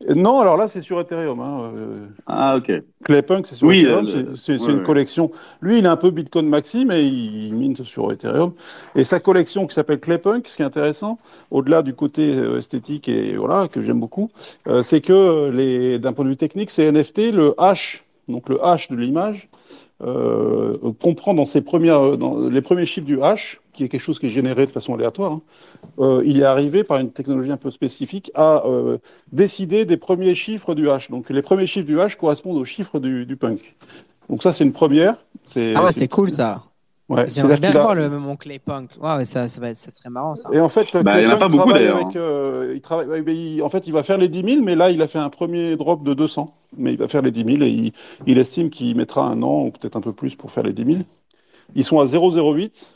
Non, 0.09 0.39
alors 0.39 0.57
là, 0.57 0.67
c'est 0.67 0.81
sur 0.81 0.99
Ethereum. 0.99 1.39
Hein. 1.39 1.71
Euh. 1.75 2.05
Ah, 2.25 2.57
ok. 2.57 2.71
Claypunk, 3.03 3.47
c'est 3.47 3.55
sur 3.55 3.71
Ethereum. 3.71 4.35
c'est 4.35 4.55
une 4.55 4.83
collection. 4.83 5.31
Lui, 5.61 5.79
il 5.79 5.87
a 5.87 5.91
un 5.91 5.97
peu 5.97 6.11
Bitcoin 6.11 6.47
Maxi, 6.47 6.85
mais 6.85 7.05
il 7.05 7.53
mine 7.53 7.75
sur 7.75 8.11
Ethereum. 8.11 8.53
Et 8.95 9.03
sa 9.03 9.19
collection 9.19 9.67
qui 9.67 9.75
s'appelle 9.75 9.99
Claypunk, 9.99 10.47
ce 10.47 10.57
qui 10.57 10.61
est 10.61 10.65
intéressant, 10.65 11.17
au-delà 11.51 11.81
du 11.81 11.93
côté 11.93 12.35
euh, 12.35 12.57
esthétique 12.57 13.07
et 13.07 13.35
voilà, 13.35 13.67
que 13.67 13.81
j'aime 13.81 13.99
beaucoup, 13.99 14.31
euh, 14.67 14.81
c'est 14.81 15.01
que 15.01 15.97
d'un 15.97 16.13
point 16.13 16.25
de 16.25 16.29
vue 16.29 16.37
technique, 16.37 16.71
c'est 16.71 16.91
NFT, 16.91 17.31
le 17.31 17.53
hash, 17.57 18.03
donc 18.27 18.49
le 18.49 18.63
hash 18.63 18.89
de 18.89 18.95
l'image, 18.95 19.49
euh, 20.05 20.77
comprend 21.01 21.33
dans, 21.33 21.45
ses 21.45 21.61
premières, 21.61 22.17
dans 22.17 22.49
les 22.49 22.61
premiers 22.61 22.85
chiffres 22.85 23.05
du 23.05 23.21
hash, 23.21 23.61
qui 23.73 23.83
est 23.83 23.89
quelque 23.89 24.01
chose 24.01 24.19
qui 24.19 24.27
est 24.27 24.29
généré 24.29 24.65
de 24.65 24.71
façon 24.71 24.93
aléatoire, 24.93 25.33
hein, 25.33 25.41
euh, 25.99 26.21
il 26.25 26.39
est 26.39 26.45
arrivé 26.45 26.83
par 26.83 26.99
une 26.99 27.11
technologie 27.11 27.51
un 27.51 27.57
peu 27.57 27.71
spécifique 27.71 28.31
à 28.35 28.65
euh, 28.65 28.97
décider 29.31 29.85
des 29.85 29.97
premiers 29.97 30.35
chiffres 30.35 30.75
du 30.75 30.89
hash. 30.89 31.09
Donc 31.09 31.29
les 31.29 31.41
premiers 31.41 31.67
chiffres 31.67 31.87
du 31.87 31.99
hash 31.99 32.15
correspondent 32.15 32.57
aux 32.57 32.65
chiffres 32.65 32.99
du, 32.99 33.25
du 33.25 33.37
punk. 33.37 33.75
Donc 34.29 34.43
ça 34.43 34.53
c'est 34.53 34.63
une 34.63 34.73
première. 34.73 35.17
Ah 35.55 35.85
ouais, 35.85 35.93
c'est 35.93 36.07
cool 36.07 36.31
ça. 36.31 36.63
Ouais, 37.09 37.29
J'aimerais 37.29 37.57
bien 37.57 37.71
voir 37.71 37.95
le, 37.95 38.09
mon 38.09 38.37
Claypunk. 38.37 38.91
Ouais, 39.01 39.25
ça, 39.25 39.47
ça, 39.47 39.59
va, 39.59 39.75
ça, 39.75 39.91
serait 39.91 40.09
marrant 40.09 40.35
ça. 40.35 40.49
Et 40.53 40.59
en 40.59 40.69
fait, 40.69 40.87
bah, 41.03 41.19
il 41.19 41.27
n'y 41.27 41.31
en 41.31 41.35
a 41.35 41.39
pas 41.39 41.49
beaucoup 41.49 41.73
d'ailleurs. 41.73 42.09
Euh, 42.15 42.71
il 42.75 42.81
travaille, 42.81 43.61
en 43.61 43.69
fait, 43.69 43.83
il 43.85 43.93
va 43.93 44.03
faire 44.03 44.17
les 44.17 44.29
10 44.29 44.53
000, 44.55 44.61
mais 44.63 44.75
là, 44.75 44.89
il 44.89 45.01
a 45.01 45.07
fait 45.07 45.19
un 45.19 45.29
premier 45.29 45.75
drop 45.75 46.03
de 46.03 46.13
200. 46.13 46.53
Mais 46.77 46.93
il 46.93 46.97
va 46.97 47.07
faire 47.07 47.21
les 47.21 47.31
10 47.31 47.57
000 47.57 47.63
et 47.63 47.69
il, 47.69 47.91
il 48.27 48.37
estime 48.37 48.69
qu'il 48.69 48.95
mettra 48.95 49.25
un 49.25 49.41
an 49.43 49.65
ou 49.65 49.71
peut-être 49.71 49.95
un 49.95 50.01
peu 50.01 50.13
plus 50.13 50.35
pour 50.35 50.51
faire 50.51 50.63
les 50.63 50.73
10 50.73 50.85
000. 50.85 50.97
Ils 51.75 51.83
sont 51.83 51.99
à 51.99 52.05
0,08. 52.05 52.87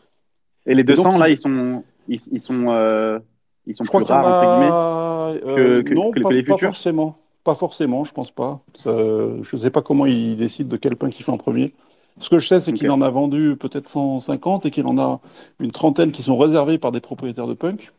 Et 0.66 0.76
les 0.76 0.84
200, 0.84 1.18
là, 1.18 1.30
ils 1.30 1.38
sont, 1.38 1.84
ils, 2.08 2.20
ils 2.32 2.42
sont, 2.42 2.70
euh, 2.70 3.20
ils 3.66 3.76
sont 3.76 3.84
plus 3.84 4.04
rares, 4.04 4.28
a... 4.28 5.32
entre 5.32 5.42
guillemets, 5.42 5.60
euh, 5.60 5.84
que, 5.84 5.94
non, 5.94 6.12
que 6.12 6.20
pas, 6.20 6.32
les 6.32 6.44
pas 6.44 6.58
forcément. 6.58 7.18
Pas 7.44 7.56
forcément, 7.56 8.04
je 8.04 8.12
pense 8.12 8.32
pas. 8.32 8.60
Ça, 8.84 8.92
je 8.94 9.56
ne 9.56 9.62
sais 9.62 9.70
pas 9.70 9.82
comment 9.82 10.06
il 10.06 10.36
décide 10.36 10.68
de 10.68 10.76
quel 10.76 10.98
punk 10.98 11.18
il 11.18 11.24
fait 11.24 11.32
en 11.32 11.38
premier. 11.38 11.74
Ce 12.20 12.30
que 12.30 12.40
je 12.40 12.48
sais, 12.48 12.60
c'est 12.60 12.72
okay. 12.72 12.80
qu'il 12.80 12.92
en 12.92 13.02
a 13.02 13.10
vendu 13.10 13.56
peut-être 13.58 13.90
150 13.90 14.66
et 14.66 14.72
qu'il 14.72 14.88
en 14.88 14.98
a 14.98 15.22
une 15.60 15.72
trentaine 15.72 16.12
qui 16.12 16.24
sont 16.24 16.38
réservés 16.38 16.78
par 16.78 16.92
des 16.92 17.00
propriétaires 17.00 17.48
de 17.48 17.54
punk. 17.54 17.94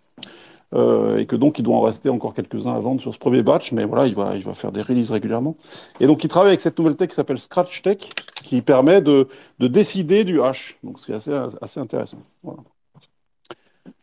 Euh, 0.75 1.17
et 1.17 1.25
que 1.25 1.35
donc 1.35 1.59
il 1.59 1.63
doit 1.63 1.77
en 1.77 1.81
rester 1.81 2.11
encore 2.11 2.35
quelques-uns 2.35 2.75
à 2.75 2.79
vendre 2.79 3.01
sur 3.01 3.15
ce 3.15 3.19
premier 3.19 3.43
batch, 3.43 3.73
mais 3.73 3.87
voilà, 3.87 4.07
il 4.07 4.15
va, 4.15 4.37
il 4.37 4.43
va 4.43 4.53
faire 4.53 4.71
des 4.71 4.83
releases 4.83 5.11
régulièrement. 5.11 5.57
Et 5.99 6.07
donc 6.07 6.25
il 6.25 6.29
travaille 6.29 6.51
avec 6.51 6.61
cette 6.61 6.79
nouvelle 6.79 6.97
tech 6.97 7.09
qui 7.09 7.15
s'appelle 7.15 7.39
Scratch 7.39 7.81
Tech, 7.81 7.99
qui 8.45 8.61
permet 8.61 9.01
de, 9.01 9.29
de 9.61 9.67
décider 9.67 10.25
du 10.25 10.43
hash. 10.43 10.79
Donc 10.85 10.99
c'est 11.01 11.15
assez, 11.15 11.33
assez 11.63 11.81
intéressant. 11.81 12.19
Voilà. 12.43 12.59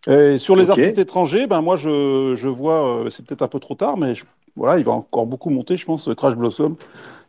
Et 0.08 0.40
sur 0.40 0.56
les 0.56 0.70
okay. 0.70 0.82
artistes 0.82 0.98
étrangers, 0.98 1.46
ben 1.46 1.62
moi 1.62 1.78
je, 1.78 2.34
je 2.36 2.48
vois, 2.48 3.06
euh, 3.06 3.10
c'est 3.12 3.26
peut-être 3.26 3.44
un 3.44 3.48
peu 3.48 3.60
trop 3.60 3.76
tard, 3.76 3.98
mais 3.98 4.16
je, 4.16 4.24
voilà, 4.56 4.80
il 4.80 4.86
va 4.86 4.94
encore 4.94 5.26
beaucoup 5.26 5.50
monter, 5.50 5.78
je 5.78 5.86
pense, 5.86 6.10
Crash 6.16 6.36
Blossom, 6.36 6.76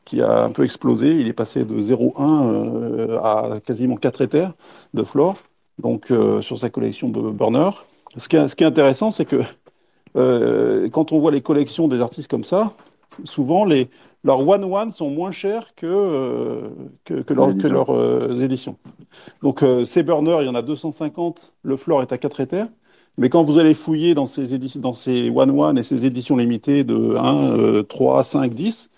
qui 0.05 0.23
a 0.23 0.45
un 0.45 0.51
peu 0.51 0.65
explosé. 0.65 1.09
Il 1.09 1.29
est 1.29 1.33
passé 1.33 1.65
de 1.65 1.79
0,1 1.79 2.21
euh, 2.21 3.19
à 3.19 3.61
quasiment 3.61 3.97
4 3.97 4.23
éthers 4.23 4.53
de 4.95 5.03
floor, 5.03 5.37
donc 5.79 6.11
euh, 6.11 6.41
sur 6.41 6.59
sa 6.59 6.71
collection 6.71 7.09
de 7.09 7.21
Burner. 7.31 7.71
Ce 8.17 8.29
qui 8.29 8.37
est, 8.37 8.49
ce 8.49 8.57
qui 8.57 8.65
est 8.65 8.67
intéressant, 8.67 9.11
c'est 9.11 9.25
que 9.25 9.43
euh, 10.17 10.89
quand 10.91 11.13
on 11.13 11.19
voit 11.19 11.31
les 11.31 11.43
collections 11.43 11.89
des 11.89 12.01
artistes 12.01 12.31
comme 12.31 12.45
ça, 12.45 12.73
souvent 13.25 13.65
les, 13.65 13.89
leurs 14.25 14.47
one-one 14.47 14.91
sont 14.91 15.11
moins 15.11 15.33
chers 15.33 15.75
que, 15.75 15.87
euh, 15.87 16.69
que, 17.05 17.15
que, 17.15 17.35
leur, 17.35 17.55
que 17.57 17.67
leurs 17.67 17.91
euh, 17.91 18.41
éditions. 18.41 18.77
Donc 19.43 19.63
ces 19.85 20.03
burners, 20.03 20.39
il 20.41 20.47
y 20.47 20.49
en 20.49 20.55
a 20.55 20.63
250, 20.63 21.53
le 21.63 21.77
floor 21.77 22.03
est 22.03 22.13
à 22.13 22.19
4 22.19 22.41
éthers. 22.41 22.69
Mais 23.19 23.31
quand 23.31 23.45
vous 23.45 23.59
allez 23.59 23.73
fouiller 23.73 24.15
dans 24.15 24.27
ces, 24.27 24.55
éditions, 24.55 24.81
dans 24.81 24.93
ces 24.93 25.31
one-one 25.31 25.79
et 25.79 25.83
ces 25.83 26.05
éditions 26.05 26.37
limitées 26.37 26.85
de 26.85 27.17
1, 27.17 27.85
3, 27.85 28.25
5, 28.25 28.53
10, 28.53 28.91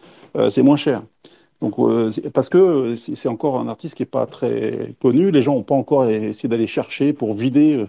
c'est 0.51 0.63
moins 0.63 0.77
cher. 0.77 1.03
Donc, 1.61 1.77
parce 2.35 2.49
que 2.49 2.97
c'est 2.97 3.29
encore 3.29 3.61
un 3.61 3.69
artiste 3.69 3.95
qui 3.95 4.03
n'est 4.03 4.07
pas 4.07 4.27
très 4.27 4.97
connu, 5.01 5.31
les 5.31 5.43
gens 5.43 5.55
n'ont 5.55 5.63
pas 5.63 5.77
encore 5.77 6.07
essayé 6.07 6.49
d'aller 6.49 6.67
chercher 6.67 7.13
pour 7.13 7.35
vider 7.35 7.87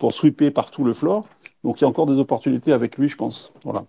pour 0.00 0.12
sweeper 0.12 0.50
partout 0.50 0.82
le 0.82 0.94
floor. 0.94 1.28
Donc 1.62 1.80
il 1.80 1.82
y 1.82 1.84
a 1.84 1.88
encore 1.88 2.06
des 2.06 2.18
opportunités 2.18 2.72
avec 2.72 2.96
lui, 2.98 3.08
je 3.08 3.16
pense. 3.16 3.52
Voilà. 3.64 3.84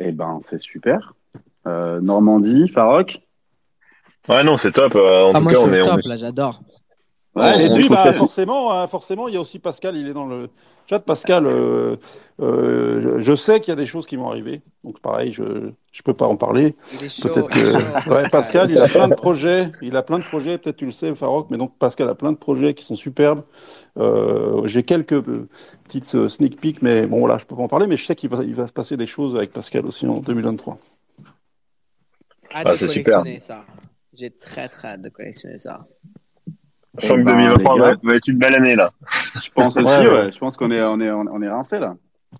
Eh 0.00 0.12
ben, 0.12 0.40
c'est 0.42 0.60
super. 0.60 1.14
Euh, 1.66 2.00
Normandie, 2.00 2.68
Farok 2.68 3.20
Ouais, 4.28 4.44
non, 4.44 4.56
c'est 4.56 4.72
top. 4.72 4.94
Euh, 4.94 5.24
en 5.24 5.30
ah, 5.30 5.38
tout 5.38 5.44
moi, 5.44 5.52
cas, 5.52 5.60
je 5.60 5.64
on 5.64 5.72
est 5.72 5.82
top, 5.82 5.92
on 5.94 5.98
est... 5.98 6.08
là, 6.08 6.16
j'adore. 6.16 6.60
Ouais, 7.38 7.66
et 7.66 7.72
puis, 7.74 7.88
bah, 7.88 8.12
forcément, 8.12 8.72
hein, 8.72 8.86
forcément, 8.86 9.28
il 9.28 9.34
y 9.34 9.36
a 9.36 9.40
aussi 9.40 9.58
Pascal, 9.58 9.96
il 9.96 10.08
est 10.08 10.12
dans 10.12 10.26
le 10.26 10.48
chat. 10.88 11.00
Pascal, 11.00 11.46
euh, 11.46 11.96
euh, 12.40 13.20
je- 13.20 13.34
sais 13.36 13.60
qu'il 13.60 13.70
y 13.70 13.72
a 13.72 13.76
des 13.76 13.86
choses 13.86 14.06
qui 14.06 14.16
vont 14.16 14.28
arriver. 14.28 14.60
Donc, 14.84 15.00
pareil, 15.00 15.32
je 15.32 15.42
ne 15.42 15.72
peux 16.04 16.14
pas 16.14 16.26
en 16.26 16.36
parler. 16.36 16.74
Peut-être 17.22 17.50
que 17.50 17.64
chaud, 17.72 17.78
ouais, 18.10 18.28
Pascal, 18.28 18.70
il 18.70 18.78
a 18.78 18.88
plein 18.88 19.08
de 19.08 19.14
projets. 19.14 19.70
Il 19.82 19.96
a 19.96 20.02
plein 20.02 20.18
de 20.18 20.24
projets. 20.24 20.58
Peut-être 20.58 20.76
tu 20.76 20.86
le 20.86 20.92
sais, 20.92 21.14
Farok, 21.14 21.48
mais 21.50 21.58
donc 21.58 21.76
Pascal 21.78 22.08
a 22.08 22.14
plein 22.14 22.32
de 22.32 22.36
projets 22.38 22.74
qui 22.74 22.84
sont 22.84 22.94
superbes. 22.94 23.42
Euh, 23.98 24.66
J'ai 24.66 24.82
quelques 24.82 25.22
petites 25.84 26.28
sneak 26.28 26.60
peeks, 26.60 26.82
mais 26.82 27.06
bon, 27.06 27.26
là, 27.26 27.38
je 27.38 27.44
peux 27.44 27.56
pas 27.56 27.62
en 27.62 27.68
parler. 27.68 27.86
Mais 27.86 27.96
je 27.96 28.04
sais 28.06 28.14
qu'il 28.16 28.30
va, 28.30 28.42
il 28.42 28.54
va 28.54 28.66
se 28.66 28.72
passer 28.72 28.96
des 28.96 29.06
choses 29.06 29.36
avec 29.36 29.52
Pascal 29.52 29.86
aussi 29.86 30.06
en 30.06 30.18
2023. 30.20 30.78
Hâte 32.54 32.66
Ah, 32.66 32.70
de 32.72 32.76
super. 32.76 32.88
collectionner 32.88 33.38
ça. 33.40 33.64
J'ai 34.14 34.30
très 34.30 34.68
très 34.68 34.88
hâte 34.88 35.02
de 35.02 35.10
collectionner 35.10 35.58
ça. 35.58 35.86
Je 36.98 37.06
sens 37.06 37.16
que 37.16 37.20
Eh 37.20 37.24
ben, 37.24 37.32
2023 37.38 37.74
les 37.74 37.80
va 37.80 37.90
être, 37.92 38.00
va 38.04 38.14
être 38.14 38.28
une 38.28 38.38
belle 38.38 38.54
année 38.54 38.76
là. 38.76 38.90
Je 39.34 39.48
pense 39.54 39.76
aussi, 39.76 39.86
Ouais, 39.86 39.98
ouais. 40.06 40.12
ouais. 40.24 40.32
Je 40.32 40.38
pense 40.38 40.56
qu'on 40.56 40.70
est, 40.70 40.82
on 40.82 41.00
est, 41.00 41.10
on 41.10 41.42
est 41.42 41.48
rincé 41.48 41.78
là. 41.78 41.94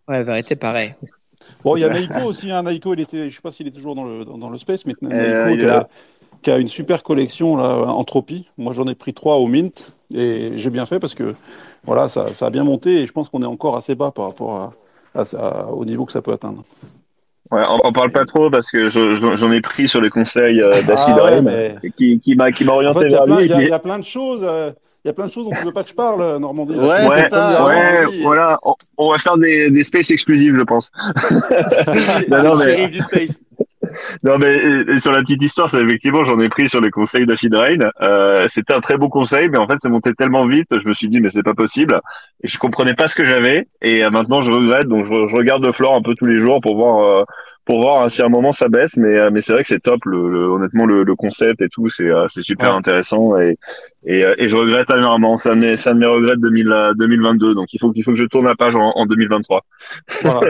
Ouais, 0.07 0.23
vérité, 0.23 0.57
pareil. 0.57 0.95
Bon, 1.65 1.77
il 1.77 1.81
y 1.81 1.85
a 1.85 1.89
Naiko 1.89 2.21
aussi. 2.25 2.51
Hein. 2.51 2.63
Naiko, 2.63 2.95
il 2.95 3.01
était, 3.01 3.31
je 3.31 3.35
sais 3.37 3.41
pas 3.43 3.51
s'il 3.51 3.67
est 3.67 3.71
toujours 3.73 3.95
dans 3.95 4.05
le, 4.05 4.25
dans, 4.25 4.37
dans 4.39 4.51
le 4.51 4.59
space, 4.59 4.85
mais 4.85 4.95
Naiko 5.01 5.15
Euh, 5.17 5.47
est 5.49 5.59
qui, 5.59 5.65
a, 5.65 5.69
là. 5.69 5.89
qui 6.43 6.51
a 6.51 6.59
une 6.59 6.67
super 6.67 7.03
collection 7.03 7.57
là, 7.57 7.87
Entropie. 7.87 8.47
Moi, 8.59 8.73
j'en 8.75 8.87
ai 8.87 8.95
pris 8.95 9.15
trois 9.15 9.37
au 9.37 9.47
Mint 9.47 9.91
et 10.15 10.53
j'ai 10.57 10.71
bien 10.71 10.85
fait 10.87 10.99
parce 10.99 11.15
que 11.15 11.35
voilà, 11.85 12.09
ça, 12.09 12.35
ça 12.35 12.47
a 12.47 12.51
bien 12.51 12.65
monté 12.65 13.03
et 13.03 13.07
je 13.07 13.13
pense 13.13 13.29
qu'on 13.29 13.43
est 13.43 13.47
encore 13.47 13.77
assez 13.77 13.95
bas 13.95 14.11
par 14.11 14.27
rapport 14.27 14.57
à, 15.15 15.21
à- 15.21 15.37
à- 15.37 15.67
au 15.69 15.85
niveau 15.85 16.05
que 16.05 16.13
ça 16.13 16.21
peut 16.23 16.33
atteindre. 16.33 16.63
Ouais, 17.51 17.62
on, 17.69 17.79
on 17.85 17.93
parle 17.93 18.12
pas 18.12 18.25
trop 18.27 18.51
parce 18.51 18.70
que 18.70 18.89
je- 18.91 19.15
je- 19.15 19.37
j'en 19.37 19.51
ai 19.53 19.61
pris 19.61 19.89
sur 19.89 20.01
les 20.03 20.11
conseils 20.11 20.61
euh, 20.61 20.83
d'Acid 20.83 21.15
Ah 21.19 21.25
ouais, 21.25 21.41
mais- 21.43 21.77
qui, 21.97 22.20
qui 22.20 22.37
m'a 22.37 22.53
qui 22.53 22.65
m'a 22.65 22.73
En 22.73 22.77
orienté 22.77 23.01
fait, 23.01 23.07
il 23.07 23.12
y, 23.12 23.15
a 23.15 23.19
vers 23.19 23.25
plein- 23.25 23.37
lui. 23.41 23.45
il 23.45 23.61
y 23.66 23.69
y 23.69 23.73
a 23.73 23.79
plein 23.79 23.99
de 23.99 24.05
choses. 24.05 24.41
euh, 24.45 24.70
Il 25.05 25.09
y 25.09 25.11
a 25.11 25.15
plein 25.15 25.27
de 25.27 25.33
choses 25.33 25.45
dont 25.45 25.53
tu 25.57 25.65
veux 25.65 25.73
pas 25.73 25.85
que 25.85 25.89
je 25.91 25.95
parle, 25.95 26.20
euh, 26.20 26.39
Normandie. 26.41 26.75
Ouais, 26.75 26.99
comme 27.07 27.29
ça. 27.31 27.65
Ouais, 27.66 28.01
Normandie. 28.03 28.23
voilà, 28.23 28.59
on, 28.65 28.75
on 28.99 29.12
va 29.12 29.19
faire 29.19 29.39
des, 29.39 29.70
des 29.70 29.85
spaces 29.85 30.11
exclusifs, 30.11 30.55
je 30.55 30.62
pense. 30.62 30.91
Non, 32.29 32.43
non, 32.43 32.55
le 32.55 32.66
mais- 32.66 32.89
du 32.89 33.01
space. 33.01 33.41
Non, 34.23 34.39
mais 34.39 34.56
et- 34.56 34.90
et 34.94 34.98
sur 35.01 35.12
la 35.12 35.20
petite 35.20 35.43
histoire, 35.43 35.69
c'est 35.70 35.81
effectivement, 35.82 36.24
j'en 36.24 36.39
ai 36.40 36.48
pris 36.48 36.69
sur 36.69 36.81
les 36.81 36.90
conseils 36.90 37.27
d'Acid 37.27 37.55
Rain. 37.55 37.78
Euh, 38.01 38.47
c'était 38.48 38.74
un 38.74 38.81
très 38.81 38.97
beau 38.97 39.09
conseil, 39.09 39.48
mais 39.48 39.59
en 39.59 39.66
fait, 39.66 39.77
c'est 39.78 39.89
monté 39.90 40.12
tellement 40.15 40.47
vite, 40.47 40.69
je 40.82 40.89
me 40.89 40.94
suis 40.94 41.09
dit, 41.09 41.20
mais 41.20 41.31
c'est 41.31 41.43
pas 41.43 41.55
possible. 41.55 42.01
Et 42.43 42.48
je 42.48 42.59
comprenais 42.59 42.94
pas 42.94 43.09
ce 43.09 43.15
que 43.15 43.24
j'avais. 43.24 43.69
Et 43.82 44.05
euh, 44.05 44.10
maintenant, 44.10 44.40
je 44.40 44.51
regrette, 44.52 44.86
donc 44.86 45.05
je, 45.05 45.27
je 45.27 45.36
regarde 45.36 45.65
le 45.65 45.73
floor 45.73 45.94
un 45.94 46.02
peu 46.02 46.15
tous 46.15 46.27
les 46.27 46.39
jours 46.39 46.60
pour 46.60 46.77
voir, 46.77 47.05
euh, 47.20 47.24
pour 47.65 47.82
voir 47.82 48.02
hein, 48.02 48.09
si 48.09 48.23
à 48.23 48.27
un 48.27 48.31
moment 48.31 48.52
ça 48.52 48.69
baisse. 48.69 48.97
Mais, 48.97 49.16
euh, 49.16 49.31
mais 49.32 49.40
c'est 49.43 49.52
vrai 49.52 49.62
que 49.62 49.69
c'est 49.69 49.81
top. 49.81 50.01
Le, 50.06 50.31
le- 50.31 50.48
honnêtement, 50.51 50.86
le, 50.86 51.02
le 51.05 51.15
concept 51.16 51.60
et 51.62 51.69
tout, 51.69 51.89
c'est, 51.89 52.09
euh, 52.09 52.27
c'est 52.28 52.43
super 52.43 52.70
Ouais. 52.70 52.77
intéressant. 52.78 53.39
Et, 53.39 53.59
et, 54.07 54.25
euh, 54.25 54.35
et 54.39 54.49
je 54.49 54.57
regrette 54.57 54.91
amèrement. 54.91 55.39
C'est 55.39 55.51
un 55.51 55.57
de 55.57 55.99
mes, 55.99 56.07
regrets 56.07 56.37
de 56.37 56.43
2000, 56.43 56.73
euh, 56.73 56.95
2022. 56.95 57.55
Donc 57.55 57.73
il 57.73 57.81
faut, 57.81 57.93
il 57.95 58.05
faut 58.05 58.12
que 58.12 58.16
je 58.19 58.25
tourne 58.25 58.47
la 58.47 58.55
page 58.55 58.75
en, 58.75 58.93
en 58.95 59.07
2023. 59.07 59.65
Voilà. 60.23 60.45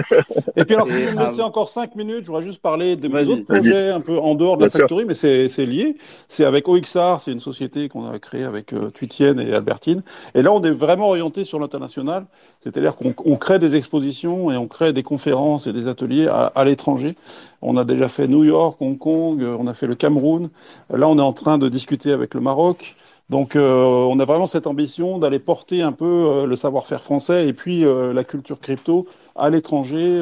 Et 0.56 0.64
puis 0.64 0.74
alors, 0.74 0.86
si 0.88 0.98
vous 0.98 1.12
me 1.12 1.18
laissez 1.18 1.40
av- 1.40 1.46
encore 1.46 1.68
5 1.68 1.94
minutes, 1.96 2.22
je 2.22 2.26
voudrais 2.26 2.42
juste 2.42 2.60
parler 2.60 2.96
de 2.96 3.08
mes 3.08 3.28
autres 3.28 3.44
projets 3.44 3.90
un 3.90 4.00
peu 4.00 4.18
en 4.18 4.34
dehors 4.34 4.56
de 4.58 4.64
la 4.64 4.68
sûr. 4.68 4.80
factory, 4.80 5.04
mais 5.06 5.14
c'est 5.14 5.48
c'est 5.48 5.66
lié. 5.66 5.96
C'est 6.28 6.44
avec 6.44 6.68
OXR, 6.68 7.20
c'est 7.20 7.32
une 7.32 7.40
société 7.40 7.88
qu'on 7.88 8.08
a 8.08 8.18
créée 8.18 8.44
avec 8.44 8.72
euh, 8.72 8.90
Tuitienne 8.90 9.40
et 9.40 9.52
Albertine. 9.54 10.02
Et 10.34 10.42
là, 10.42 10.52
on 10.52 10.62
est 10.62 10.70
vraiment 10.70 11.08
orienté 11.08 11.44
sur 11.44 11.58
l'international, 11.58 12.26
c'est-à-dire 12.60 12.96
qu'on 12.96 13.14
on 13.24 13.36
crée 13.36 13.58
des 13.58 13.76
expositions 13.76 14.50
et 14.50 14.56
on 14.56 14.66
crée 14.68 14.92
des 14.92 15.02
conférences 15.02 15.66
et 15.66 15.72
des 15.72 15.88
ateliers 15.88 16.26
à, 16.28 16.52
à 16.54 16.64
l'étranger. 16.64 17.14
On 17.62 17.76
a 17.76 17.84
déjà 17.84 18.08
fait 18.08 18.28
New 18.28 18.44
York, 18.44 18.80
Hong 18.80 18.98
Kong, 18.98 19.42
euh, 19.42 19.56
on 19.58 19.66
a 19.66 19.74
fait 19.74 19.86
le 19.86 19.94
Cameroun. 19.94 20.48
Là, 20.92 21.08
on 21.08 21.18
est 21.18 21.22
en 21.22 21.32
train 21.32 21.58
de 21.58 21.68
discuter 21.68 22.12
avec 22.12 22.34
le 22.34 22.40
Maroc. 22.40 22.94
Donc, 23.30 23.56
euh, 23.56 23.82
on 23.82 24.18
a 24.20 24.24
vraiment 24.24 24.46
cette 24.46 24.66
ambition 24.66 25.18
d'aller 25.18 25.38
porter 25.38 25.82
un 25.82 25.92
peu 25.92 26.06
euh, 26.06 26.46
le 26.46 26.56
savoir-faire 26.56 27.02
français 27.02 27.46
et 27.46 27.52
puis 27.52 27.84
euh, 27.84 28.14
la 28.14 28.24
culture 28.24 28.58
crypto 28.58 29.06
à 29.36 29.50
l'étranger 29.50 30.20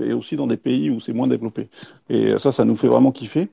et, 0.00 0.12
aussi 0.12 0.36
dans 0.36 0.46
des 0.46 0.56
pays 0.56 0.90
où 0.90 1.00
c'est 1.00 1.12
moins 1.12 1.28
développé. 1.28 1.68
Et 2.10 2.38
ça, 2.38 2.52
ça 2.52 2.64
nous 2.64 2.76
fait 2.76 2.88
vraiment 2.88 3.12
kiffer. 3.12 3.48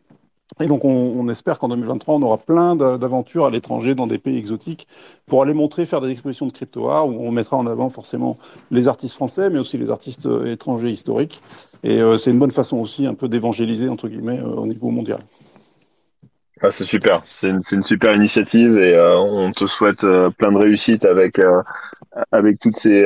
Et 0.59 0.67
donc, 0.67 0.83
on, 0.85 1.27
espère 1.29 1.59
qu'en 1.59 1.67
2023, 1.69 2.15
on 2.15 2.21
aura 2.21 2.37
plein 2.37 2.75
d'a- 2.75 2.97
d'aventures 2.97 3.45
à 3.45 3.49
l'étranger, 3.49 3.95
dans 3.95 4.07
des 4.07 4.17
pays 4.17 4.37
exotiques, 4.37 4.87
pour 5.25 5.41
aller 5.41 5.53
montrer, 5.53 5.85
faire 5.85 6.01
des 6.01 6.09
expositions 6.09 6.47
de 6.47 6.51
crypto 6.51 6.89
art, 6.89 7.07
où 7.07 7.11
on 7.19 7.31
mettra 7.31 7.57
en 7.57 7.67
avant 7.67 7.89
forcément 7.89 8.37
les 8.71 8.87
artistes 8.87 9.15
français, 9.15 9.49
mais 9.49 9.59
aussi 9.59 9.77
les 9.77 9.89
artistes 9.89 10.27
étrangers 10.45 10.89
historiques. 10.89 11.41
Et 11.83 12.01
euh, 12.01 12.17
c'est 12.17 12.31
une 12.31 12.39
bonne 12.39 12.51
façon 12.51 12.77
aussi 12.77 13.05
un 13.05 13.13
peu 13.13 13.29
d'évangéliser, 13.29 13.89
entre 13.89 14.07
guillemets, 14.07 14.41
au 14.41 14.65
niveau 14.65 14.89
mondial. 14.89 15.19
Ah, 16.61 16.71
c'est 16.71 16.85
super, 16.85 17.23
c'est 17.27 17.49
une, 17.49 17.83
super 17.83 18.15
initiative 18.15 18.77
et 18.77 18.95
euh, 18.95 19.15
on 19.19 19.51
te 19.51 19.67
souhaite 19.67 20.03
euh, 20.03 20.31
plein 20.31 20.51
de 20.51 20.57
réussite 20.57 21.05
avec 21.05 21.37
euh, 21.37 21.61
avec 22.31 22.59
toutes 22.59 22.77
ces 22.77 23.05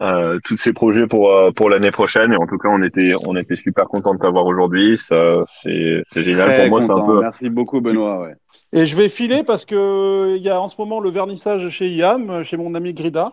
euh, 0.00 0.38
tous 0.44 0.56
ces 0.56 0.72
projets 0.72 1.06
pour 1.06 1.32
euh, 1.32 1.50
pour 1.50 1.68
l'année 1.70 1.90
prochaine 1.90 2.32
et 2.32 2.36
en 2.36 2.46
tout 2.46 2.58
cas 2.58 2.68
on 2.70 2.82
était 2.82 3.14
on 3.26 3.34
était 3.36 3.56
super 3.56 3.86
content 3.86 4.14
de 4.14 4.18
t'avoir 4.20 4.46
aujourd'hui, 4.46 4.96
ça 4.98 5.44
c'est 5.48 6.02
c'est 6.06 6.22
génial 6.22 6.46
Très 6.48 6.68
pour 6.68 6.78
moi, 6.78 6.82
c'est 6.82 6.90
un 6.92 6.94
content. 6.94 7.06
peu 7.06 7.20
Merci 7.20 7.48
beaucoup, 7.50 7.80
Benoît. 7.80 8.20
Ouais. 8.22 8.34
Et 8.72 8.84
je 8.86 8.96
vais 8.96 9.08
filer 9.08 9.44
parce 9.44 9.64
que 9.64 9.74
euh, 9.74 10.36
il 10.36 10.42
y 10.42 10.50
a 10.50 10.60
en 10.60 10.68
ce 10.68 10.76
moment 10.78 11.00
le 11.00 11.08
vernissage 11.10 11.68
chez 11.70 11.88
IAM, 11.88 12.42
chez 12.44 12.56
mon 12.56 12.74
ami 12.74 12.92
Grida. 12.92 13.32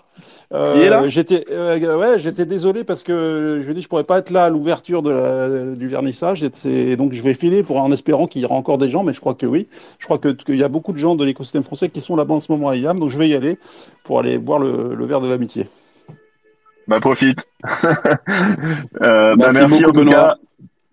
Euh, 0.54 0.74
Qui 0.74 0.80
est 0.82 0.90
là? 0.90 1.08
J'étais, 1.10 1.46
euh, 1.52 1.98
ouais, 1.98 2.20
j'étais 2.20 2.46
désolé 2.46 2.84
parce 2.84 3.04
que 3.04 3.60
je 3.62 3.66
lui 3.66 3.72
ai 3.72 3.74
dit 3.76 3.82
je 3.82 3.88
pourrais 3.90 4.04
pas 4.06 4.20
être 4.20 4.30
là 4.30 4.46
à 4.46 4.50
l'ouverture 4.50 5.02
de 5.02 5.12
la- 5.12 5.76
du 5.76 5.88
vernissage. 5.88 6.44
Et 6.66 6.96
donc 6.96 7.14
je 7.14 7.22
vais 7.22 7.34
filer 7.34 7.64
pour 7.64 7.78
en 7.82 7.92
espérant 7.92 8.28
qu'il 8.28 8.42
y 8.42 8.46
aura 8.46 8.56
encore 8.56 8.78
des 8.78 8.90
gens, 8.90 9.04
mais 9.04 9.14
je 9.14 9.20
crois 9.20 9.34
que 9.36 9.46
oui. 9.46 9.68
Je 10.00 10.06
crois 10.06 10.18
que 10.20 10.30
qu'il 10.30 10.56
y 10.58 10.64
a 10.64 10.70
beaucoup 10.70 10.94
de 10.94 10.98
gens 10.98 11.16
de 11.16 11.24
l'écosystème 11.26 11.64
français 11.64 11.90
qui 11.90 12.02
sont 12.02 12.16
là-bas 12.16 12.36
en 12.36 12.40
ce 12.40 12.52
moment 12.52 12.70
à 12.70 12.76
IAM, 12.76 12.98
donc 12.98 13.10
je 13.10 13.18
vais 13.18 13.28
y 13.28 13.34
aller 13.36 13.58
pour 14.04 14.20
aller 14.20 14.38
boire 14.38 14.60
le, 14.60 14.96
le 14.96 15.06
verre 15.06 15.22
de 15.22 15.28
l'amitié. 15.28 15.68
Bah 16.88 17.00
profite. 17.00 17.48
euh, 19.02 19.36
bah, 19.36 19.36
Merci 19.38 19.60
merci 19.60 19.68
beaucoup, 19.84 19.84
en 19.84 19.92
tout 19.94 20.00
Benoît. 20.00 20.14
cas 20.14 20.36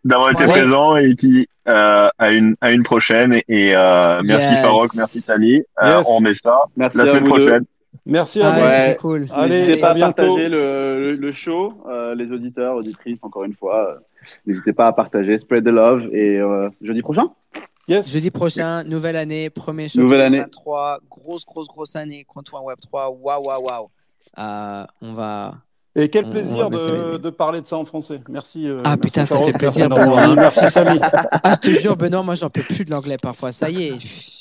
d'avoir 0.04 0.30
été 0.30 0.44
Ouais. 0.44 0.50
présent 0.50 0.96
et 0.96 1.14
puis 1.14 1.48
euh, 1.68 2.08
à 2.18 2.30
une 2.30 2.56
à 2.60 2.72
une 2.72 2.82
prochaine 2.82 3.40
et 3.48 3.74
euh, 3.76 4.20
merci 4.24 4.52
Yes. 4.54 4.62
Farok, 4.62 4.90
merci 4.96 5.20
Samy. 5.20 5.62
Euh, 5.82 5.98
Yes. 5.98 6.06
on 6.08 6.20
met 6.20 6.34
ça 6.34 6.58
Merci 6.76 6.98
la 6.98 7.04
à 7.04 7.06
semaine 7.08 7.22
deux. 7.24 7.28
prochaine. 7.30 7.64
Merci 8.04 8.40
à 8.42 8.48
Ah, 8.48 8.58
vous. 8.58 8.66
ouais, 8.66 8.96
cool. 9.00 9.26
Allez, 9.32 9.60
N'hésitez 9.60 9.76
pas 9.80 9.90
à 9.90 9.94
bientôt. 9.94 10.22
partager 10.26 10.48
le, 10.48 10.98
le, 10.98 11.14
le 11.14 11.32
show, 11.32 11.74
euh, 11.88 12.14
les 12.16 12.32
auditeurs, 12.32 12.74
auditrices, 12.74 13.22
encore 13.22 13.44
une 13.44 13.54
fois. 13.54 13.90
euh, 13.90 13.98
N'hésitez 14.46 14.72
pas 14.72 14.86
à 14.88 14.92
partager, 14.92 15.38
spread 15.38 15.62
the 15.64 15.68
love. 15.68 16.08
Et 16.12 16.38
euh, 16.38 16.68
jeudi 16.80 17.02
prochain 17.02 17.28
Yes. 17.88 18.08
Jeudi 18.10 18.30
prochain, 18.30 18.82
nouvelle 18.84 19.16
année, 19.16 19.50
premier 19.50 19.88
show 19.88 20.00
Nouvelle 20.00 20.22
année. 20.22 20.36
2023, 20.38 20.98
grosse, 21.10 21.44
grosse, 21.44 21.68
grosse 21.68 21.94
année, 21.94 22.24
comptoir 22.26 22.64
Web 22.64 22.78
3, 22.80 23.10
waouh, 23.10 23.44
waouh, 23.44 23.62
waouh. 23.66 23.88
On 25.00 25.14
va. 25.14 25.54
Et 25.94 26.08
quel 26.08 26.30
plaisir 26.30 26.68
on 26.68 26.70
de, 26.70 27.18
de 27.18 27.30
parler 27.30 27.60
de 27.60 27.66
ça 27.66 27.76
en 27.76 27.84
français. 27.84 28.20
Merci. 28.28 28.66
euh, 28.66 28.80
Ah, 28.84 28.90
merci 28.90 29.00
putain, 29.00 29.24
ça 29.26 29.38
fait 29.42 29.52
plaisir, 29.52 29.88
Merci, 29.90 30.06
Normandie. 30.06 30.30
Benoît. 30.30 30.50
Merci 30.56 30.70
Samy. 30.70 30.98
Ah, 31.02 31.54
je 31.62 31.70
te 31.70 31.78
jure, 31.78 31.96
Benoît, 31.96 32.22
moi, 32.22 32.34
j'en 32.34 32.48
peux 32.48 32.62
plus 32.62 32.84
de 32.86 32.90
l'anglais 32.90 33.18
parfois. 33.20 33.52
Ça 33.52 33.68
y 33.68 33.88
est. 33.88 33.98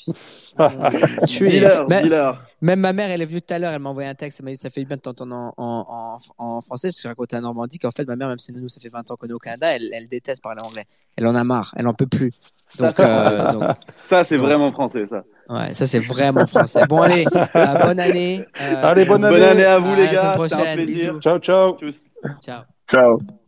Tu 1.26 1.48
es. 1.48 1.60
Dis-leur. 2.02 2.42
Même 2.60 2.80
ma 2.80 2.92
mère, 2.92 3.10
elle 3.10 3.22
est 3.22 3.26
venue 3.26 3.40
tout 3.42 3.52
à 3.54 3.58
l'heure, 3.58 3.72
elle 3.72 3.80
m'a 3.82 3.90
envoyé 3.90 4.08
un 4.08 4.14
texte, 4.14 4.40
elle 4.40 4.44
m'a 4.46 4.50
dit 4.52 4.56
ça 4.56 4.70
fait 4.70 4.84
bien 4.84 4.96
de 4.96 5.02
t'entendre 5.02 5.34
en, 5.34 5.52
en, 5.56 6.18
en, 6.38 6.46
en 6.56 6.60
français. 6.60 6.90
Je 6.90 7.08
racontais 7.08 7.36
à 7.36 7.40
Normandie 7.40 7.78
qu'en 7.78 7.90
fait, 7.90 8.06
ma 8.06 8.16
mère, 8.16 8.28
même 8.28 8.38
si 8.38 8.52
nous, 8.52 8.68
ça 8.68 8.80
fait 8.80 8.88
20 8.88 9.10
ans 9.10 9.16
qu'on 9.16 9.26
est 9.28 9.32
au 9.32 9.38
Canada, 9.38 9.68
elle, 9.74 9.88
elle 9.92 10.06
déteste 10.08 10.42
parler 10.42 10.62
anglais. 10.62 10.84
Elle 11.16 11.26
en 11.26 11.34
a 11.34 11.44
marre, 11.44 11.74
elle 11.76 11.86
en 11.86 11.94
peut 11.94 12.06
plus. 12.06 12.32
Donc, 12.78 12.98
euh, 13.00 13.52
donc 13.52 13.64
Ça, 14.02 14.24
c'est 14.24 14.36
vraiment 14.38 14.72
français, 14.72 15.04
ça. 15.06 15.22
ouais, 15.50 15.74
ça, 15.74 15.86
c'est 15.86 15.98
vraiment 15.98 16.46
français. 16.46 16.86
Bon, 16.88 17.02
allez, 17.02 17.26
euh, 17.34 17.86
bonne 17.86 18.00
année. 18.00 18.46
Euh, 18.60 18.74
Allez, 18.82 19.04
bonne 19.04 19.20
Bonne 19.22 19.34
année. 19.34 19.44
année 19.44 19.64
à 19.64 19.78
vous, 19.78 19.90
À 19.90 19.96
les 19.96 20.06
la 20.06 20.08
semaine 20.10 20.22
gars. 20.22 20.32
C'était 20.44 20.54
un 20.54 20.58
prochaine. 20.58 20.74
plaisir. 20.84 21.10
Bisous. 21.12 21.20
Ciao, 21.20 21.38
ciao. 21.38 21.76
Tchuss. 21.78 22.04
Ciao. 22.40 22.62
Ciao. 22.90 23.41